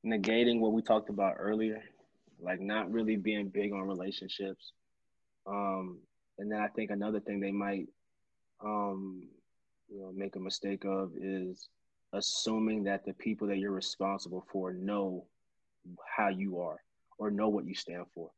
negating 0.05 0.59
what 0.59 0.73
we 0.73 0.83
talked 0.83 1.09
about 1.09 1.37
earlier, 1.39 1.83
like 2.41 2.61
not 2.61 2.91
really 2.91 3.17
being 3.17 3.49
big 3.49 3.73
on 3.73 3.83
relationships. 3.83 4.73
Um, 5.47 6.01
and 6.39 6.51
then 6.51 6.61
I 6.61 6.69
think 6.69 6.91
another 6.91 7.21
thing 7.21 7.39
they 7.39 7.53
might, 7.53 7.87
um, 8.65 9.23
you 9.89 10.01
know, 10.01 10.13
make 10.13 10.35
a 10.35 10.41
mistake 10.41 10.85
of 10.85 11.13
is 11.17 11.69
assuming 12.13 12.85
that 12.85 13.05
the 13.05 13.13
people 13.15 13.47
that 13.47 13.59
you're 13.59 13.71
responsible 13.71 14.45
for 14.51 14.73
know 14.73 15.25
how 16.17 16.29
you 16.29 16.61
are 16.61 16.83
or 17.19 17.31
know 17.31 17.49
what 17.49 17.67
you 17.67 17.75
stand 17.75 18.05
for 18.15 18.31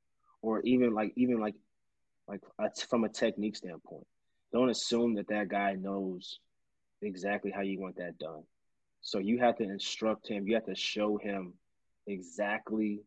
or 0.43 0.61
even 0.63 0.93
like 0.95 1.13
even 1.17 1.41
like 1.41 1.55
like 2.29 2.41
from 2.89 3.05
a 3.05 3.09
technique 3.09 3.57
standpoint 3.57 4.07
don't 4.53 4.71
assume 4.71 5.15
that 5.15 5.29
that 5.29 5.49
guy 5.49 5.75
knows 5.75 6.41
exactly 7.03 7.51
how 7.51 7.63
you 7.63 7.81
want 7.81 7.97
that 7.97 8.19
done. 8.19 8.43
So 9.03 9.19
you 9.19 9.39
have 9.39 9.57
to 9.57 9.65
instruct 9.65 10.29
him 10.29 10.47
you 10.47 10.55
have 10.55 10.67
to 10.67 10.75
show 10.75 11.17
him 11.17 11.55
exactly 12.07 13.01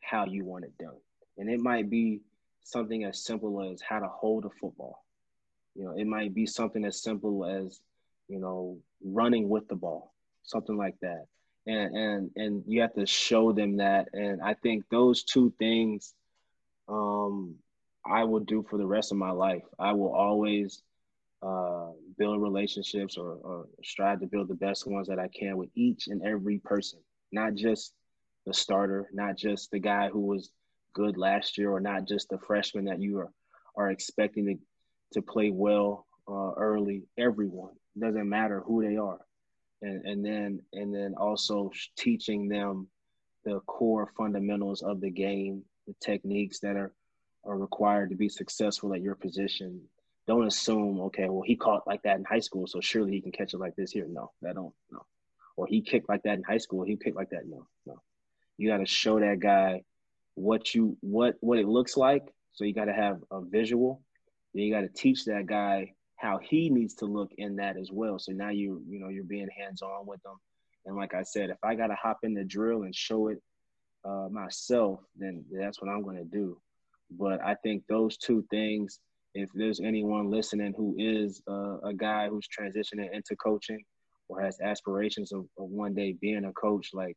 how 0.00 0.26
you 0.26 0.44
want 0.44 0.64
it 0.64 0.76
done. 0.78 0.96
And 1.38 1.48
it 1.48 1.60
might 1.60 1.88
be 1.88 2.20
something 2.64 3.04
as 3.04 3.24
simple 3.24 3.62
as 3.62 3.80
how 3.80 4.00
to 4.00 4.08
hold 4.08 4.44
a 4.44 4.50
football. 4.60 5.04
You 5.74 5.84
know 5.84 5.94
it 5.96 6.06
might 6.06 6.34
be 6.34 6.46
something 6.46 6.84
as 6.84 7.02
simple 7.02 7.44
as 7.44 7.80
you 8.32 8.40
know, 8.40 8.78
running 9.04 9.48
with 9.48 9.68
the 9.68 9.76
ball, 9.76 10.14
something 10.42 10.76
like 10.76 10.96
that. 11.02 11.26
And 11.66 11.96
and 11.96 12.30
and 12.36 12.64
you 12.66 12.80
have 12.80 12.94
to 12.94 13.06
show 13.06 13.52
them 13.52 13.76
that. 13.76 14.08
And 14.14 14.40
I 14.42 14.54
think 14.54 14.84
those 14.90 15.22
two 15.22 15.52
things 15.58 16.14
um 16.88 17.56
I 18.04 18.24
will 18.24 18.40
do 18.40 18.64
for 18.68 18.78
the 18.78 18.86
rest 18.86 19.12
of 19.12 19.18
my 19.18 19.30
life. 19.30 19.62
I 19.78 19.92
will 19.92 20.14
always 20.14 20.82
uh, 21.42 21.90
build 22.18 22.42
relationships 22.42 23.16
or, 23.16 23.34
or 23.34 23.66
strive 23.84 24.20
to 24.20 24.26
build 24.26 24.48
the 24.48 24.54
best 24.54 24.86
ones 24.86 25.08
that 25.08 25.18
I 25.18 25.28
can 25.28 25.56
with 25.56 25.70
each 25.76 26.08
and 26.08 26.22
every 26.22 26.58
person, 26.58 26.98
not 27.32 27.54
just 27.54 27.92
the 28.46 28.54
starter, 28.54 29.08
not 29.12 29.36
just 29.36 29.70
the 29.70 29.78
guy 29.78 30.08
who 30.08 30.20
was 30.20 30.50
good 30.94 31.16
last 31.16 31.58
year, 31.58 31.70
or 31.70 31.80
not 31.80 32.08
just 32.08 32.28
the 32.28 32.38
freshman 32.38 32.86
that 32.86 33.00
you 33.00 33.18
are, 33.18 33.32
are 33.76 33.90
expecting 33.90 34.46
to, 34.46 34.56
to 35.20 35.22
play 35.22 35.50
well 35.50 36.06
uh, 36.28 36.52
early. 36.56 37.04
Everyone, 37.18 37.74
doesn't 37.98 38.28
matter 38.28 38.60
who 38.60 38.82
they 38.82 38.96
are. 38.96 39.20
And 39.82 40.04
and 40.04 40.24
then 40.24 40.60
and 40.72 40.94
then 40.94 41.14
also 41.16 41.70
teaching 41.96 42.48
them 42.48 42.88
the 43.44 43.60
core 43.60 44.10
fundamentals 44.16 44.82
of 44.82 45.00
the 45.00 45.10
game 45.10 45.64
the 45.86 45.94
techniques 46.00 46.60
that 46.60 46.76
are 46.76 46.92
are 47.44 47.58
required 47.58 48.10
to 48.10 48.16
be 48.16 48.28
successful 48.28 48.94
at 48.94 49.02
your 49.02 49.16
position. 49.16 49.80
Don't 50.28 50.46
assume 50.46 51.00
okay 51.00 51.28
well 51.28 51.42
he 51.42 51.56
caught 51.56 51.86
like 51.86 52.02
that 52.02 52.16
in 52.16 52.24
high 52.24 52.40
school 52.40 52.66
so 52.66 52.80
surely 52.80 53.12
he 53.12 53.20
can 53.20 53.32
catch 53.32 53.54
it 53.54 53.58
like 53.58 53.74
this 53.74 53.90
here. 53.90 54.06
No 54.08 54.30
that 54.42 54.54
don't 54.54 54.74
no. 54.90 55.04
Or 55.56 55.66
he 55.66 55.82
kicked 55.82 56.08
like 56.08 56.22
that 56.22 56.38
in 56.38 56.44
high 56.44 56.58
school 56.58 56.84
he 56.84 56.96
kicked 56.96 57.16
like 57.16 57.30
that. 57.30 57.46
No 57.46 57.66
no. 57.84 58.00
You 58.56 58.68
got 58.68 58.78
to 58.78 58.86
show 58.86 59.18
that 59.18 59.40
guy 59.40 59.82
what 60.34 60.74
you 60.74 60.96
what 61.00 61.34
what 61.40 61.58
it 61.58 61.66
looks 61.66 61.96
like. 61.96 62.32
So 62.52 62.64
you 62.64 62.72
got 62.72 62.84
to 62.84 62.92
have 62.92 63.20
a 63.30 63.40
visual. 63.40 64.02
Then 64.54 64.64
you 64.64 64.72
got 64.72 64.82
to 64.82 64.88
teach 64.88 65.24
that 65.24 65.46
guy 65.46 65.94
how 66.22 66.38
he 66.38 66.70
needs 66.70 66.94
to 66.94 67.04
look 67.04 67.32
in 67.36 67.56
that 67.56 67.76
as 67.76 67.90
well. 67.90 68.18
So 68.18 68.32
now 68.32 68.50
you 68.50 68.80
you 68.88 69.00
know 69.00 69.08
you're 69.08 69.24
being 69.24 69.48
hands 69.58 69.82
on 69.82 70.06
with 70.06 70.22
them. 70.22 70.36
And 70.86 70.96
like 70.96 71.14
I 71.14 71.22
said, 71.22 71.50
if 71.50 71.58
I 71.62 71.74
gotta 71.74 71.96
hop 72.00 72.18
in 72.22 72.32
the 72.32 72.44
drill 72.44 72.84
and 72.84 72.94
show 72.94 73.28
it 73.28 73.42
uh, 74.04 74.28
myself, 74.30 75.00
then 75.16 75.44
that's 75.50 75.82
what 75.82 75.90
I'm 75.90 76.04
gonna 76.04 76.24
do. 76.24 76.60
But 77.10 77.40
I 77.44 77.56
think 77.56 77.82
those 77.88 78.16
two 78.16 78.44
things, 78.50 79.00
if 79.34 79.50
there's 79.52 79.80
anyone 79.80 80.30
listening 80.30 80.74
who 80.76 80.94
is 80.96 81.42
uh, 81.50 81.78
a 81.80 81.92
guy 81.92 82.28
who's 82.28 82.46
transitioning 82.48 83.12
into 83.12 83.34
coaching 83.36 83.84
or 84.28 84.40
has 84.40 84.60
aspirations 84.60 85.32
of, 85.32 85.40
of 85.58 85.68
one 85.70 85.92
day 85.92 86.16
being 86.20 86.44
a 86.44 86.52
coach, 86.52 86.90
like 86.94 87.16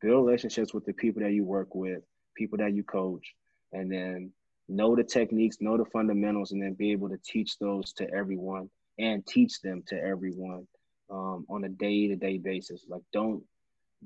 build 0.00 0.26
relationships 0.26 0.72
with 0.72 0.86
the 0.86 0.94
people 0.94 1.22
that 1.22 1.32
you 1.32 1.44
work 1.44 1.74
with, 1.74 2.02
people 2.36 2.58
that 2.58 2.72
you 2.72 2.82
coach, 2.84 3.34
and 3.72 3.92
then 3.92 4.32
know 4.70 4.94
the 4.94 5.04
techniques, 5.04 5.58
know 5.60 5.76
the 5.76 5.84
fundamentals, 5.84 6.52
and 6.52 6.62
then 6.62 6.74
be 6.74 6.92
able 6.92 7.08
to 7.08 7.18
teach 7.24 7.58
those 7.58 7.92
to 7.94 8.08
everyone 8.14 8.70
and 8.98 9.26
teach 9.26 9.60
them 9.60 9.82
to 9.88 9.96
everyone 10.00 10.66
um, 11.10 11.44
on 11.48 11.64
a 11.64 11.68
day-to-day 11.68 12.38
basis. 12.38 12.84
Like 12.88 13.02
don't 13.12 13.42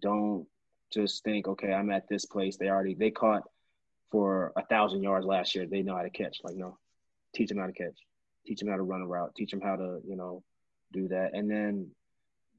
don't 0.01 0.47
just 0.93 1.23
think, 1.23 1.47
okay, 1.49 1.73
I'm 1.73 1.91
at 1.91 2.09
this 2.09 2.25
place. 2.25 2.57
They 2.57 2.69
already 2.69 2.95
they 2.95 3.11
caught 3.11 3.43
for 4.11 4.53
a 4.57 4.65
thousand 4.67 5.03
yards 5.03 5.27
last 5.27 5.55
year. 5.55 5.67
They 5.67 5.83
know 5.83 5.97
how 5.97 6.03
to 6.03 6.11
catch. 6.11 6.39
Like 6.43 6.57
no, 6.57 6.79
teach 7.35 7.51
them 7.51 7.59
how 7.59 7.67
to 7.67 7.73
catch. 7.73 7.99
Teach 8.47 8.61
them 8.61 8.69
how 8.69 8.77
to 8.77 8.83
run 8.83 9.03
a 9.03 9.07
route. 9.07 9.35
Teach 9.37 9.51
them 9.51 9.61
how 9.61 9.77
to 9.77 10.01
you 10.07 10.17
know 10.17 10.43
do 10.93 11.09
that. 11.09 11.31
And 11.35 11.51
then 11.51 11.91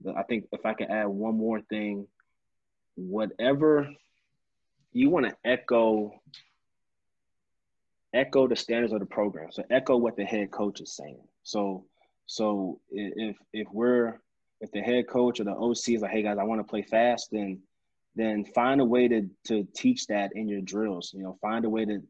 the, 0.02 0.14
I 0.14 0.24
think 0.24 0.46
if 0.52 0.66
I 0.66 0.74
can 0.74 0.92
add 0.92 1.08
one 1.08 1.38
more 1.38 1.62
thing, 1.62 2.08
whatever 2.96 3.90
you 4.92 5.10
want 5.10 5.28
to 5.28 5.36
echo 5.44 6.22
echo 8.16 8.48
the 8.48 8.56
standards 8.56 8.94
of 8.94 9.00
the 9.00 9.06
program. 9.06 9.52
So 9.52 9.64
echo 9.70 9.98
what 9.98 10.16
the 10.16 10.24
head 10.24 10.50
coach 10.50 10.82
is 10.82 10.96
saying. 10.96 11.22
So 11.44 11.86
so 12.26 12.80
if 12.90 13.36
if 13.54 13.68
we're 13.72 14.20
if 14.62 14.72
the 14.72 14.82
head 14.82 15.08
coach 15.08 15.40
or 15.40 15.44
the 15.44 15.52
OC 15.52 15.90
is 15.90 16.02
like, 16.02 16.12
hey 16.12 16.24
guys, 16.24 16.38
I 16.40 16.44
want 16.44 16.60
to 16.60 16.64
play 16.64 16.82
fast, 16.82 17.30
then 17.32 17.60
then 18.16 18.46
find 18.46 18.82
a 18.82 18.86
way 18.86 19.08
to 19.10 19.30
to 19.48 19.68
teach 19.76 20.08
that 20.08 20.32
in 20.34 20.48
your 20.48 20.62
drills. 20.62 21.12
You 21.14 21.24
know, 21.24 21.38
find 21.42 21.66
a 21.66 21.70
way 21.70 21.86
to 21.86 22.02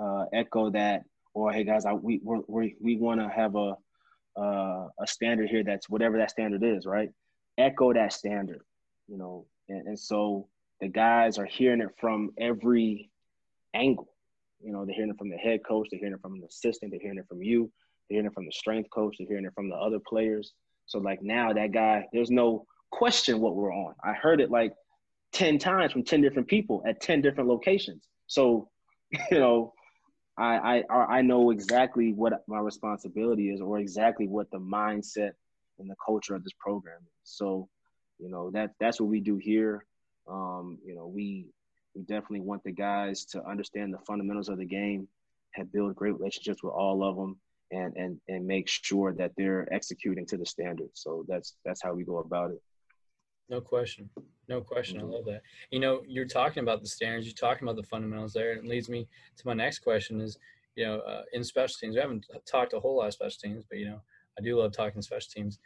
uh, 0.00 0.24
echo 0.32 0.70
that. 0.70 1.02
Or 1.34 1.52
hey 1.52 1.64
guys, 1.64 1.84
I, 1.84 1.92
we 1.92 2.20
we 2.24 2.76
we 2.80 2.96
want 2.96 3.20
to 3.20 3.28
have 3.28 3.56
a 3.56 3.74
uh, 4.40 4.88
a 5.00 5.06
standard 5.06 5.50
here 5.50 5.64
that's 5.64 5.90
whatever 5.90 6.16
that 6.18 6.30
standard 6.30 6.62
is, 6.62 6.86
right? 6.86 7.10
Echo 7.58 7.92
that 7.92 8.12
standard. 8.12 8.62
You 9.08 9.18
know, 9.18 9.46
and, 9.68 9.88
and 9.88 9.98
so 9.98 10.48
the 10.80 10.88
guys 10.88 11.38
are 11.38 11.44
hearing 11.44 11.80
it 11.80 11.90
from 11.98 12.30
every 12.38 13.10
angle. 13.74 14.09
You 14.62 14.72
know, 14.72 14.84
they're 14.84 14.94
hearing 14.94 15.10
it 15.10 15.18
from 15.18 15.30
the 15.30 15.36
head 15.36 15.60
coach, 15.66 15.88
they're 15.90 15.98
hearing 15.98 16.14
it 16.14 16.20
from 16.20 16.40
the 16.40 16.46
assistant, 16.46 16.92
they're 16.92 17.00
hearing 17.00 17.18
it 17.18 17.28
from 17.28 17.42
you, 17.42 17.70
they're 18.08 18.16
hearing 18.16 18.26
it 18.26 18.34
from 18.34 18.46
the 18.46 18.52
strength 18.52 18.90
coach, 18.90 19.16
they're 19.18 19.28
hearing 19.28 19.44
it 19.44 19.54
from 19.54 19.68
the 19.68 19.76
other 19.76 19.98
players. 19.98 20.52
So 20.86 20.98
like 20.98 21.22
now 21.22 21.52
that 21.52 21.72
guy, 21.72 22.06
there's 22.12 22.30
no 22.30 22.66
question 22.90 23.40
what 23.40 23.54
we're 23.54 23.72
on. 23.72 23.94
I 24.04 24.12
heard 24.12 24.40
it 24.40 24.50
like 24.50 24.72
10 25.32 25.58
times 25.58 25.92
from 25.92 26.02
10 26.02 26.20
different 26.20 26.48
people 26.48 26.82
at 26.86 27.00
10 27.00 27.20
different 27.22 27.48
locations. 27.48 28.08
So, 28.26 28.68
you 29.30 29.38
know, 29.38 29.72
I, 30.38 30.82
I 30.90 30.96
I 31.18 31.22
know 31.22 31.50
exactly 31.50 32.12
what 32.12 32.32
my 32.48 32.60
responsibility 32.60 33.50
is 33.50 33.60
or 33.60 33.78
exactly 33.78 34.26
what 34.26 34.50
the 34.50 34.58
mindset 34.58 35.32
and 35.78 35.90
the 35.90 35.96
culture 36.04 36.34
of 36.34 36.42
this 36.44 36.52
program 36.58 37.00
is. 37.02 37.12
So, 37.24 37.68
you 38.18 38.30
know, 38.30 38.50
that 38.52 38.70
that's 38.80 39.00
what 39.00 39.10
we 39.10 39.20
do 39.20 39.36
here. 39.36 39.84
Um, 40.28 40.78
you 40.84 40.94
know, 40.94 41.06
we 41.06 41.46
we 41.94 42.02
definitely 42.02 42.40
want 42.40 42.62
the 42.64 42.72
guys 42.72 43.24
to 43.26 43.44
understand 43.44 43.92
the 43.92 43.98
fundamentals 44.06 44.48
of 44.48 44.58
the 44.58 44.64
game, 44.64 45.08
have 45.52 45.72
build 45.72 45.94
great 45.94 46.14
relationships 46.14 46.62
with 46.62 46.72
all 46.72 47.02
of 47.02 47.16
them, 47.16 47.38
and 47.72 47.96
and 47.96 48.20
and 48.28 48.46
make 48.46 48.68
sure 48.68 49.12
that 49.14 49.32
they're 49.36 49.72
executing 49.72 50.26
to 50.26 50.36
the 50.36 50.46
standards. 50.46 51.02
So 51.02 51.24
that's 51.28 51.56
that's 51.64 51.82
how 51.82 51.94
we 51.94 52.04
go 52.04 52.18
about 52.18 52.52
it. 52.52 52.62
No 53.48 53.60
question. 53.60 54.08
No 54.48 54.60
question. 54.60 54.98
Mm-hmm. 54.98 55.10
I 55.10 55.16
love 55.16 55.24
that. 55.26 55.42
You 55.70 55.80
know, 55.80 56.02
you're 56.06 56.24
talking 56.24 56.62
about 56.62 56.82
the 56.82 56.88
standards, 56.88 57.26
you're 57.26 57.34
talking 57.34 57.66
about 57.66 57.76
the 57.76 57.88
fundamentals 57.88 58.32
there, 58.32 58.52
and 58.52 58.64
it 58.64 58.68
leads 58.68 58.88
me 58.88 59.08
to 59.36 59.46
my 59.46 59.54
next 59.54 59.80
question 59.80 60.20
is, 60.20 60.38
you 60.76 60.86
know, 60.86 61.00
uh, 61.00 61.22
in 61.32 61.42
special 61.42 61.74
teams, 61.80 61.94
we 61.96 62.00
haven't 62.00 62.26
talked 62.50 62.72
a 62.72 62.80
whole 62.80 62.96
lot 62.98 63.08
of 63.08 63.12
special 63.12 63.38
teams, 63.42 63.64
but, 63.68 63.78
you 63.78 63.86
know, 63.86 64.00
I 64.38 64.42
do 64.42 64.56
love 64.56 64.72
talking 64.72 65.02
special 65.02 65.30
teams. 65.34 65.58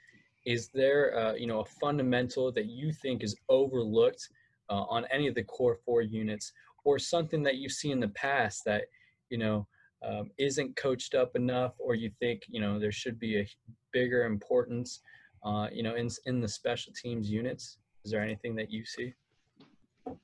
Is 0.46 0.68
there, 0.68 1.16
uh, 1.16 1.34
you 1.34 1.46
know, 1.46 1.60
a 1.60 1.64
fundamental 1.64 2.50
that 2.52 2.66
you 2.66 2.92
think 2.92 3.22
is 3.22 3.36
overlooked 3.48 4.28
uh, 4.70 4.84
on 4.84 5.04
any 5.12 5.26
of 5.26 5.34
the 5.34 5.44
core 5.44 5.78
four 5.84 6.02
units 6.02 6.52
or 6.84 6.98
something 6.98 7.42
that 7.42 7.56
you 7.56 7.68
see 7.68 7.90
in 7.90 8.00
the 8.00 8.08
past 8.08 8.62
that 8.64 8.84
you 9.30 9.38
know 9.38 9.66
um, 10.06 10.30
isn't 10.38 10.76
coached 10.76 11.14
up 11.14 11.34
enough 11.34 11.72
or 11.78 11.94
you 11.94 12.10
think 12.20 12.42
you 12.48 12.60
know 12.60 12.78
there 12.78 12.92
should 12.92 13.18
be 13.18 13.38
a 13.40 13.48
bigger 13.92 14.24
importance 14.24 15.00
uh, 15.44 15.68
you 15.72 15.82
know 15.82 15.94
in, 15.94 16.08
in 16.26 16.40
the 16.40 16.48
special 16.48 16.92
teams 16.92 17.30
units 17.30 17.78
is 18.04 18.10
there 18.10 18.22
anything 18.22 18.54
that 18.54 18.70
you 18.70 18.84
see 18.84 19.14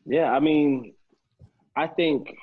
Yeah, 0.07 0.33
I 0.33 0.41
mean, 0.41 0.95
I 1.77 1.87
think 1.87 2.35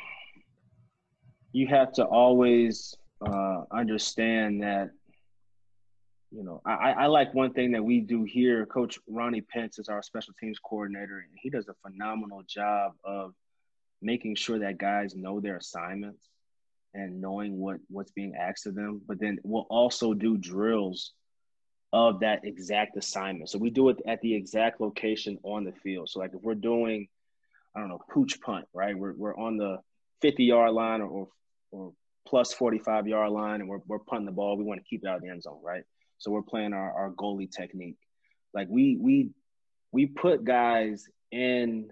you 1.52 1.68
have 1.68 1.92
to 1.94 2.06
always 2.06 2.96
uh, 3.26 3.64
understand 3.72 4.62
that. 4.64 4.92
You 6.38 6.44
know, 6.44 6.62
I, 6.64 6.92
I 6.92 7.06
like 7.08 7.34
one 7.34 7.52
thing 7.52 7.72
that 7.72 7.84
we 7.84 8.00
do 8.00 8.24
here. 8.24 8.68
Coach 8.68 9.00
Ronnie 9.10 9.42
Pence 9.42 9.80
is 9.80 9.90
our 9.90 10.04
special 10.04 10.36
teams 10.40 10.60
coordinator, 10.60 11.18
and 11.18 11.32
he 11.42 11.50
does 11.50 11.68
a 11.68 11.74
phenomenal 11.82 12.44
job 12.48 12.92
of 13.04 13.34
making 14.04 14.36
sure 14.36 14.60
that 14.60 14.78
guys 14.78 15.16
know 15.16 15.40
their 15.40 15.58
assignments 15.58 16.30
and 16.94 17.20
knowing 17.22 17.58
what 17.58 17.78
what's 17.90 18.12
being 18.12 18.36
asked 18.36 18.68
of 18.68 18.76
them. 18.76 19.02
But 19.08 19.20
then 19.20 19.40
we'll 19.44 19.66
also 19.72 20.14
do 20.14 20.38
drills 20.38 21.14
of 21.92 22.20
that 22.20 22.46
exact 22.46 22.98
assignment. 22.98 23.50
So 23.50 23.58
we 23.58 23.72
do 23.72 23.90
it 23.90 23.98
at 24.08 24.22
the 24.22 24.36
exact 24.36 24.80
location 24.80 25.40
on 25.42 25.64
the 25.64 25.72
field. 25.72 26.08
So 26.08 26.20
like 26.20 26.36
if 26.36 26.42
we're 26.44 26.54
doing, 26.54 27.08
I 27.76 27.80
don't 27.80 27.90
know, 27.90 28.02
pooch 28.12 28.40
punt, 28.42 28.66
right? 28.76 28.96
We're 28.96 29.16
we're 29.16 29.36
on 29.36 29.58
the 29.58 29.80
50 30.22 30.44
yard 30.44 30.72
line 30.74 31.02
or 31.02 31.08
or, 31.08 31.28
or 31.72 31.94
plus 32.28 32.54
45 32.54 33.08
yard 33.08 33.32
line 33.32 33.62
and 33.62 33.68
we're 33.68 33.82
we're 33.88 33.98
punting 33.98 34.28
the 34.28 34.32
ball. 34.32 34.56
We 34.56 34.66
want 34.66 34.80
to 34.80 34.88
keep 34.88 35.04
it 35.04 35.08
out 35.08 35.16
of 35.16 35.24
the 35.24 35.30
end 35.30 35.42
zone, 35.42 35.62
right? 35.64 35.82
So 36.18 36.32
we're 36.32 36.42
playing 36.42 36.74
our, 36.74 36.92
our 36.92 37.12
goalie 37.12 37.52
technique. 37.52 37.98
Like 38.54 38.68
we 38.70 38.98
we 39.00 39.30
we 39.92 40.06
put 40.06 40.44
guys 40.44 41.06
in 41.32 41.90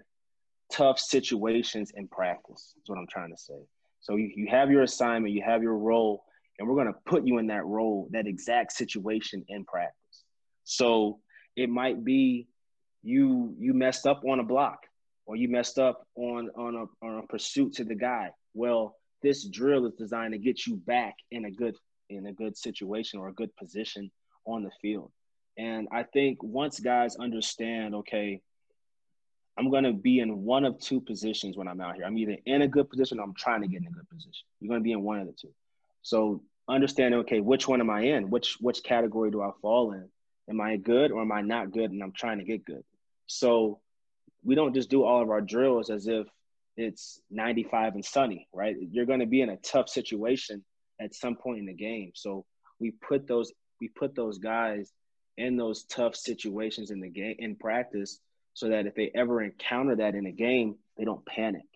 tough 0.72 0.98
situations 0.98 1.92
in 1.94 2.08
practice. 2.08 2.72
That's 2.76 2.88
what 2.88 2.98
I'm 2.98 3.06
trying 3.06 3.30
to 3.30 3.40
say. 3.40 3.60
So 4.00 4.16
you, 4.16 4.30
you 4.34 4.46
have 4.48 4.70
your 4.70 4.82
assignment, 4.82 5.34
you 5.34 5.42
have 5.42 5.62
your 5.62 5.76
role, 5.76 6.24
and 6.58 6.68
we're 6.68 6.84
to 6.84 6.94
put 7.06 7.26
you 7.26 7.38
in 7.38 7.48
that 7.48 7.64
role, 7.64 8.08
that 8.12 8.26
exact 8.26 8.72
situation 8.72 9.44
in 9.48 9.64
practice. 9.64 10.24
So 10.64 11.20
it 11.56 11.68
might 11.68 12.04
be 12.04 12.48
you 13.02 13.54
you 13.58 13.72
messed 13.74 14.06
up 14.06 14.22
on 14.28 14.40
a 14.40 14.44
block 14.44 14.80
or 15.26 15.36
you 15.36 15.48
messed 15.48 15.78
up 15.78 16.06
on 16.16 16.50
on 16.56 16.74
a, 16.74 17.06
on 17.06 17.18
a 17.18 17.26
pursuit 17.26 17.74
to 17.74 17.84
the 17.84 17.94
guy. 17.94 18.30
Well, 18.54 18.96
this 19.22 19.44
drill 19.48 19.86
is 19.86 19.94
designed 19.94 20.32
to 20.32 20.38
get 20.38 20.66
you 20.66 20.76
back 20.76 21.14
in 21.30 21.44
a 21.44 21.50
good 21.50 21.76
in 22.08 22.26
a 22.26 22.32
good 22.32 22.56
situation 22.56 23.18
or 23.18 23.28
a 23.28 23.32
good 23.32 23.54
position 23.56 24.10
on 24.44 24.62
the 24.62 24.70
field. 24.82 25.10
And 25.58 25.88
I 25.90 26.02
think 26.02 26.42
once 26.42 26.80
guys 26.80 27.16
understand, 27.16 27.94
okay, 27.94 28.40
I'm 29.58 29.70
going 29.70 29.84
to 29.84 29.92
be 29.92 30.20
in 30.20 30.44
one 30.44 30.64
of 30.64 30.78
two 30.78 31.00
positions 31.00 31.56
when 31.56 31.66
I'm 31.66 31.80
out 31.80 31.96
here. 31.96 32.04
I'm 32.04 32.18
either 32.18 32.36
in 32.44 32.62
a 32.62 32.68
good 32.68 32.90
position 32.90 33.18
or 33.18 33.22
I'm 33.22 33.34
trying 33.34 33.62
to 33.62 33.68
get 33.68 33.80
in 33.80 33.86
a 33.86 33.90
good 33.90 34.08
position. 34.08 34.46
You're 34.60 34.68
going 34.68 34.80
to 34.80 34.84
be 34.84 34.92
in 34.92 35.02
one 35.02 35.18
of 35.18 35.26
the 35.26 35.32
two. 35.32 35.52
So 36.02 36.42
understanding, 36.68 37.20
okay, 37.20 37.40
which 37.40 37.66
one 37.66 37.80
am 37.80 37.90
I 37.90 38.02
in? 38.02 38.28
Which 38.28 38.58
which 38.60 38.82
category 38.82 39.30
do 39.30 39.42
I 39.42 39.50
fall 39.62 39.92
in? 39.92 40.08
Am 40.48 40.60
I 40.60 40.76
good 40.76 41.10
or 41.10 41.22
am 41.22 41.32
I 41.32 41.40
not 41.40 41.72
good? 41.72 41.90
And 41.90 42.02
I'm 42.02 42.12
trying 42.12 42.38
to 42.38 42.44
get 42.44 42.64
good. 42.64 42.84
So 43.26 43.80
we 44.44 44.54
don't 44.54 44.74
just 44.74 44.90
do 44.90 45.04
all 45.04 45.22
of 45.22 45.30
our 45.30 45.40
drills 45.40 45.90
as 45.90 46.06
if 46.06 46.26
it's 46.76 47.20
95 47.30 47.94
and 47.94 48.04
sunny, 48.04 48.46
right? 48.52 48.76
You're 48.78 49.06
going 49.06 49.20
to 49.20 49.26
be 49.26 49.40
in 49.40 49.48
a 49.48 49.56
tough 49.56 49.88
situation 49.88 50.62
at 51.00 51.14
some 51.14 51.36
point 51.36 51.58
in 51.58 51.66
the 51.66 51.74
game. 51.74 52.12
So 52.14 52.44
we 52.78 52.90
put 52.90 53.26
those 53.26 53.52
we 53.80 53.88
put 53.88 54.14
those 54.14 54.38
guys 54.38 54.92
in 55.36 55.56
those 55.56 55.84
tough 55.84 56.16
situations 56.16 56.90
in 56.90 57.00
the 57.00 57.08
game 57.08 57.36
in 57.38 57.56
practice 57.56 58.18
so 58.54 58.70
that 58.70 58.86
if 58.86 58.94
they 58.94 59.10
ever 59.14 59.42
encounter 59.42 59.96
that 59.96 60.14
in 60.14 60.26
a 60.26 60.32
game, 60.32 60.76
they 60.96 61.04
don't 61.04 61.24
panic. 61.26 61.66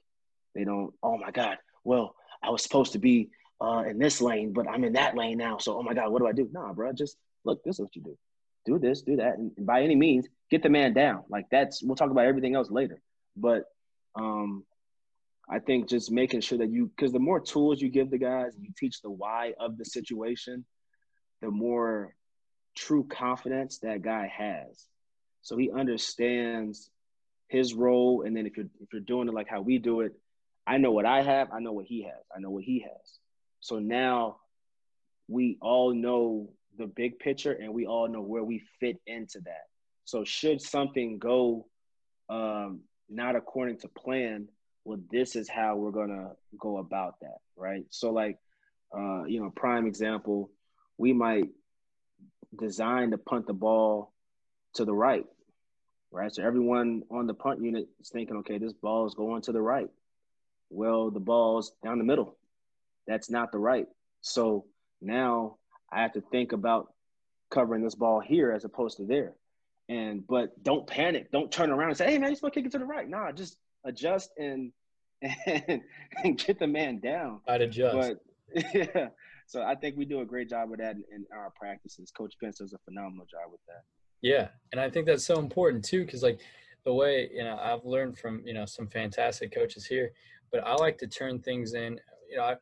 They 0.55 0.65
don't, 0.65 0.95
oh 1.03 1.19
my 1.19 1.31
God, 1.31 1.59
well, 1.85 2.15
I 2.43 2.51
was 2.51 2.63
supposed 2.63 2.93
to 2.93 2.99
be 2.99 3.29
uh, 3.61 3.85
in 3.87 3.99
this 3.99 4.23
lane, 4.23 4.55
but 4.55 4.67
I'm 4.67 4.85
in 4.85 4.95
that 4.95 5.15
lane 5.15 5.37
now. 5.37 5.59
So, 5.59 5.79
oh 5.79 5.83
my 5.83 5.93
God, 5.93 6.11
what 6.11 6.21
do 6.21 6.27
I 6.27 6.33
do? 6.33 6.49
Nah, 6.51 6.73
bro, 6.73 6.93
just 6.93 7.19
look, 7.45 7.63
this 7.65 7.77
is 7.77 7.81
what 7.81 7.95
you 7.95 8.03
do. 8.03 8.19
Do 8.65 8.79
this, 8.79 9.03
do 9.03 9.17
that. 9.17 9.37
And, 9.37 9.53
by 9.67 9.83
any 9.83 9.95
means, 9.95 10.27
get 10.51 10.63
the 10.63 10.71
man 10.71 10.95
down. 10.95 11.25
Like 11.29 11.47
that's, 11.51 11.83
we'll 11.83 11.97
talk 11.97 12.11
about 12.11 12.25
everything 12.25 12.55
else 12.55 12.71
later. 12.71 13.01
But 13.37 13.65
um, 14.15 14.65
I 15.51 15.59
think 15.59 15.89
just 15.89 16.13
making 16.13 16.43
sure 16.43 16.59
that 16.59 16.71
you, 16.71 16.87
because 16.95 17.13
the 17.13 17.19
more 17.19 17.41
tools 17.41 17.81
you 17.81 17.89
give 17.89 18.11
the 18.11 18.19
guys 18.19 18.53
you 18.61 18.71
teach 18.79 19.03
the 19.03 19.11
why 19.11 19.55
of 19.59 19.77
the 19.77 19.85
situation, 19.85 20.65
the 21.43 21.51
more 21.51 22.15
true 22.77 23.05
confidence 23.05 23.79
that 23.79 24.03
guy 24.03 24.33
has 24.35 24.87
so 25.43 25.57
he 25.57 25.71
understands 25.71 26.91
his 27.49 27.75
role. 27.75 28.23
And 28.23 28.37
then 28.37 28.47
if 28.47 28.57
you're 28.57 28.67
if 28.81 28.93
you're 28.93 29.03
doing 29.03 29.29
it 29.29 29.35
like 29.35 29.49
how 29.49 29.61
we 29.61 29.79
do 29.79 30.03
it, 30.03 30.13
I 30.67 30.77
know 30.79 30.93
what 30.93 31.07
I 31.07 31.23
have, 31.23 31.49
I 31.53 31.61
know 31.61 31.73
what 31.73 31.87
he 31.87 32.03
has, 32.03 32.25
I 32.35 32.41
know 32.41 32.51
what 32.51 32.65
he 32.65 32.81
has. 32.81 33.19
So 33.61 33.79
now 33.79 34.37
we 35.29 35.59
all 35.61 35.95
know 35.95 36.51
the 36.79 36.87
big 36.87 37.19
picture 37.19 37.53
and 37.53 37.75
we 37.75 37.87
all 37.87 38.09
know 38.09 38.23
where 38.23 38.45
we 38.45 38.63
fit 38.79 39.01
into 39.07 39.41
that. 39.41 39.65
So 40.05 40.25
should 40.25 40.61
something 40.61 41.19
go 41.19 41.67
um, 42.29 42.81
not 43.09 43.37
according 43.37 43.79
to 43.79 43.89
plan, 43.89 44.49
well, 44.91 44.99
this 45.09 45.37
is 45.37 45.49
how 45.49 45.77
we're 45.77 45.93
gonna 45.93 46.33
go 46.59 46.79
about 46.79 47.21
that, 47.21 47.39
right? 47.55 47.85
So 47.91 48.11
like, 48.11 48.39
uh, 48.93 49.23
you 49.23 49.41
know, 49.41 49.49
prime 49.55 49.87
example, 49.87 50.51
we 50.99 51.13
might 51.13 51.49
design 52.59 53.13
to 53.13 53.19
punt 53.19 53.47
the 53.47 53.53
ball 53.53 54.13
to 54.75 54.85
the 54.85 54.93
right, 54.93 55.27
right? 56.11 56.35
So 56.35 56.43
everyone 56.43 57.05
on 57.09 57.29
the 57.29 57.35
punt 57.35 57.63
unit 57.63 57.89
is 58.01 58.09
thinking, 58.09 58.39
okay, 58.39 58.59
this 58.59 58.73
ball 58.73 59.07
is 59.07 59.15
going 59.15 59.43
to 59.43 59.53
the 59.53 59.63
right. 59.63 59.89
Well, 60.71 61.13
the 61.13 61.21
ball's 61.21 61.71
down 61.85 61.99
the 61.99 62.05
middle. 62.05 62.37
That's 63.07 63.31
not 63.31 63.53
the 63.53 63.59
right. 63.59 63.87
So 64.23 64.65
now 65.01 65.59
I 65.93 66.03
have 66.03 66.15
to 66.15 66.21
think 66.21 66.51
about 66.51 66.93
covering 67.49 67.85
this 67.85 67.95
ball 67.95 68.19
here 68.19 68.51
as 68.51 68.65
opposed 68.65 68.97
to 68.97 69.05
there. 69.05 69.35
And 69.89 70.27
but 70.27 70.61
don't 70.65 70.85
panic. 70.85 71.31
Don't 71.31 71.53
turn 71.53 71.71
around 71.71 71.91
and 71.91 71.97
say, 71.97 72.07
"Hey 72.07 72.19
man, 72.19 72.31
you're 72.31 72.37
supposed 72.37 72.55
to 72.55 72.61
kick 72.61 72.67
it 72.67 72.73
to 72.73 72.79
the 72.81 72.85
right." 72.85 73.09
Nah, 73.09 73.31
just 73.31 73.57
adjust 73.85 74.33
and 74.37 74.73
and, 75.47 75.83
and 76.25 76.39
get 76.39 76.59
the 76.59 76.67
man 76.67 76.99
down. 77.01 77.41
I'd 77.49 77.63
adjust. 77.63 78.17
But 78.55 78.65
yeah, 78.75 79.09
so 79.47 79.63
I 79.63 79.75
think 79.75 79.97
we 79.97 80.05
do 80.05 80.21
a 80.21 80.25
great 80.25 80.49
job 80.49 80.71
with 80.71 80.81
that 80.81 80.97
in, 80.97 81.05
in 81.15 81.27
our 81.33 81.53
practices. 81.59 82.11
Coach 82.11 82.35
Pence 82.43 82.59
does 82.59 82.73
a 82.73 82.79
phenomenal 82.79 83.27
job 83.31 83.51
with 83.51 83.61
that. 83.69 83.83
Yeah, 84.23 84.49
and 84.73 84.81
I 84.81 84.91
think 84.91 85.07
that's 85.07 85.25
so 85.25 85.39
important 85.39 85.85
too, 85.85 86.05
because 86.05 86.23
like 86.23 86.41
the 86.85 86.93
way 86.93 87.31
you 87.33 87.45
know 87.45 87.59
I've 87.63 87.85
learned 87.85 88.19
from 88.19 88.43
you 88.45 88.55
know 88.55 88.65
some 88.65 88.87
fantastic 88.87 89.55
coaches 89.55 89.87
here, 89.87 90.13
but 90.53 90.67
I 90.67 90.75
like 90.75 90.99
to 90.99 91.07
turn 91.07 91.41
things 91.41 91.75
in. 91.75 91.99
You 92.31 92.37
know, 92.37 92.45
I 92.45 92.57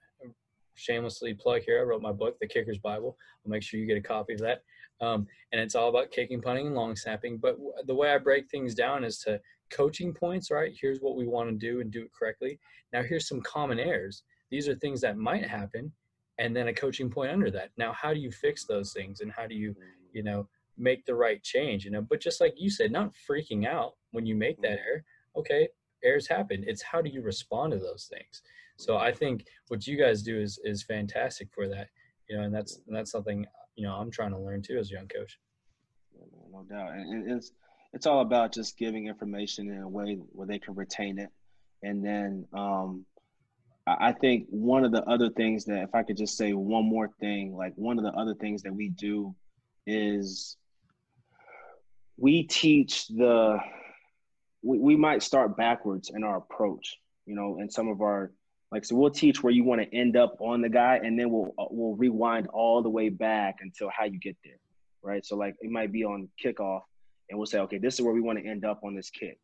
shamelessly 0.79 1.35
plug 1.35 1.63
here. 1.63 1.81
I 1.81 1.83
wrote 1.83 2.03
my 2.03 2.13
book, 2.13 2.39
The 2.41 2.47
Kicker's 2.47 2.79
Bible. 2.79 3.17
I'll 3.45 3.51
make 3.51 3.63
sure 3.63 3.79
you 3.79 3.87
get 3.87 3.99
a 3.99 4.03
copy 4.03 4.35
of 4.35 4.41
that. 4.41 4.63
Um, 5.01 5.27
and 5.53 5.61
it's 5.61 5.75
all 5.75 5.89
about 5.89 6.11
kicking, 6.11 6.41
punting, 6.41 6.69
and 6.69 6.75
long 6.75 6.97
snapping. 6.97 7.39
But 7.39 7.57
the 7.87 7.95
way 7.95 8.13
I 8.13 8.19
break 8.19 8.49
things 8.49 8.75
down 8.75 9.05
is 9.05 9.19
to 9.21 9.41
coaching 9.71 10.13
points. 10.13 10.51
Right, 10.51 10.73
here's 10.81 11.01
what 11.01 11.17
we 11.17 11.27
want 11.27 11.49
to 11.51 11.57
do 11.57 11.81
and 11.81 11.91
do 11.91 12.03
it 12.03 12.13
correctly. 12.13 12.59
Now 12.93 13.03
here's 13.03 13.29
some 13.29 13.41
common 13.43 13.79
errors. 13.79 14.23
These 14.51 14.69
are 14.69 14.75
things 14.75 15.01
that 15.03 15.19
might 15.19 15.47
happen, 15.47 15.93
and 16.39 16.57
then 16.57 16.69
a 16.69 16.73
coaching 16.73 17.11
point 17.11 17.31
under 17.31 17.51
that. 17.51 17.71
Now, 17.77 17.93
how 17.93 18.15
do 18.15 18.21
you 18.21 18.31
fix 18.31 18.65
those 18.65 18.93
things, 18.93 19.21
and 19.21 19.31
how 19.31 19.47
do 19.47 19.55
you, 19.55 19.75
you 20.13 20.23
know, 20.23 20.49
make 20.79 21.05
the 21.05 21.15
right 21.15 21.43
change, 21.43 21.85
you 21.85 21.91
know. 21.91 22.03
But 22.03 22.21
just 22.21 22.41
like 22.41 22.55
you 22.57 22.71
said, 22.71 22.93
not 22.93 23.13
freaking 23.29 23.67
out 23.67 23.95
when 24.13 24.25
you 24.27 24.35
make 24.35 24.61
that 24.63 24.79
mm-hmm. 24.79 24.89
error. 24.89 25.05
Okay, 25.37 25.69
errors 26.05 26.29
happen. 26.29 26.65
It's 26.67 26.83
how 26.83 27.03
do 27.03 27.11
you 27.11 27.23
respond 27.23 27.73
to 27.73 27.79
those 27.79 28.09
things. 28.11 28.43
So 28.77 28.97
I 28.97 29.13
think 29.13 29.45
what 29.69 29.87
you 29.87 29.99
guys 29.99 30.23
do 30.23 30.41
is 30.41 30.61
is 30.65 30.83
fantastic 30.83 31.49
for 31.53 31.69
that, 31.69 31.89
you 32.29 32.37
know, 32.37 32.45
and 32.45 32.55
that's 32.55 32.81
and 32.87 32.97
that's 32.97 33.11
something 33.11 33.45
you 33.75 33.85
know 33.87 33.95
I'm 33.95 34.11
trying 34.11 34.31
to 34.31 34.39
learn 34.39 34.63
too 34.63 34.79
as 34.79 34.91
a 34.91 34.95
young 34.95 35.09
coach. 35.09 35.39
No 36.53 36.63
doubt, 36.65 36.93
and 36.93 37.31
it's 37.31 37.53
it's 37.93 38.07
all 38.07 38.21
about 38.21 38.53
just 38.53 38.77
giving 38.77 39.07
information 39.07 39.71
in 39.71 39.83
a 39.83 39.89
way 39.89 40.17
where 40.33 40.47
they 40.47 40.59
can 40.59 40.75
retain 40.75 41.19
it, 41.19 41.31
and 41.83 42.05
then 42.05 42.47
um, 42.53 43.05
I 43.87 44.13
think 44.13 44.47
one 44.51 44.85
of 44.85 44.93
the 44.93 45.03
other 45.05 45.31
things 45.31 45.65
that 45.67 45.83
if 45.83 45.95
I 45.95 46.03
could 46.03 46.17
just 46.17 46.37
say 46.37 46.53
one 46.53 46.85
more 46.85 47.11
thing, 47.21 47.57
like 47.57 47.73
one 47.77 47.99
of 47.99 48.05
the 48.05 48.13
other 48.13 48.35
things 48.35 48.63
that 48.63 48.75
we 48.75 48.91
do 48.91 49.35
is 49.87 50.57
we 52.19 52.43
teach 52.43 53.09
the 53.09 53.59
we, 54.63 54.79
we 54.79 54.97
might 54.97 55.23
start 55.23 55.57
backwards 55.57 56.11
in 56.15 56.25
our 56.25 56.39
approach 56.39 56.99
you 57.25 57.35
know 57.35 57.59
in 57.61 57.71
some 57.71 57.89
of 57.89 58.03
our 58.03 58.33
like 58.71 58.85
so 58.85 58.97
we'll 58.97 59.09
teach 59.09 59.43
where 59.43 59.53
you 59.53 59.65
want 59.65 59.81
to 59.81 59.97
end 59.97 60.17
up 60.17 60.37
on 60.41 60.61
the 60.61 60.69
guy 60.69 61.01
and 61.03 61.19
then 61.19 61.31
we'll 61.31 61.55
uh, 61.59 61.65
we'll 61.71 61.95
rewind 61.95 62.49
all 62.49 62.83
the 62.83 62.91
way 62.91 63.09
back 63.09 63.59
until 63.63 63.89
how 63.89 64.05
you 64.05 64.19
get 64.19 64.37
there 64.45 64.59
right? 65.03 65.25
So 65.25 65.37
like 65.37 65.57
it 65.61 65.71
might 65.71 65.93
be 65.93 66.05
on 66.05 66.29
kickoff 66.43 66.83
and 67.31 67.39
we'll 67.39 67.47
say 67.47 67.59
okay 67.59 67.79
this 67.79 67.95
is 67.95 68.03
where 68.03 68.15
we 68.15 68.21
want 68.21 68.39
to 68.39 68.47
end 68.47 68.65
up 68.65 68.81
on 68.85 68.95
this 68.95 69.11
kick 69.11 69.39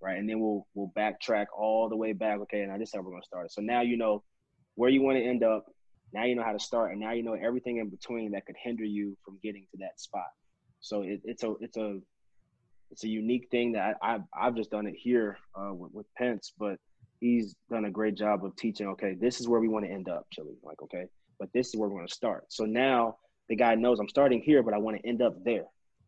right 0.00 0.18
and 0.18 0.28
then 0.28 0.40
we'll 0.40 0.66
we'll 0.74 0.92
backtrack 0.96 1.46
all 1.56 1.88
the 1.88 1.96
way 1.96 2.12
back 2.12 2.38
okay 2.40 2.64
now 2.66 2.78
this 2.78 2.88
is 2.88 2.94
how 2.94 3.00
we're 3.00 3.10
going 3.10 3.22
to 3.22 3.26
start 3.26 3.46
it 3.46 3.52
so 3.52 3.60
now 3.60 3.82
you 3.82 3.96
know 3.96 4.22
where 4.74 4.90
you 4.90 5.02
want 5.02 5.16
to 5.16 5.24
end 5.24 5.42
up 5.42 5.66
now 6.12 6.24
you 6.24 6.34
know 6.34 6.44
how 6.44 6.52
to 6.52 6.58
start 6.58 6.92
and 6.92 7.00
now 7.00 7.12
you 7.12 7.22
know 7.22 7.34
everything 7.34 7.78
in 7.78 7.88
between 7.88 8.30
that 8.30 8.44
could 8.46 8.56
hinder 8.62 8.84
you 8.84 9.16
from 9.24 9.38
getting 9.42 9.66
to 9.70 9.78
that 9.78 9.98
spot 10.00 10.28
so 10.80 11.02
it, 11.02 11.20
it's 11.24 11.42
a 11.42 11.54
it's 11.60 11.76
a 11.76 11.98
it's 12.90 13.04
a 13.04 13.08
unique 13.08 13.48
thing 13.50 13.72
that 13.72 13.96
I, 14.02 14.12
have 14.12 14.22
I've 14.38 14.54
just 14.54 14.70
done 14.70 14.86
it 14.86 14.94
here 14.96 15.38
uh, 15.54 15.74
with, 15.74 15.92
with, 15.92 16.06
Pence, 16.16 16.52
but 16.58 16.78
he's 17.20 17.54
done 17.70 17.86
a 17.86 17.90
great 17.90 18.16
job 18.16 18.44
of 18.44 18.54
teaching. 18.56 18.86
Okay, 18.88 19.16
this 19.20 19.40
is 19.40 19.48
where 19.48 19.60
we 19.60 19.68
want 19.68 19.84
to 19.84 19.90
end 19.90 20.08
up, 20.08 20.26
Chili. 20.32 20.54
Like, 20.62 20.80
okay, 20.82 21.06
but 21.38 21.48
this 21.52 21.68
is 21.68 21.76
where 21.76 21.88
we're 21.88 21.96
going 21.96 22.08
to 22.08 22.14
start. 22.14 22.44
So 22.48 22.64
now 22.64 23.16
the 23.48 23.56
guy 23.56 23.74
knows 23.74 23.98
I'm 23.98 24.08
starting 24.08 24.40
here, 24.40 24.62
but 24.62 24.74
I 24.74 24.78
want 24.78 24.98
to 24.98 25.08
end 25.08 25.22
up 25.22 25.42
there. 25.44 25.64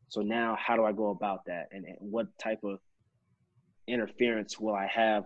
So 0.08 0.22
now, 0.22 0.56
how 0.58 0.76
do 0.76 0.84
I 0.84 0.92
go 0.92 1.10
about 1.10 1.44
that, 1.46 1.68
and, 1.70 1.84
and 1.84 1.96
what 2.00 2.26
type 2.38 2.60
of 2.64 2.78
interference 3.86 4.58
will 4.58 4.74
I 4.74 4.86
have 4.86 5.24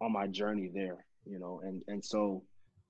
on 0.00 0.12
my 0.12 0.26
journey 0.26 0.70
there, 0.72 1.04
you 1.26 1.38
know, 1.38 1.60
and 1.64 1.82
and 1.88 2.04
so 2.04 2.42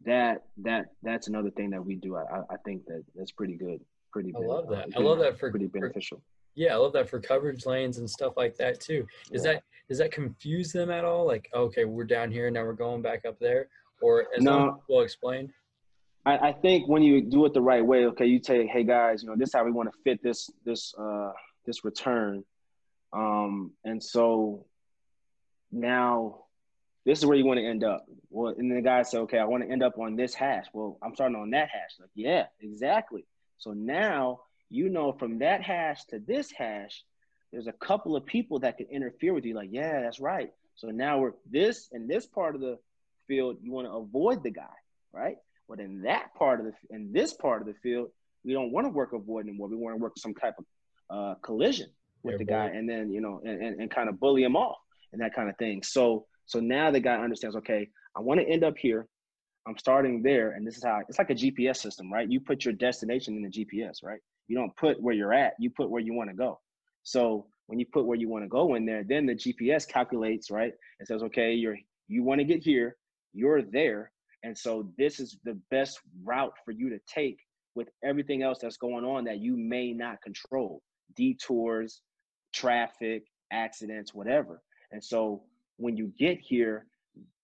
that 0.04 0.42
that 0.58 0.86
that's 1.02 1.28
another 1.28 1.50
thing 1.50 1.70
that 1.70 1.84
we 1.84 1.96
do. 1.96 2.16
I 2.16 2.22
I 2.50 2.56
think 2.64 2.84
that 2.86 3.02
that's 3.14 3.32
pretty 3.32 3.56
good, 3.56 3.80
pretty. 4.12 4.32
I 4.36 4.40
love 4.40 4.68
that. 4.68 4.88
I 4.96 5.00
love 5.00 5.18
that 5.18 5.38
for 5.38 5.50
pretty 5.50 5.66
beneficial. 5.66 6.18
For, 6.18 6.22
yeah, 6.54 6.74
I 6.74 6.76
love 6.76 6.92
that 6.92 7.08
for 7.08 7.20
coverage 7.20 7.66
lanes 7.66 7.98
and 7.98 8.08
stuff 8.08 8.34
like 8.36 8.56
that 8.56 8.80
too. 8.80 9.06
Is 9.32 9.44
yeah. 9.44 9.54
that 9.54 9.62
does 9.88 9.98
that 9.98 10.12
confuse 10.12 10.72
them 10.72 10.90
at 10.90 11.04
all? 11.04 11.26
Like, 11.26 11.48
okay, 11.54 11.84
we're 11.84 12.04
down 12.04 12.30
here 12.30 12.50
now, 12.50 12.62
we're 12.62 12.72
going 12.74 13.02
back 13.02 13.24
up 13.24 13.38
there, 13.38 13.68
or 14.00 14.26
as 14.36 14.42
no, 14.42 14.82
well 14.88 15.00
explained. 15.00 15.50
I, 16.26 16.38
I 16.48 16.52
think 16.52 16.88
when 16.88 17.02
you 17.02 17.22
do 17.22 17.44
it 17.44 17.54
the 17.54 17.60
right 17.60 17.84
way, 17.84 18.06
okay, 18.06 18.26
you 18.26 18.40
say, 18.42 18.66
hey 18.66 18.84
guys, 18.84 19.22
you 19.22 19.28
know, 19.28 19.36
this 19.36 19.48
is 19.48 19.54
how 19.54 19.64
we 19.64 19.72
want 19.72 19.90
to 19.92 19.98
fit 20.04 20.22
this 20.22 20.50
this 20.64 20.94
uh 20.98 21.32
this 21.66 21.84
return. 21.84 22.44
Um, 23.12 23.72
and 23.84 24.02
so 24.02 24.66
now 25.70 26.44
this 27.04 27.18
is 27.18 27.26
where 27.26 27.36
you 27.36 27.44
want 27.44 27.58
to 27.58 27.66
end 27.66 27.84
up. 27.84 28.06
Well, 28.30 28.54
and 28.56 28.74
the 28.74 28.80
guy 28.80 29.02
said, 29.02 29.20
okay, 29.20 29.38
I 29.38 29.44
want 29.44 29.62
to 29.62 29.70
end 29.70 29.82
up 29.82 29.98
on 29.98 30.16
this 30.16 30.34
hash. 30.34 30.66
Well, 30.72 30.98
I'm 31.02 31.14
starting 31.14 31.36
on 31.36 31.50
that 31.50 31.68
hash. 31.68 31.90
Like, 32.00 32.10
yeah, 32.14 32.46
exactly. 32.60 33.24
So 33.58 33.72
now 33.72 34.40
you 34.70 34.88
know 34.88 35.12
from 35.12 35.38
that 35.38 35.62
hash 35.62 36.04
to 36.06 36.18
this 36.18 36.50
hash, 36.50 37.04
there's 37.52 37.66
a 37.66 37.72
couple 37.72 38.16
of 38.16 38.26
people 38.26 38.60
that 38.60 38.78
can 38.78 38.86
interfere 38.86 39.34
with 39.34 39.44
you. 39.44 39.54
Like, 39.54 39.68
yeah, 39.70 40.00
that's 40.00 40.20
right. 40.20 40.50
So 40.76 40.88
now 40.88 41.18
we're 41.18 41.32
this 41.48 41.88
and 41.92 42.08
this 42.08 42.26
part 42.26 42.54
of 42.54 42.60
the 42.60 42.78
field, 43.28 43.58
you 43.62 43.72
want 43.72 43.86
to 43.86 43.92
avoid 43.92 44.42
the 44.42 44.50
guy, 44.50 44.74
right? 45.12 45.36
But 45.68 45.80
in 45.80 46.02
that 46.02 46.34
part 46.34 46.60
of 46.60 46.66
the 46.66 46.72
in 46.90 47.12
this 47.12 47.34
part 47.34 47.62
of 47.62 47.66
the 47.66 47.74
field, 47.82 48.08
we 48.44 48.52
don't 48.52 48.72
want 48.72 48.86
to 48.86 48.90
work 48.90 49.12
avoid 49.12 49.46
anymore. 49.46 49.68
We 49.68 49.76
want 49.76 49.96
to 49.96 50.02
work 50.02 50.14
some 50.18 50.34
type 50.34 50.54
of 50.58 50.64
uh, 51.10 51.34
collision 51.42 51.88
with 52.22 52.34
yeah, 52.34 52.38
the 52.38 52.44
guy, 52.44 52.66
and 52.66 52.88
then 52.88 53.10
you 53.10 53.20
know, 53.20 53.40
and, 53.44 53.62
and, 53.62 53.80
and 53.80 53.90
kind 53.90 54.08
of 54.08 54.20
bully 54.20 54.42
him 54.42 54.56
off 54.56 54.76
and 55.12 55.20
that 55.22 55.34
kind 55.34 55.48
of 55.48 55.56
thing. 55.56 55.82
So 55.82 56.26
so 56.46 56.60
now 56.60 56.90
the 56.90 57.00
guy 57.00 57.16
understands. 57.16 57.56
Okay, 57.56 57.88
I 58.16 58.20
want 58.20 58.40
to 58.40 58.46
end 58.46 58.64
up 58.64 58.76
here. 58.76 59.06
I'm 59.66 59.78
starting 59.78 60.22
there, 60.22 60.50
and 60.50 60.66
this 60.66 60.76
is 60.76 60.84
how 60.84 61.00
it's 61.08 61.18
like 61.18 61.30
a 61.30 61.34
GPS 61.34 61.78
system, 61.78 62.12
right? 62.12 62.30
You 62.30 62.40
put 62.40 62.64
your 62.64 62.74
destination 62.74 63.36
in 63.36 63.42
the 63.42 63.48
GPS, 63.48 64.02
right? 64.02 64.20
You 64.46 64.56
don't 64.56 64.76
put 64.76 65.00
where 65.00 65.14
you're 65.14 65.32
at. 65.32 65.54
You 65.58 65.70
put 65.70 65.88
where 65.88 66.02
you 66.02 66.12
want 66.12 66.28
to 66.28 66.36
go. 66.36 66.60
So 67.02 67.46
when 67.66 67.78
you 67.78 67.86
put 67.90 68.04
where 68.04 68.18
you 68.18 68.28
want 68.28 68.44
to 68.44 68.48
go 68.48 68.74
in 68.74 68.84
there, 68.84 69.04
then 69.04 69.24
the 69.24 69.34
GPS 69.34 69.88
calculates, 69.88 70.50
right? 70.50 70.72
It 71.00 71.06
says, 71.06 71.22
okay, 71.22 71.54
you're 71.54 71.78
you 72.08 72.22
want 72.22 72.40
to 72.40 72.44
get 72.44 72.62
here, 72.62 72.96
you're 73.32 73.62
there, 73.62 74.12
and 74.44 74.56
so 74.56 74.88
this 74.96 75.18
is 75.18 75.38
the 75.44 75.58
best 75.70 75.98
route 76.22 76.52
for 76.64 76.70
you 76.70 76.90
to 76.90 76.98
take 77.08 77.38
with 77.74 77.88
everything 78.04 78.42
else 78.42 78.58
that's 78.60 78.76
going 78.76 79.04
on 79.04 79.24
that 79.24 79.38
you 79.38 79.56
may 79.56 79.92
not 79.92 80.22
control 80.22 80.82
detours, 81.16 82.02
traffic, 82.52 83.24
accidents, 83.52 84.14
whatever. 84.14 84.62
And 84.92 85.02
so 85.02 85.42
when 85.76 85.96
you 85.96 86.12
get 86.18 86.38
here, 86.40 86.86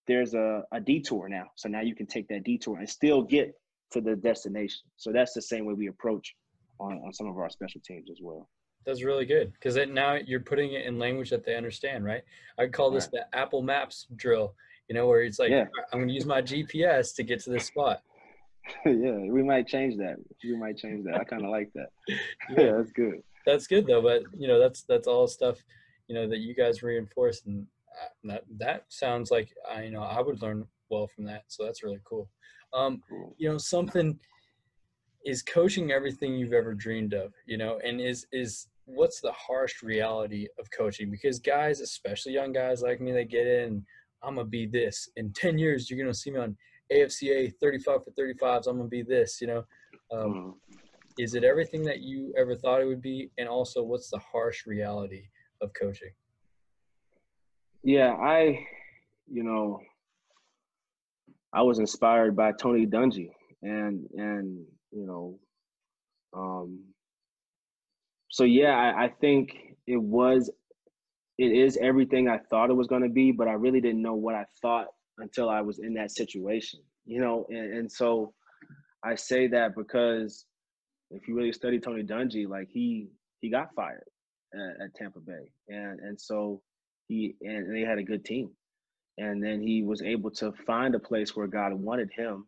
there's 0.07 0.35
a, 0.35 0.63
a 0.73 0.81
detour 0.81 1.29
now. 1.29 1.47
So 1.57 1.69
now 1.69 1.81
you 1.81 1.95
can 1.95 2.07
take 2.07 2.29
that 2.29 2.45
detour 2.45 2.79
and 2.79 2.89
still 2.89 3.23
get 3.23 3.55
to 3.93 4.01
the 4.01 4.15
destination. 4.17 4.83
So 4.97 5.11
that's 5.13 5.33
the 5.33 5.43
same 5.43 5.65
way 5.65 5.75
we 5.75 5.89
approach 5.89 6.35
on, 6.79 7.01
on 7.05 7.13
some 7.13 7.29
of 7.29 7.37
our 7.39 7.51
special 7.51 7.81
teams 7.85 8.11
as 8.11 8.19
well. 8.21 8.49
That's 8.87 9.05
really 9.05 9.27
good 9.27 9.53
because 9.53 9.79
now 9.89 10.15
you're 10.15 10.41
putting 10.41 10.73
it 10.73 10.87
in 10.87 10.99
language 10.99 11.31
that 11.31 11.45
they 11.45 11.55
understand, 11.55 12.05
right? 12.05 12.23
I 12.59 12.67
call 12.67 12.91
this 12.91 13.09
right. 13.13 13.25
the 13.31 13.39
Apple 13.39 13.63
Maps 13.63 14.07
drill, 14.17 14.55
you 14.91 14.95
know, 14.95 15.07
where 15.07 15.23
it's 15.23 15.39
like, 15.39 15.51
yeah. 15.51 15.67
I'm 15.93 16.01
going 16.01 16.09
to 16.09 16.15
use 16.15 16.27
my 16.27 16.43
GPS 16.43 17.15
to 17.15 17.23
get 17.23 17.39
to 17.45 17.51
this 17.51 17.67
spot. 17.67 18.03
yeah, 18.85 19.19
we 19.19 19.41
might 19.41 19.69
change 19.69 19.97
that. 19.99 20.17
We 20.43 20.57
might 20.57 20.79
change 20.79 21.05
that. 21.05 21.15
I 21.15 21.23
kind 21.23 21.45
of 21.45 21.51
like 21.51 21.71
that. 21.77 21.91
yeah. 22.09 22.17
yeah, 22.59 22.73
that's 22.73 22.91
good. 22.91 23.23
That's 23.47 23.69
good 23.69 23.87
though, 23.87 24.03
but 24.03 24.23
you 24.37 24.49
know, 24.49 24.59
that's 24.59 24.83
that's 24.83 25.07
all 25.07 25.27
stuff, 25.29 25.59
you 26.09 26.15
know, 26.15 26.29
that 26.29 26.41
you 26.41 26.55
guys 26.55 26.83
reinforce, 26.83 27.43
and 27.47 27.67
uh, 28.03 28.09
that 28.25 28.45
that 28.59 28.85
sounds 28.89 29.31
like 29.31 29.49
I, 29.73 29.85
you 29.85 29.93
know, 29.93 30.03
I 30.03 30.21
would 30.21 30.43
learn 30.43 30.67
well 30.91 31.07
from 31.07 31.25
that. 31.25 31.45
So 31.47 31.65
that's 31.65 31.83
really 31.83 32.01
cool. 32.05 32.29
Um, 32.75 33.01
cool. 33.09 33.35
you 33.39 33.49
know, 33.49 33.59
something 33.59 34.19
is 35.25 35.43
coaching 35.43 35.91
everything 35.93 36.35
you've 36.35 36.53
ever 36.53 36.75
dreamed 36.75 37.15
of, 37.15 37.33
you 37.47 37.57
know, 37.57 37.79
and 37.83 38.01
is 38.01 38.27
is 38.33 38.67
what's 38.85 39.21
the 39.21 39.33
harsh 39.33 39.83
reality 39.83 40.49
of 40.59 40.71
coaching? 40.71 41.11
Because 41.11 41.39
guys, 41.39 41.81
especially 41.81 42.33
young 42.33 42.53
guys 42.53 42.83
like 42.83 43.01
me, 43.01 43.13
they 43.13 43.25
get 43.25 43.47
in. 43.47 43.85
I'm 44.23 44.37
gonna 44.37 44.49
be 44.49 44.67
this 44.67 45.09
in 45.17 45.33
ten 45.33 45.59
years. 45.59 45.91
You're 45.91 45.99
gonna 45.99 46.15
see 46.15 46.31
me 46.31 46.39
on 46.39 46.57
AFCA 46.93 47.53
35 47.61 48.05
for 48.05 48.11
35s. 48.11 48.67
I'm 48.67 48.77
gonna 48.77 48.89
be 48.89 49.03
this. 49.03 49.41
You 49.41 49.47
know, 49.47 49.65
um, 50.13 50.57
mm. 50.73 50.77
is 51.19 51.35
it 51.35 51.45
everything 51.45 51.83
that 51.85 52.01
you 52.01 52.33
ever 52.37 52.57
thought 52.57 52.81
it 52.81 52.87
would 52.87 53.03
be? 53.03 53.31
And 53.39 53.49
also, 53.49 53.83
what's 53.83 54.11
the 54.11 54.19
harsh 54.19 54.67
reality 54.67 55.23
of 55.63 55.71
coaching? 55.73 56.11
Yeah, 57.83 58.13
I, 58.13 58.67
you 59.31 59.43
know, 59.43 59.81
I 61.53 61.63
was 61.63 61.79
inspired 61.79 62.37
by 62.37 62.53
Tony 62.53 62.87
Dungy, 62.87 63.31
and 63.63 64.07
and 64.15 64.65
you 64.93 65.07
know, 65.07 65.39
um, 66.35 66.81
so 68.29 68.45
yeah, 68.45 68.77
I, 68.77 69.05
I 69.05 69.09
think 69.21 69.77
it 69.87 70.01
was, 70.01 70.51
it 71.41 71.53
is 71.53 71.79
everything 71.81 72.29
I 72.29 72.39
thought 72.51 72.69
it 72.69 72.77
was 72.77 72.87
going 72.87 73.03
to 73.03 73.09
be, 73.09 73.33
but 73.33 73.49
I 73.49 73.53
really 73.53 73.81
didn't 73.81 74.03
know 74.03 74.15
what 74.15 74.35
I 74.35 74.45
thought 74.61 74.89
until 75.17 75.49
I 75.49 75.63
was 75.63 75.79
in 75.79 75.95
that 75.95 76.11
situation, 76.11 76.81
you 77.07 77.19
know, 77.19 77.47
and, 77.49 77.79
and 77.79 77.91
so 77.91 78.35
I 79.03 79.15
say 79.15 79.47
that 79.49 79.75
because 79.75 80.45
if 81.11 81.27
you 81.27 81.35
really 81.35 81.53
study 81.53 81.81
Tony 81.81 82.03
Dungy, 82.03 82.47
like 82.47 82.69
he 82.69 83.09
he 83.41 83.49
got 83.49 83.75
fired 83.75 84.05
at, 84.53 84.85
at 84.85 84.95
Tampa 84.95 85.21
Bay, 85.21 85.51
and 85.69 85.99
and 86.01 86.21
so 86.21 86.61
he 87.09 87.37
and 87.41 87.75
they 87.75 87.81
had 87.81 87.99
a 87.99 88.03
good 88.03 88.23
team, 88.23 88.51
and 89.17 89.43
then 89.43 89.63
he 89.63 89.83
was 89.83 90.03
able 90.03 90.31
to 90.33 90.53
find 90.67 90.95
a 90.95 91.01
place 91.01 91.35
where 91.35 91.47
God 91.47 91.73
wanted 91.73 92.11
him, 92.15 92.47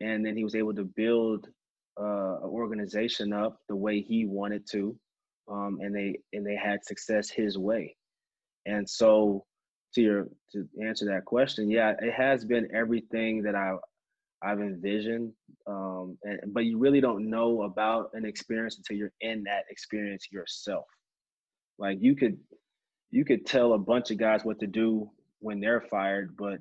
and 0.00 0.24
then 0.24 0.34
he 0.34 0.44
was 0.44 0.54
able 0.54 0.74
to 0.74 0.84
build 0.84 1.46
uh, 2.00 2.38
an 2.42 2.48
organization 2.48 3.34
up 3.34 3.58
the 3.68 3.76
way 3.76 4.00
he 4.00 4.24
wanted 4.24 4.66
to, 4.70 4.96
um, 5.46 5.78
and 5.82 5.94
they 5.94 6.20
and 6.32 6.46
they 6.46 6.56
had 6.56 6.82
success 6.86 7.28
his 7.28 7.58
way, 7.58 7.94
and 8.66 8.88
so 8.88 9.44
to 9.94 10.02
your 10.02 10.28
to 10.52 10.68
answer 10.84 11.06
that 11.06 11.24
question, 11.24 11.70
yeah, 11.70 11.94
it 12.00 12.12
has 12.12 12.44
been 12.44 12.68
everything 12.74 13.42
that 13.42 13.54
I 13.54 13.74
I've 14.42 14.60
envisioned, 14.60 15.32
um, 15.66 16.18
and, 16.22 16.40
but 16.52 16.64
you 16.66 16.78
really 16.78 17.00
don't 17.00 17.30
know 17.30 17.62
about 17.62 18.10
an 18.12 18.26
experience 18.26 18.76
until 18.76 18.96
you're 18.96 19.12
in 19.20 19.44
that 19.44 19.64
experience 19.70 20.28
yourself. 20.30 20.84
Like 21.78 21.98
you 22.00 22.14
could 22.14 22.38
you 23.10 23.24
could 23.24 23.46
tell 23.46 23.72
a 23.72 23.78
bunch 23.78 24.10
of 24.10 24.18
guys 24.18 24.44
what 24.44 24.60
to 24.60 24.66
do 24.66 25.10
when 25.40 25.60
they're 25.60 25.80
fired, 25.80 26.36
but 26.36 26.58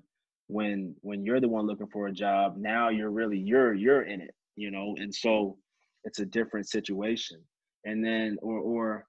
when 0.48 0.96
when 1.02 1.26
you're 1.26 1.40
the 1.40 1.48
one 1.48 1.66
looking 1.66 1.88
for 1.88 2.08
a 2.08 2.12
job, 2.12 2.58
now 2.58 2.90
you're 2.90 3.12
really 3.12 3.38
you're 3.38 3.74
you're 3.74 4.04
in 4.04 4.22
it, 4.22 4.36
you 4.56 4.72
know, 4.72 4.96
and 4.98 5.14
so 5.14 5.58
it's 6.04 6.20
a 6.20 6.26
different 6.26 6.70
situation. 6.70 7.42
And 7.86 8.04
then 8.06 8.38
or 8.42 8.60
or 8.60 9.08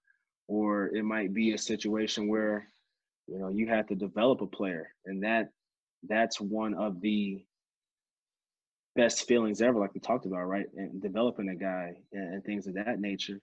or 0.48 0.86
it 0.94 1.04
might 1.04 1.32
be 1.32 1.52
a 1.52 1.58
situation 1.58 2.28
where 2.28 2.68
you 3.26 3.38
know 3.38 3.48
you 3.48 3.68
have 3.68 3.86
to 3.86 3.94
develop 3.94 4.40
a 4.40 4.46
player 4.46 4.88
and 5.06 5.22
that 5.22 5.48
that's 6.08 6.40
one 6.40 6.74
of 6.74 7.00
the 7.00 7.44
best 8.96 9.26
feelings 9.26 9.60
ever 9.60 9.78
like 9.78 9.94
we 9.94 10.00
talked 10.00 10.26
about 10.26 10.44
right? 10.44 10.66
And 10.76 11.02
developing 11.02 11.48
a 11.48 11.54
guy 11.54 11.92
and, 12.12 12.34
and 12.34 12.44
things 12.44 12.66
of 12.66 12.74
that 12.74 13.00
nature. 13.00 13.40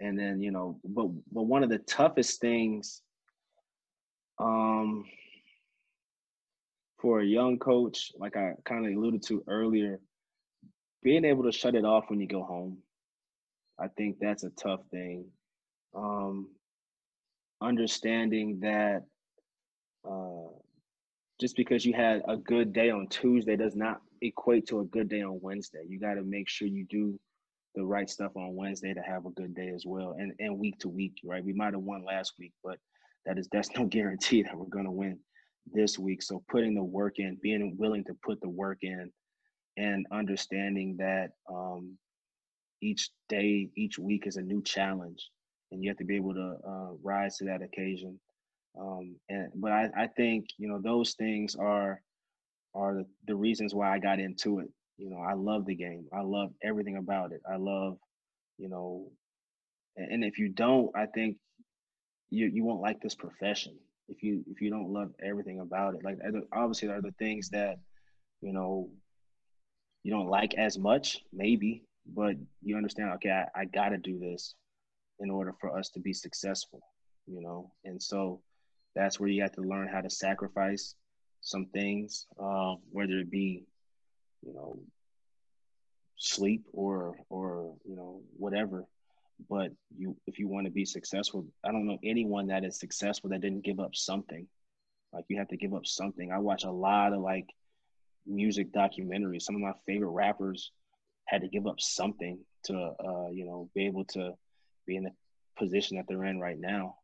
And 0.00 0.18
then 0.18 0.40
you 0.40 0.50
know 0.50 0.78
but 0.84 1.08
but 1.32 1.42
one 1.42 1.62
of 1.62 1.70
the 1.70 1.78
toughest 1.78 2.40
things 2.40 3.02
um 4.38 5.04
for 7.00 7.20
a 7.20 7.26
young 7.26 7.58
coach 7.58 8.10
like 8.18 8.36
i 8.36 8.52
kind 8.64 8.86
of 8.86 8.92
alluded 8.92 9.22
to 9.22 9.44
earlier 9.46 10.00
being 11.02 11.26
able 11.26 11.44
to 11.44 11.52
shut 11.52 11.74
it 11.74 11.84
off 11.84 12.04
when 12.08 12.20
you 12.20 12.26
go 12.26 12.42
home 12.42 12.78
i 13.78 13.88
think 13.98 14.16
that's 14.18 14.44
a 14.44 14.50
tough 14.50 14.80
thing. 14.90 15.26
Um 15.94 16.48
understanding 17.60 18.60
that 18.60 19.02
uh, 20.08 20.48
just 21.40 21.56
because 21.56 21.84
you 21.84 21.94
had 21.94 22.22
a 22.28 22.36
good 22.36 22.72
day 22.72 22.90
on 22.90 23.08
Tuesday 23.08 23.56
does 23.56 23.74
not 23.74 24.00
equate 24.22 24.66
to 24.68 24.80
a 24.80 24.84
good 24.84 25.08
day 25.08 25.22
on 25.22 25.40
Wednesday. 25.42 25.82
You 25.88 25.98
got 25.98 26.14
to 26.14 26.22
make 26.22 26.48
sure 26.48 26.68
you 26.68 26.86
do 26.90 27.18
the 27.74 27.84
right 27.84 28.10
stuff 28.10 28.32
on 28.36 28.54
Wednesday 28.56 28.92
to 28.92 29.00
have 29.00 29.26
a 29.26 29.30
good 29.30 29.54
day 29.54 29.70
as 29.74 29.84
well, 29.86 30.16
and 30.18 30.32
and 30.38 30.58
week 30.58 30.78
to 30.80 30.88
week, 30.88 31.14
right? 31.24 31.44
We 31.44 31.52
might 31.52 31.72
have 31.72 31.82
won 31.82 32.04
last 32.04 32.34
week, 32.38 32.52
but 32.62 32.78
that 33.26 33.38
is 33.38 33.48
that's 33.50 33.70
no 33.76 33.86
guarantee 33.86 34.42
that 34.42 34.56
we're 34.56 34.66
going 34.66 34.86
to 34.86 34.90
win 34.90 35.18
this 35.72 35.98
week. 35.98 36.22
So 36.22 36.42
putting 36.48 36.74
the 36.74 36.82
work 36.82 37.18
in, 37.18 37.38
being 37.42 37.76
willing 37.78 38.04
to 38.04 38.14
put 38.24 38.40
the 38.40 38.48
work 38.48 38.78
in, 38.82 39.10
and 39.76 40.06
understanding 40.12 40.96
that 40.98 41.30
um, 41.48 41.96
each 42.82 43.10
day, 43.28 43.68
each 43.76 43.98
week 43.98 44.26
is 44.26 44.36
a 44.36 44.42
new 44.42 44.62
challenge, 44.62 45.30
and 45.70 45.82
you 45.82 45.90
have 45.90 45.98
to 45.98 46.04
be 46.04 46.16
able 46.16 46.34
to 46.34 46.56
uh, 46.66 46.90
rise 47.02 47.36
to 47.38 47.44
that 47.44 47.62
occasion 47.62 48.18
um, 48.78 49.16
and 49.28 49.48
but 49.54 49.72
I, 49.72 49.88
I 49.96 50.06
think 50.06 50.46
you 50.58 50.68
know 50.68 50.80
those 50.80 51.14
things 51.14 51.56
are 51.56 52.00
are 52.74 52.94
the, 52.94 53.06
the 53.26 53.34
reasons 53.36 53.74
why 53.74 53.92
I 53.92 53.98
got 53.98 54.20
into 54.20 54.60
it. 54.60 54.68
You 54.96 55.10
know, 55.10 55.18
I 55.18 55.32
love 55.34 55.66
the 55.66 55.74
game. 55.74 56.06
I 56.12 56.20
love 56.20 56.52
everything 56.62 56.96
about 56.96 57.32
it. 57.32 57.40
I 57.50 57.56
love, 57.56 57.98
you 58.58 58.68
know, 58.68 59.10
and, 59.96 60.12
and 60.12 60.24
if 60.24 60.38
you 60.38 60.48
don't, 60.50 60.90
I 60.94 61.06
think 61.06 61.36
you 62.30 62.46
you 62.46 62.64
won't 62.64 62.82
like 62.82 63.00
this 63.00 63.14
profession. 63.14 63.76
if 64.08 64.22
you 64.22 64.44
if 64.50 64.60
you 64.60 64.70
don't 64.70 64.92
love 64.92 65.12
everything 65.22 65.60
about 65.60 65.94
it. 65.94 66.04
Like 66.04 66.18
obviously 66.52 66.88
there 66.88 66.98
are 66.98 67.02
the 67.02 67.12
things 67.18 67.48
that 67.50 67.78
you 68.40 68.52
know 68.52 68.88
you 70.02 70.12
don't 70.12 70.28
like 70.28 70.54
as 70.54 70.78
much, 70.78 71.20
maybe, 71.32 71.84
but 72.06 72.36
you 72.62 72.76
understand. 72.76 73.10
Okay, 73.14 73.30
I, 73.30 73.60
I 73.60 73.64
got 73.66 73.90
to 73.90 73.98
do 73.98 74.18
this 74.18 74.54
in 75.18 75.30
order 75.30 75.54
for 75.60 75.76
us 75.76 75.90
to 75.90 76.00
be 76.00 76.12
successful. 76.12 76.80
You 77.26 77.42
know, 77.42 77.72
and 77.84 78.02
so 78.02 78.40
that's 78.94 79.20
where 79.20 79.28
you 79.28 79.42
have 79.42 79.52
to 79.52 79.62
learn 79.62 79.88
how 79.88 80.00
to 80.00 80.10
sacrifice 80.10 80.94
some 81.40 81.66
things, 81.66 82.26
uh, 82.38 82.74
whether 82.90 83.18
it 83.18 83.30
be, 83.30 83.64
you 84.42 84.52
know, 84.54 84.78
sleep 86.16 86.66
or 86.72 87.16
or 87.28 87.74
you 87.84 87.96
know 87.96 88.20
whatever. 88.36 88.84
But 89.48 89.72
you 89.96 90.16
if 90.26 90.38
you 90.38 90.48
want 90.48 90.66
to 90.66 90.70
be 90.70 90.84
successful 90.84 91.46
i 91.64 91.72
don't 91.72 91.86
know 91.86 91.98
anyone 92.04 92.48
that 92.48 92.62
is 92.62 92.78
successful 92.78 93.30
that 93.30 93.40
didn't 93.40 93.64
give 93.64 93.80
up 93.80 93.94
something. 93.94 94.46
Like 95.12 95.24
you 95.28 95.38
have 95.38 95.48
to 95.48 95.56
give 95.56 95.74
up 95.74 95.86
something. 95.86 96.30
I 96.30 96.38
watch 96.38 96.64
a 96.64 96.70
lot 96.70 97.12
of 97.12 97.20
like 97.20 97.48
music 98.26 98.72
documentaries. 98.72 99.42
Some 99.42 99.56
of 99.56 99.60
my 99.60 99.72
favorite 99.86 100.10
rappers 100.10 100.70
had 101.24 101.40
to 101.40 101.48
give 101.48 101.66
up 101.66 101.80
something 101.80 102.38
to 102.64 102.74
uh, 102.74 103.28
you 103.30 103.44
know 103.46 103.70
be 103.74 103.86
able 103.86 104.04
to 104.04 104.34
be 104.86 104.96
in 104.96 105.04
the 105.04 105.12
position 105.58 105.96
that 105.96 106.06
they're 106.08 106.24
in 106.24 106.38
right 106.38 106.58
now. 106.58 106.96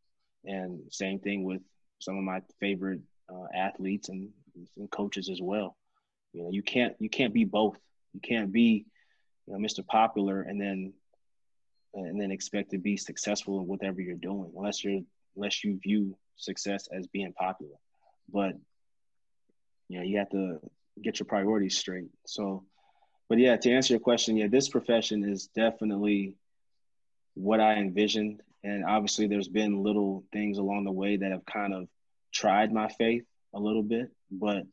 And 0.45 0.81
same 0.91 1.19
thing 1.19 1.43
with 1.43 1.63
some 1.99 2.17
of 2.17 2.25
my 2.25 2.41
favorite 2.61 3.01
uh, 3.33 3.47
athletes 3.55 4.09
and, 4.09 4.29
and 4.77 4.91
coaches 4.91 5.29
as 5.29 5.41
well. 5.41 5.77
You 6.33 6.43
know 6.43 6.51
you 6.51 6.63
can't 6.63 6.95
you 6.99 7.09
can't 7.09 7.35
be 7.35 7.45
both. 7.45 7.77
You 8.13 8.21
can't 8.21 8.53
be 8.53 8.85
you 9.47 9.53
know 9.53 9.59
mr 9.59 9.87
popular 9.87 10.43
and 10.43 10.61
then 10.61 10.93
and 11.95 12.21
then 12.21 12.31
expect 12.31 12.71
to 12.73 12.79
be 12.79 12.97
successful 12.97 13.61
in 13.61 13.67
whatever 13.67 14.01
you're 14.01 14.17
doing 14.17 14.53
unless 14.57 14.85
you're 14.85 15.01
unless 15.37 15.65
you 15.65 15.79
view 15.83 16.17
success 16.37 16.89
as 16.93 17.07
being 17.07 17.33
popular. 17.33 17.77
But 18.33 18.55
you 19.89 19.99
know 19.99 20.05
you 20.05 20.19
have 20.19 20.31
to 20.31 20.61
get 21.03 21.19
your 21.19 21.27
priorities 21.27 21.79
straight. 21.79 22.11
So 22.27 22.65
but 23.29 23.39
yeah 23.39 23.57
to 23.57 23.73
answer 23.73 23.95
your 23.95 24.01
question 24.01 24.37
yeah 24.37 24.47
this 24.49 24.69
profession 24.69 25.25
is 25.25 25.49
definitely 25.49 26.35
what 27.35 27.61
i 27.61 27.75
envisioned 27.75 28.43
and 28.67 28.85
obviously 28.85 29.27
there's 29.27 29.49
been 29.49 29.83
little 29.83 30.25
things 30.33 30.59
along 30.59 30.85
the 30.85 30.93
way 30.93 31.17
that 31.17 31.31
have 31.31 31.45
kind 31.47 31.73
of 31.73 31.89
tried 32.33 32.73
my 32.73 32.89
faith 32.89 33.25
a 33.55 33.59
little 33.59 33.83
bit 33.83 34.11
but 34.31 34.65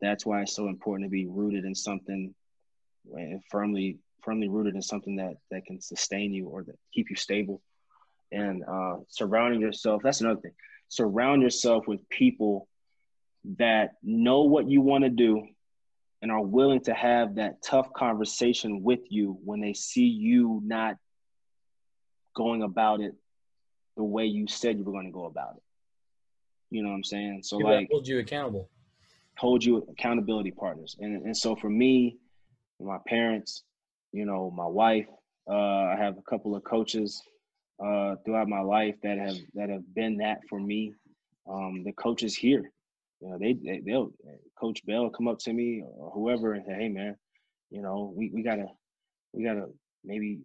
that's 0.00 0.24
why 0.24 0.42
it's 0.42 0.54
so 0.54 0.68
important 0.68 1.06
to 1.06 1.10
be 1.10 1.26
rooted 1.26 1.64
in 1.64 1.74
something 1.74 2.34
and 3.12 3.42
firmly 3.50 3.98
firmly 4.22 4.48
rooted 4.48 4.74
in 4.74 4.82
something 4.82 5.16
that 5.16 5.34
that 5.50 5.64
can 5.64 5.80
sustain 5.80 6.32
you 6.32 6.48
or 6.48 6.62
that 6.62 6.76
keep 6.92 7.10
you 7.10 7.16
stable. 7.16 7.62
And 8.32 8.62
uh, 8.64 8.96
surrounding 9.08 9.60
yourself 9.60 10.02
that's 10.02 10.20
another 10.20 10.40
thing. 10.40 10.54
Surround 10.88 11.42
yourself 11.42 11.86
with 11.86 12.08
people 12.08 12.68
that 13.58 13.92
know 14.02 14.42
what 14.42 14.68
you 14.68 14.80
want 14.80 15.04
to 15.04 15.10
do 15.10 15.46
and 16.22 16.30
are 16.30 16.42
willing 16.42 16.82
to 16.82 16.92
have 16.92 17.36
that 17.36 17.62
tough 17.62 17.92
conversation 17.92 18.82
with 18.82 19.00
you 19.08 19.38
when 19.44 19.60
they 19.60 19.72
see 19.72 20.04
you 20.04 20.60
not 20.62 20.96
going 22.34 22.62
about 22.62 23.00
it 23.00 23.14
the 24.00 24.04
way 24.16 24.24
you 24.24 24.46
said 24.46 24.78
you 24.78 24.84
were 24.84 24.92
going 24.92 25.06
to 25.06 25.12
go 25.12 25.26
about 25.26 25.54
it 25.56 25.62
you 26.70 26.82
know 26.82 26.88
what 26.88 26.96
i'm 26.96 27.04
saying 27.04 27.40
so 27.42 27.58
People 27.58 27.72
like 27.72 27.88
hold 27.90 28.06
you 28.08 28.18
accountable 28.18 28.68
hold 29.36 29.64
you 29.64 29.86
accountability 29.90 30.50
partners 30.50 30.96
and, 31.00 31.22
and 31.22 31.36
so 31.36 31.54
for 31.56 31.70
me 31.70 32.18
my 32.80 32.98
parents 33.06 33.64
you 34.12 34.24
know, 34.24 34.50
my 34.50 34.66
wife. 34.66 35.06
Uh, 35.48 35.54
I 35.54 35.96
have 35.98 36.18
a 36.18 36.22
couple 36.22 36.54
of 36.54 36.64
coaches 36.64 37.22
uh, 37.84 38.16
throughout 38.24 38.48
my 38.48 38.60
life 38.60 38.96
that 39.02 39.18
have 39.18 39.36
that 39.54 39.70
have 39.70 39.94
been 39.94 40.18
that 40.18 40.40
for 40.48 40.60
me. 40.60 40.94
Um, 41.48 41.82
the 41.84 41.92
coaches 41.92 42.36
here, 42.36 42.70
you 43.20 43.28
know, 43.28 43.38
they, 43.38 43.54
they 43.54 43.80
they'll 43.84 44.12
Coach 44.58 44.84
Bell 44.86 45.10
come 45.10 45.28
up 45.28 45.38
to 45.40 45.52
me 45.52 45.82
or 45.96 46.10
whoever 46.10 46.54
and 46.54 46.64
say, 46.66 46.74
"Hey, 46.74 46.88
man, 46.88 47.16
you 47.70 47.82
know, 47.82 48.12
we 48.14 48.30
we 48.32 48.42
gotta 48.42 48.66
we 49.32 49.44
gotta 49.44 49.66
maybe 50.04 50.40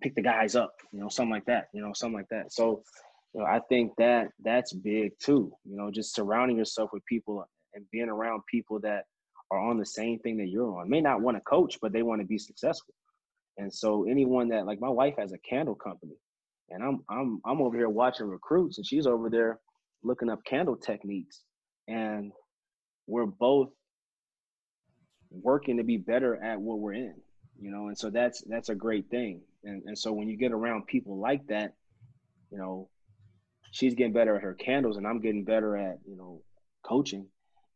pick 0.00 0.14
the 0.14 0.22
guys 0.22 0.56
up, 0.56 0.74
you 0.92 1.00
know, 1.00 1.08
something 1.08 1.32
like 1.32 1.46
that, 1.46 1.68
you 1.72 1.82
know, 1.82 1.92
something 1.92 2.16
like 2.16 2.28
that." 2.30 2.52
So, 2.52 2.82
you 3.34 3.40
know, 3.40 3.46
I 3.46 3.60
think 3.68 3.92
that 3.98 4.28
that's 4.42 4.72
big 4.72 5.12
too. 5.18 5.52
You 5.64 5.76
know, 5.76 5.90
just 5.90 6.14
surrounding 6.14 6.56
yourself 6.56 6.90
with 6.92 7.04
people 7.06 7.44
and 7.74 7.84
being 7.90 8.08
around 8.08 8.42
people 8.50 8.80
that 8.80 9.04
are 9.50 9.58
on 9.58 9.78
the 9.78 9.86
same 9.86 10.18
thing 10.20 10.36
that 10.38 10.48
you're 10.48 10.80
on. 10.80 10.88
May 10.88 11.00
not 11.00 11.20
want 11.20 11.36
to 11.36 11.40
coach, 11.42 11.78
but 11.82 11.92
they 11.92 12.02
want 12.02 12.20
to 12.20 12.26
be 12.26 12.38
successful. 12.38 12.94
And 13.58 13.72
so 13.72 14.04
anyone 14.04 14.48
that 14.48 14.66
like 14.66 14.80
my 14.80 14.88
wife 14.88 15.14
has 15.18 15.32
a 15.32 15.38
candle 15.38 15.74
company 15.74 16.16
and 16.70 16.82
I'm 16.82 17.04
I'm 17.10 17.40
I'm 17.44 17.60
over 17.60 17.76
here 17.76 17.88
watching 17.88 18.26
recruits 18.26 18.78
and 18.78 18.86
she's 18.86 19.06
over 19.06 19.28
there 19.28 19.58
looking 20.02 20.30
up 20.30 20.44
candle 20.44 20.76
techniques 20.76 21.42
and 21.88 22.32
we're 23.06 23.26
both 23.26 23.70
working 25.30 25.76
to 25.76 25.84
be 25.84 25.96
better 25.96 26.42
at 26.42 26.60
what 26.60 26.78
we're 26.78 26.94
in 26.94 27.14
you 27.60 27.70
know 27.70 27.88
and 27.88 27.98
so 27.98 28.10
that's 28.10 28.42
that's 28.48 28.68
a 28.68 28.74
great 28.74 29.08
thing 29.10 29.40
and 29.64 29.82
and 29.86 29.98
so 29.98 30.12
when 30.12 30.28
you 30.28 30.36
get 30.36 30.52
around 30.52 30.86
people 30.86 31.18
like 31.18 31.46
that 31.46 31.74
you 32.50 32.58
know 32.58 32.88
she's 33.72 33.94
getting 33.94 34.12
better 34.12 34.36
at 34.36 34.42
her 34.42 34.54
candles 34.54 34.96
and 34.96 35.06
i'm 35.06 35.20
getting 35.20 35.44
better 35.44 35.76
at 35.76 35.98
you 36.06 36.16
know 36.16 36.42
coaching 36.82 37.26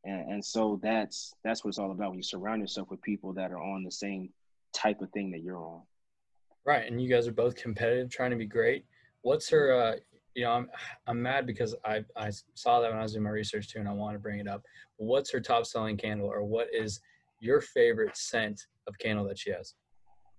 and, 0.05 0.33
and 0.33 0.45
so 0.45 0.79
that's 0.83 1.35
that's 1.43 1.65
what 1.65 1.71
it's 1.71 1.79
all 1.79 1.91
about 1.91 2.11
when 2.11 2.19
you 2.19 2.23
surround 2.23 2.61
yourself 2.61 2.91
with 2.91 3.01
people 3.03 3.33
that 3.35 3.51
are 3.51 3.59
on 3.59 3.83
the 3.83 3.91
same 3.91 4.31
type 4.75 5.01
of 5.01 5.11
thing 5.11 5.31
that 5.31 5.43
you're 5.43 5.59
on. 5.59 5.83
Right, 6.67 6.87
and 6.91 7.01
you 7.01 7.09
guys 7.09 7.27
are 7.27 7.33
both 7.33 7.57
competitive, 7.57 8.11
trying 8.11 8.31
to 8.31 8.37
be 8.37 8.47
great. 8.47 8.85
What's 9.23 9.49
her? 9.51 9.73
Uh, 9.73 9.97
you 10.35 10.45
know, 10.45 10.51
I'm 10.51 10.69
I'm 11.07 11.23
mad 11.23 11.47
because 11.47 11.75
I 11.85 12.05
I 12.17 12.31
saw 12.55 12.81
that 12.81 12.91
when 12.91 12.99
I 12.99 13.03
was 13.03 13.13
doing 13.13 13.25
my 13.25 13.31
research 13.31 13.69
too, 13.69 13.79
and 13.79 13.89
I 13.89 13.93
want 13.93 14.15
to 14.15 14.19
bring 14.19 14.41
it 14.41 14.49
up. 14.49 14.63
What's 14.97 15.31
her 15.33 15.41
top 15.41 15.67
selling 15.67 15.97
candle, 15.97 16.27
or 16.27 16.45
what 16.45 16.69
is 16.73 17.01
your 17.41 17.61
favorite 17.61 18.17
scent 18.17 18.61
of 18.87 18.99
candle 18.99 19.27
that 19.29 19.39
she 19.39 19.51
has? 19.51 19.75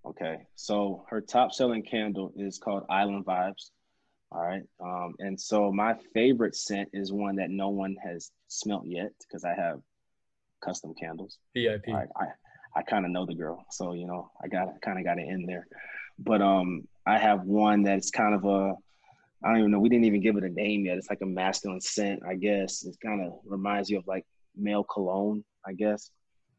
Okay, 0.06 0.38
so 0.56 1.06
her 1.10 1.22
top 1.22 1.52
selling 1.52 1.84
candle 1.84 2.32
is 2.36 2.60
called 2.60 2.84
Island 2.90 3.26
Vibes. 3.26 3.72
All 4.32 4.41
right, 4.41 4.64
um, 4.84 5.14
and 5.19 5.40
so 5.40 5.72
my 5.72 5.95
favorite 6.14 6.56
scent 6.56 6.90
is 6.94 7.11
one 7.11 7.36
that 7.38 7.49
no 7.49 7.69
one 7.69 7.95
has 8.03 8.32
smelt 8.48 8.86
yet 8.86 9.11
because 9.19 9.44
I 9.44 9.53
have 9.53 9.80
custom 10.64 10.94
candles. 10.99 11.38
VIP. 11.56 11.90
I, 11.90 12.06
I 12.76 12.82
kind 12.82 13.06
of 13.06 13.11
know 13.11 13.26
the 13.26 13.36
girl, 13.36 13.65
so 13.72 13.94
you 13.94 14.06
know 14.06 14.30
I 14.44 14.48
got 14.48 14.80
kind 14.82 14.99
of 14.99 15.06
got 15.06 15.19
it 15.19 15.27
in 15.27 15.45
there. 15.45 15.68
But 16.19 16.41
um, 16.41 16.88
I 17.06 17.18
have 17.18 17.44
one 17.44 17.84
that's 17.84 18.11
kind 18.11 18.36
of 18.36 18.45
a 18.45 18.73
I 19.44 19.49
don't 19.49 19.60
even 19.60 19.72
know. 19.72 19.80
We 19.80 19.90
didn't 19.90 20.06
even 20.06 20.22
give 20.22 20.38
it 20.38 20.44
a 20.44 20.49
name 20.49 20.86
yet. 20.86 20.98
It's 20.98 21.10
like 21.10 21.22
a 21.22 21.26
masculine 21.26 21.82
scent, 21.82 22.22
I 22.27 22.36
guess. 22.36 22.84
It 22.84 22.95
kind 23.03 23.22
of 23.22 23.34
reminds 23.45 23.90
you 23.90 23.98
of 23.99 24.07
like 24.07 24.26
male 24.56 24.84
cologne, 24.84 25.44
I 25.65 25.73
guess. 25.73 26.10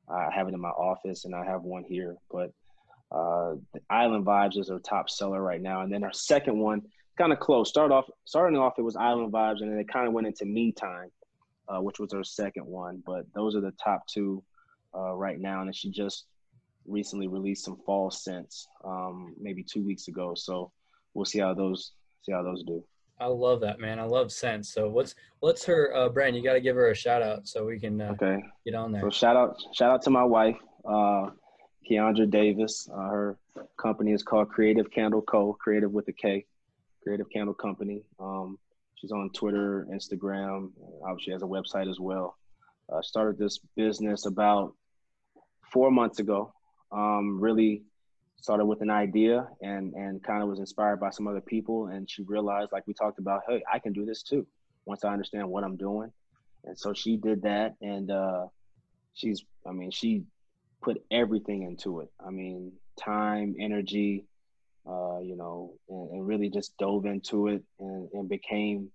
I 0.09 0.29
have 0.33 0.47
it 0.47 0.55
in 0.55 0.61
my 0.61 0.69
office, 0.69 1.25
and 1.25 1.35
I 1.35 1.45
have 1.45 1.63
one 1.63 1.85
here. 1.85 2.17
But 2.31 2.53
uh, 3.11 3.55
the 3.73 3.81
Island 3.91 4.27
Vibes 4.27 4.59
is 4.59 4.71
our 4.71 4.79
top 4.79 5.09
seller 5.09 5.43
right 5.43 5.61
now, 5.61 5.83
and 5.83 5.93
then 5.93 6.05
our 6.05 6.13
second 6.13 6.59
one, 6.59 6.83
kind 7.17 7.33
of 7.33 7.39
close. 7.39 7.69
Start 7.69 7.93
off, 7.93 8.07
starting 8.25 8.59
off, 8.59 8.75
it 8.79 8.83
was 8.83 8.97
Island 8.97 9.33
Vibes, 9.33 9.63
and 9.63 9.71
then 9.71 9.79
it 9.79 9.89
kind 9.89 10.07
of 10.07 10.13
went 10.13 10.27
into 10.27 10.45
Me 10.45 10.73
Time, 10.73 11.11
uh, 11.69 11.81
which 11.81 11.99
was 11.99 12.13
our 12.13 12.25
second 12.25 12.67
one. 12.67 13.03
But 13.07 13.27
those 13.35 13.55
are 13.55 13.61
the 13.61 13.73
top 13.83 14.07
two 14.07 14.43
uh, 14.95 15.15
right 15.15 15.41
now, 15.41 15.63
and 15.63 15.75
she 15.75 15.91
just 15.91 16.27
recently 16.87 17.27
released 17.27 17.65
some 17.65 17.77
fall 17.85 18.11
scents, 18.11 18.69
um, 18.85 19.35
maybe 19.41 19.63
two 19.63 19.85
weeks 19.85 20.09
ago. 20.09 20.35
So 20.37 20.73
we'll 21.15 21.25
see 21.25 21.41
how 21.41 21.55
those 21.55 21.93
see 22.23 22.33
how 22.33 22.43
those 22.43 22.63
do. 22.65 22.85
I 23.19 23.27
love 23.27 23.61
that, 23.63 23.81
man. 23.81 23.99
I 23.99 24.05
love 24.05 24.31
scents. 24.31 24.73
So 24.73 24.89
what's 24.89 25.15
what's 25.41 25.65
her 25.65 25.95
uh, 25.95 26.09
brand? 26.09 26.37
You 26.37 26.43
got 26.43 26.55
to 26.55 26.61
give 26.61 26.77
her 26.77 26.91
a 26.91 26.95
shout 26.95 27.23
out 27.23 27.47
so 27.49 27.65
we 27.65 27.79
can 27.79 28.01
uh, 28.01 28.15
okay 28.21 28.43
get 28.65 28.75
on 28.75 28.93
there. 28.93 29.03
So 29.03 29.11
shout 29.11 29.37
out 29.37 29.57
shout 29.73 29.91
out 29.91 30.03
to 30.03 30.11
my 30.11 30.25
wife, 30.25 30.57
uh, 30.85 31.31
Keandra 31.89 32.29
Davis. 32.29 32.89
Uh, 32.93 33.09
her 33.09 33.39
company 33.77 34.13
is 34.13 34.23
called 34.23 34.49
Kreative 34.51 34.91
Candle 34.91 35.23
Co. 35.23 35.53
Creative 35.53 35.91
with 35.91 36.09
a 36.09 36.13
K. 36.13 36.45
Kreative 37.07 37.31
Candle 37.33 37.55
Company. 37.55 38.03
Um, 38.19 38.59
she's 38.97 39.13
on 39.13 39.31
Twitter, 39.31 39.87
Instagram. 39.93 40.71
Obviously, 41.05 41.33
has 41.33 41.43
a 41.43 41.47
website 41.47 41.89
as 41.89 42.01
well. 42.01 42.37
Uh, 42.93 43.03
started 43.03 43.39
this 43.39 43.59
business 43.77 44.27
about 44.27 44.75
four 45.73 45.91
months 45.91 46.19
ago. 46.19 46.53
Um, 46.93 47.41
really 47.41 47.83
started 48.37 48.65
with 48.65 48.81
an 48.81 48.91
idea 48.91 49.49
and 49.61 49.93
and 49.95 50.23
kind 50.23 50.43
of 50.43 50.49
was 50.49 50.61
inspired 50.61 51.01
by 51.01 51.11
some 51.11 51.27
other 51.27 51.41
people. 51.41 51.87
And 51.89 52.09
she 52.09 52.23
realized, 52.23 52.71
like 52.73 52.87
we 52.87 52.95
talked 52.95 53.19
about, 53.19 53.43
hey, 53.49 53.63
I 53.73 53.79
can 53.79 53.93
do 53.93 54.05
this 54.05 54.23
too. 54.23 54.47
Once 54.85 55.05
I 55.05 55.13
understand 55.13 55.49
what 55.49 55.65
I'm 55.65 55.77
doing, 55.77 56.13
and 56.65 56.79
so 56.79 56.93
she 56.93 57.17
did 57.17 57.43
that. 57.43 57.75
And 57.81 58.11
uh, 58.11 58.47
she's, 59.15 59.45
I 59.67 59.73
mean, 59.73 59.91
she 59.91 60.25
put 60.87 61.03
everything 61.11 61.65
into 61.65 62.01
it. 62.01 62.09
I 62.25 62.31
mean, 62.31 62.73
time, 62.99 63.57
energy, 63.61 64.25
uh, 64.89 65.19
you 65.19 65.37
know, 65.37 65.75
and, 65.89 66.11
and, 66.13 66.27
really 66.27 66.49
just 66.49 66.77
dove 66.79 67.07
into 67.07 67.49
it 67.49 67.65
and, 67.81 68.09
and 68.13 68.29
became 68.29 68.93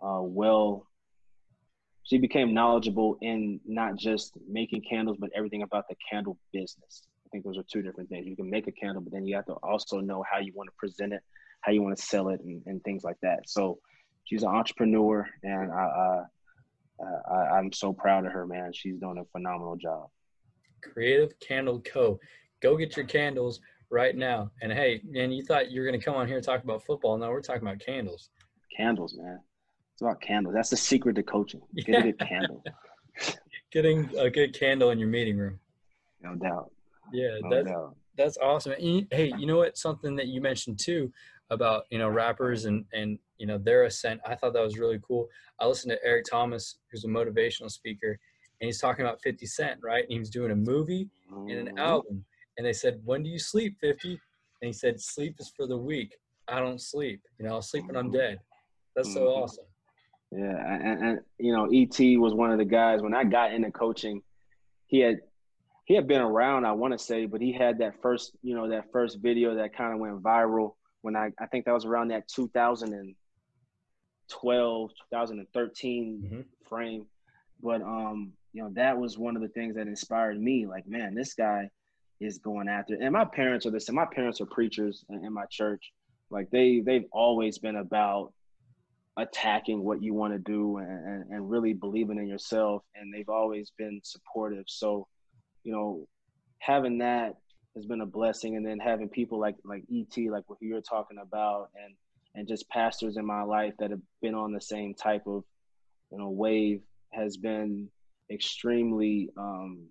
uh, 0.00 0.22
well 0.22 0.86
she 2.04 2.18
became 2.18 2.52
knowledgeable 2.52 3.16
in 3.20 3.60
not 3.64 3.96
just 3.96 4.32
making 4.48 4.82
candles, 4.88 5.16
but 5.20 5.30
everything 5.34 5.62
about 5.62 5.84
the 5.88 5.96
candle 6.10 6.36
business. 6.52 7.06
I 7.26 7.28
think 7.30 7.44
those 7.44 7.56
are 7.56 7.64
two 7.70 7.82
different 7.82 8.08
things. 8.08 8.26
You 8.26 8.36
can 8.36 8.50
make 8.50 8.66
a 8.66 8.72
candle, 8.72 9.02
but 9.02 9.12
then 9.12 9.24
you 9.26 9.36
have 9.36 9.46
to 9.46 9.54
also 9.54 10.00
know 10.00 10.24
how 10.30 10.38
you 10.40 10.52
want 10.54 10.68
to 10.68 10.74
present 10.78 11.12
it, 11.12 11.22
how 11.60 11.72
you 11.72 11.82
want 11.82 11.96
to 11.96 12.02
sell 12.02 12.28
it, 12.28 12.40
and, 12.40 12.60
and 12.66 12.82
things 12.82 13.04
like 13.04 13.18
that. 13.22 13.48
So 13.48 13.78
she's 14.24 14.42
an 14.42 14.48
entrepreneur, 14.48 15.28
and 15.44 15.72
I, 15.72 15.84
uh, 15.84 16.24
I, 17.32 17.58
I'm 17.58 17.72
so 17.72 17.92
proud 17.92 18.26
of 18.26 18.32
her, 18.32 18.46
man. 18.46 18.72
She's 18.74 18.98
doing 18.98 19.18
a 19.18 19.24
phenomenal 19.26 19.76
job. 19.76 20.08
Kreative 20.82 21.32
Candle 21.40 21.80
Co. 21.80 22.18
Go 22.60 22.76
get 22.76 22.96
your 22.96 23.06
candles 23.06 23.60
right 23.90 24.16
now. 24.16 24.50
And 24.62 24.72
hey, 24.72 25.00
man, 25.04 25.32
you 25.32 25.42
thought 25.44 25.70
you 25.70 25.80
were 25.80 25.86
going 25.86 25.98
to 25.98 26.04
come 26.04 26.14
on 26.14 26.26
here 26.26 26.36
and 26.36 26.44
talk 26.44 26.64
about 26.64 26.84
football. 26.84 27.16
No, 27.18 27.30
we're 27.30 27.40
talking 27.40 27.62
about 27.62 27.80
candles. 27.80 28.30
Candles, 28.76 29.14
man. 29.16 29.38
It's 29.94 30.02
about 30.02 30.20
candles. 30.20 30.54
That's 30.54 30.70
the 30.70 30.76
secret 30.76 31.16
to 31.16 31.22
coaching. 31.22 31.60
Get 31.76 31.88
yeah. 31.88 31.98
a 31.98 32.02
good 32.02 32.18
candle. 32.18 32.64
Getting 33.70 34.10
a 34.18 34.30
good 34.30 34.58
candle 34.58 34.90
in 34.90 34.98
your 34.98 35.08
meeting 35.08 35.36
room. 35.36 35.58
No 36.22 36.34
doubt. 36.34 36.70
Yeah, 37.12 37.38
no 37.42 37.50
that's 37.50 37.68
doubt. 37.68 37.96
that's 38.16 38.38
awesome. 38.38 38.72
And, 38.72 39.06
hey, 39.10 39.32
you 39.36 39.46
know 39.46 39.58
what? 39.58 39.76
Something 39.76 40.16
that 40.16 40.28
you 40.28 40.40
mentioned 40.40 40.78
too 40.78 41.12
about 41.50 41.84
you 41.90 41.98
know 41.98 42.08
rappers 42.08 42.64
and 42.64 42.84
and 42.92 43.18
you 43.38 43.46
know 43.46 43.58
their 43.58 43.84
ascent. 43.84 44.20
I 44.26 44.34
thought 44.34 44.54
that 44.54 44.62
was 44.62 44.78
really 44.78 44.98
cool. 45.06 45.28
I 45.60 45.66
listened 45.66 45.92
to 45.92 46.04
Eric 46.04 46.24
Thomas, 46.30 46.78
who's 46.90 47.04
a 47.04 47.08
motivational 47.08 47.70
speaker, 47.70 48.18
and 48.62 48.68
he's 48.68 48.78
talking 48.78 49.04
about 49.04 49.20
50 49.20 49.44
Cent, 49.44 49.80
right? 49.82 50.04
And 50.04 50.12
he 50.12 50.20
was 50.20 50.30
doing 50.30 50.52
a 50.52 50.56
movie 50.56 51.08
and 51.32 51.50
an 51.50 51.66
mm-hmm. 51.66 51.78
album. 51.78 52.24
And 52.56 52.64
they 52.64 52.72
said, 52.72 53.00
When 53.04 53.24
do 53.24 53.28
you 53.28 53.40
sleep, 53.40 53.76
50? 53.80 54.10
And 54.10 54.20
he 54.60 54.72
said, 54.72 55.00
Sleep 55.00 55.34
is 55.40 55.52
for 55.56 55.66
the 55.66 55.76
weak. 55.76 56.14
I 56.46 56.60
don't 56.60 56.80
sleep. 56.80 57.22
You 57.40 57.46
know, 57.46 57.54
I'll 57.54 57.62
sleep 57.62 57.88
when 57.88 57.96
I'm 57.96 58.04
mm-hmm. 58.04 58.18
dead. 58.18 58.38
That's 58.94 59.12
so 59.12 59.22
mm-hmm. 59.22 59.42
awesome. 59.42 59.64
Yeah, 60.30 60.74
and, 60.74 61.04
and 61.04 61.18
you 61.38 61.52
know, 61.52 61.68
ET 61.72 61.98
was 62.20 62.34
one 62.34 62.52
of 62.52 62.58
the 62.58 62.64
guys 62.64 63.02
when 63.02 63.14
I 63.14 63.24
got 63.24 63.52
into 63.52 63.72
coaching. 63.72 64.22
He 64.86 65.00
had 65.00 65.18
he 65.84 65.96
had 65.96 66.06
been 66.06 66.20
around, 66.20 66.64
I 66.64 66.70
want 66.70 66.92
to 66.92 66.98
say, 66.98 67.26
but 67.26 67.40
he 67.40 67.52
had 67.52 67.78
that 67.78 68.00
first, 68.00 68.36
you 68.42 68.54
know, 68.54 68.68
that 68.68 68.92
first 68.92 69.18
video 69.18 69.56
that 69.56 69.76
kind 69.76 69.92
of 69.92 69.98
went 69.98 70.22
viral 70.22 70.76
when 71.00 71.16
I 71.16 71.32
I 71.40 71.46
think 71.46 71.64
that 71.64 71.74
was 71.74 71.84
around 71.84 72.12
that 72.12 72.28
2012, 72.28 74.90
2013 75.10 76.22
mm-hmm. 76.24 76.42
frame. 76.68 77.06
But 77.60 77.82
um, 77.82 78.34
you 78.52 78.62
know, 78.62 78.70
that 78.74 78.98
was 78.98 79.18
one 79.18 79.36
of 79.36 79.42
the 79.42 79.48
things 79.48 79.76
that 79.76 79.86
inspired 79.86 80.40
me. 80.40 80.66
Like, 80.66 80.86
man, 80.86 81.14
this 81.14 81.34
guy 81.34 81.68
is 82.20 82.38
going 82.38 82.68
after. 82.68 82.94
It. 82.94 83.00
And 83.00 83.12
my 83.12 83.24
parents 83.24 83.66
are 83.66 83.70
this, 83.70 83.88
and 83.88 83.96
my 83.96 84.06
parents 84.06 84.40
are 84.40 84.46
preachers 84.46 85.04
in, 85.08 85.24
in 85.24 85.32
my 85.32 85.44
church. 85.50 85.92
Like 86.30 86.50
they 86.50 86.80
they've 86.84 87.06
always 87.12 87.58
been 87.58 87.76
about 87.76 88.32
attacking 89.18 89.84
what 89.84 90.02
you 90.02 90.14
want 90.14 90.32
to 90.32 90.38
do 90.38 90.78
and, 90.78 91.30
and, 91.30 91.50
really 91.50 91.74
believing 91.74 92.16
in 92.16 92.26
yourself. 92.26 92.82
And 92.94 93.12
they've 93.12 93.28
always 93.28 93.70
been 93.76 94.00
supportive. 94.02 94.64
So, 94.68 95.06
you 95.64 95.72
know, 95.72 96.08
having 96.58 96.96
that 96.98 97.34
has 97.76 97.84
been 97.84 98.00
a 98.00 98.06
blessing. 98.06 98.56
And 98.56 98.64
then 98.64 98.78
having 98.78 99.08
people 99.08 99.38
like 99.38 99.56
like 99.64 99.84
ET, 99.92 100.16
like 100.30 100.44
what 100.46 100.58
you're 100.60 100.80
talking 100.80 101.18
about, 101.18 101.70
and 101.74 101.94
and 102.34 102.48
just 102.48 102.68
pastors 102.68 103.16
in 103.16 103.26
my 103.26 103.42
life 103.42 103.74
that 103.78 103.90
have 103.90 104.00
been 104.20 104.34
on 104.34 104.52
the 104.52 104.60
same 104.60 104.94
type 104.94 105.26
of 105.26 105.44
you 106.10 106.18
know 106.18 106.30
wave 106.30 106.80
has 107.12 107.36
been 107.36 107.88
extremely 108.32 109.30
um, 109.36 109.86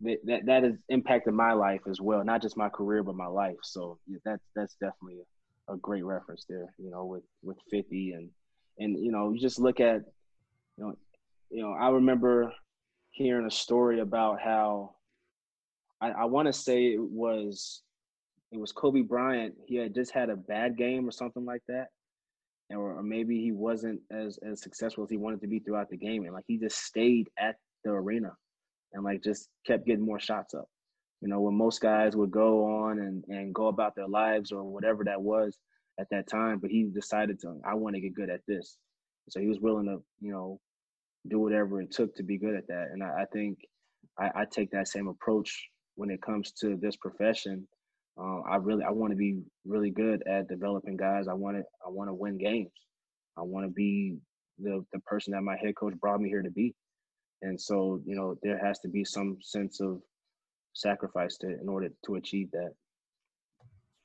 that 0.00 0.42
that 0.46 0.62
has 0.62 0.74
impacted 0.88 1.34
my 1.34 1.52
life 1.52 1.80
as 1.88 2.00
well, 2.00 2.24
not 2.24 2.42
just 2.42 2.56
my 2.56 2.68
career 2.68 3.02
but 3.02 3.14
my 3.14 3.26
life. 3.26 3.56
So 3.62 3.98
that's 4.24 4.42
that's 4.54 4.74
definitely 4.74 5.20
a, 5.68 5.74
a, 5.74 5.76
great 5.78 6.04
reference 6.04 6.44
there. 6.48 6.72
You 6.78 6.90
know, 6.90 7.04
with 7.06 7.24
with 7.42 7.56
fifty 7.70 8.12
and 8.12 8.30
and 8.78 8.98
you 9.02 9.10
know 9.10 9.32
you 9.32 9.40
just 9.40 9.58
look 9.58 9.80
at 9.80 10.02
you 10.76 10.84
know 10.84 10.94
you 11.50 11.62
know 11.62 11.72
I 11.72 11.90
remember 11.90 12.52
hearing 13.10 13.46
a 13.46 13.50
story 13.50 14.00
about 14.00 14.40
how 14.40 14.94
I, 16.00 16.10
I 16.10 16.24
want 16.26 16.46
to 16.46 16.52
say 16.52 16.86
it 16.86 17.00
was 17.00 17.82
it 18.52 18.58
was 18.58 18.72
Kobe 18.72 19.02
Bryant. 19.02 19.54
He 19.66 19.76
had 19.76 19.94
just 19.94 20.12
had 20.12 20.30
a 20.30 20.36
bad 20.36 20.76
game 20.76 21.08
or 21.08 21.10
something 21.10 21.44
like 21.44 21.62
that, 21.68 21.88
or, 22.70 22.98
or 22.98 23.02
maybe 23.02 23.40
he 23.40 23.52
wasn't 23.52 24.00
as 24.10 24.38
as 24.38 24.60
successful 24.60 25.04
as 25.04 25.10
he 25.10 25.16
wanted 25.16 25.40
to 25.40 25.46
be 25.46 25.60
throughout 25.60 25.90
the 25.90 25.96
game, 25.96 26.24
and 26.24 26.34
like 26.34 26.44
he 26.46 26.58
just 26.58 26.84
stayed 26.84 27.28
at 27.38 27.56
the 27.84 27.90
arena 27.90 28.32
and 28.92 29.04
like 29.04 29.22
just 29.22 29.48
kept 29.66 29.86
getting 29.86 30.04
more 30.04 30.20
shots 30.20 30.54
up. 30.54 30.68
You 31.20 31.28
know, 31.28 31.40
when 31.40 31.54
most 31.54 31.80
guys 31.80 32.14
would 32.16 32.30
go 32.30 32.64
on 32.66 32.98
and, 32.98 33.24
and 33.28 33.54
go 33.54 33.68
about 33.68 33.94
their 33.94 34.08
lives 34.08 34.52
or 34.52 34.62
whatever 34.64 35.04
that 35.04 35.20
was 35.20 35.58
at 35.98 36.08
that 36.10 36.28
time, 36.28 36.58
but 36.58 36.70
he 36.70 36.84
decided 36.84 37.40
to, 37.40 37.58
I 37.64 37.74
want 37.74 37.94
to 37.94 38.00
get 38.00 38.14
good 38.14 38.30
at 38.30 38.42
this. 38.46 38.76
So 39.30 39.40
he 39.40 39.48
was 39.48 39.60
willing 39.60 39.86
to, 39.86 40.02
you 40.20 40.32
know, 40.32 40.60
do 41.28 41.38
whatever 41.38 41.80
it 41.80 41.90
took 41.90 42.14
to 42.16 42.22
be 42.22 42.38
good 42.38 42.54
at 42.54 42.66
that. 42.68 42.88
And 42.92 43.02
I, 43.02 43.22
I 43.22 43.24
think 43.32 43.58
I, 44.18 44.30
I, 44.42 44.44
take 44.44 44.70
that 44.70 44.88
same 44.88 45.08
approach 45.08 45.68
when 45.96 46.10
it 46.10 46.22
comes 46.22 46.52
to 46.60 46.76
this 46.76 46.96
profession. 46.96 47.66
Uh, 48.18 48.40
I 48.40 48.56
really, 48.56 48.82
I 48.84 48.90
want 48.90 49.12
to 49.12 49.16
be 49.16 49.42
really 49.66 49.90
good 49.90 50.22
at 50.26 50.48
developing 50.48 50.96
guys. 50.96 51.28
I 51.28 51.34
want 51.34 51.58
to, 51.58 51.64
I 51.84 51.90
want 51.90 52.08
to 52.08 52.14
win 52.14 52.38
games. 52.38 52.70
I 53.36 53.42
want 53.42 53.66
to 53.66 53.72
be 53.72 54.16
the 54.58 54.84
the 54.92 55.00
person 55.00 55.32
that 55.32 55.42
my 55.42 55.56
head 55.56 55.76
coach 55.76 55.94
brought 56.00 56.20
me 56.20 56.28
here 56.28 56.42
to 56.42 56.50
be. 56.50 56.74
And 57.42 57.60
so, 57.60 58.00
you 58.06 58.16
know, 58.16 58.36
there 58.42 58.58
has 58.58 58.78
to 58.80 58.88
be 58.88 59.04
some 59.04 59.36
sense 59.42 59.80
of 59.80 60.00
sacrifice 60.72 61.36
to 61.38 61.60
in 61.60 61.68
order 61.68 61.88
to 62.06 62.14
achieve 62.14 62.50
that. 62.52 62.72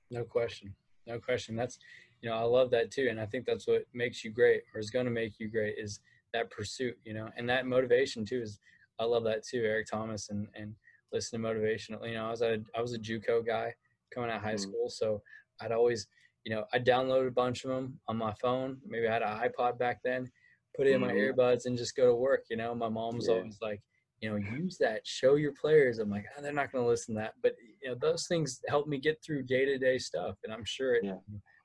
No 0.09 0.23
question. 0.23 0.73
No 1.07 1.19
question. 1.19 1.55
That's 1.55 1.79
you 2.21 2.29
know, 2.29 2.35
I 2.35 2.43
love 2.43 2.69
that 2.71 2.91
too. 2.91 3.07
And 3.09 3.19
I 3.19 3.25
think 3.25 3.45
that's 3.45 3.67
what 3.67 3.85
makes 3.93 4.23
you 4.23 4.31
great 4.31 4.63
or 4.73 4.79
is 4.79 4.89
gonna 4.89 5.09
make 5.09 5.39
you 5.39 5.47
great 5.49 5.75
is 5.77 6.01
that 6.33 6.51
pursuit, 6.51 6.97
you 7.05 7.13
know, 7.13 7.29
and 7.37 7.49
that 7.49 7.65
motivation 7.65 8.25
too 8.25 8.41
is 8.41 8.59
I 8.99 9.05
love 9.05 9.23
that 9.23 9.43
too, 9.43 9.63
Eric 9.63 9.87
Thomas 9.89 10.29
and 10.29 10.47
and 10.53 10.75
listen 11.13 11.39
to 11.39 11.47
motivation. 11.47 11.97
You 12.03 12.15
know, 12.15 12.27
I 12.27 12.31
was 12.31 12.41
a 12.41 12.59
I 12.75 12.81
was 12.81 12.93
a 12.93 12.99
JUCO 12.99 13.45
guy 13.45 13.73
coming 14.13 14.29
out 14.29 14.37
of 14.37 14.41
high 14.41 14.53
mm-hmm. 14.53 14.57
school. 14.57 14.89
So 14.89 15.21
I'd 15.59 15.71
always, 15.71 16.07
you 16.43 16.53
know, 16.53 16.65
I 16.73 16.79
downloaded 16.79 17.27
a 17.27 17.31
bunch 17.31 17.63
of 17.63 17.71
them 17.71 17.99
on 18.07 18.17
my 18.17 18.33
phone. 18.41 18.77
Maybe 18.87 19.07
I 19.07 19.13
had 19.13 19.21
an 19.21 19.49
iPod 19.49 19.77
back 19.79 20.01
then 20.03 20.31
put 20.75 20.87
it 20.87 20.91
in 20.91 21.01
my 21.01 21.11
mm-hmm. 21.11 21.39
earbuds 21.39 21.65
and 21.65 21.77
just 21.77 21.95
go 21.95 22.07
to 22.07 22.15
work. 22.15 22.45
You 22.49 22.57
know, 22.57 22.73
my 22.73 22.89
mom 22.89 23.15
was 23.15 23.27
yeah. 23.27 23.35
always 23.35 23.57
like, 23.61 23.81
you 24.19 24.29
know, 24.29 24.35
use 24.35 24.77
that, 24.79 25.05
show 25.05 25.35
your 25.35 25.53
players. 25.59 25.99
I'm 25.99 26.09
like, 26.09 26.25
oh, 26.37 26.41
they're 26.41 26.53
not 26.53 26.71
going 26.71 26.83
to 26.83 26.89
listen 26.89 27.15
to 27.15 27.21
that. 27.21 27.33
But, 27.41 27.55
you 27.81 27.89
know, 27.89 27.95
those 27.99 28.27
things 28.27 28.61
help 28.67 28.87
me 28.87 28.99
get 28.99 29.21
through 29.23 29.43
day 29.43 29.65
to 29.65 29.77
day 29.77 29.97
stuff. 29.97 30.37
And 30.43 30.53
I'm 30.53 30.65
sure 30.65 30.95
it 30.95 31.03
yeah. 31.03 31.15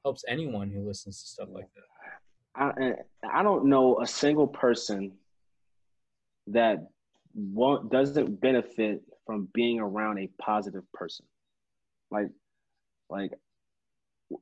helps 0.05 0.24
anyone 0.28 0.70
who 0.70 0.86
listens 0.86 1.23
to 1.23 1.28
stuff 1.28 1.48
yeah. 1.51 1.55
like 1.55 1.68
that. 1.74 1.82
I, 2.59 3.39
I 3.39 3.43
don't 3.43 3.66
know 3.66 4.01
a 4.01 4.06
single 4.06 4.47
person 4.47 5.12
that 6.47 6.78
won't, 7.35 7.93
doesn't 7.93 8.40
benefit 8.40 9.02
from 9.27 9.48
being 9.52 9.78
around 9.78 10.18
a 10.18 10.31
positive 10.40 10.90
person. 10.94 11.27
Like, 12.10 12.28
like 13.08 13.32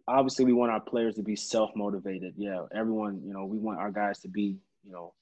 obviously 0.08 0.44
we 0.44 0.52
want 0.52 0.72
our 0.72 0.80
players 0.80 1.14
to 1.16 1.22
be 1.22 1.36
self-motivated. 1.36 2.34
Yeah 2.36 2.64
everyone 2.74 3.20
you 3.24 3.32
know 3.32 3.44
we 3.44 3.58
want 3.58 3.78
our 3.78 3.90
guys 3.90 4.20
to 4.20 4.28
be 4.28 4.56
you 4.84 4.92
know 4.92 5.14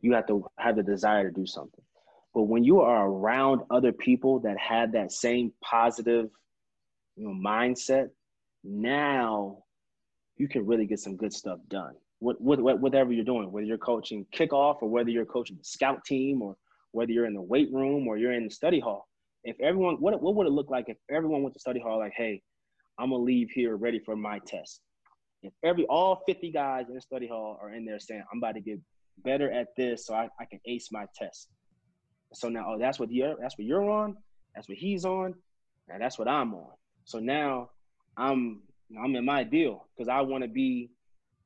you 0.00 0.12
have 0.14 0.26
to 0.28 0.46
have 0.58 0.76
the 0.76 0.82
desire 0.82 1.28
to 1.28 1.34
do 1.34 1.46
something. 1.46 1.84
But 2.34 2.42
when 2.42 2.62
you 2.62 2.80
are 2.80 3.08
around 3.08 3.62
other 3.70 3.92
people 3.92 4.40
that 4.40 4.56
have 4.58 4.92
that 4.92 5.12
same 5.12 5.52
positive 5.62 6.28
you 7.16 7.28
know 7.28 7.34
mindset 7.34 8.08
now 8.64 9.58
you 10.36 10.48
can 10.48 10.66
really 10.66 10.86
get 10.86 11.00
some 11.00 11.16
good 11.16 11.32
stuff 11.32 11.58
done. 11.68 11.94
What, 12.20 12.40
what, 12.40 12.80
whatever 12.80 13.12
you're 13.12 13.24
doing 13.24 13.52
whether 13.52 13.66
you're 13.66 13.78
coaching 13.78 14.26
kickoff 14.32 14.82
or 14.82 14.88
whether 14.88 15.10
you're 15.10 15.24
coaching 15.24 15.56
the 15.56 15.64
scout 15.64 16.04
team 16.04 16.42
or 16.42 16.56
whether 16.90 17.12
you're 17.12 17.26
in 17.26 17.34
the 17.34 17.40
weight 17.40 17.72
room 17.72 18.08
or 18.08 18.16
you're 18.16 18.32
in 18.32 18.44
the 18.44 18.50
study 18.50 18.80
hall 18.80 19.08
if 19.44 19.56
everyone 19.60 19.96
what, 19.96 20.20
what 20.22 20.34
would 20.34 20.46
it 20.46 20.52
look 20.52 20.70
like 20.70 20.86
if 20.88 20.96
everyone 21.10 21.42
went 21.42 21.54
to 21.54 21.60
study 21.60 21.80
hall 21.80 21.98
like 21.98 22.12
hey 22.16 22.42
I'm 22.98 23.10
gonna 23.10 23.22
leave 23.22 23.50
here 23.50 23.76
ready 23.76 24.00
for 24.00 24.16
my 24.16 24.40
test. 24.40 24.80
If 25.42 25.52
every 25.62 25.86
all 25.86 26.22
50 26.26 26.50
guys 26.50 26.88
in 26.88 26.94
the 26.94 27.00
study 27.00 27.28
hall 27.28 27.58
are 27.62 27.72
in 27.72 27.84
there 27.84 28.00
saying, 28.00 28.24
I'm 28.32 28.38
about 28.38 28.56
to 28.56 28.60
get 28.60 28.80
better 29.24 29.50
at 29.50 29.68
this 29.76 30.06
so 30.06 30.14
I, 30.14 30.28
I 30.40 30.44
can 30.44 30.58
ace 30.66 30.88
my 30.90 31.06
test. 31.14 31.48
So 32.34 32.48
now, 32.48 32.64
oh, 32.68 32.78
that's 32.78 32.98
what 32.98 33.10
you're 33.12 33.36
that's 33.40 33.56
what 33.56 33.66
you're 33.66 33.88
on, 33.88 34.16
that's 34.54 34.68
what 34.68 34.78
he's 34.78 35.04
on, 35.04 35.34
and 35.88 36.02
that's 36.02 36.18
what 36.18 36.28
I'm 36.28 36.52
on. 36.54 36.72
So 37.04 37.20
now 37.20 37.70
I'm 38.16 38.62
I'm 39.02 39.14
in 39.14 39.24
my 39.24 39.44
deal 39.44 39.86
because 39.96 40.08
I 40.08 40.20
want 40.22 40.42
to 40.42 40.48
be 40.48 40.90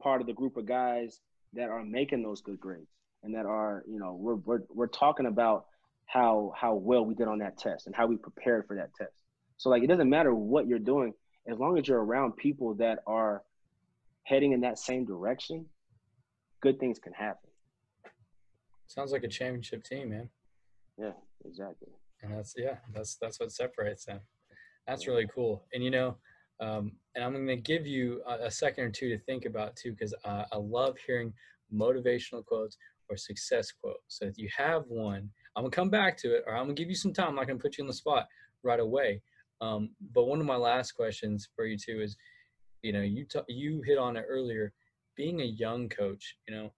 part 0.01 0.21
of 0.21 0.27
the 0.27 0.33
group 0.33 0.57
of 0.57 0.67
guys 0.67 1.21
that 1.53 1.69
are 1.69 1.85
making 1.85 2.23
those 2.23 2.41
good 2.41 2.59
grades 2.59 2.89
and 3.23 3.35
that 3.35 3.47
are, 3.47 3.85
you 3.87 3.99
know, 3.99 4.15
we're 4.19 4.37
we're 4.37 4.63
we're 4.75 4.87
talking 4.87 5.27
about 5.27 5.67
how 6.07 6.53
how 6.57 6.75
well 6.75 7.05
we 7.05 7.15
did 7.15 7.29
on 7.29 7.39
that 7.39 7.59
test 7.59 7.87
and 7.87 7.97
how 7.97 8.07
we 8.07 8.17
prepared 8.17 8.67
for 8.67 8.77
that 8.77 8.95
test. 8.95 9.13
So 9.57 9.71
like 9.71 9.83
it 9.83 9.87
doesn't 9.87 10.11
matter 10.11 10.35
what 10.35 10.67
you're 10.67 10.79
doing, 10.79 11.15
as 11.49 11.59
long 11.59 11.79
as 11.79 11.89
you're 11.89 12.03
around 12.03 12.37
people 12.37 12.75
that 12.75 12.99
are 13.07 13.43
heading 14.25 14.53
in 14.53 14.61
that 14.61 14.79
same 14.79 15.05
direction, 15.05 15.67
good 16.61 16.79
things 16.79 16.99
can 16.99 17.13
happen. 17.13 17.51
Sounds 18.87 19.13
like 19.13 19.25
a 19.25 19.29
championship 19.29 19.85
team, 19.85 20.11
man. 20.11 20.29
Yeah, 20.99 21.13
exactly. 21.45 21.89
And 22.23 22.37
that's 22.37 22.55
yeah, 22.57 22.77
that's 22.95 23.17
that's 23.17 23.41
what 23.41 23.51
separates 23.51 24.05
them. 24.05 24.21
That's 24.87 25.07
really 25.07 25.27
cool. 25.35 25.65
And 25.73 25.83
you 25.83 25.91
know, 25.91 26.17
um, 26.61 26.93
and 27.15 27.25
I'm 27.25 27.33
going 27.33 27.47
to 27.47 27.57
give 27.57 27.87
you 27.87 28.23
a, 28.27 28.47
a, 28.47 28.51
second 28.51 28.85
or 28.85 28.91
two 28.91 29.09
to 29.09 29.19
think 29.25 29.47
about 29.47 29.75
too, 29.75 29.93
because 29.93 30.15
uh, 30.25 30.45
I 30.53 30.57
love 30.57 30.97
hearing 31.05 31.33
motivational 31.75 32.45
quotes 32.45 32.77
or 33.09 33.17
success 33.17 33.73
quotes. 33.73 33.99
So 34.09 34.27
if 34.27 34.39
you 34.39 34.49
have 34.57 34.85
one, 34.87 35.29
I'm 35.57 35.65
gonna 35.65 35.71
come 35.71 35.91
back 35.91 36.17
to 36.19 36.35
it, 36.35 36.45
or 36.47 36.55
I'm 36.55 36.65
gonna 36.65 36.75
give 36.75 36.89
you 36.89 36.95
some 36.95 37.13
time. 37.13 37.29
I'm 37.29 37.35
not 37.35 37.47
gonna 37.47 37.59
put 37.59 37.79
you 37.79 37.85
on 37.85 37.89
the 37.89 37.95
spot 37.95 38.27
right 38.63 38.81
away. 38.81 39.23
Um, 39.61 39.91
but 40.13 40.25
one 40.25 40.41
of 40.41 40.47
my 40.47 40.57
last 40.57 40.93
questions 40.93 41.49
for 41.55 41.67
you 41.67 41.77
too 41.79 42.01
is, 42.01 42.17
you 42.83 42.93
know, 42.93 43.03
you 43.03 43.25
t- 43.25 43.41
you 43.49 43.83
hit 43.83 43.99
on 43.99 44.17
it 44.17 44.25
earlier. 44.29 44.73
Being 45.17 45.41
a 45.41 45.45
young 45.45 45.89
coach, 45.89 46.37
you 46.49 46.55
know, 46.55 46.73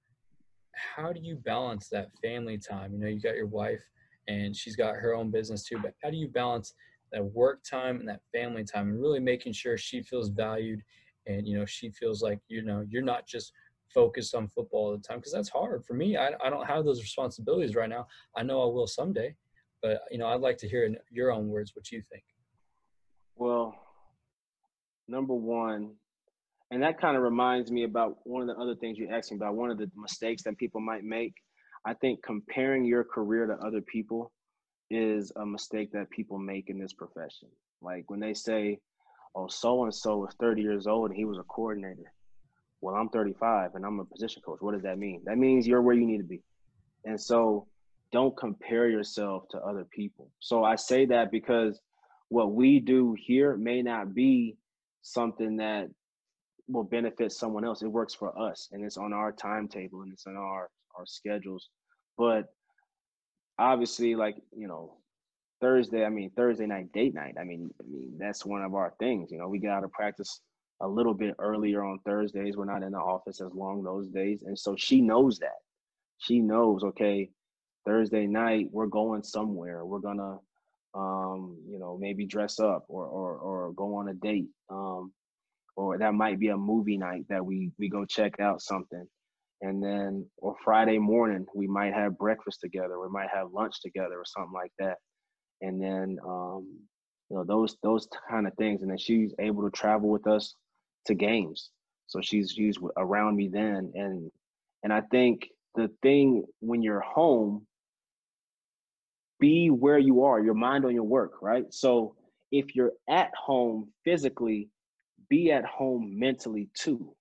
how 0.72 1.12
do 1.12 1.20
you 1.20 1.36
balance 1.36 1.88
that 1.88 2.08
family 2.20 2.58
time? 2.58 2.92
You 2.92 2.98
know, 2.98 3.08
you 3.08 3.20
got 3.20 3.36
your 3.36 3.46
wife 3.46 3.82
and 4.26 4.56
she's 4.56 4.76
got 4.76 4.96
her 4.96 5.14
own 5.14 5.30
business 5.30 5.64
too, 5.64 5.78
but 5.80 5.94
how 6.02 6.10
do 6.10 6.16
you 6.16 6.28
balance 6.28 6.74
that 7.12 7.24
work 7.24 7.62
time 7.62 8.00
and 8.00 8.08
that 8.08 8.20
family 8.32 8.64
time 8.64 8.88
and 8.88 9.00
really 9.00 9.20
making 9.20 9.52
sure 9.52 9.78
she 9.78 10.02
feels 10.02 10.30
valued 10.30 10.82
and 11.26 11.46
you 11.46 11.56
know 11.56 11.64
she 11.64 11.90
feels 11.90 12.22
like 12.22 12.40
you 12.48 12.62
know 12.62 12.84
you're 12.88 13.02
not 13.02 13.26
just 13.26 13.52
focused 13.94 14.34
on 14.34 14.48
football 14.48 14.86
all 14.86 14.96
the 14.96 15.02
time 15.02 15.18
because 15.18 15.32
that's 15.32 15.48
hard 15.48 15.84
for 15.84 15.94
me. 15.94 16.16
I, 16.16 16.32
I 16.44 16.50
don't 16.50 16.66
have 16.66 16.84
those 16.84 17.00
responsibilities 17.00 17.76
right 17.76 17.88
now. 17.88 18.06
I 18.36 18.42
know 18.42 18.62
i 18.62 18.66
will 18.66 18.86
someday 18.86 19.34
but 19.84 20.00
you 20.10 20.18
know 20.18 20.26
i'd 20.28 20.40
like 20.40 20.56
to 20.56 20.68
hear 20.68 20.84
in 20.84 20.96
your 21.10 21.30
own 21.30 21.48
words 21.48 21.76
what 21.76 21.92
you 21.92 22.02
think. 22.10 22.24
Well 23.36 23.74
number 25.06 25.34
one 25.34 25.92
and 26.70 26.82
that 26.82 26.98
kind 26.98 27.16
of 27.16 27.22
reminds 27.22 27.70
me 27.70 27.84
about 27.84 28.16
one 28.24 28.40
of 28.42 28.48
the 28.48 28.60
other 28.60 28.74
things 28.74 28.98
you 28.98 29.08
asked 29.10 29.30
me 29.30 29.36
about 29.36 29.54
one 29.54 29.70
of 29.70 29.78
the 29.78 29.90
mistakes 29.94 30.42
that 30.44 30.56
people 30.56 30.80
might 30.80 31.04
make. 31.04 31.34
I 31.84 31.92
think 31.92 32.22
comparing 32.22 32.86
your 32.86 33.04
career 33.04 33.46
to 33.46 33.52
other 33.64 33.82
people 33.82 34.32
is 34.90 35.30
a 35.36 35.44
mistake 35.44 35.92
that 35.92 36.08
people 36.08 36.38
make 36.38 36.70
in 36.70 36.78
this 36.78 36.94
profession. 36.94 37.48
Like 37.82 38.10
when 38.10 38.20
they 38.20 38.32
say 38.32 38.78
oh 39.34 39.48
so 39.48 39.84
and 39.84 39.94
so 39.94 40.16
was 40.18 40.34
30 40.40 40.62
years 40.62 40.86
old 40.86 41.10
and 41.10 41.16
he 41.16 41.26
was 41.26 41.38
a 41.38 41.44
coordinator 41.44 42.10
well 42.84 42.94
i'm 42.94 43.08
35 43.08 43.74
and 43.74 43.84
i'm 43.84 44.00
a 44.00 44.04
position 44.04 44.42
coach 44.44 44.58
what 44.60 44.72
does 44.72 44.82
that 44.82 44.98
mean 44.98 45.20
that 45.24 45.38
means 45.38 45.66
you're 45.66 45.82
where 45.82 45.94
you 45.94 46.06
need 46.06 46.18
to 46.18 46.24
be 46.24 46.42
and 47.04 47.20
so 47.20 47.66
don't 48.12 48.36
compare 48.36 48.88
yourself 48.88 49.44
to 49.50 49.58
other 49.58 49.84
people 49.84 50.30
so 50.38 50.64
i 50.64 50.76
say 50.76 51.04
that 51.04 51.30
because 51.30 51.80
what 52.28 52.52
we 52.52 52.80
do 52.80 53.16
here 53.18 53.56
may 53.56 53.82
not 53.82 54.14
be 54.14 54.56
something 55.02 55.56
that 55.56 55.88
will 56.68 56.84
benefit 56.84 57.32
someone 57.32 57.64
else. 57.64 57.82
It 57.82 57.88
works 57.88 58.14
for 58.14 58.36
us 58.38 58.68
and 58.72 58.84
it's 58.84 58.96
on 58.96 59.12
our 59.12 59.32
timetable 59.32 60.02
and 60.02 60.12
it's 60.12 60.26
on 60.26 60.36
our 60.36 60.70
our 60.96 61.06
schedules. 61.06 61.68
But 62.16 62.46
obviously, 63.58 64.14
like, 64.14 64.36
you 64.56 64.68
know, 64.68 64.96
Thursday, 65.60 66.04
I 66.04 66.08
mean 66.08 66.30
Thursday 66.36 66.66
night 66.66 66.92
date 66.92 67.14
night. 67.14 67.34
I 67.40 67.44
mean, 67.44 67.70
I 67.80 67.86
mean, 67.86 68.16
that's 68.18 68.44
one 68.44 68.62
of 68.62 68.74
our 68.74 68.94
things. 68.98 69.30
You 69.30 69.38
know, 69.38 69.48
we 69.48 69.58
get 69.58 69.70
out 69.70 69.84
of 69.84 69.92
practice 69.92 70.40
a 70.84 70.88
little 70.88 71.14
bit 71.14 71.34
earlier 71.38 71.82
on 71.84 71.98
Thursdays. 72.04 72.56
We're 72.56 72.64
not 72.64 72.82
in 72.82 72.92
the 72.92 72.98
office 72.98 73.40
as 73.40 73.52
long 73.52 73.82
those 73.82 74.08
days. 74.08 74.42
And 74.46 74.58
so 74.58 74.76
she 74.76 75.00
knows 75.00 75.38
that. 75.38 75.58
She 76.18 76.40
knows, 76.40 76.84
okay, 76.84 77.30
Thursday 77.86 78.26
night, 78.26 78.68
we're 78.70 78.86
going 78.86 79.22
somewhere. 79.22 79.84
We're 79.84 79.98
gonna 79.98 80.38
um, 80.94 81.58
you 81.68 81.78
know, 81.78 81.98
maybe 82.00 82.24
dress 82.24 82.60
up 82.60 82.84
or 82.88 83.06
or 83.06 83.36
or 83.38 83.72
go 83.72 83.96
on 83.96 84.08
a 84.08 84.14
date. 84.14 84.48
Um, 84.70 85.12
or 85.76 85.98
that 85.98 86.14
might 86.14 86.38
be 86.38 86.48
a 86.48 86.56
movie 86.56 86.96
night 86.96 87.24
that 87.28 87.44
we 87.44 87.72
we 87.78 87.88
go 87.88 88.04
check 88.04 88.38
out 88.40 88.62
something 88.62 89.06
and 89.62 89.82
then 89.82 90.24
or 90.38 90.54
friday 90.64 90.98
morning 90.98 91.44
we 91.54 91.66
might 91.66 91.92
have 91.92 92.18
breakfast 92.18 92.60
together 92.60 93.00
we 93.00 93.08
might 93.08 93.28
have 93.32 93.52
lunch 93.52 93.80
together 93.82 94.14
or 94.14 94.24
something 94.24 94.52
like 94.52 94.72
that 94.78 94.96
and 95.62 95.80
then 95.82 96.16
um 96.26 96.66
you 97.30 97.36
know 97.36 97.44
those 97.44 97.76
those 97.82 98.08
kind 98.28 98.46
of 98.46 98.54
things 98.54 98.82
and 98.82 98.90
then 98.90 98.98
she's 98.98 99.34
able 99.38 99.62
to 99.62 99.70
travel 99.70 100.08
with 100.08 100.26
us 100.26 100.54
to 101.06 101.14
games 101.14 101.70
so 102.06 102.20
she's 102.20 102.52
she's 102.52 102.78
around 102.96 103.36
me 103.36 103.48
then 103.48 103.92
and 103.94 104.30
and 104.82 104.92
i 104.92 105.00
think 105.10 105.48
the 105.74 105.90
thing 106.02 106.44
when 106.60 106.82
you're 106.82 107.00
home 107.00 107.66
be 109.40 109.68
where 109.68 109.98
you 109.98 110.24
are 110.24 110.40
your 110.40 110.54
mind 110.54 110.84
on 110.84 110.94
your 110.94 111.04
work 111.04 111.42
right 111.42 111.72
so 111.72 112.14
if 112.52 112.74
you're 112.76 112.92
at 113.08 113.30
home 113.34 113.88
physically 114.04 114.68
be 115.28 115.50
at 115.50 115.64
home 115.64 116.18
mentally 116.18 116.68
too. 116.74 117.14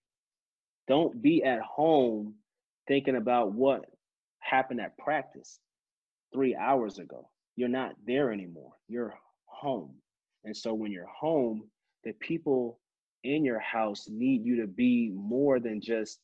Don't 0.87 1.21
be 1.21 1.43
at 1.43 1.61
home 1.61 2.35
thinking 2.87 3.15
about 3.15 3.53
what 3.53 3.85
happened 4.39 4.81
at 4.81 4.97
practice 4.97 5.59
three 6.33 6.55
hours 6.55 6.99
ago. 6.99 7.29
You're 7.55 7.69
not 7.69 7.93
there 8.05 8.31
anymore. 8.31 8.73
You're 8.87 9.15
home. 9.45 9.95
And 10.43 10.55
so 10.55 10.73
when 10.73 10.91
you're 10.91 11.07
home, 11.07 11.63
the 12.03 12.13
people 12.13 12.79
in 13.23 13.45
your 13.45 13.59
house 13.59 14.07
need 14.09 14.45
you 14.45 14.61
to 14.61 14.67
be 14.67 15.11
more 15.13 15.59
than 15.59 15.81
just, 15.81 16.19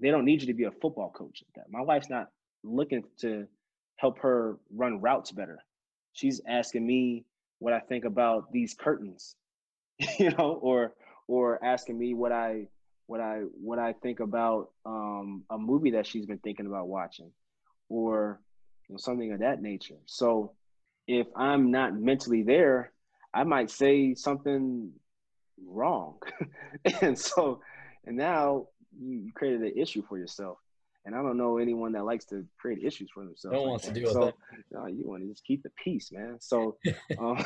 they 0.00 0.10
don't 0.10 0.24
need 0.24 0.40
you 0.42 0.48
to 0.48 0.54
be 0.54 0.64
a 0.64 0.70
football 0.70 1.10
coach. 1.10 1.42
that 1.56 1.70
My 1.70 1.80
wife's 1.80 2.10
not 2.10 2.28
looking 2.62 3.04
to 3.20 3.46
help 3.96 4.18
her 4.20 4.58
run 4.74 5.00
routes 5.00 5.32
better. 5.32 5.58
She's 6.12 6.40
asking 6.46 6.86
me 6.86 7.24
what 7.58 7.72
I 7.72 7.80
think 7.80 8.04
about 8.04 8.52
these 8.52 8.74
curtains 8.74 9.36
you 10.18 10.30
know, 10.30 10.58
or 10.62 10.94
or 11.26 11.64
asking 11.64 11.98
me 11.98 12.14
what 12.14 12.32
I 12.32 12.66
what 13.06 13.20
I 13.20 13.40
what 13.60 13.78
I 13.78 13.92
think 13.92 14.20
about 14.20 14.70
um, 14.86 15.44
a 15.50 15.58
movie 15.58 15.92
that 15.92 16.06
she's 16.06 16.26
been 16.26 16.38
thinking 16.38 16.66
about 16.66 16.88
watching, 16.88 17.30
or 17.88 18.40
you 18.88 18.94
know, 18.94 18.98
something 18.98 19.32
of 19.32 19.40
that 19.40 19.62
nature. 19.62 19.98
So 20.06 20.52
if 21.06 21.26
I'm 21.36 21.70
not 21.70 21.94
mentally 21.94 22.42
there, 22.42 22.92
I 23.34 23.44
might 23.44 23.70
say 23.70 24.14
something 24.14 24.92
wrong, 25.66 26.18
and 27.00 27.18
so 27.18 27.60
and 28.06 28.16
now 28.16 28.66
you 28.98 29.30
created 29.34 29.62
an 29.62 29.72
issue 29.76 30.02
for 30.08 30.18
yourself. 30.18 30.58
And 31.06 31.14
I 31.14 31.22
don't 31.22 31.38
know 31.38 31.56
anyone 31.58 31.92
that 31.92 32.04
likes 32.04 32.26
to 32.26 32.44
create 32.58 32.84
issues 32.84 33.10
for 33.12 33.24
themselves. 33.24 33.54
No 33.54 33.62
one 33.62 33.70
wants 33.70 33.86
to 33.86 33.92
deal 33.92 34.12
so, 34.12 34.26
with 34.26 34.34
that. 34.70 34.78
No, 34.78 34.86
you 34.86 35.08
want 35.08 35.22
to 35.22 35.28
just 35.28 35.44
keep 35.44 35.62
the 35.62 35.70
peace, 35.82 36.12
man. 36.12 36.36
So, 36.40 36.76
um, 37.18 37.42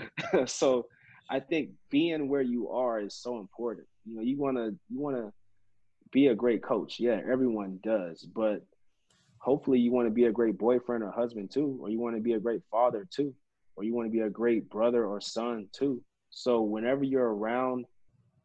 so 0.46 0.86
I 1.28 1.40
think 1.40 1.70
being 1.90 2.28
where 2.28 2.42
you 2.42 2.70
are 2.70 3.00
is 3.00 3.14
so 3.14 3.38
important. 3.38 3.86
You 4.06 4.16
know, 4.16 4.22
you 4.22 4.38
want 4.38 4.56
to 4.56 4.74
you 4.88 5.00
want 5.00 5.16
to 5.16 5.32
be 6.10 6.28
a 6.28 6.34
great 6.34 6.62
coach. 6.62 6.98
Yeah, 6.98 7.20
everyone 7.30 7.80
does, 7.82 8.22
but 8.22 8.64
hopefully 9.38 9.78
you 9.78 9.92
want 9.92 10.06
to 10.06 10.14
be 10.14 10.24
a 10.24 10.32
great 10.32 10.56
boyfriend 10.56 11.04
or 11.04 11.10
husband 11.10 11.50
too, 11.50 11.78
or 11.80 11.90
you 11.90 12.00
want 12.00 12.16
to 12.16 12.22
be 12.22 12.32
a 12.32 12.40
great 12.40 12.62
father 12.70 13.06
too, 13.14 13.34
or 13.76 13.84
you 13.84 13.94
want 13.94 14.06
to 14.06 14.12
be 14.12 14.20
a 14.20 14.30
great 14.30 14.70
brother 14.70 15.04
or 15.04 15.20
son 15.20 15.68
too. 15.72 16.02
So 16.38 16.60
whenever 16.60 17.02
you're 17.02 17.34
around 17.34 17.86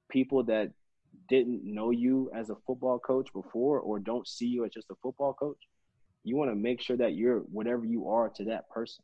people 0.09 0.45
that 0.45 0.71
didn't 1.27 1.61
know 1.65 1.91
you 1.91 2.31
as 2.33 2.49
a 2.49 2.55
football 2.65 2.99
coach 2.99 3.27
before 3.33 3.81
or 3.81 3.99
don't 3.99 4.25
see 4.25 4.45
you 4.45 4.63
as 4.63 4.71
just 4.71 4.89
a 4.91 4.95
football 5.03 5.33
coach, 5.33 5.57
you 6.23 6.37
want 6.37 6.51
to 6.51 6.55
make 6.55 6.81
sure 6.81 6.95
that 6.95 7.15
you're 7.15 7.39
whatever 7.39 7.83
you 7.83 8.07
are 8.07 8.29
to 8.29 8.45
that 8.45 8.69
person. 8.69 9.03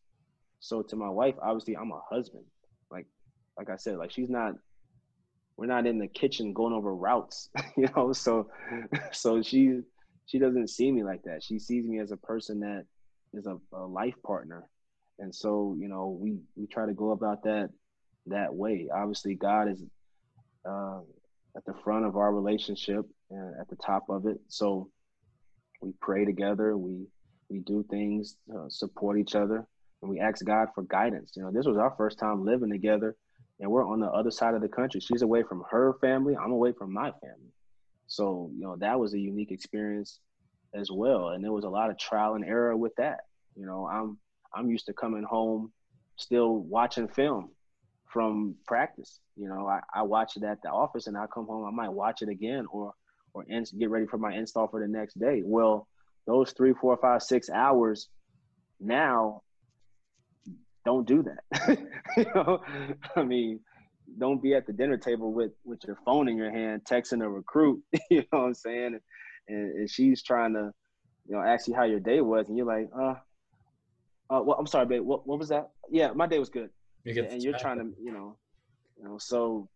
So 0.61 0.83
to 0.83 0.95
my 0.95 1.09
wife, 1.09 1.35
obviously 1.41 1.75
I'm 1.75 1.91
a 1.91 1.99
husband 2.09 2.45
like 2.89 3.07
like 3.57 3.69
I 3.69 3.75
said, 3.75 3.97
like 3.97 4.11
she's 4.11 4.29
not 4.29 4.53
we're 5.57 5.65
not 5.65 5.85
in 5.85 5.99
the 5.99 6.07
kitchen 6.07 6.53
going 6.53 6.73
over 6.73 6.95
routes, 6.95 7.49
you 7.77 7.89
know. 7.93 8.13
So 8.13 8.49
so 9.11 9.41
she 9.41 9.81
she 10.27 10.39
doesn't 10.39 10.69
see 10.69 10.93
me 10.93 11.03
like 11.03 11.23
that. 11.23 11.43
She 11.43 11.59
sees 11.59 11.85
me 11.85 11.99
as 11.99 12.11
a 12.11 12.17
person 12.17 12.61
that 12.61 12.85
is 13.33 13.47
a, 13.47 13.57
a 13.75 13.85
life 13.85 14.15
partner. 14.25 14.69
And 15.19 15.35
so, 15.35 15.75
you 15.77 15.89
know, 15.89 16.17
we 16.17 16.37
we 16.55 16.67
try 16.67 16.85
to 16.85 16.93
go 16.93 17.11
about 17.11 17.43
that 17.43 17.69
that 18.29 18.53
way. 18.53 18.87
Obviously, 18.93 19.35
God 19.35 19.69
is 19.69 19.83
uh, 20.67 20.99
at 21.55 21.65
the 21.65 21.73
front 21.83 22.05
of 22.05 22.17
our 22.17 22.33
relationship 22.33 23.05
and 23.29 23.55
at 23.59 23.69
the 23.69 23.75
top 23.77 24.09
of 24.09 24.25
it. 24.25 24.39
So 24.47 24.89
we 25.81 25.93
pray 26.01 26.25
together. 26.25 26.77
We 26.77 27.07
we 27.49 27.59
do 27.59 27.85
things, 27.89 28.35
support 28.67 29.17
each 29.17 29.35
other, 29.35 29.65
and 30.01 30.11
we 30.11 30.19
ask 30.19 30.43
God 30.43 30.67
for 30.75 30.83
guidance. 30.83 31.33
You 31.35 31.43
know, 31.43 31.51
this 31.51 31.65
was 31.65 31.77
our 31.77 31.93
first 31.97 32.19
time 32.19 32.43
living 32.43 32.69
together 32.69 33.15
and 33.59 33.71
we're 33.71 33.87
on 33.87 33.99
the 33.99 34.07
other 34.07 34.31
side 34.31 34.53
of 34.53 34.61
the 34.61 34.67
country. 34.67 34.99
She's 34.99 35.23
away 35.23 35.43
from 35.43 35.63
her 35.69 35.95
family. 35.99 36.35
I'm 36.35 36.51
away 36.51 36.73
from 36.73 36.93
my 36.93 37.11
family. 37.21 37.51
So, 38.07 38.51
you 38.55 38.61
know, 38.61 38.75
that 38.77 38.99
was 38.99 39.13
a 39.13 39.19
unique 39.19 39.51
experience 39.51 40.19
as 40.73 40.91
well. 40.91 41.29
And 41.29 41.43
there 41.43 41.51
was 41.51 41.63
a 41.63 41.69
lot 41.69 41.89
of 41.89 41.97
trial 41.97 42.35
and 42.35 42.45
error 42.45 42.77
with 42.77 42.95
that. 42.97 43.21
You 43.55 43.65
know, 43.65 43.87
I'm 43.87 44.17
I'm 44.53 44.69
used 44.69 44.85
to 44.85 44.93
coming 44.93 45.23
home 45.23 45.71
still 46.15 46.57
watching 46.57 47.07
film 47.07 47.51
from 48.11 48.55
practice. 48.65 49.19
You 49.35 49.49
know, 49.49 49.67
I, 49.67 49.79
I 49.93 50.01
watch 50.03 50.37
it 50.37 50.43
at 50.43 50.61
the 50.63 50.69
office 50.69 51.07
and 51.07 51.17
I 51.17 51.25
come 51.33 51.45
home, 51.45 51.65
I 51.65 51.71
might 51.71 51.91
watch 51.91 52.21
it 52.21 52.29
again 52.29 52.65
or 52.71 52.93
or 53.33 53.43
get 53.77 53.89
ready 53.89 54.07
for 54.07 54.17
my 54.17 54.33
install 54.33 54.67
for 54.67 54.79
the 54.79 54.87
next 54.87 55.19
day. 55.19 55.41
Well, 55.45 55.87
those 56.25 56.53
three, 56.53 56.73
four, 56.73 56.97
five, 56.97 57.21
six 57.21 57.49
hours 57.49 58.09
now 58.79 59.43
don't 60.85 61.07
do 61.07 61.23
that. 61.23 61.77
you 62.17 62.25
know, 62.33 62.61
I 63.15 63.23
mean, 63.23 63.59
don't 64.17 64.41
be 64.41 64.55
at 64.55 64.65
the 64.65 64.73
dinner 64.73 64.97
table 64.97 65.33
with 65.33 65.51
with 65.65 65.79
your 65.85 65.97
phone 66.05 66.29
in 66.29 66.37
your 66.37 66.51
hand, 66.51 66.83
texting 66.89 67.23
a 67.23 67.29
recruit. 67.29 67.83
you 68.09 68.19
know 68.31 68.39
what 68.39 68.45
I'm 68.45 68.53
saying? 68.53 68.99
And, 69.47 69.71
and 69.71 69.89
she's 69.89 70.23
trying 70.23 70.53
to, 70.53 70.71
you 71.27 71.35
know, 71.35 71.41
ask 71.41 71.67
you 71.67 71.75
how 71.75 71.83
your 71.83 71.99
day 71.99 72.21
was, 72.21 72.47
and 72.47 72.57
you're 72.57 72.65
like, 72.65 72.89
uh, 72.97 73.15
uh, 74.29 74.41
well, 74.43 74.57
I'm 74.57 74.67
sorry, 74.67 74.85
babe. 74.85 75.01
What 75.01 75.27
what 75.27 75.39
was 75.39 75.49
that? 75.49 75.69
Yeah, 75.89 76.11
my 76.13 76.27
day 76.27 76.39
was 76.39 76.49
good. 76.49 76.69
You 77.07 77.23
and 77.23 77.41
you're 77.41 77.57
trying 77.57 77.79
to, 77.79 77.89
you 78.01 78.11
know, 78.11 78.37
you 78.97 79.05
know, 79.05 79.17
so, 79.17 79.69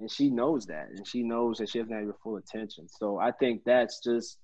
and 0.00 0.10
she 0.10 0.28
knows 0.30 0.66
that, 0.66 0.88
and 0.90 1.06
she 1.06 1.22
knows 1.22 1.58
that 1.58 1.68
she 1.68 1.78
doesn't 1.78 1.94
have 1.94 2.04
your 2.04 2.16
full 2.22 2.36
attention. 2.36 2.88
So 2.88 3.18
I 3.18 3.30
think 3.30 3.62
that's 3.64 4.00
just 4.02 4.38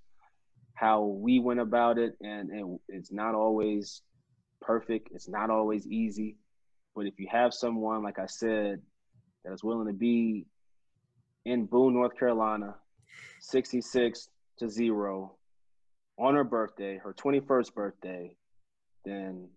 how 0.75 1.03
we 1.05 1.41
went 1.41 1.61
about 1.61 1.99
it, 1.99 2.17
and, 2.23 2.51
and 2.51 2.79
it's 2.89 3.11
not 3.11 3.35
always 3.35 4.03
perfect. 4.61 5.09
It's 5.13 5.29
not 5.29 5.51
always 5.51 5.87
easy. 5.87 6.37
But 6.95 7.07
if 7.07 7.19
you 7.19 7.29
have 7.31 7.53
someone, 7.53 8.03
like 8.03 8.19
I 8.19 8.27
said, 8.27 8.81
that 9.45 9.53
is 9.53 9.65
willing 9.65 9.89
to 9.89 9.93
be 9.93 10.47
in 11.45 11.67
Boone, 11.67 11.95
North 11.95 12.17
Carolina, 12.19 12.77
66 13.41 14.29
to 14.59 14.69
zero, 14.69 15.35
on 16.19 16.35
her 16.35 16.45
birthday, 16.45 16.99
her 16.99 17.15
21st 17.15 17.75
birthday, 17.75 18.37
then 19.05 19.49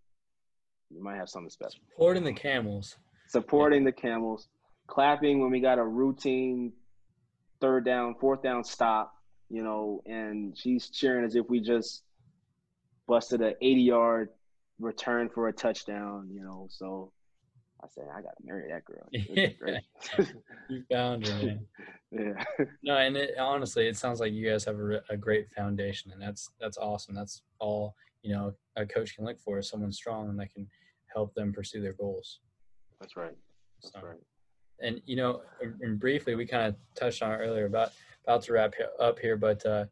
you 0.89 1.03
might 1.03 1.18
have 1.18 1.30
something 1.30 1.49
special. 1.49 1.80
Supporting 1.91 2.23
the 2.23 2.34
Camels. 2.34 2.97
Supporting 3.27 3.84
the 3.84 3.91
Camels, 3.91 4.47
clapping 4.88 5.41
when 5.41 5.51
we 5.51 5.60
got 5.60 5.80
a 5.80 5.84
routine 5.84 6.72
third 7.61 7.85
down, 7.85 8.15
fourth 8.19 8.43
down 8.43 8.64
stop, 8.64 9.14
you 9.49 9.64
know, 9.64 10.01
and 10.05 10.57
she's 10.57 10.89
cheering 10.89 11.26
as 11.26 11.35
if 11.35 11.49
we 11.49 11.60
just 11.60 12.03
busted 13.07 13.41
an 13.41 13.55
80 13.61 13.81
yard 13.81 14.30
return 14.80 15.30
for 15.30 15.47
a 15.47 15.53
touchdown, 15.53 16.30
you 16.31 16.41
know. 16.41 16.68
So 16.69 17.11
I 17.84 17.88
said, 17.88 18.05
I 18.14 18.22
got 18.22 18.35
to 18.38 18.45
marry 18.45 18.72
that 18.72 18.85
girl. 18.85 19.07
you 20.69 20.84
found 20.91 21.27
her, 21.27 21.45
man. 21.45 21.65
yeah. 22.11 22.65
No, 22.81 22.97
and 22.97 23.18
it, 23.18 23.31
honestly, 23.38 23.88
it 23.88 23.97
sounds 23.97 24.19
like 24.19 24.31
you 24.34 24.49
guys 24.49 24.64
have 24.65 24.80
a, 24.80 25.01
a 25.10 25.18
great 25.18 25.47
foundation, 25.55 26.11
and 26.11 26.22
that's 26.22 26.49
that's 26.61 26.77
awesome. 26.77 27.15
That's 27.15 27.41
all 27.60 27.95
you 28.24 28.34
know 28.34 28.54
a 28.76 28.86
coach 28.86 29.16
can 29.16 29.26
look 29.26 29.40
for 29.40 29.60
is 29.60 29.70
someone 29.70 29.91
strong 29.91 30.30
and 30.30 30.40
that 30.40 30.54
can 30.54 30.68
help 31.14 31.34
them 31.36 31.54
pursue 31.54 31.82
their 31.82 31.94
goals. 31.94 32.40
That's 33.00 33.16
right. 33.16 33.36
That's 33.82 33.94
so, 33.94 34.02
right. 34.02 34.18
And 34.82 35.02
you 35.06 35.16
know, 35.16 35.41
and 35.62 36.00
briefly, 36.00 36.36
we 36.36 36.45
kind 36.45 36.68
of 36.68 36.76
touched 36.95 37.22
on 37.22 37.32
it 37.32 37.38
earlier 37.38 37.66
about 37.66 37.91
about 38.26 38.41
to 38.44 38.54
wrap 38.54 38.74
up 39.00 39.20
here, 39.20 39.38
but 39.38 39.64
uh, 39.66 39.86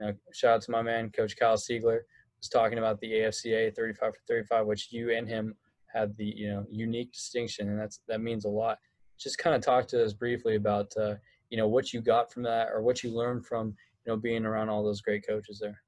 you 0.00 0.06
know, 0.06 0.12
shout 0.32 0.56
out 0.56 0.62
to 0.62 0.70
my 0.70 0.82
man, 0.82 1.10
Coach 1.10 1.36
Kyle 1.36 1.56
Siegler, 1.56 2.00
was 2.38 2.48
talking 2.48 2.78
about 2.78 3.00
the 3.00 3.10
AFCA 3.12 3.74
35 3.74 4.14
for 4.14 4.20
35, 4.28 4.66
which 4.66 4.92
you 4.92 5.10
and 5.10 5.26
him 5.28 5.54
had 5.92 6.16
the 6.16 6.24
you 6.24 6.48
know 6.48 6.66
unique 6.70 7.12
distinction, 7.12 7.68
and 7.68 7.80
that's 7.80 8.00
that 8.08 8.20
means 8.20 8.44
a 8.44 8.48
lot. 8.48 8.78
Just 9.18 9.38
kind 9.38 9.56
of 9.56 9.62
talk 9.62 9.86
to 9.88 10.04
us 10.04 10.12
briefly 10.12 10.56
about 10.56 10.92
uh, 10.96 11.14
you 11.50 11.56
know 11.56 11.68
what 11.68 11.92
you 11.92 12.00
got 12.00 12.32
from 12.32 12.42
that, 12.42 12.68
or 12.72 12.82
what 12.82 13.02
you 13.02 13.10
learned 13.10 13.46
from 13.46 13.68
you 14.04 14.12
know 14.12 14.16
being 14.16 14.44
around 14.44 14.68
all 14.68 14.84
those 14.84 15.00
great 15.00 15.26
coaches 15.26 15.58
there. 15.60 15.80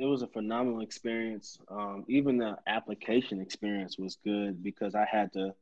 It 0.00 0.06
was 0.06 0.22
a 0.22 0.26
phenomenal 0.26 0.80
experience. 0.80 1.58
Um, 1.68 2.04
even 2.08 2.38
the 2.38 2.56
application 2.66 3.38
experience 3.38 3.98
was 3.98 4.16
good 4.24 4.62
because 4.62 4.94
I 4.94 5.04
had 5.04 5.30
to 5.34 5.54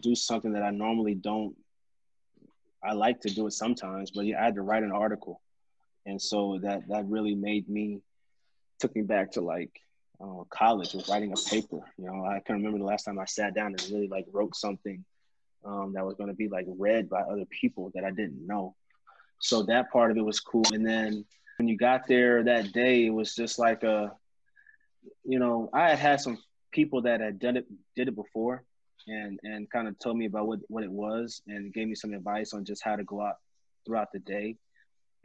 do 0.00 0.16
something 0.16 0.52
that 0.54 0.64
I 0.64 0.70
normally 0.70 1.14
don't. 1.14 1.54
I 2.82 2.92
like 2.92 3.20
to 3.20 3.30
do 3.30 3.46
it 3.46 3.52
sometimes, 3.52 4.10
but 4.10 4.26
yeah, 4.26 4.40
I 4.40 4.46
had 4.46 4.56
to 4.56 4.62
write 4.62 4.82
an 4.82 4.90
article, 4.90 5.40
and 6.06 6.20
so 6.20 6.58
that 6.62 6.88
that 6.88 7.06
really 7.08 7.36
made 7.36 7.68
me 7.68 8.00
took 8.80 8.96
me 8.96 9.02
back 9.02 9.30
to 9.32 9.40
like 9.40 9.70
uh, 10.20 10.42
college 10.50 10.92
with 10.92 11.08
writing 11.08 11.32
a 11.32 11.48
paper. 11.48 11.80
You 11.96 12.06
know, 12.06 12.24
I 12.24 12.40
can 12.40 12.56
remember 12.56 12.78
the 12.78 12.84
last 12.84 13.04
time 13.04 13.20
I 13.20 13.26
sat 13.26 13.54
down 13.54 13.76
and 13.78 13.88
really 13.92 14.08
like 14.08 14.26
wrote 14.32 14.56
something 14.56 15.04
um, 15.64 15.92
that 15.94 16.04
was 16.04 16.16
going 16.16 16.30
to 16.30 16.34
be 16.34 16.48
like 16.48 16.66
read 16.68 17.08
by 17.08 17.20
other 17.20 17.46
people 17.46 17.92
that 17.94 18.04
I 18.04 18.10
didn't 18.10 18.44
know. 18.44 18.74
So 19.38 19.62
that 19.62 19.92
part 19.92 20.10
of 20.10 20.16
it 20.16 20.24
was 20.24 20.40
cool. 20.40 20.64
And 20.72 20.84
then 20.84 21.24
when 21.58 21.68
you 21.68 21.76
got 21.76 22.06
there 22.06 22.42
that 22.44 22.72
day, 22.72 23.06
it 23.06 23.10
was 23.10 23.34
just 23.34 23.58
like 23.58 23.82
a, 23.82 24.12
you 25.24 25.38
know, 25.38 25.70
I 25.72 25.90
had 25.90 25.98
had 25.98 26.20
some 26.20 26.38
people 26.72 27.02
that 27.02 27.20
had 27.20 27.38
done 27.38 27.56
it, 27.56 27.66
did 27.94 28.08
it 28.08 28.16
before, 28.16 28.64
and 29.06 29.38
and 29.42 29.70
kind 29.70 29.86
of 29.86 29.98
told 29.98 30.16
me 30.16 30.26
about 30.26 30.46
what 30.46 30.60
what 30.68 30.84
it 30.84 30.90
was 30.90 31.42
and 31.46 31.72
gave 31.72 31.88
me 31.88 31.94
some 31.94 32.14
advice 32.14 32.52
on 32.54 32.64
just 32.64 32.82
how 32.82 32.96
to 32.96 33.04
go 33.04 33.20
out 33.20 33.36
throughout 33.86 34.12
the 34.12 34.18
day. 34.18 34.56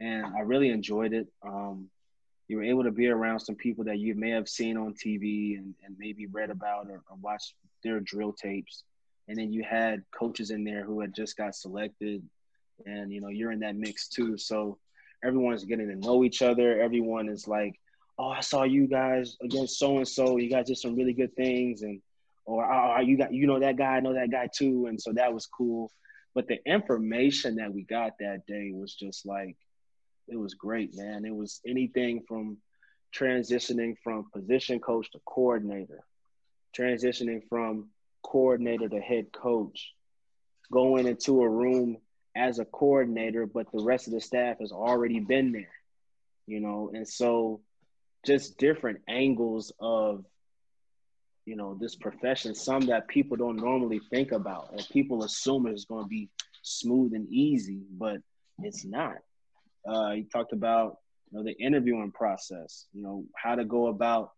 And 0.00 0.26
I 0.26 0.40
really 0.40 0.70
enjoyed 0.70 1.12
it. 1.12 1.28
Um, 1.42 1.88
you 2.48 2.56
were 2.56 2.64
able 2.64 2.84
to 2.84 2.90
be 2.90 3.08
around 3.08 3.40
some 3.40 3.54
people 3.54 3.84
that 3.84 3.98
you 3.98 4.14
may 4.14 4.30
have 4.30 4.48
seen 4.48 4.76
on 4.76 4.94
TV 4.94 5.56
and, 5.56 5.74
and 5.84 5.96
maybe 5.98 6.26
read 6.26 6.50
about 6.50 6.86
or, 6.88 7.02
or 7.08 7.16
watched 7.20 7.54
their 7.84 8.00
drill 8.00 8.32
tapes. 8.32 8.82
And 9.28 9.38
then 9.38 9.52
you 9.52 9.62
had 9.62 10.02
coaches 10.10 10.50
in 10.50 10.64
there 10.64 10.82
who 10.82 11.00
had 11.00 11.14
just 11.14 11.36
got 11.36 11.54
selected 11.54 12.22
and 12.86 13.12
you 13.12 13.20
know 13.20 13.28
you're 13.28 13.52
in 13.52 13.60
that 13.60 13.76
mix 13.76 14.08
too. 14.08 14.36
So 14.36 14.78
everyone's 15.24 15.64
getting 15.64 15.88
to 15.88 15.96
know 15.96 16.24
each 16.24 16.42
other. 16.42 16.80
Everyone 16.80 17.28
is 17.28 17.46
like, 17.48 17.78
"Oh, 18.18 18.28
I 18.28 18.40
saw 18.40 18.64
you 18.64 18.86
guys 18.86 19.36
against 19.42 19.78
so 19.78 19.98
and 19.98 20.08
so. 20.08 20.36
You 20.36 20.50
guys 20.50 20.66
did 20.66 20.78
some 20.78 20.96
really 20.96 21.12
good 21.12 21.34
things," 21.36 21.82
and 21.82 22.00
or 22.44 22.64
oh, 22.70 23.00
you 23.00 23.16
got 23.16 23.32
you 23.32 23.46
know 23.46 23.60
that 23.60 23.76
guy, 23.76 23.96
I 23.96 24.00
know 24.00 24.14
that 24.14 24.30
guy 24.30 24.48
too, 24.52 24.86
and 24.86 25.00
so 25.00 25.12
that 25.12 25.32
was 25.32 25.46
cool. 25.46 25.90
But 26.34 26.46
the 26.46 26.58
information 26.64 27.56
that 27.56 27.72
we 27.72 27.82
got 27.82 28.12
that 28.20 28.46
day 28.46 28.70
was 28.72 28.94
just 28.94 29.26
like 29.26 29.56
it 30.28 30.36
was 30.36 30.54
great, 30.54 30.96
man. 30.96 31.24
It 31.24 31.34
was 31.34 31.60
anything 31.66 32.22
from 32.26 32.58
transitioning 33.14 33.96
from 34.02 34.30
position 34.32 34.78
coach 34.78 35.10
to 35.12 35.20
coordinator, 35.26 36.04
transitioning 36.76 37.42
from 37.48 37.88
coordinator 38.22 38.88
to 38.88 39.00
head 39.00 39.32
coach, 39.32 39.92
going 40.72 41.06
into 41.06 41.42
a 41.42 41.48
room 41.48 41.98
as 42.36 42.58
a 42.58 42.64
coordinator, 42.64 43.46
but 43.46 43.70
the 43.72 43.82
rest 43.82 44.06
of 44.06 44.12
the 44.12 44.20
staff 44.20 44.58
has 44.60 44.72
already 44.72 45.20
been 45.20 45.52
there, 45.52 45.72
you 46.46 46.60
know, 46.60 46.90
and 46.94 47.06
so 47.08 47.60
just 48.24 48.58
different 48.58 49.00
angles 49.08 49.72
of 49.80 50.24
you 51.46 51.56
know 51.56 51.76
this 51.80 51.96
profession 51.96 52.54
some 52.54 52.82
that 52.82 53.08
people 53.08 53.36
don't 53.36 53.56
normally 53.56 53.98
think 54.10 54.30
about 54.30 54.68
and 54.72 54.86
people 54.92 55.24
assume 55.24 55.66
it's 55.66 55.86
going 55.86 56.04
to 56.04 56.08
be 56.08 56.28
smooth 56.62 57.14
and 57.14 57.26
easy 57.32 57.80
but 57.92 58.18
it's 58.62 58.84
not. 58.84 59.16
Uh, 59.86 60.12
he 60.12 60.24
talked 60.24 60.52
about 60.52 60.98
you 61.30 61.38
know 61.38 61.44
the 61.44 61.52
interviewing 61.58 62.12
process, 62.12 62.86
you 62.92 63.02
know 63.02 63.24
how 63.36 63.54
to 63.54 63.64
go 63.64 63.86
about 63.86 64.32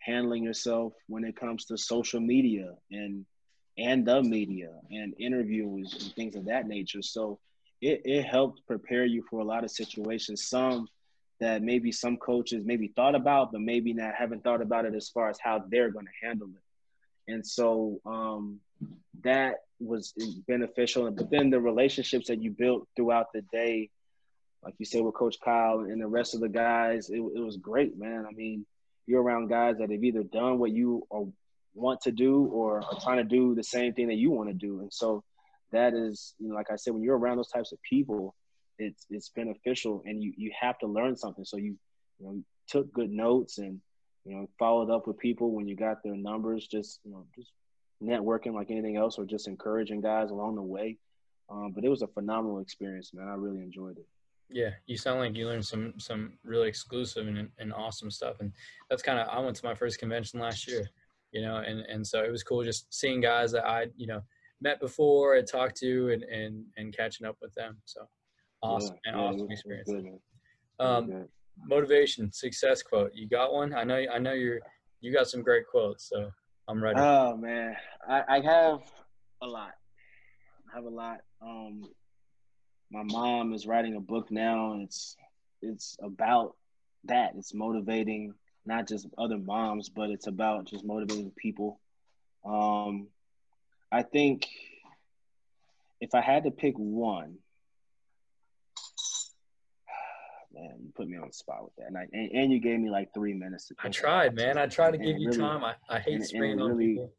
handling 0.00 0.44
yourself 0.44 0.92
when 1.08 1.24
it 1.24 1.36
comes 1.36 1.66
to 1.66 1.76
social 1.76 2.20
media 2.20 2.72
and 2.90 3.24
and 3.78 4.06
the 4.06 4.22
media 4.22 4.70
and 4.90 5.14
interviews 5.18 5.96
and 6.00 6.14
things 6.14 6.36
of 6.36 6.46
that 6.46 6.66
nature. 6.66 7.02
So 7.02 7.38
it, 7.80 8.02
it 8.04 8.24
helped 8.24 8.66
prepare 8.66 9.04
you 9.04 9.22
for 9.30 9.40
a 9.40 9.44
lot 9.44 9.64
of 9.64 9.70
situations. 9.70 10.44
Some 10.44 10.88
that 11.40 11.62
maybe 11.62 11.92
some 11.92 12.16
coaches 12.16 12.64
maybe 12.64 12.88
thought 12.88 13.14
about, 13.14 13.52
but 13.52 13.60
maybe 13.60 13.92
not 13.92 14.14
haven't 14.14 14.42
thought 14.42 14.60
about 14.60 14.84
it 14.84 14.94
as 14.94 15.08
far 15.08 15.30
as 15.30 15.38
how 15.38 15.64
they're 15.68 15.90
going 15.90 16.06
to 16.06 16.26
handle 16.26 16.48
it. 16.48 17.32
And 17.32 17.46
so 17.46 18.00
um, 18.04 18.58
that 19.22 19.56
was 19.78 20.12
beneficial. 20.48 21.08
But 21.12 21.30
then 21.30 21.50
the 21.50 21.60
relationships 21.60 22.26
that 22.26 22.42
you 22.42 22.50
built 22.50 22.88
throughout 22.96 23.32
the 23.32 23.42
day 23.52 23.90
like 24.62 24.74
you 24.78 24.86
said 24.86 25.02
with 25.02 25.14
Coach 25.14 25.36
Kyle 25.42 25.80
and 25.80 26.00
the 26.00 26.06
rest 26.06 26.34
of 26.34 26.40
the 26.40 26.48
guys, 26.48 27.10
it, 27.10 27.20
it 27.20 27.40
was 27.40 27.56
great, 27.56 27.98
man. 27.98 28.26
I 28.28 28.32
mean, 28.32 28.66
you're 29.06 29.22
around 29.22 29.48
guys 29.48 29.76
that 29.78 29.90
have 29.90 30.04
either 30.04 30.22
done 30.22 30.58
what 30.58 30.70
you 30.72 31.06
are, 31.10 31.24
want 31.78 32.00
to 32.02 32.12
do 32.12 32.44
or 32.46 32.82
are 32.82 33.00
trying 33.02 33.18
to 33.18 33.24
do 33.24 33.54
the 33.54 33.64
same 33.64 33.92
thing 33.92 34.08
that 34.08 34.16
you 34.16 34.30
want 34.30 34.48
to 34.48 34.54
do, 34.54 34.80
and 34.80 34.92
so 34.92 35.24
that 35.72 35.94
is, 35.94 36.34
you 36.38 36.48
know, 36.48 36.54
like 36.54 36.70
I 36.70 36.76
said, 36.76 36.94
when 36.94 37.02
you're 37.02 37.18
around 37.18 37.36
those 37.36 37.50
types 37.50 37.72
of 37.72 37.78
people, 37.82 38.34
it's 38.78 39.06
it's 39.10 39.30
beneficial, 39.30 40.02
and 40.06 40.22
you 40.22 40.32
you 40.36 40.52
have 40.58 40.78
to 40.78 40.86
learn 40.86 41.16
something. 41.16 41.44
So 41.44 41.56
you 41.56 41.76
you 42.18 42.26
know 42.26 42.42
took 42.68 42.92
good 42.92 43.10
notes 43.10 43.58
and 43.58 43.80
you 44.24 44.34
know 44.34 44.48
followed 44.58 44.90
up 44.90 45.06
with 45.06 45.18
people 45.18 45.52
when 45.52 45.66
you 45.66 45.76
got 45.76 46.02
their 46.02 46.16
numbers, 46.16 46.66
just 46.66 47.00
you 47.04 47.10
know 47.10 47.26
just 47.34 47.50
networking 48.02 48.54
like 48.54 48.70
anything 48.70 48.96
else, 48.96 49.18
or 49.18 49.24
just 49.24 49.48
encouraging 49.48 50.00
guys 50.00 50.30
along 50.30 50.54
the 50.54 50.62
way. 50.62 50.96
Um, 51.50 51.72
but 51.74 51.84
it 51.84 51.88
was 51.88 52.02
a 52.02 52.08
phenomenal 52.08 52.60
experience, 52.60 53.12
man. 53.14 53.28
I 53.28 53.34
really 53.34 53.62
enjoyed 53.62 53.96
it. 53.96 54.06
Yeah, 54.50 54.70
you 54.86 54.96
sound 54.96 55.20
like 55.20 55.36
you 55.36 55.46
learned 55.46 55.66
some 55.66 55.94
some 55.98 56.34
really 56.44 56.68
exclusive 56.68 57.26
and, 57.26 57.50
and 57.58 57.72
awesome 57.72 58.10
stuff, 58.10 58.36
and 58.40 58.52
that's 58.88 59.02
kind 59.02 59.18
of 59.18 59.28
I 59.28 59.40
went 59.40 59.56
to 59.56 59.64
my 59.64 59.74
first 59.74 59.98
convention 59.98 60.40
last 60.40 60.66
year, 60.68 60.88
you 61.32 61.42
know, 61.42 61.56
and 61.56 61.80
and 61.80 62.06
so 62.06 62.22
it 62.22 62.30
was 62.30 62.42
cool 62.42 62.64
just 62.64 62.92
seeing 62.92 63.20
guys 63.20 63.52
that 63.52 63.66
I 63.66 63.86
you 63.96 64.06
know 64.06 64.20
met 64.60 64.80
before 64.80 65.36
and 65.36 65.46
talked 65.46 65.76
to 65.78 66.10
and 66.10 66.22
and 66.24 66.64
and 66.76 66.96
catching 66.96 67.26
up 67.26 67.36
with 67.40 67.54
them. 67.54 67.78
So 67.84 68.02
awesome 68.62 68.96
yeah, 69.04 69.12
and 69.12 69.20
yeah, 69.20 69.28
awesome 69.28 69.50
experience. 69.50 69.90
Good, 69.90 70.84
um, 70.84 71.26
motivation, 71.66 72.32
success 72.32 72.82
quote. 72.82 73.12
You 73.14 73.28
got 73.28 73.52
one? 73.52 73.74
I 73.74 73.84
know 73.84 74.02
I 74.12 74.18
know 74.18 74.32
you're 74.32 74.60
you 75.00 75.12
got 75.12 75.28
some 75.28 75.42
great 75.42 75.66
quotes, 75.66 76.08
so 76.08 76.30
I'm 76.68 76.82
ready. 76.82 77.00
Oh 77.00 77.36
man, 77.36 77.76
I, 78.08 78.22
I 78.28 78.40
have 78.40 78.80
a 79.42 79.46
lot. 79.46 79.72
I 80.70 80.76
have 80.76 80.84
a 80.84 80.90
lot. 80.90 81.18
Um, 81.40 81.82
my 82.90 83.02
mom 83.04 83.52
is 83.52 83.66
writing 83.66 83.96
a 83.96 84.00
book 84.00 84.30
now 84.30 84.72
and 84.72 84.82
it's 84.82 85.16
it's 85.62 85.96
about 86.02 86.56
that 87.04 87.32
it's 87.36 87.54
motivating 87.54 88.32
not 88.68 88.86
just 88.86 89.08
other 89.16 89.38
moms 89.38 89.88
but 89.88 90.10
it's 90.10 90.26
about 90.28 90.66
just 90.66 90.84
motivating 90.84 91.32
people. 91.32 91.80
Um 92.44 93.08
i 93.90 94.02
think 94.02 94.46
if 95.98 96.14
i 96.14 96.20
had 96.20 96.44
to 96.44 96.50
pick 96.50 96.74
one 96.76 97.36
man 100.54 100.74
you 100.82 100.92
put 100.94 101.08
me 101.08 101.16
on 101.16 101.28
the 101.28 101.32
spot 101.32 101.64
with 101.64 101.74
that. 101.78 101.86
And, 101.86 101.96
I, 101.96 102.06
and, 102.12 102.30
and 102.32 102.52
you 102.52 102.60
gave 102.60 102.78
me 102.78 102.90
like 102.90 103.14
three 103.14 103.32
minutes 103.32 103.68
to 103.68 103.74
i 103.82 103.88
tried 103.88 104.34
man. 104.34 104.58
I 104.58 104.66
tried 104.66 104.92
to 104.92 104.98
give 104.98 105.18
you 105.18 105.28
really, 105.28 105.38
time. 105.38 105.64
I, 105.64 105.74
I 105.88 105.98
hate 106.00 106.22
spraying 106.22 106.60
on 106.60 106.68
really, 106.68 106.92
people. 106.94 107.12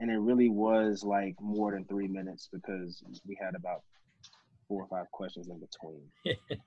and 0.00 0.10
it 0.10 0.18
really 0.18 0.48
was 0.48 1.04
like 1.04 1.36
more 1.40 1.70
than 1.72 1.84
three 1.84 2.08
minutes 2.08 2.48
because 2.52 3.02
we 3.24 3.38
had 3.40 3.54
about 3.54 3.82
four 4.66 4.82
or 4.82 4.88
five 4.88 5.10
questions 5.12 5.48
in 5.48 5.60
between. 5.60 6.02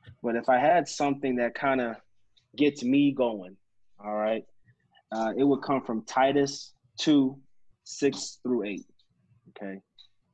but 0.24 0.36
if 0.36 0.48
I 0.48 0.60
had 0.60 0.88
something 0.88 1.36
that 1.38 1.56
kind 1.56 1.82
of 1.82 1.96
gets 2.56 2.84
me 2.84 3.12
going, 3.12 3.58
all 4.04 4.16
right, 4.16 4.44
uh, 5.12 5.34
it 5.38 5.44
would 5.44 5.62
come 5.62 5.82
from 5.82 6.04
Titus 6.04 6.74
2 7.00 7.38
6 7.84 8.40
through 8.42 8.64
8. 8.64 8.86
Okay. 9.50 9.80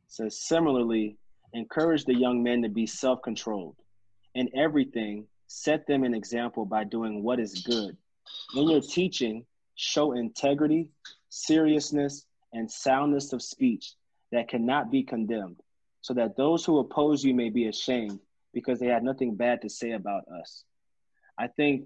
So 0.08 0.30
similarly, 0.30 1.18
encourage 1.54 2.06
the 2.06 2.16
young 2.16 2.42
men 2.42 2.62
to 2.62 2.70
be 2.70 2.86
self 2.86 3.22
controlled. 3.22 3.76
In 4.36 4.50
everything, 4.56 5.28
set 5.48 5.86
them 5.86 6.04
an 6.04 6.14
example 6.14 6.66
by 6.66 6.86
doing 6.86 7.24
what 7.24 7.40
is 7.40 7.64
good, 7.66 7.98
In 8.56 8.70
your 8.70 8.82
teaching, 8.82 9.46
show 9.76 10.14
integrity, 10.14 10.90
seriousness, 11.30 12.26
and 12.54 12.70
soundness 12.70 13.34
of 13.34 13.42
speech 13.42 13.94
that 14.32 14.48
cannot 14.48 14.92
be 14.92 15.04
condemned, 15.04 15.60
so 16.02 16.14
that 16.14 16.38
those 16.38 16.64
who 16.64 16.80
oppose 16.80 17.24
you 17.24 17.34
may 17.34 17.50
be 17.50 17.68
ashamed 17.68 18.20
because 18.54 18.80
they 18.80 18.88
had 18.88 19.04
nothing 19.04 19.36
bad 19.36 19.62
to 19.62 19.70
say 19.70 19.92
about 19.92 20.24
us. 20.28 20.64
I 21.38 21.48
think 21.48 21.86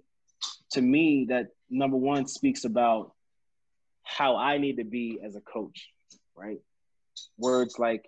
to 0.71 0.81
me, 0.81 1.25
that 1.29 1.47
number 1.69 1.97
one 1.97 2.27
speaks 2.27 2.63
about 2.65 3.11
how 4.03 4.37
I 4.37 4.57
need 4.57 4.77
to 4.77 4.83
be 4.83 5.19
as 5.23 5.35
a 5.35 5.41
coach, 5.41 5.89
right? 6.35 6.59
Words 7.37 7.79
like 7.79 8.05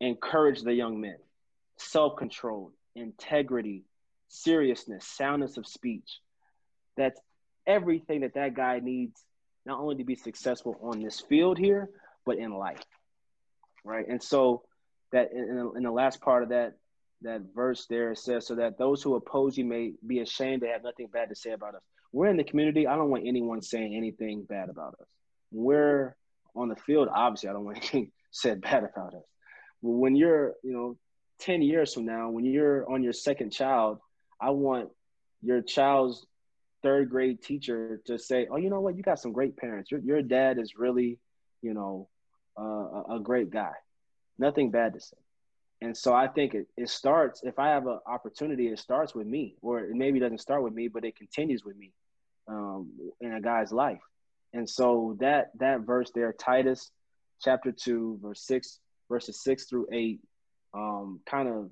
encourage 0.00 0.62
the 0.62 0.72
young 0.72 1.00
men, 1.00 1.16
self 1.76 2.16
control, 2.16 2.72
integrity, 2.94 3.84
seriousness, 4.28 5.06
soundness 5.06 5.56
of 5.56 5.66
speech. 5.66 6.20
That's 6.96 7.20
everything 7.66 8.20
that 8.22 8.34
that 8.34 8.54
guy 8.54 8.80
needs, 8.80 9.22
not 9.66 9.78
only 9.78 9.96
to 9.96 10.04
be 10.04 10.16
successful 10.16 10.78
on 10.82 11.00
this 11.00 11.20
field 11.20 11.58
here, 11.58 11.90
but 12.24 12.38
in 12.38 12.52
life, 12.52 12.82
right? 13.84 14.06
And 14.08 14.22
so 14.22 14.62
that 15.12 15.32
in, 15.32 15.72
in 15.76 15.82
the 15.82 15.90
last 15.90 16.20
part 16.20 16.42
of 16.42 16.48
that 16.50 16.74
that 17.22 17.42
verse 17.54 17.86
there 17.90 18.12
it 18.12 18.18
says, 18.18 18.46
so 18.46 18.54
that 18.54 18.78
those 18.78 19.02
who 19.02 19.14
oppose 19.14 19.58
you 19.58 19.64
may 19.64 19.92
be 20.06 20.20
ashamed 20.20 20.62
to 20.62 20.68
have 20.68 20.82
nothing 20.82 21.06
bad 21.12 21.28
to 21.28 21.34
say 21.34 21.50
about 21.50 21.74
us. 21.74 21.82
We're 22.12 22.28
in 22.28 22.36
the 22.36 22.44
community. 22.44 22.86
I 22.86 22.96
don't 22.96 23.10
want 23.10 23.24
anyone 23.26 23.62
saying 23.62 23.94
anything 23.94 24.44
bad 24.44 24.68
about 24.68 24.94
us. 25.00 25.06
We're 25.52 26.16
on 26.56 26.68
the 26.68 26.76
field. 26.76 27.08
Obviously, 27.12 27.48
I 27.48 27.52
don't 27.52 27.64
want 27.64 27.76
anything 27.82 28.10
said 28.30 28.60
bad 28.60 28.84
about 28.84 29.14
us. 29.14 29.24
But 29.82 29.90
when 29.90 30.16
you're, 30.16 30.54
you 30.62 30.72
know, 30.72 30.96
10 31.40 31.62
years 31.62 31.94
from 31.94 32.04
now, 32.04 32.30
when 32.30 32.44
you're 32.44 32.90
on 32.90 33.02
your 33.02 33.12
second 33.12 33.50
child, 33.50 33.98
I 34.40 34.50
want 34.50 34.90
your 35.42 35.62
child's 35.62 36.26
third 36.82 37.10
grade 37.10 37.42
teacher 37.42 38.00
to 38.06 38.18
say, 38.18 38.46
"Oh, 38.50 38.56
you 38.56 38.70
know 38.70 38.80
what? 38.80 38.96
You 38.96 39.02
got 39.02 39.18
some 39.18 39.32
great 39.32 39.56
parents. 39.56 39.90
Your 39.90 40.00
your 40.00 40.22
dad 40.22 40.58
is 40.58 40.74
really, 40.76 41.18
you 41.62 41.74
know, 41.74 42.08
uh, 42.58 43.14
a 43.16 43.20
great 43.22 43.50
guy. 43.50 43.72
Nothing 44.38 44.70
bad 44.70 44.94
to 44.94 45.00
say." 45.00 45.16
And 45.82 45.96
so 45.96 46.12
I 46.12 46.26
think 46.28 46.54
it, 46.54 46.66
it 46.76 46.90
starts 46.90 47.42
if 47.42 47.58
I 47.58 47.68
have 47.68 47.86
an 47.86 48.00
opportunity, 48.06 48.68
it 48.68 48.78
starts 48.78 49.14
with 49.14 49.26
me, 49.26 49.56
or 49.62 49.80
it 49.80 49.94
maybe 49.94 50.20
doesn't 50.20 50.40
start 50.40 50.62
with 50.62 50.74
me, 50.74 50.88
but 50.88 51.04
it 51.04 51.16
continues 51.16 51.64
with 51.64 51.76
me 51.76 51.92
um, 52.48 52.90
in 53.20 53.32
a 53.34 53.40
guy's 53.40 53.72
life. 53.72 54.00
And 54.52 54.68
so 54.68 55.16
that 55.20 55.50
that 55.58 55.80
verse 55.80 56.10
there, 56.14 56.32
Titus 56.32 56.90
chapter 57.40 57.72
two, 57.72 58.18
verse 58.22 58.42
six, 58.44 58.78
verses 59.08 59.42
six 59.42 59.64
through 59.64 59.88
eight, 59.92 60.20
um, 60.74 61.20
kind 61.26 61.48
of 61.48 61.70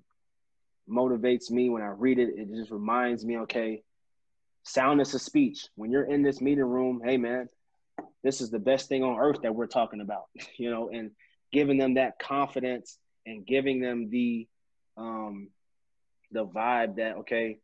motivates 0.88 1.50
me 1.50 1.68
when 1.68 1.82
I 1.82 1.88
read 1.88 2.18
it. 2.18 2.30
It 2.36 2.54
just 2.54 2.70
reminds 2.70 3.24
me, 3.24 3.38
okay, 3.38 3.82
soundness 4.64 5.14
of 5.14 5.22
speech. 5.22 5.66
When 5.74 5.90
you're 5.90 6.04
in 6.04 6.22
this 6.22 6.40
meeting 6.40 6.64
room, 6.64 7.00
hey 7.04 7.16
man, 7.16 7.48
this 8.22 8.40
is 8.40 8.50
the 8.50 8.58
best 8.58 8.88
thing 8.88 9.02
on 9.02 9.18
earth 9.18 9.42
that 9.42 9.54
we're 9.54 9.66
talking 9.66 10.00
about, 10.00 10.24
you 10.58 10.70
know, 10.70 10.90
and 10.92 11.10
giving 11.52 11.78
them 11.78 11.94
that 11.94 12.18
confidence 12.18 12.98
and 13.26 13.46
giving 13.46 13.80
them 13.80 14.10
the 14.10 14.46
um 14.96 15.48
the 16.32 16.44
vibe 16.44 16.96
that 16.96 17.18
okay, 17.18 17.58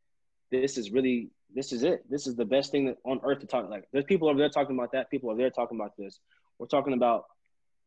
this 0.50 0.78
is 0.78 0.90
really 0.90 1.30
this 1.54 1.72
is 1.72 1.84
it. 1.84 2.04
This 2.10 2.26
is 2.26 2.34
the 2.34 2.44
best 2.44 2.72
thing 2.72 2.94
on 3.04 3.20
earth 3.22 3.40
to 3.40 3.46
talk 3.46 3.70
like. 3.70 3.84
There's 3.92 4.04
people 4.04 4.28
over 4.28 4.38
there 4.38 4.48
talking 4.48 4.76
about 4.76 4.92
that. 4.92 5.10
People 5.10 5.30
over 5.30 5.38
there 5.38 5.50
talking 5.50 5.78
about 5.78 5.96
this. 5.96 6.18
We're 6.58 6.66
talking 6.66 6.92
about 6.92 7.26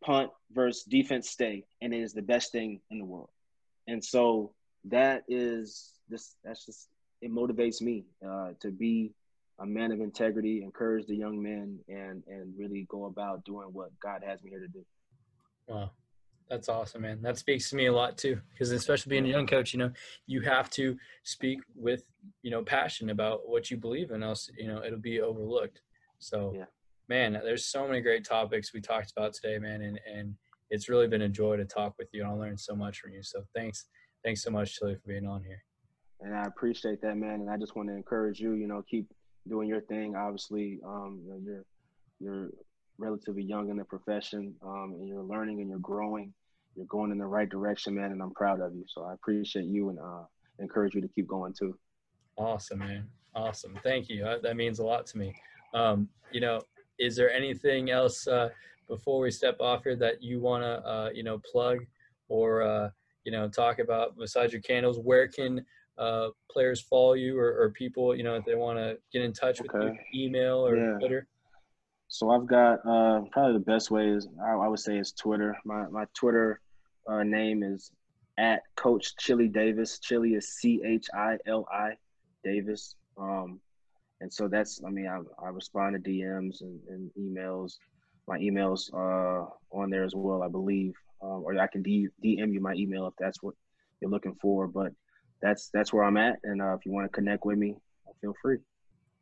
punt 0.04 0.32
versus 0.52 0.84
defense 0.84 1.30
stay, 1.30 1.66
and 1.82 1.94
it 1.94 2.02
is 2.02 2.14
the 2.14 2.22
best 2.22 2.52
thing 2.52 2.82
in 2.90 3.00
the 3.00 3.06
world. 3.06 3.30
And 3.88 4.04
so 4.04 4.54
that 4.86 5.24
is 5.28 5.92
this. 6.10 6.36
That's 6.44 6.66
just 6.66 6.88
it 7.22 7.32
motivates 7.32 7.82
me 7.82 8.06
uh, 8.26 8.52
to 8.62 8.72
be 8.72 9.12
a 9.60 9.66
man 9.66 9.92
of 9.92 10.00
integrity, 10.00 10.62
encourage 10.64 11.08
the 11.08 11.16
young 11.16 11.42
men, 11.42 11.80
and 11.90 12.24
and 12.28 12.54
really 12.58 12.88
go 12.90 13.06
about 13.06 13.44
doing 13.44 13.68
what 13.74 13.90
God 14.00 14.24
has 14.26 14.42
me 14.44 14.50
here 14.50 14.60
to 14.60 14.68
do. 14.68 14.86
Wow, 15.68 15.92
that's 16.50 16.70
awesome, 16.70 17.02
man. 17.02 17.22
That 17.22 17.38
speaks 17.38 17.70
to 17.70 17.76
me 17.76 17.88
a 17.88 17.94
lot 17.94 18.18
too, 18.18 18.40
because 18.52 18.72
especially 18.72 19.10
being 19.10 19.26
a 19.26 19.30
young 19.30 19.48
coach, 19.48 19.74
you 19.74 19.80
know, 19.80 19.92
you 20.26 20.42
have 20.42 20.70
to 20.72 20.98
speak 21.24 21.60
with 21.76 22.04
you 22.42 22.52
know 22.52 22.64
passion 22.64 23.10
about 23.10 23.48
what 23.48 23.70
you 23.70 23.78
believe 23.78 24.12
in, 24.12 24.24
else 24.24 24.50
you 24.58 24.68
know 24.68 24.84
it'll 24.84 25.00
be 25.00 25.22
overlooked. 25.22 25.82
So, 26.20 26.54
yeah. 26.56 26.66
man, 27.10 27.34
there's 27.34 27.66
so 27.66 27.88
many 27.88 28.02
great 28.02 28.26
topics 28.26 28.74
we 28.74 28.82
talked 28.82 29.12
about 29.16 29.34
today, 29.34 29.60
man, 29.60 29.82
and 29.82 30.00
and 30.12 30.36
it's 30.70 30.90
really 30.90 31.08
been 31.08 31.22
a 31.24 31.30
joy 31.30 31.58
to 31.58 31.66
talk 31.66 31.96
with 31.98 32.10
you, 32.14 32.24
and 32.24 32.32
I 32.32 32.34
learned 32.34 32.60
so 32.60 32.76
much 32.76 33.00
from 33.00 33.12
you. 33.12 33.24
So, 33.24 33.44
thanks, 33.56 33.86
thanks 34.24 34.44
so 34.44 34.52
much, 34.52 34.76
Chili, 34.78 34.96
for 34.96 35.08
being 35.08 35.28
on 35.28 35.44
here 35.44 35.64
and 36.20 36.36
I 36.36 36.44
appreciate 36.46 37.02
that, 37.02 37.16
man. 37.16 37.42
And 37.42 37.50
I 37.50 37.58
just 37.58 37.76
want 37.76 37.90
to 37.90 37.96
encourage 37.96 38.40
you, 38.40 38.54
you 38.54 38.68
know, 38.68 38.84
keep 38.90 39.08
doing 39.48 39.68
your 39.68 39.82
thing. 39.82 40.16
Obviously, 40.16 40.80
um, 40.86 41.22
you 41.24 41.30
know, 41.30 41.40
you're 41.44 41.66
you're 42.20 42.50
relatively 42.98 43.44
young 43.44 43.70
in 43.70 43.78
the 43.78 43.84
profession, 43.86 44.56
um, 44.64 44.96
and 45.00 45.08
you're 45.08 45.24
learning 45.24 45.62
and 45.62 45.70
you're 45.70 45.80
growing. 45.80 46.34
You're 46.76 46.86
going 46.86 47.12
in 47.12 47.18
the 47.18 47.26
right 47.26 47.50
direction, 47.50 47.96
man, 47.96 48.12
and 48.12 48.22
I'm 48.22 48.34
proud 48.34 48.62
of 48.62 48.76
you. 48.76 48.86
So 48.88 49.04
I 49.04 49.14
appreciate 49.14 49.66
you 49.66 49.90
and 49.90 50.00
uh, 50.00 50.24
encourage 50.60 50.94
you 50.94 51.02
to 51.02 51.08
keep 51.08 51.28
going 51.28 51.54
too. 51.54 51.78
Awesome, 52.38 52.80
man. 52.80 53.08
Awesome. 53.36 53.78
Thank 53.84 54.10
you. 54.10 54.26
Uh, 54.26 54.40
that 54.42 54.56
means 54.56 54.80
a 54.80 54.86
lot 54.86 55.06
to 55.08 55.18
me. 55.18 55.36
Um, 55.74 56.08
you 56.32 56.42
know, 56.42 56.62
is 57.00 57.16
there 57.16 57.32
anything 57.32 57.90
else 57.92 58.28
uh, 58.28 58.50
before 58.88 59.20
we 59.20 59.32
step 59.32 59.58
off 59.60 59.84
here 59.84 59.96
that 59.96 60.22
you 60.22 60.40
want 60.40 60.64
to, 60.64 60.88
uh, 60.88 61.10
you 61.14 61.24
know, 61.24 61.40
plug 61.52 61.80
or, 62.30 62.62
uh, 62.62 62.90
you 63.24 63.32
know, 63.32 63.48
talk 63.48 63.80
about 63.80 64.18
besides 64.18 64.54
your 64.54 64.62
candles? 64.62 65.00
Where 65.00 65.28
can 65.28 65.66
uh, 65.98 66.30
players 66.50 66.82
follow 66.82 67.14
you 67.14 67.38
or, 67.40 67.60
or 67.60 67.72
people, 67.72 68.16
you 68.16 68.24
know, 68.24 68.36
if 68.36 68.46
they 68.46 68.56
want 68.56 68.78
to 68.78 68.98
get 69.12 69.24
in 69.24 69.34
touch 69.34 69.62
with 69.62 69.74
okay. 69.74 70.00
you, 70.12 70.26
email 70.26 70.66
or 70.66 70.76
yeah. 70.76 70.98
Twitter? 71.00 71.28
So 72.10 72.30
I've 72.30 72.48
got 72.48 72.80
uh, 72.86 73.22
probably 73.32 73.54
the 73.54 73.66
best 73.66 73.92
way 73.92 74.10
is 74.10 74.28
I, 74.42 74.54
I, 74.54 74.68
would 74.68 74.80
say 74.80 74.98
is 74.98 75.12
Twitter. 75.12 75.58
My 75.66 75.88
my 75.90 76.06
Twitter 76.14 76.62
uh, 77.08 77.24
name 77.24 77.64
is 77.64 77.92
at 78.38 78.62
Coach 78.76 79.18
Chili 79.18 79.48
Davis. 79.48 80.00
Chili 80.00 80.34
is 80.34 80.56
C 80.56 80.82
H 80.86 81.08
I 81.14 81.38
L 81.46 81.68
I 81.72 81.92
Davis. 82.44 82.96
Um, 83.18 83.60
and 84.22 84.32
so 84.32 84.48
that's 84.48 84.82
I 84.86 84.90
mean 84.90 85.08
I, 85.08 85.20
I 85.46 85.50
respond 85.50 86.02
to 86.02 86.10
DMs 86.10 86.62
and, 86.62 86.80
and 86.88 87.12
emails. 87.20 87.74
My 88.28 88.38
emails 88.40 88.94
uh, 88.94 89.50
on 89.72 89.90
there 89.90 90.04
as 90.04 90.14
well, 90.16 90.44
I 90.44 90.50
believe, 90.50 90.94
um, 91.22 91.44
or 91.46 91.58
I 91.60 91.68
can 91.68 91.82
D- 91.82 92.10
DM 92.24 92.54
you 92.54 92.62
my 92.62 92.74
email 92.74 93.08
if 93.08 93.14
that's 93.20 93.42
what 93.44 93.54
you're 94.02 94.12
looking 94.12 94.36
for. 94.42 94.68
But 94.68 94.94
that's 95.42 95.70
that's 95.74 95.92
where 95.92 96.06
I'm 96.06 96.18
at. 96.18 96.40
And 96.44 96.62
uh, 96.62 96.74
if 96.74 96.86
you 96.86 96.94
want 96.94 97.06
to 97.06 97.16
connect 97.16 97.46
with 97.46 97.58
me, 97.58 97.76
feel 98.22 98.34
free. 98.42 98.60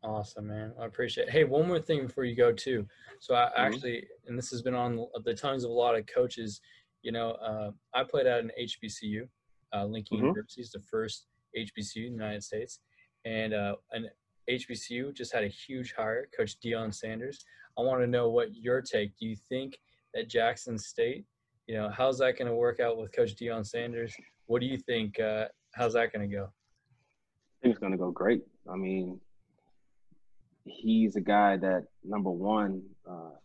Awesome, 0.06 0.48
man. 0.48 0.72
I 0.80 0.86
appreciate 0.86 1.30
it. 1.30 1.32
Hey, 1.32 1.46
one 1.46 1.68
more 1.68 1.80
thing 1.80 2.06
before 2.06 2.26
you 2.26 2.36
go 2.36 2.52
too. 2.52 2.86
So 3.20 3.34
I 3.34 3.46
mm-hmm. 3.46 3.62
actually, 3.62 4.08
and 4.28 4.38
this 4.38 4.52
has 4.52 4.62
been 4.62 4.76
on 4.76 5.08
the 5.24 5.34
tongues 5.34 5.64
of 5.64 5.72
a 5.72 5.74
lot 5.74 5.98
of 5.98 6.06
coaches. 6.06 6.62
You 7.02 7.12
know, 7.12 7.32
uh, 7.32 7.72
I 7.94 8.04
played 8.04 8.28
at 8.28 8.40
an 8.40 8.52
HBCU. 8.60 9.28
Uh, 9.74 9.86
Lincoln 9.86 10.18
mm-hmm. 10.18 10.28
University 10.28 10.62
is 10.62 10.72
the 10.72 10.80
first 10.80 11.26
HBCU 11.58 12.08
in 12.08 12.18
the 12.18 12.24
United 12.24 12.44
States, 12.44 12.80
and 13.26 13.54
uh, 13.54 13.76
an 13.94 14.08
HBCU 14.50 15.14
just 15.14 15.34
had 15.34 15.44
a 15.44 15.48
huge 15.48 15.94
hire, 15.98 16.30
Coach 16.38 16.58
Deion 16.64 16.94
Sanders. 16.94 17.44
I 17.78 17.82
want 17.82 18.02
to 18.02 18.08
know 18.08 18.30
what 18.30 18.56
your 18.56 18.82
take. 18.82 19.18
Do 19.18 19.26
you 19.26 19.36
think 19.50 19.78
that 20.14 20.30
Jackson 20.30 20.78
State, 20.78 21.26
you 21.66 21.76
know, 21.76 21.90
how's 21.90 22.20
that 22.20 22.38
going 22.38 22.48
to 22.48 22.56
work 22.56 22.80
out 22.80 22.98
with 22.98 23.12
Coach 23.12 23.36
Deion 23.36 23.66
Sanders? 23.66 24.16
What 24.46 24.62
do 24.62 24.68
you 24.68 24.78
think 24.78 25.20
uh, 25.20 25.46
how's 25.74 25.94
that 25.94 26.14
going 26.14 26.30
to 26.30 26.34
go? 26.34 26.44
I 26.44 27.56
think 27.64 27.72
it's 27.74 27.80
going 27.80 27.92
to 27.92 27.98
go 27.98 28.12
great. 28.12 28.44
I 28.72 28.76
mean, 28.76 29.20
he's 30.66 31.16
a 31.16 31.22
guy 31.22 31.58
that 31.58 31.86
number 32.04 32.32
one, 32.32 32.82
uh, 33.10 33.36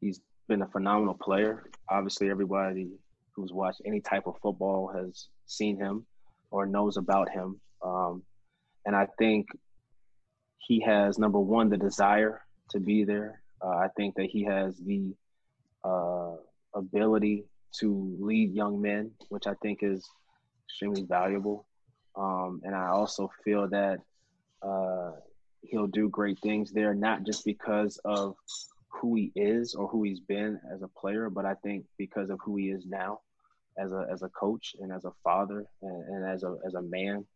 he's 0.00 0.20
been 0.48 0.62
a 0.62 0.66
phenomenal 0.68 1.14
player. 1.20 1.68
Obviously, 1.90 2.30
everybody 2.30 2.88
who's 3.34 3.52
watched 3.52 3.82
any 3.84 4.00
type 4.00 4.26
of 4.26 4.34
football 4.40 4.90
has 4.96 5.28
seen 5.46 5.76
him 5.76 6.06
or 6.50 6.66
knows 6.66 6.96
about 6.96 7.28
him. 7.30 7.60
Um, 7.84 8.22
and 8.86 8.96
I 8.96 9.08
think 9.18 9.46
he 10.58 10.80
has 10.80 11.18
number 11.18 11.38
one 11.38 11.68
the 11.68 11.76
desire 11.76 12.42
to 12.70 12.80
be 12.80 13.04
there. 13.04 13.42
Uh, 13.62 13.76
I 13.76 13.88
think 13.96 14.14
that 14.16 14.26
he 14.26 14.44
has 14.44 14.76
the 14.78 15.14
uh, 15.84 16.36
ability 16.74 17.44
to 17.80 18.16
lead 18.20 18.54
young 18.54 18.80
men, 18.80 19.10
which 19.28 19.46
I 19.46 19.54
think 19.62 19.80
is 19.82 20.08
extremely 20.68 21.02
valuable. 21.02 21.66
Um, 22.16 22.60
and 22.64 22.74
I 22.74 22.88
also 22.88 23.30
feel 23.44 23.68
that 23.68 23.98
uh, 24.62 25.12
he'll 25.68 25.86
do 25.86 26.08
great 26.08 26.38
things 26.40 26.72
there, 26.72 26.94
not 26.94 27.24
just 27.24 27.44
because 27.44 27.98
of 28.04 28.34
who 28.88 29.14
he 29.14 29.32
is 29.34 29.74
or 29.74 29.88
who 29.88 30.02
he's 30.02 30.20
been 30.20 30.58
as 30.72 30.82
a 30.82 30.88
player, 30.88 31.28
but 31.30 31.44
I 31.44 31.54
think 31.62 31.84
because 31.98 32.30
of 32.30 32.38
who 32.44 32.56
he 32.56 32.70
is 32.70 32.86
now 32.86 33.20
as 33.78 33.92
a 33.92 34.06
as 34.10 34.22
a 34.22 34.28
coach 34.30 34.74
and 34.80 34.92
as 34.92 35.04
a 35.04 35.12
father 35.22 35.64
and, 35.82 36.04
and 36.08 36.24
as 36.26 36.42
a 36.42 36.56
as 36.66 36.74
a 36.74 36.82
man. 36.82 37.26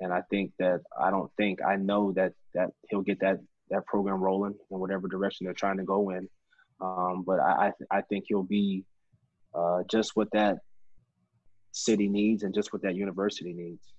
And 0.00 0.12
I 0.12 0.22
think 0.30 0.52
that 0.58 0.80
I 0.98 1.10
don't 1.10 1.30
think 1.36 1.60
I 1.62 1.76
know 1.76 2.12
that 2.12 2.32
that 2.54 2.70
he'll 2.88 3.02
get 3.02 3.20
that 3.20 3.38
that 3.70 3.86
program 3.86 4.20
rolling 4.20 4.54
in 4.70 4.78
whatever 4.78 5.08
direction 5.08 5.44
they're 5.44 5.54
trying 5.54 5.78
to 5.78 5.84
go 5.84 6.10
in. 6.10 6.28
Um, 6.80 7.24
but 7.26 7.40
I 7.40 7.72
I, 7.90 7.98
I 7.98 8.00
think 8.02 8.24
he'll 8.28 8.42
be 8.42 8.84
uh, 9.54 9.82
just 9.90 10.16
what 10.16 10.28
that 10.32 10.58
city 11.72 12.08
needs 12.08 12.42
and 12.42 12.54
just 12.54 12.72
what 12.72 12.82
that 12.82 12.94
university 12.94 13.52
needs. 13.52 13.92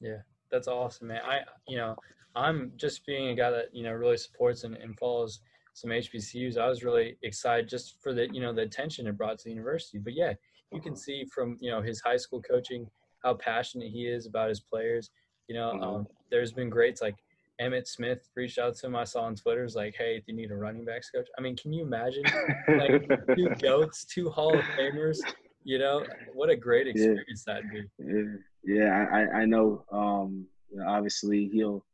Yeah, 0.00 0.22
that's 0.50 0.68
awesome, 0.68 1.08
man. 1.08 1.20
I 1.24 1.40
you 1.68 1.76
know 1.76 1.96
I'm 2.34 2.72
just 2.76 3.06
being 3.06 3.28
a 3.28 3.34
guy 3.34 3.50
that 3.50 3.66
you 3.72 3.82
know 3.82 3.92
really 3.92 4.16
supports 4.16 4.64
and, 4.64 4.76
and 4.76 4.98
follows 4.98 5.40
some 5.74 5.90
HBCUs. 5.90 6.56
I 6.58 6.68
was 6.68 6.82
really 6.84 7.16
excited 7.22 7.68
just 7.68 8.02
for 8.02 8.12
the 8.12 8.32
you 8.32 8.40
know 8.40 8.52
the 8.52 8.62
attention 8.62 9.06
it 9.06 9.16
brought 9.16 9.38
to 9.38 9.44
the 9.44 9.50
university. 9.50 9.98
But 9.98 10.14
yeah, 10.14 10.34
you 10.72 10.80
can 10.80 10.96
see 10.96 11.24
from 11.34 11.56
you 11.60 11.70
know 11.70 11.82
his 11.82 12.00
high 12.00 12.16
school 12.16 12.42
coaching 12.42 12.88
how 13.22 13.34
passionate 13.34 13.90
he 13.90 14.06
is 14.06 14.26
about 14.26 14.48
his 14.48 14.60
players. 14.60 15.10
You 15.48 15.54
know, 15.54 15.72
Mhm. 15.74 15.82
um, 15.82 16.06
there's 16.30 16.52
been 16.52 16.70
greats 16.70 17.00
like 17.02 17.16
Emmitt 17.60 17.86
Smith 17.86 18.28
reached 18.34 18.58
out 18.58 18.74
to 18.76 18.86
him. 18.86 18.96
I 18.96 19.04
saw 19.04 19.22
on 19.22 19.34
Twitter, 19.34 19.62
was 19.62 19.76
like, 19.76 19.94
"Hey, 19.96 20.18
do 20.18 20.24
you 20.28 20.34
need 20.34 20.50
a 20.50 20.56
running 20.56 20.84
backs 20.84 21.10
coach?" 21.10 21.28
I 21.38 21.40
mean, 21.40 21.56
can 21.56 21.72
you 21.72 21.84
imagine 21.84 22.24
like, 22.68 23.08
two 23.36 23.48
goats, 23.62 24.04
two 24.04 24.28
Hall 24.28 24.58
of 24.58 24.64
Famers? 24.78 25.18
You 25.64 25.78
know, 25.78 26.04
what 26.34 26.50
a 26.50 26.56
great 26.56 26.86
experience 26.86 27.44
that'd 27.44 27.70
be. 27.70 27.84
Yeah, 27.98 28.36
yeah, 28.66 29.06
I, 29.12 29.42
I- 29.42 29.44
know. 29.46 29.84
Um, 29.92 30.46
you 30.70 30.78
know, 30.78 30.88
obviously 30.88 31.48
he'll 31.52 31.84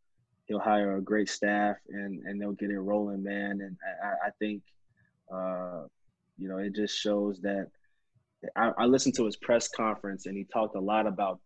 he'll 0.46 0.58
hire 0.58 0.96
a 0.96 1.02
great 1.02 1.28
staff 1.28 1.76
and 1.88 2.22
and 2.26 2.40
they'll 2.40 2.52
get 2.52 2.70
it 2.70 2.80
rolling, 2.80 3.22
man. 3.22 3.60
And 3.60 3.76
I, 4.02 4.28
I- 4.28 4.30
think, 4.40 4.62
uh, 5.32 5.82
you 6.38 6.48
know, 6.48 6.58
it 6.58 6.74
just 6.74 6.98
shows 6.98 7.40
that. 7.42 7.68
I, 8.56 8.72
I 8.76 8.84
listened 8.86 9.14
to 9.16 9.24
his 9.26 9.36
press 9.36 9.68
conference 9.68 10.26
and 10.26 10.36
he 10.36 10.44
talked 10.52 10.74
a 10.74 10.80
lot 10.80 11.06
about 11.06 11.38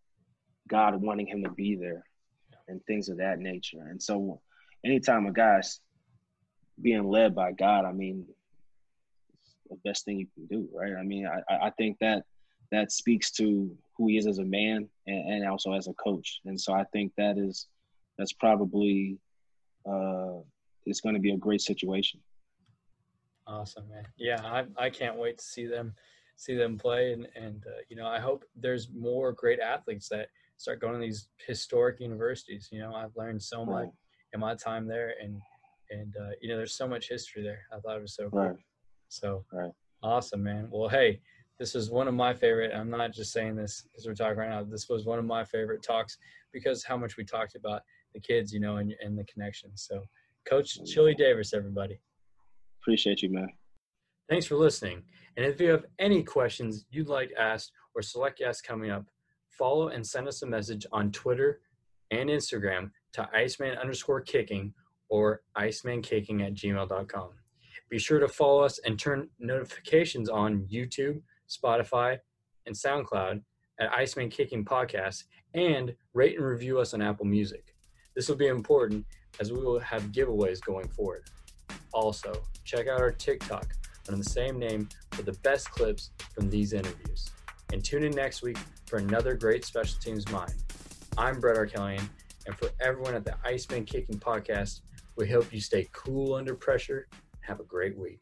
God 0.66 0.94
wanting 1.02 1.26
him 1.26 1.42
to 1.44 1.50
be 1.50 1.76
there 1.76 2.02
and 2.68 2.80
things 2.86 3.10
of 3.10 3.18
that 3.18 3.38
nature. 3.38 3.86
And 3.90 4.02
so, 4.02 4.40
anytime 4.82 5.26
a 5.26 5.32
guy's 5.32 5.80
being 6.80 7.06
led 7.06 7.34
by 7.34 7.52
God, 7.52 7.84
I 7.84 7.92
mean, 7.92 8.24
the 9.68 9.76
best 9.84 10.06
thing 10.06 10.20
you 10.20 10.26
can 10.34 10.46
do, 10.46 10.68
right? 10.72 10.94
I 10.98 11.02
mean, 11.02 11.26
I- 11.26 11.66
I 11.66 11.70
think 11.70 11.98
that 12.00 12.24
that 12.72 12.92
speaks 12.92 13.30
to 13.32 13.70
who 13.96 14.08
he 14.08 14.16
is 14.16 14.26
as 14.26 14.38
a 14.38 14.44
man 14.44 14.88
and, 15.06 15.32
and 15.32 15.48
also 15.48 15.72
as 15.72 15.86
a 15.88 15.92
coach. 15.94 16.40
And 16.44 16.60
so 16.60 16.72
I 16.72 16.84
think 16.92 17.12
that 17.16 17.38
is 17.38 17.66
that's 18.18 18.32
probably 18.32 19.18
uh, 19.88 20.40
it's 20.84 21.00
going 21.00 21.14
to 21.14 21.20
be 21.20 21.32
a 21.32 21.36
great 21.36 21.60
situation. 21.60 22.20
Awesome, 23.46 23.88
man. 23.88 24.06
Yeah, 24.16 24.40
I 24.42 24.64
I 24.76 24.90
can't 24.90 25.16
wait 25.16 25.38
to 25.38 25.44
see 25.44 25.66
them 25.66 25.94
see 26.36 26.54
them 26.54 26.76
play 26.76 27.12
and 27.12 27.28
and 27.36 27.64
uh, 27.66 27.80
you 27.88 27.96
know 27.96 28.06
I 28.06 28.18
hope 28.18 28.44
there's 28.56 28.88
more 28.92 29.32
great 29.32 29.60
athletes 29.60 30.08
that 30.08 30.28
start 30.56 30.80
going 30.80 30.94
to 30.94 31.00
these 31.00 31.28
historic 31.46 32.00
universities. 32.00 32.68
You 32.72 32.80
know, 32.80 32.94
I've 32.94 33.16
learned 33.16 33.42
so 33.42 33.64
much 33.64 33.84
Right. 33.84 33.88
in 34.32 34.40
my 34.40 34.54
time 34.56 34.86
there, 34.88 35.14
and 35.22 35.40
and 35.90 36.14
uh, 36.16 36.30
you 36.40 36.48
know 36.48 36.56
there's 36.56 36.76
so 36.76 36.88
much 36.88 37.08
history 37.08 37.42
there. 37.42 37.60
I 37.72 37.78
thought 37.78 37.96
it 37.98 38.02
was 38.02 38.16
so 38.16 38.30
cool. 38.30 38.40
Right. 38.40 38.56
So 39.08 39.44
Right. 39.52 39.70
awesome, 40.02 40.42
man. 40.42 40.68
Well, 40.70 40.88
hey, 40.88 41.20
this 41.58 41.74
is 41.74 41.90
one 41.90 42.08
of 42.08 42.14
my 42.14 42.34
favorite. 42.34 42.72
I'm 42.74 42.90
not 42.90 43.12
just 43.12 43.32
saying 43.32 43.56
this 43.56 43.82
because 43.82 44.06
we're 44.06 44.14
talking 44.14 44.38
right 44.38 44.50
now. 44.50 44.62
This 44.62 44.88
was 44.88 45.06
one 45.06 45.18
of 45.18 45.24
my 45.24 45.44
favorite 45.44 45.82
talks 45.82 46.18
because 46.52 46.84
how 46.84 46.96
much 46.96 47.16
we 47.16 47.24
talked 47.24 47.54
about 47.54 47.82
the 48.14 48.20
kids, 48.20 48.52
you 48.52 48.60
know, 48.60 48.76
and 48.76 48.94
and 49.02 49.18
the 49.18 49.24
connections. 49.24 49.86
So, 49.88 50.02
Coach 50.48 50.78
Chili 50.84 51.14
Davis, 51.14 51.54
everybody. 51.54 52.00
Appreciate 52.82 53.22
you, 53.22 53.30
man. 53.30 53.48
Thanks 54.28 54.46
for 54.46 54.56
listening. 54.56 55.02
And 55.36 55.46
if 55.46 55.60
you 55.60 55.70
have 55.70 55.84
any 55.98 56.22
questions 56.22 56.86
you'd 56.90 57.08
like 57.08 57.32
asked 57.38 57.72
or 57.94 58.02
select 58.02 58.38
guests 58.38 58.62
coming 58.62 58.90
up, 58.90 59.04
follow 59.50 59.88
and 59.88 60.06
send 60.06 60.28
us 60.28 60.42
a 60.42 60.46
message 60.46 60.86
on 60.92 61.10
Twitter 61.12 61.60
and 62.10 62.28
Instagram 62.28 62.90
to 63.14 63.28
Iceman 63.34 63.76
underscore 63.78 64.20
kicking 64.20 64.72
or 65.08 65.42
iceman-kicking 65.54 66.42
at 66.42 66.54
gmail.com. 66.54 67.30
Be 67.88 67.98
sure 67.98 68.18
to 68.18 68.28
follow 68.28 68.64
us 68.64 68.78
and 68.84 68.98
turn 68.98 69.28
notifications 69.38 70.28
on 70.28 70.66
YouTube, 70.72 71.20
Spotify, 71.48 72.18
and 72.66 72.74
SoundCloud 72.74 73.42
at 73.80 73.92
Iceman 73.92 74.30
Kicking 74.30 74.64
Podcast 74.64 75.24
and 75.54 75.94
rate 76.14 76.36
and 76.36 76.46
review 76.46 76.78
us 76.78 76.94
on 76.94 77.02
Apple 77.02 77.26
Music. 77.26 77.74
This 78.14 78.28
will 78.28 78.36
be 78.36 78.48
important 78.48 79.04
as 79.40 79.52
we 79.52 79.60
will 79.60 79.78
have 79.80 80.12
giveaways 80.12 80.60
going 80.60 80.88
forward. 80.88 81.24
Also, 81.92 82.32
check 82.64 82.88
out 82.88 83.00
our 83.00 83.12
TikTok 83.12 83.66
under 84.08 84.22
the 84.22 84.30
same 84.30 84.58
name 84.58 84.88
for 85.12 85.22
the 85.22 85.32
best 85.42 85.70
clips 85.70 86.10
from 86.34 86.48
these 86.50 86.72
interviews. 86.72 87.30
And 87.72 87.84
tune 87.84 88.04
in 88.04 88.12
next 88.12 88.42
week 88.42 88.58
for 88.86 88.98
another 88.98 89.34
great 89.34 89.64
special 89.64 89.98
teams 90.00 90.28
mind. 90.30 90.54
I'm 91.18 91.40
Brett 91.40 91.56
Arkelian, 91.56 92.08
and 92.46 92.56
for 92.56 92.70
everyone 92.80 93.14
at 93.14 93.24
the 93.24 93.36
Iceman 93.44 93.84
Kicking 93.84 94.18
Podcast, 94.18 94.80
we 95.16 95.28
hope 95.28 95.52
you 95.52 95.60
stay 95.60 95.88
cool 95.92 96.34
under 96.34 96.54
pressure. 96.54 97.08
Have 97.40 97.60
a 97.60 97.64
great 97.64 97.98
week. 97.98 98.14